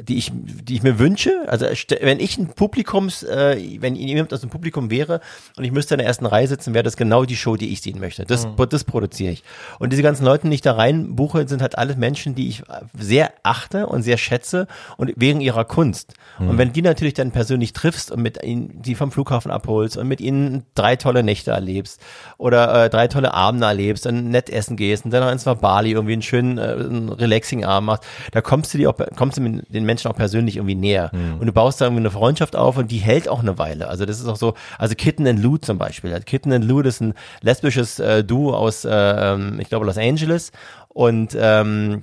die 0.00 0.16
ich, 0.16 0.32
die 0.34 0.74
ich 0.74 0.82
mir 0.82 0.98
wünsche. 0.98 1.44
Also 1.46 1.66
wenn 2.00 2.18
ich 2.18 2.36
ein 2.36 2.48
Publikums, 2.48 3.22
äh, 3.22 3.56
wenn 3.80 3.94
jemand 3.94 4.34
aus 4.34 4.40
dem 4.40 4.50
Publikum 4.50 4.90
wäre 4.90 5.20
und 5.56 5.62
ich 5.62 5.70
müsste 5.70 5.94
in 5.94 5.98
der 5.98 6.06
ersten 6.06 6.26
Reihe 6.26 6.48
sitzen, 6.48 6.74
wäre 6.74 6.82
das 6.82 6.96
genau 6.96 7.24
die 7.24 7.36
Show, 7.36 7.56
die 7.56 7.72
ich 7.72 7.80
sehen 7.80 8.00
möchte. 8.00 8.24
Das, 8.24 8.44
hm. 8.44 8.56
das 8.68 8.82
produziere 8.82 9.32
ich. 9.32 9.44
Und 9.78 9.92
diese 9.92 10.02
ganzen 10.02 10.24
Leute, 10.24 10.48
die 10.48 10.54
ich 10.54 10.62
da 10.62 10.72
rein 10.72 11.14
buche, 11.14 11.46
sind 11.46 11.62
halt 11.62 11.78
alles 11.78 11.96
Menschen, 11.96 12.34
die 12.34 12.48
ich 12.48 12.64
sehr 12.98 13.32
achte 13.44 13.86
und 13.86 14.02
sehr 14.02 14.16
schätze 14.16 14.66
und 14.96 15.12
wegen 15.16 15.40
ihrer 15.40 15.64
Kunst. 15.64 16.14
Hm. 16.38 16.48
Und 16.50 16.58
wenn 16.58 16.72
die 16.72 16.82
natürlich 16.82 17.14
dann 17.14 17.30
persönlich 17.30 17.72
triffst 17.72 18.10
und 18.10 18.20
mit 18.20 18.42
ihnen 18.42 18.82
die 18.82 18.96
vom 18.96 19.12
Flughafen 19.12 19.52
abholst 19.52 19.96
und 19.96 20.08
mit 20.08 20.20
ihnen 20.20 20.64
drei 20.74 20.96
tolle 20.96 21.22
Nächte 21.22 21.52
erlebst 21.52 22.00
oder 22.36 22.86
äh, 22.86 22.90
drei 22.90 23.06
tolle 23.06 23.32
Abende 23.32 23.66
erlebst 23.66 24.08
und 24.08 24.28
nett 24.30 24.50
essen 24.50 24.76
gehst 24.76 25.04
und 25.04 25.12
dann 25.12 25.22
noch 25.22 25.30
ins 25.30 25.44
Bali 25.44 25.92
irgendwie 25.92 26.14
einen 26.14 26.22
schönen 26.22 26.58
äh, 26.58 26.62
einen 26.62 27.10
relaxing 27.10 27.64
Abend 27.64 27.86
machst, 27.86 28.04
da 28.32 28.40
kommst 28.40 28.74
du 28.74 28.78
dir 28.78 28.90
auch 28.90 28.96
kommst 29.14 29.38
du 29.38 29.42
den 29.68 29.83
Menschen 29.84 30.10
auch 30.10 30.16
persönlich 30.16 30.56
irgendwie 30.56 30.74
näher 30.74 31.10
mhm. 31.12 31.38
und 31.40 31.46
du 31.46 31.52
baust 31.52 31.80
da 31.80 31.86
irgendwie 31.86 32.02
eine 32.02 32.10
Freundschaft 32.10 32.56
auf 32.56 32.76
und 32.76 32.90
die 32.90 32.98
hält 32.98 33.28
auch 33.28 33.40
eine 33.40 33.58
Weile. 33.58 33.88
Also 33.88 34.04
das 34.06 34.20
ist 34.20 34.26
auch 34.26 34.36
so, 34.36 34.54
also 34.78 34.94
Kitten 34.94 35.26
and 35.26 35.42
Lou 35.42 35.56
zum 35.58 35.78
Beispiel. 35.78 36.18
Kitten 36.20 36.52
and 36.52 36.64
Lou 36.64 36.82
das 36.82 36.94
ist 36.94 37.00
ein 37.00 37.14
lesbisches 37.42 37.98
äh, 37.98 38.24
Duo 38.24 38.54
aus, 38.54 38.84
äh, 38.84 38.90
ähm, 38.90 39.58
ich 39.60 39.68
glaube 39.68 39.86
Los 39.86 39.98
Angeles 39.98 40.52
und 40.88 41.36
ähm, 41.38 42.02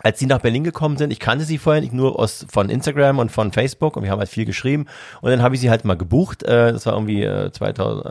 als 0.00 0.18
sie 0.18 0.26
nach 0.26 0.40
Berlin 0.40 0.62
gekommen 0.64 0.96
sind, 0.96 1.12
ich 1.12 1.18
kannte 1.18 1.44
sie 1.44 1.58
vorher 1.58 1.82
nicht 1.82 1.92
nur 1.92 2.18
aus 2.18 2.46
von 2.48 2.70
Instagram 2.70 3.18
und 3.18 3.32
von 3.32 3.52
Facebook 3.52 3.96
und 3.96 4.04
wir 4.04 4.10
haben 4.10 4.20
halt 4.20 4.28
viel 4.28 4.44
geschrieben 4.44 4.86
und 5.20 5.30
dann 5.30 5.42
habe 5.42 5.54
ich 5.54 5.60
sie 5.60 5.70
halt 5.70 5.84
mal 5.84 5.96
gebucht. 5.96 6.42
Äh, 6.44 6.72
das 6.72 6.86
war 6.86 6.94
irgendwie 6.94 7.24
äh, 7.24 7.50
2000, 7.50 8.06
äh, 8.06 8.08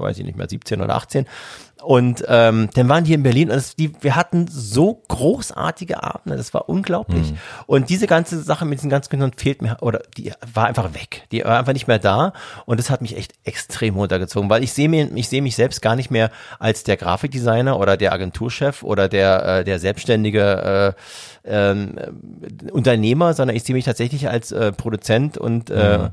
weiß 0.00 0.18
ich 0.18 0.24
nicht 0.24 0.36
mehr, 0.36 0.48
17 0.48 0.80
oder 0.80 0.96
18 0.96 1.26
und 1.82 2.24
ähm, 2.26 2.68
dann 2.74 2.88
waren 2.88 3.04
die 3.04 3.12
in 3.12 3.22
Berlin 3.22 3.50
und 3.50 3.56
es, 3.56 3.76
die, 3.76 3.92
wir 4.00 4.16
hatten 4.16 4.46
so 4.48 5.02
großartige 5.08 6.02
Abende, 6.02 6.36
das 6.36 6.52
war 6.52 6.68
unglaublich. 6.68 7.30
Mhm. 7.30 7.38
Und 7.66 7.90
diese 7.90 8.06
ganze 8.06 8.42
Sache 8.42 8.64
mit 8.64 8.78
diesen 8.78 8.90
ganzen 8.90 9.10
Kindern 9.10 9.32
fehlt 9.36 9.62
mir, 9.62 9.76
oder 9.80 10.02
die 10.16 10.32
war 10.52 10.66
einfach 10.66 10.94
weg. 10.94 11.22
Die 11.30 11.44
war 11.44 11.58
einfach 11.58 11.72
nicht 11.72 11.86
mehr 11.86 11.98
da. 11.98 12.32
Und 12.66 12.80
das 12.80 12.90
hat 12.90 13.00
mich 13.00 13.16
echt 13.16 13.34
extrem 13.44 13.94
runtergezogen, 13.94 14.50
weil 14.50 14.64
ich 14.64 14.72
sehe 14.72 14.88
mir, 14.88 15.08
ich 15.14 15.28
sehe 15.28 15.42
mich 15.42 15.54
selbst 15.54 15.80
gar 15.80 15.94
nicht 15.94 16.10
mehr 16.10 16.30
als 16.58 16.82
der 16.82 16.96
Grafikdesigner 16.96 17.78
oder 17.78 17.96
der 17.96 18.12
Agenturchef 18.12 18.82
oder 18.82 19.08
der, 19.08 19.44
äh, 19.44 19.64
der 19.64 19.78
selbstständige 19.78 20.94
äh, 20.96 21.00
äh, 21.48 22.10
Unternehmer, 22.70 23.34
sondern 23.34 23.56
ich 23.56 23.64
sehe 23.64 23.74
mich 23.74 23.84
tatsächlich 23.84 24.28
als 24.28 24.52
äh, 24.52 24.72
Produzent 24.72 25.38
und 25.38 25.70
äh, 25.70 25.98
mhm 25.98 26.08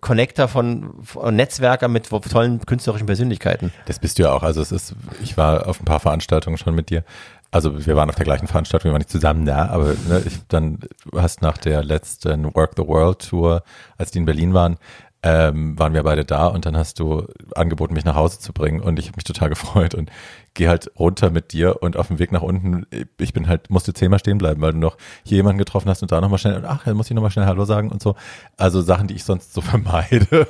Connector 0.00 0.48
von, 0.48 0.92
von 1.04 1.36
Netzwerker 1.36 1.86
mit 1.88 2.08
tollen 2.08 2.60
künstlerischen 2.66 3.06
Persönlichkeiten. 3.06 3.72
Das 3.86 4.00
bist 4.00 4.18
du 4.18 4.24
ja 4.24 4.32
auch. 4.32 4.42
Also 4.42 4.60
es 4.60 4.72
ist, 4.72 4.94
ich 5.22 5.36
war 5.36 5.68
auf 5.68 5.80
ein 5.80 5.84
paar 5.84 6.00
Veranstaltungen 6.00 6.58
schon 6.58 6.74
mit 6.74 6.90
dir. 6.90 7.04
Also 7.50 7.86
wir 7.86 7.96
waren 7.96 8.10
auf 8.10 8.16
der 8.16 8.24
gleichen 8.24 8.46
Veranstaltung, 8.46 8.90
wir 8.90 8.92
waren 8.92 9.00
nicht 9.00 9.10
zusammen 9.10 9.46
da, 9.46 9.68
aber 9.68 9.94
ne, 10.08 10.22
ich, 10.26 10.40
dann 10.48 10.80
hast 11.14 11.40
nach 11.40 11.56
der 11.56 11.82
letzten 11.82 12.54
Work 12.54 12.72
the 12.76 12.86
World 12.86 13.26
Tour, 13.26 13.62
als 13.96 14.10
die 14.10 14.18
in 14.18 14.26
Berlin 14.26 14.52
waren, 14.52 14.76
ähm, 15.22 15.78
waren 15.78 15.94
wir 15.94 16.02
beide 16.02 16.24
da 16.24 16.48
und 16.48 16.66
dann 16.66 16.76
hast 16.76 16.98
du 16.98 17.26
angeboten, 17.54 17.94
mich 17.94 18.04
nach 18.04 18.16
Hause 18.16 18.38
zu 18.38 18.52
bringen 18.52 18.80
und 18.80 18.98
ich 18.98 19.06
habe 19.06 19.16
mich 19.16 19.24
total 19.24 19.48
gefreut 19.48 19.94
und 19.94 20.10
geh 20.54 20.68
halt 20.68 20.90
runter 20.98 21.30
mit 21.30 21.52
dir 21.52 21.82
und 21.82 21.96
auf 21.96 22.08
dem 22.08 22.18
Weg 22.18 22.32
nach 22.32 22.42
unten, 22.42 22.86
ich 23.18 23.32
bin 23.32 23.48
halt, 23.48 23.70
musste 23.70 23.92
zehnmal 23.92 24.18
stehen 24.18 24.38
bleiben, 24.38 24.60
weil 24.60 24.72
du 24.72 24.78
noch 24.78 24.96
hier 25.24 25.36
jemanden 25.36 25.58
getroffen 25.58 25.88
hast 25.88 26.02
und 26.02 26.12
da 26.12 26.20
nochmal 26.20 26.38
schnell, 26.38 26.56
und 26.56 26.64
ach, 26.64 26.84
dann 26.84 26.96
muss 26.96 27.08
ich 27.08 27.14
nochmal 27.14 27.30
schnell 27.30 27.46
Hallo 27.46 27.64
sagen 27.64 27.90
und 27.90 28.02
so. 28.02 28.14
Also 28.56 28.82
Sachen, 28.82 29.06
die 29.06 29.14
ich 29.14 29.24
sonst 29.24 29.52
so 29.52 29.60
vermeide. 29.62 30.46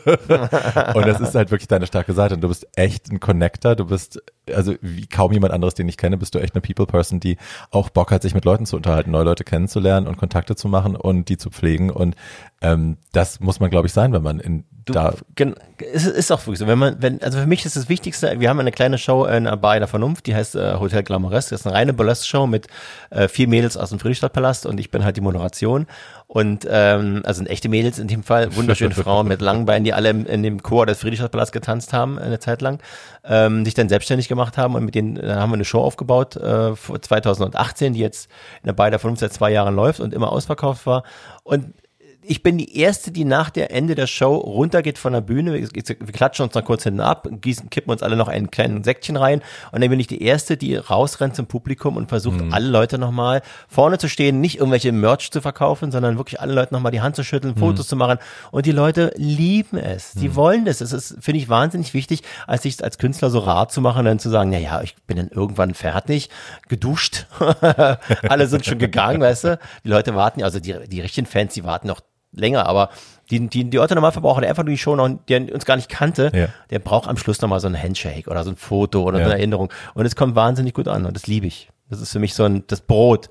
und 0.95 1.07
das 1.07 1.21
ist 1.21 1.35
halt 1.35 1.51
wirklich 1.51 1.69
deine 1.69 1.87
starke 1.87 2.13
Seite 2.15 2.35
und 2.35 2.41
du 2.41 2.49
bist 2.49 2.67
echt 2.77 3.11
ein 3.11 3.21
Connector, 3.21 3.77
du 3.77 3.87
bist, 3.87 4.23
also 4.53 4.75
wie 4.81 5.07
kaum 5.07 5.33
jemand 5.33 5.53
anderes, 5.53 5.75
den 5.75 5.89
ich 5.89 5.97
kenne, 5.97 6.17
bist 6.17 6.35
du 6.35 6.39
echt 6.39 6.55
eine 6.55 6.63
People-Person, 6.63 7.21
die 7.21 7.37
auch 7.71 7.91
Bock 7.91 8.11
hat, 8.11 8.23
sich 8.23 8.35
mit 8.35 8.45
Leuten 8.45 8.67
zu 8.67 8.77
unterhalten, 8.77 9.11
neue 9.11 9.25
Leute 9.25 9.45
kennenzulernen 9.45 10.07
und 10.07 10.17
Kontakte 10.17 10.57
zu 10.57 10.69
machen 10.69 10.97
und 10.97 11.29
die 11.29 11.37
zu 11.37 11.51
pflegen 11.51 11.91
und 11.91 12.17
ähm, 12.61 12.97
das 13.13 13.41
muss 13.41 13.61
man, 13.61 13.71
glaube 13.71 13.87
ich, 13.87 13.93
sein, 13.93 14.13
wenn 14.13 14.23
man 14.23 14.41
in 14.41 14.65
Du, 14.89 14.95
da 14.95 15.15
es 15.93 16.07
ist 16.07 16.33
auch 16.33 16.41
wirklich 16.41 16.59
so. 16.59 16.67
Wenn 16.67 16.79
man, 16.79 16.97
wenn, 17.01 17.23
also 17.23 17.39
für 17.39 17.47
mich 17.47 17.65
ist 17.65 17.77
das 17.77 17.89
Wichtigste, 17.89 18.41
wir 18.41 18.49
haben 18.49 18.59
eine 18.59 18.73
kleine 18.73 18.99
Show 18.99 19.25
in 19.25 19.47
einer 19.47 19.57
Bar 19.57 19.77
in 19.77 19.81
der 19.81 19.89
Vernunft, 19.89 20.27
die 20.27 20.35
heißt 20.35 20.57
äh, 20.57 20.75
Hotel 20.79 21.03
Glamouresk. 21.03 21.51
Das 21.51 21.61
ist 21.61 21.67
eine 21.67 21.77
reine 21.77 21.93
Burlesque-Show 21.93 22.47
mit 22.47 22.67
äh, 23.11 23.29
vier 23.29 23.49
Mädels 23.49 23.77
aus 23.77 23.91
dem 23.91 23.99
Friedrichstadtpalast 23.99 24.67
und 24.67 24.81
ich 24.81 24.91
bin 24.91 25.05
halt 25.05 25.17
die 25.17 25.21
Moderation. 25.21 25.87
Und 26.27 26.67
ähm, 26.69 27.23
also 27.25 27.39
sind 27.39 27.49
echte 27.49 27.69
Mädels 27.69 27.99
in 27.99 28.09
dem 28.09 28.23
Fall, 28.23 28.55
wunderschöne 28.57 28.95
Frauen 28.95 29.29
mit 29.29 29.41
langen 29.41 29.67
Beinen, 29.67 29.85
die 29.85 29.93
alle 29.93 30.11
in 30.11 30.43
dem 30.43 30.63
Chor 30.63 30.87
des 30.87 31.01
Friedrichstadtpalast 31.01 31.53
getanzt 31.53 31.93
haben, 31.93 32.19
eine 32.19 32.39
Zeit 32.39 32.61
lang, 32.61 32.81
ähm, 33.25 33.65
sich 33.65 33.75
dann 33.75 33.89
selbstständig 33.89 34.29
gemacht 34.29 34.59
haben 34.59 34.75
und 34.75 34.85
mit 34.85 34.95
denen 34.95 35.17
äh, 35.17 35.35
haben 35.35 35.51
wir 35.51 35.55
eine 35.55 35.65
Show 35.65 35.81
aufgebaut 35.81 36.37
äh, 36.37 36.73
2018, 36.75 37.93
die 37.93 38.01
jetzt 38.01 38.31
in 38.63 38.67
der 38.67 38.73
Bar 38.73 38.91
der 38.91 38.99
Vernunft 38.99 39.21
seit 39.21 39.33
zwei 39.33 39.51
Jahren 39.51 39.75
läuft 39.75 40.01
und 40.01 40.13
immer 40.13 40.33
ausverkauft 40.33 40.87
war. 40.87 41.03
Und 41.45 41.73
ich 42.29 42.43
bin 42.43 42.59
die 42.59 42.79
Erste, 42.79 43.11
die 43.11 43.25
nach 43.25 43.49
der 43.49 43.73
Ende 43.73 43.95
der 43.95 44.07
Show 44.07 44.37
runtergeht 44.37 44.99
von 44.99 45.15
der 45.15 45.23
Bühne. 45.23 45.55
Wir, 45.55 45.69
wir 45.73 46.13
klatschen 46.13 46.45
uns 46.45 46.55
noch 46.55 46.65
kurz 46.65 46.83
hinten 46.83 47.01
ab, 47.01 47.27
gießen, 47.31 47.71
kippen 47.71 47.91
uns 47.91 48.03
alle 48.03 48.17
noch 48.17 48.29
einen 48.29 48.51
kleinen 48.51 48.85
Säckchen 48.85 49.17
rein. 49.17 49.41
Und 49.73 49.81
dann 49.81 49.89
bin 49.89 49.99
ich 49.99 50.09
die 50.09 50.23
Erste, 50.23 50.59
die 50.59 50.77
rausrennt 50.77 51.35
zum 51.35 51.47
Publikum 51.47 51.97
und 51.97 52.11
versucht, 52.11 52.41
mhm. 52.41 52.53
alle 52.53 52.69
Leute 52.69 52.99
nochmal 52.99 53.41
vorne 53.67 53.97
zu 53.97 54.09
stehen, 54.09 54.41
nicht 54.41 54.59
irgendwelche 54.59 54.93
Merch 54.93 55.31
zu 55.31 55.41
verkaufen, 55.41 55.91
sondern 55.91 56.19
wirklich 56.19 56.39
alle 56.39 56.53
Leute 56.53 56.75
nochmal 56.75 56.93
die 56.93 57.01
Hand 57.01 57.17
zu 57.17 57.25
schütteln, 57.25 57.55
mhm. 57.55 57.61
Fotos 57.61 57.89
zu 57.89 57.97
machen. 57.97 58.19
Und 58.51 58.67
die 58.67 58.73
Leute 58.73 59.13
lieben 59.17 59.79
es. 59.79 60.13
Die 60.13 60.29
mhm. 60.29 60.37
wollen 60.37 60.65
das. 60.67 60.79
Das 60.79 60.93
ist, 60.93 61.17
finde 61.21 61.39
ich, 61.39 61.49
wahnsinnig 61.49 61.95
wichtig, 61.95 62.23
als 62.47 62.65
sich 62.65 62.85
als 62.85 62.99
Künstler 62.99 63.31
so 63.31 63.39
rar 63.39 63.69
zu 63.69 63.81
machen, 63.81 64.05
dann 64.05 64.19
zu 64.19 64.29
sagen, 64.29 64.51
na 64.51 64.59
ja, 64.59 64.83
ich 64.83 64.97
bin 65.07 65.17
dann 65.17 65.29
irgendwann 65.29 65.73
fertig, 65.73 66.29
geduscht. 66.69 67.27
alle 68.29 68.47
sind 68.49 68.67
schon 68.67 68.79
gegangen, 68.79 69.23
weißt 69.23 69.45
du? 69.45 69.59
Die 69.85 69.89
Leute 69.89 70.15
warten, 70.15 70.43
also 70.43 70.61
die, 70.61 70.75
die 70.89 71.01
richtigen 71.01 71.27
Fans, 71.27 71.55
die 71.55 71.65
warten 71.65 71.89
noch 71.89 72.03
länger, 72.39 72.67
aber 72.67 72.91
die, 73.31 73.49
die, 73.49 73.69
die 73.69 73.79
Otto 73.79 73.95
Normalverbraucher, 73.95 74.41
der 74.41 74.51
einfach 74.51 74.65
nur 74.65 74.71
die 74.71 74.79
Show 74.79 74.97
noch, 74.97 75.09
der 75.29 75.53
uns 75.53 75.65
gar 75.65 75.77
nicht 75.77 75.89
kannte, 75.89 76.31
ja. 76.35 76.49
der 76.71 76.79
braucht 76.79 77.09
am 77.09 77.17
Schluss 77.17 77.41
nochmal 77.41 77.61
so 77.61 77.69
ein 77.69 77.81
Handshake 77.81 78.31
oder 78.31 78.45
so 78.45 78.51
ein 78.51 78.57
Foto 78.57 79.03
oder 79.03 79.19
ja. 79.19 79.27
eine 79.27 79.35
Erinnerung. 79.35 79.73
Und 79.95 80.07
es 80.07 80.17
kommt 80.17 80.35
wahnsinnig 80.35 80.75
gut 80.75 80.89
an 80.89 81.05
und 81.05 81.15
das 81.15 81.27
liebe 81.27 81.47
ich. 81.47 81.71
Das 81.91 82.01
ist 82.01 82.13
für 82.13 82.19
mich 82.19 82.35
so 82.35 82.45
ein, 82.45 82.65
das 82.67 82.81
Brot. 82.81 83.29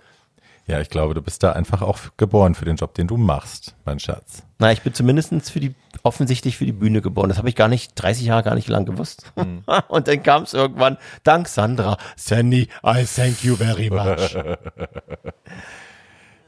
Ja, 0.68 0.82
ich 0.82 0.90
glaube, 0.90 1.14
du 1.14 1.22
bist 1.22 1.44
da 1.44 1.54
einfach 1.54 1.82
auch 1.82 1.98
geboren 2.18 2.54
für 2.54 2.66
den 2.66 2.76
Job, 2.76 2.94
den 2.94 3.08
du 3.08 3.16
machst, 3.16 3.76
mein 3.86 4.00
Schatz. 4.00 4.44
Na, 4.60 4.72
ich 4.74 4.82
bin 4.82 4.94
zumindestens 4.94 5.50
für 5.50 5.62
die, 5.62 5.74
offensichtlich 6.04 6.58
für 6.58 6.66
die 6.66 6.74
Bühne 6.74 7.02
geboren. 7.02 7.30
Das 7.30 7.38
habe 7.38 7.48
ich 7.48 7.56
gar 7.56 7.70
nicht, 7.70 7.94
30 7.96 8.26
Jahre 8.26 8.44
gar 8.44 8.56
nicht 8.56 8.68
lang 8.68 8.86
gewusst. 8.86 9.32
Mhm. 9.38 9.64
Und 9.88 10.10
dann 10.10 10.22
kam 10.24 10.44
es 10.44 10.54
irgendwann, 10.54 10.98
dank 11.24 11.48
Sandra, 11.48 11.98
Sandy, 12.18 12.68
I 12.86 13.06
thank 13.06 13.44
you 13.44 13.56
very 13.56 13.90
much. 13.90 14.36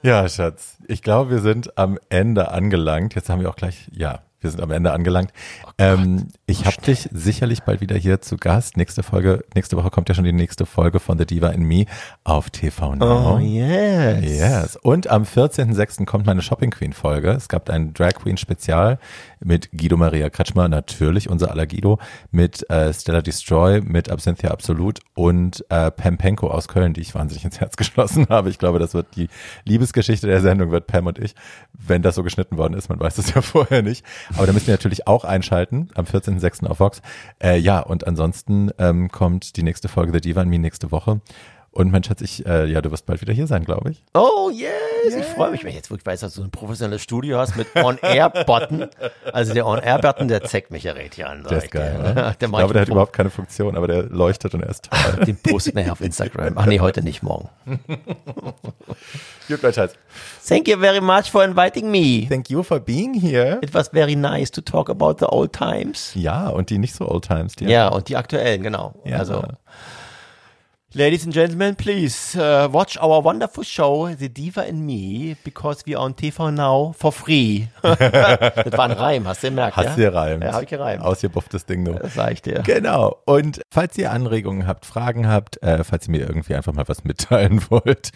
Ja, 0.02 0.30
Schatz. 0.30 0.78
Ich 0.88 1.02
glaube, 1.02 1.30
wir 1.30 1.39
sind 1.39 1.78
am 1.78 2.00
Ende 2.10 2.52
angelangt. 2.52 3.16
Jetzt 3.16 3.30
haben 3.30 3.41
wir 3.41 3.50
auch 3.50 3.58
gleich, 3.58 3.89
ja, 3.91 4.22
wir 4.42 4.50
sind 4.50 4.62
am 4.62 4.72
Ende 4.72 4.94
angelangt. 4.94 5.32
Oh 5.66 5.70
ähm, 5.78 6.30
ich 6.46 6.66
habe 6.66 6.82
dich 6.82 7.10
sicherlich 7.12 7.64
bald 7.64 7.82
wieder 7.82 7.96
hier 7.96 8.22
zu 8.22 8.38
Gast. 8.38 8.78
Nächste 8.78 9.04
Folge, 9.04 9.44
nächste 9.56 9.78
Woche 9.78 9.90
kommt 9.90 10.10
ja 10.10 10.16
schon 10.16 10.24
die 10.24 10.34
nächste 10.34 10.66
Folge 10.66 11.00
von 11.00 11.18
The 11.18 11.26
Diva 11.26 11.50
in 11.50 11.64
Me 11.64 11.86
auf 12.24 12.50
TV 12.50 12.96
Now. 12.96 13.36
Oh 13.36 13.40
yes. 13.40 14.24
Yes. 14.24 14.76
Und 14.78 15.10
am 15.10 15.24
14.06. 15.24 16.06
kommt 16.06 16.26
meine 16.26 16.42
Shopping 16.42 16.72
Queen 16.72 16.94
Folge. 16.94 17.32
Es 17.32 17.50
gab 17.50 17.70
ein 17.70 17.94
Drag 17.94 18.14
Queen 18.14 18.38
Spezial 18.38 19.00
mit 19.40 19.72
Guido 19.72 19.98
Maria 19.98 20.30
Kretschmer, 20.30 20.68
natürlich 20.68 21.30
unser 21.30 21.52
aller 21.52 21.68
Guido, 21.68 22.00
mit 22.32 22.70
äh, 22.70 22.94
Stella 22.94 23.22
Destroy, 23.22 23.82
mit 23.82 24.10
Absenthia 24.10 24.52
Absolut 24.52 25.00
und 25.16 25.66
äh, 25.70 25.92
Pam 25.92 26.18
Penko 26.18 26.50
aus 26.50 26.68
Köln, 26.68 26.94
die 26.94 27.02
ich 27.02 27.16
wahnsinnig 27.16 27.46
ins 27.46 27.60
Herz 27.60 27.78
geschlossen 27.78 28.28
habe. 28.30 28.50
Ich 28.50 28.58
glaube, 28.58 28.80
das 28.80 28.94
wird 28.94 29.08
die 29.16 29.30
Liebesgeschichte 29.66 30.28
der 30.28 30.42
Sendung, 30.42 30.72
wird 30.72 30.88
Pam 30.88 31.08
und 31.08 31.20
ich, 31.20 31.36
wenn 31.74 32.02
das 32.02 32.16
so 32.16 32.24
geschnitten 32.24 32.58
worden 32.58 32.74
ist. 32.74 32.90
Man 32.90 33.00
weiß 33.00 33.16
das 33.16 33.34
ja 33.34 33.42
vorher 33.42 33.82
nicht. 33.82 34.06
Aber 34.36 34.48
da 34.48 34.54
müssen 34.54 34.68
wir 34.68 34.74
natürlich 34.74 35.08
auch 35.08 35.24
einschalten 35.24 35.90
am 35.96 36.06
14.06. 36.06 36.68
auf 36.68 36.80
Vox. 36.80 37.02
Äh, 37.42 37.58
ja, 37.58 37.80
und 37.80 38.08
ansonsten 38.08 38.72
ähm, 38.78 39.10
kommt 39.10 39.58
die 39.58 39.64
nächste 39.64 39.88
Folge 39.88 40.14
The 40.14 40.22
Diva 40.22 40.46
Me 40.46 40.60
nächste 40.60 40.92
Woche. 40.92 41.22
Und 41.72 41.91
mein 41.91 42.03
Schatz, 42.03 42.22
ich, 42.22 42.45
äh, 42.45 42.65
ja, 42.65 42.82
du 42.82 42.91
wirst 42.91 43.05
bald 43.05 43.22
wieder 43.22 43.34
hier 43.34 43.47
sein, 43.47 43.63
glaube 43.63 43.91
ich. 43.91 44.03
Oh, 44.13 44.49
yes! 44.51 44.70
yes. 45.05 45.15
Ich 45.15 45.26
freue 45.26 45.51
mich, 45.51 45.63
wenn 45.63 45.70
ich 45.70 45.76
jetzt 45.76 45.91
wirklich 45.91 46.05
weiß, 46.05 46.22
dass 46.22 46.34
du 46.34 46.43
ein 46.43 46.51
professionelles 46.51 47.01
Studio 47.01 47.38
hast 47.38 47.55
mit 47.55 47.67
On-Air-Button. 47.76 48.88
Also 49.32 49.53
der 49.53 49.67
On-Air-Button, 49.67 50.28
der 50.28 50.43
zeigt 50.43 50.72
mich 50.72 50.84
ja 50.84 50.93
richtig 50.93 51.26
an. 51.26 51.45
Der 51.49 51.59
ist 51.59 51.72
geil, 51.72 51.97
ne? 52.03 52.13
der 52.13 52.32
Ich 52.32 52.38
glaube, 52.39 52.74
der 52.74 52.82
hat 52.82 52.89
überhaupt 52.89 53.13
keine 53.13 53.30
Funktion, 53.30 53.78
aber 53.78 53.88
der 53.88 54.03
leuchtet 54.03 54.53
und 54.55 54.63
er 54.63 54.70
ist 54.70 54.89
toll. 54.89 55.26
Den 55.26 55.38
postet 55.38 55.76
nachher 55.76 55.91
auf 55.91 56.01
Instagram. 56.01 56.53
Ach 56.57 56.65
nee, 56.65 56.80
heute 56.80 57.03
nicht, 57.03 57.24
morgen. 57.24 57.49
Gut, 59.47 59.63
mein 59.63 59.74
Schatz. 59.74 59.93
Thank 60.47 60.67
you 60.67 60.78
very 60.78 61.01
much 61.01 61.30
for 61.32 61.43
inviting 61.43 61.91
me. 61.91 62.28
Thank 62.28 62.49
you 62.49 62.63
for 62.63 62.80
being 62.80 63.13
here. 63.13 63.59
It 63.61 63.74
was 63.74 63.89
very 63.89 64.15
nice 64.15 64.51
to 64.51 64.61
talk 64.61 64.89
about 64.89 65.15
the 65.20 65.28
old 65.28 65.53
times. 65.53 66.11
Ja, 66.15 66.49
und 66.49 66.70
die 66.70 66.78
nicht 66.78 66.95
so 66.95 67.07
old 67.07 67.26
times. 67.26 67.55
Die 67.55 67.65
ja, 67.65 67.88
und 67.89 68.09
die 68.09 68.17
aktuellen, 68.17 68.63
genau. 68.63 68.95
Ja. 69.05 69.17
Also 69.17 69.43
Ladies 70.96 71.24
and 71.24 71.32
gentlemen, 71.32 71.76
please 71.76 72.36
uh, 72.36 72.68
watch 72.72 72.98
our 72.98 73.22
wonderful 73.22 73.64
show, 73.64 74.12
The 74.12 74.28
Diva 74.28 74.62
and 74.68 74.88
Me, 74.88 75.36
because 75.44 75.84
we 75.86 75.94
are 75.94 76.04
on 76.04 76.16
TV 76.16 76.52
Now 76.52 76.94
for 76.98 77.12
free. 77.12 77.68
das 77.84 78.76
war 78.76 78.86
ein 78.86 78.94
Reim, 78.94 79.28
hast 79.28 79.44
du 79.44 79.50
gemerkt? 79.50 79.78
Hast 79.78 79.86
ja? 79.86 79.96
du 79.96 80.02
gereimt. 80.02 80.44
Ja, 80.44 80.54
hab 80.54 80.64
ich 80.64 80.70
gereimt. 80.70 81.04
Ausgebufftes 81.04 81.68
Ding 81.68 81.84
nur. 81.84 82.00
Das 82.00 82.16
sag 82.16 82.32
ich 82.32 82.42
dir. 82.42 82.64
Genau. 82.66 83.22
Und 83.26 83.62
falls 83.70 84.00
ihr 84.00 84.12
Anregungen 84.12 84.66
habt, 84.66 84.88
Fragen 84.88 85.28
habt, 85.28 85.62
äh, 85.62 85.84
falls 85.84 86.08
ihr 86.08 86.12
mir 86.12 86.22
irgendwie 86.22 86.56
einfach 86.56 86.74
mal 86.74 86.88
was 86.88 87.04
mitteilen 87.04 87.62
wollt 87.70 88.10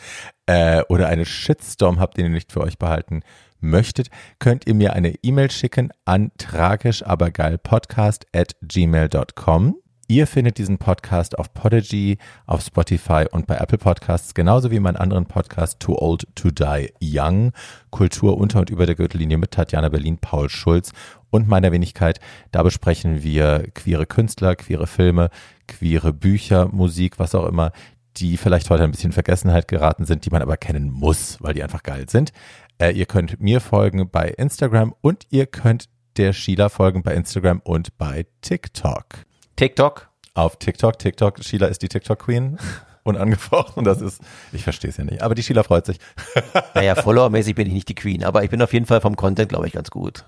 äh, 0.47 0.81
oder 0.89 1.09
eine 1.09 1.25
Shitstorm 1.25 1.99
habt, 1.99 2.17
den 2.17 2.25
ihr 2.25 2.31
nicht 2.31 2.51
für 2.51 2.61
euch 2.61 2.79
behalten 2.79 3.21
möchtet, 3.59 4.07
könnt 4.39 4.65
ihr 4.65 4.73
mir 4.73 4.93
eine 4.93 5.13
E-Mail 5.21 5.51
schicken 5.51 5.91
an 6.05 6.31
tragischabergeilpodcast 6.39 8.25
at 8.33 8.55
gmail.com. 8.63 9.75
Ihr 10.09 10.27
findet 10.27 10.57
diesen 10.57 10.79
Podcast 10.79 11.39
auf 11.39 11.53
Podigy, 11.53 12.17
auf 12.45 12.61
Spotify 12.61 13.25
und 13.31 13.47
bei 13.47 13.55
Apple 13.55 13.77
Podcasts, 13.77 14.33
genauso 14.33 14.69
wie 14.69 14.81
meinen 14.81 14.97
anderen 14.97 15.25
Podcast 15.27 15.79
Too 15.79 15.97
Old 15.97 16.27
to 16.35 16.51
Die 16.51 16.93
Young, 17.01 17.53
Kultur 17.89 18.37
unter 18.37 18.59
und 18.59 18.69
über 18.69 18.85
der 18.85 18.95
Gürtellinie 18.95 19.37
mit 19.37 19.51
Tatjana 19.51 19.87
Berlin, 19.87 20.17
Paul 20.17 20.49
Schulz 20.49 20.91
und 21.29 21.47
meiner 21.47 21.71
Wenigkeit. 21.71 22.19
Da 22.51 22.63
besprechen 22.63 23.23
wir 23.23 23.69
queere 23.73 24.05
Künstler, 24.05 24.57
queere 24.57 24.87
Filme, 24.87 25.29
queere 25.67 26.11
Bücher, 26.11 26.67
Musik, 26.67 27.17
was 27.17 27.33
auch 27.33 27.47
immer, 27.47 27.71
die 28.17 28.35
vielleicht 28.35 28.69
heute 28.69 28.83
ein 28.83 28.91
bisschen 28.91 29.11
in 29.11 29.13
Vergessenheit 29.13 29.69
geraten 29.69 30.03
sind, 30.03 30.25
die 30.25 30.31
man 30.31 30.41
aber 30.41 30.57
kennen 30.57 30.91
muss, 30.91 31.37
weil 31.41 31.53
die 31.53 31.63
einfach 31.63 31.81
geil 31.81 32.09
sind. 32.09 32.33
Äh, 32.77 32.91
ihr 32.91 33.05
könnt 33.05 33.39
mir 33.39 33.61
folgen 33.61 34.09
bei 34.11 34.27
Instagram 34.29 34.93
und 34.99 35.25
ihr 35.29 35.45
könnt 35.45 35.87
der 36.17 36.33
Sheila 36.33 36.67
folgen 36.67 37.03
bei 37.03 37.15
Instagram 37.15 37.61
und 37.63 37.97
bei 37.97 38.25
TikTok. 38.41 39.25
TikTok? 39.55 40.09
Auf 40.33 40.57
TikTok. 40.57 40.97
TikTok. 40.99 41.43
Sheila 41.43 41.67
ist 41.67 41.81
die 41.81 41.89
TikTok-Queen. 41.89 42.57
Unangefochten. 43.03 43.83
Das 43.83 44.01
ist, 44.01 44.21
ich 44.51 44.63
verstehe 44.63 44.89
es 44.89 44.97
ja 44.97 45.03
nicht. 45.03 45.21
Aber 45.21 45.35
die 45.35 45.43
Sheila 45.43 45.63
freut 45.63 45.85
sich. 45.85 45.97
Naja, 46.73 46.95
followermäßig 46.95 47.53
bin 47.55 47.67
ich 47.67 47.73
nicht 47.73 47.89
die 47.89 47.95
Queen, 47.95 48.23
aber 48.23 48.43
ich 48.43 48.49
bin 48.49 48.61
auf 48.61 48.73
jeden 48.73 48.85
Fall 48.87 48.99
vom 48.99 49.15
Content, 49.15 49.49
glaube 49.49 49.67
ich, 49.67 49.73
ganz 49.73 49.91
gut. 49.91 50.25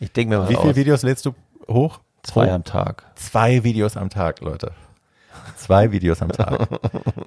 Ich 0.00 0.10
denke 0.12 0.34
mir 0.34 0.40
mal 0.42 0.48
Wie 0.48 0.56
viele 0.56 0.74
Videos 0.74 1.02
lädst 1.02 1.24
du 1.24 1.34
hoch? 1.68 2.00
Zwei 2.24 2.50
am 2.50 2.64
Tag. 2.64 3.04
Zwei 3.14 3.62
Videos 3.62 3.96
am 3.96 4.10
Tag, 4.10 4.40
Leute. 4.40 4.72
Zwei 5.56 5.92
Videos 5.92 6.20
am 6.22 6.32
Tag. 6.32 6.68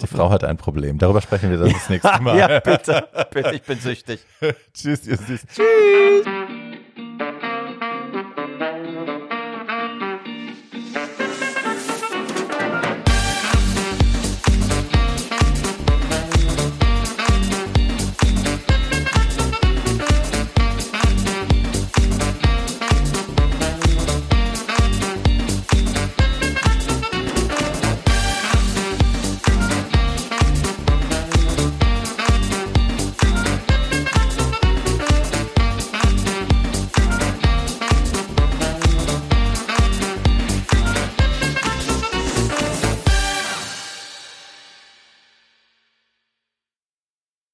Die 0.02 0.08
Frau 0.08 0.30
hat 0.30 0.44
ein 0.44 0.58
Problem. 0.58 0.98
Darüber 0.98 1.22
sprechen 1.22 1.50
wir 1.50 1.58
dann 1.58 1.72
das 1.72 1.90
nächste 1.90 2.20
Mal. 2.22 2.38
ja, 2.38 2.60
bitte. 2.60 3.08
Bitte, 3.32 3.56
ich 3.56 3.62
bin 3.62 3.80
süchtig. 3.80 4.20
Tschüss, 4.74 5.08
ihr 5.08 5.18
Süß. 5.18 5.46
Tschüss. 5.54 6.57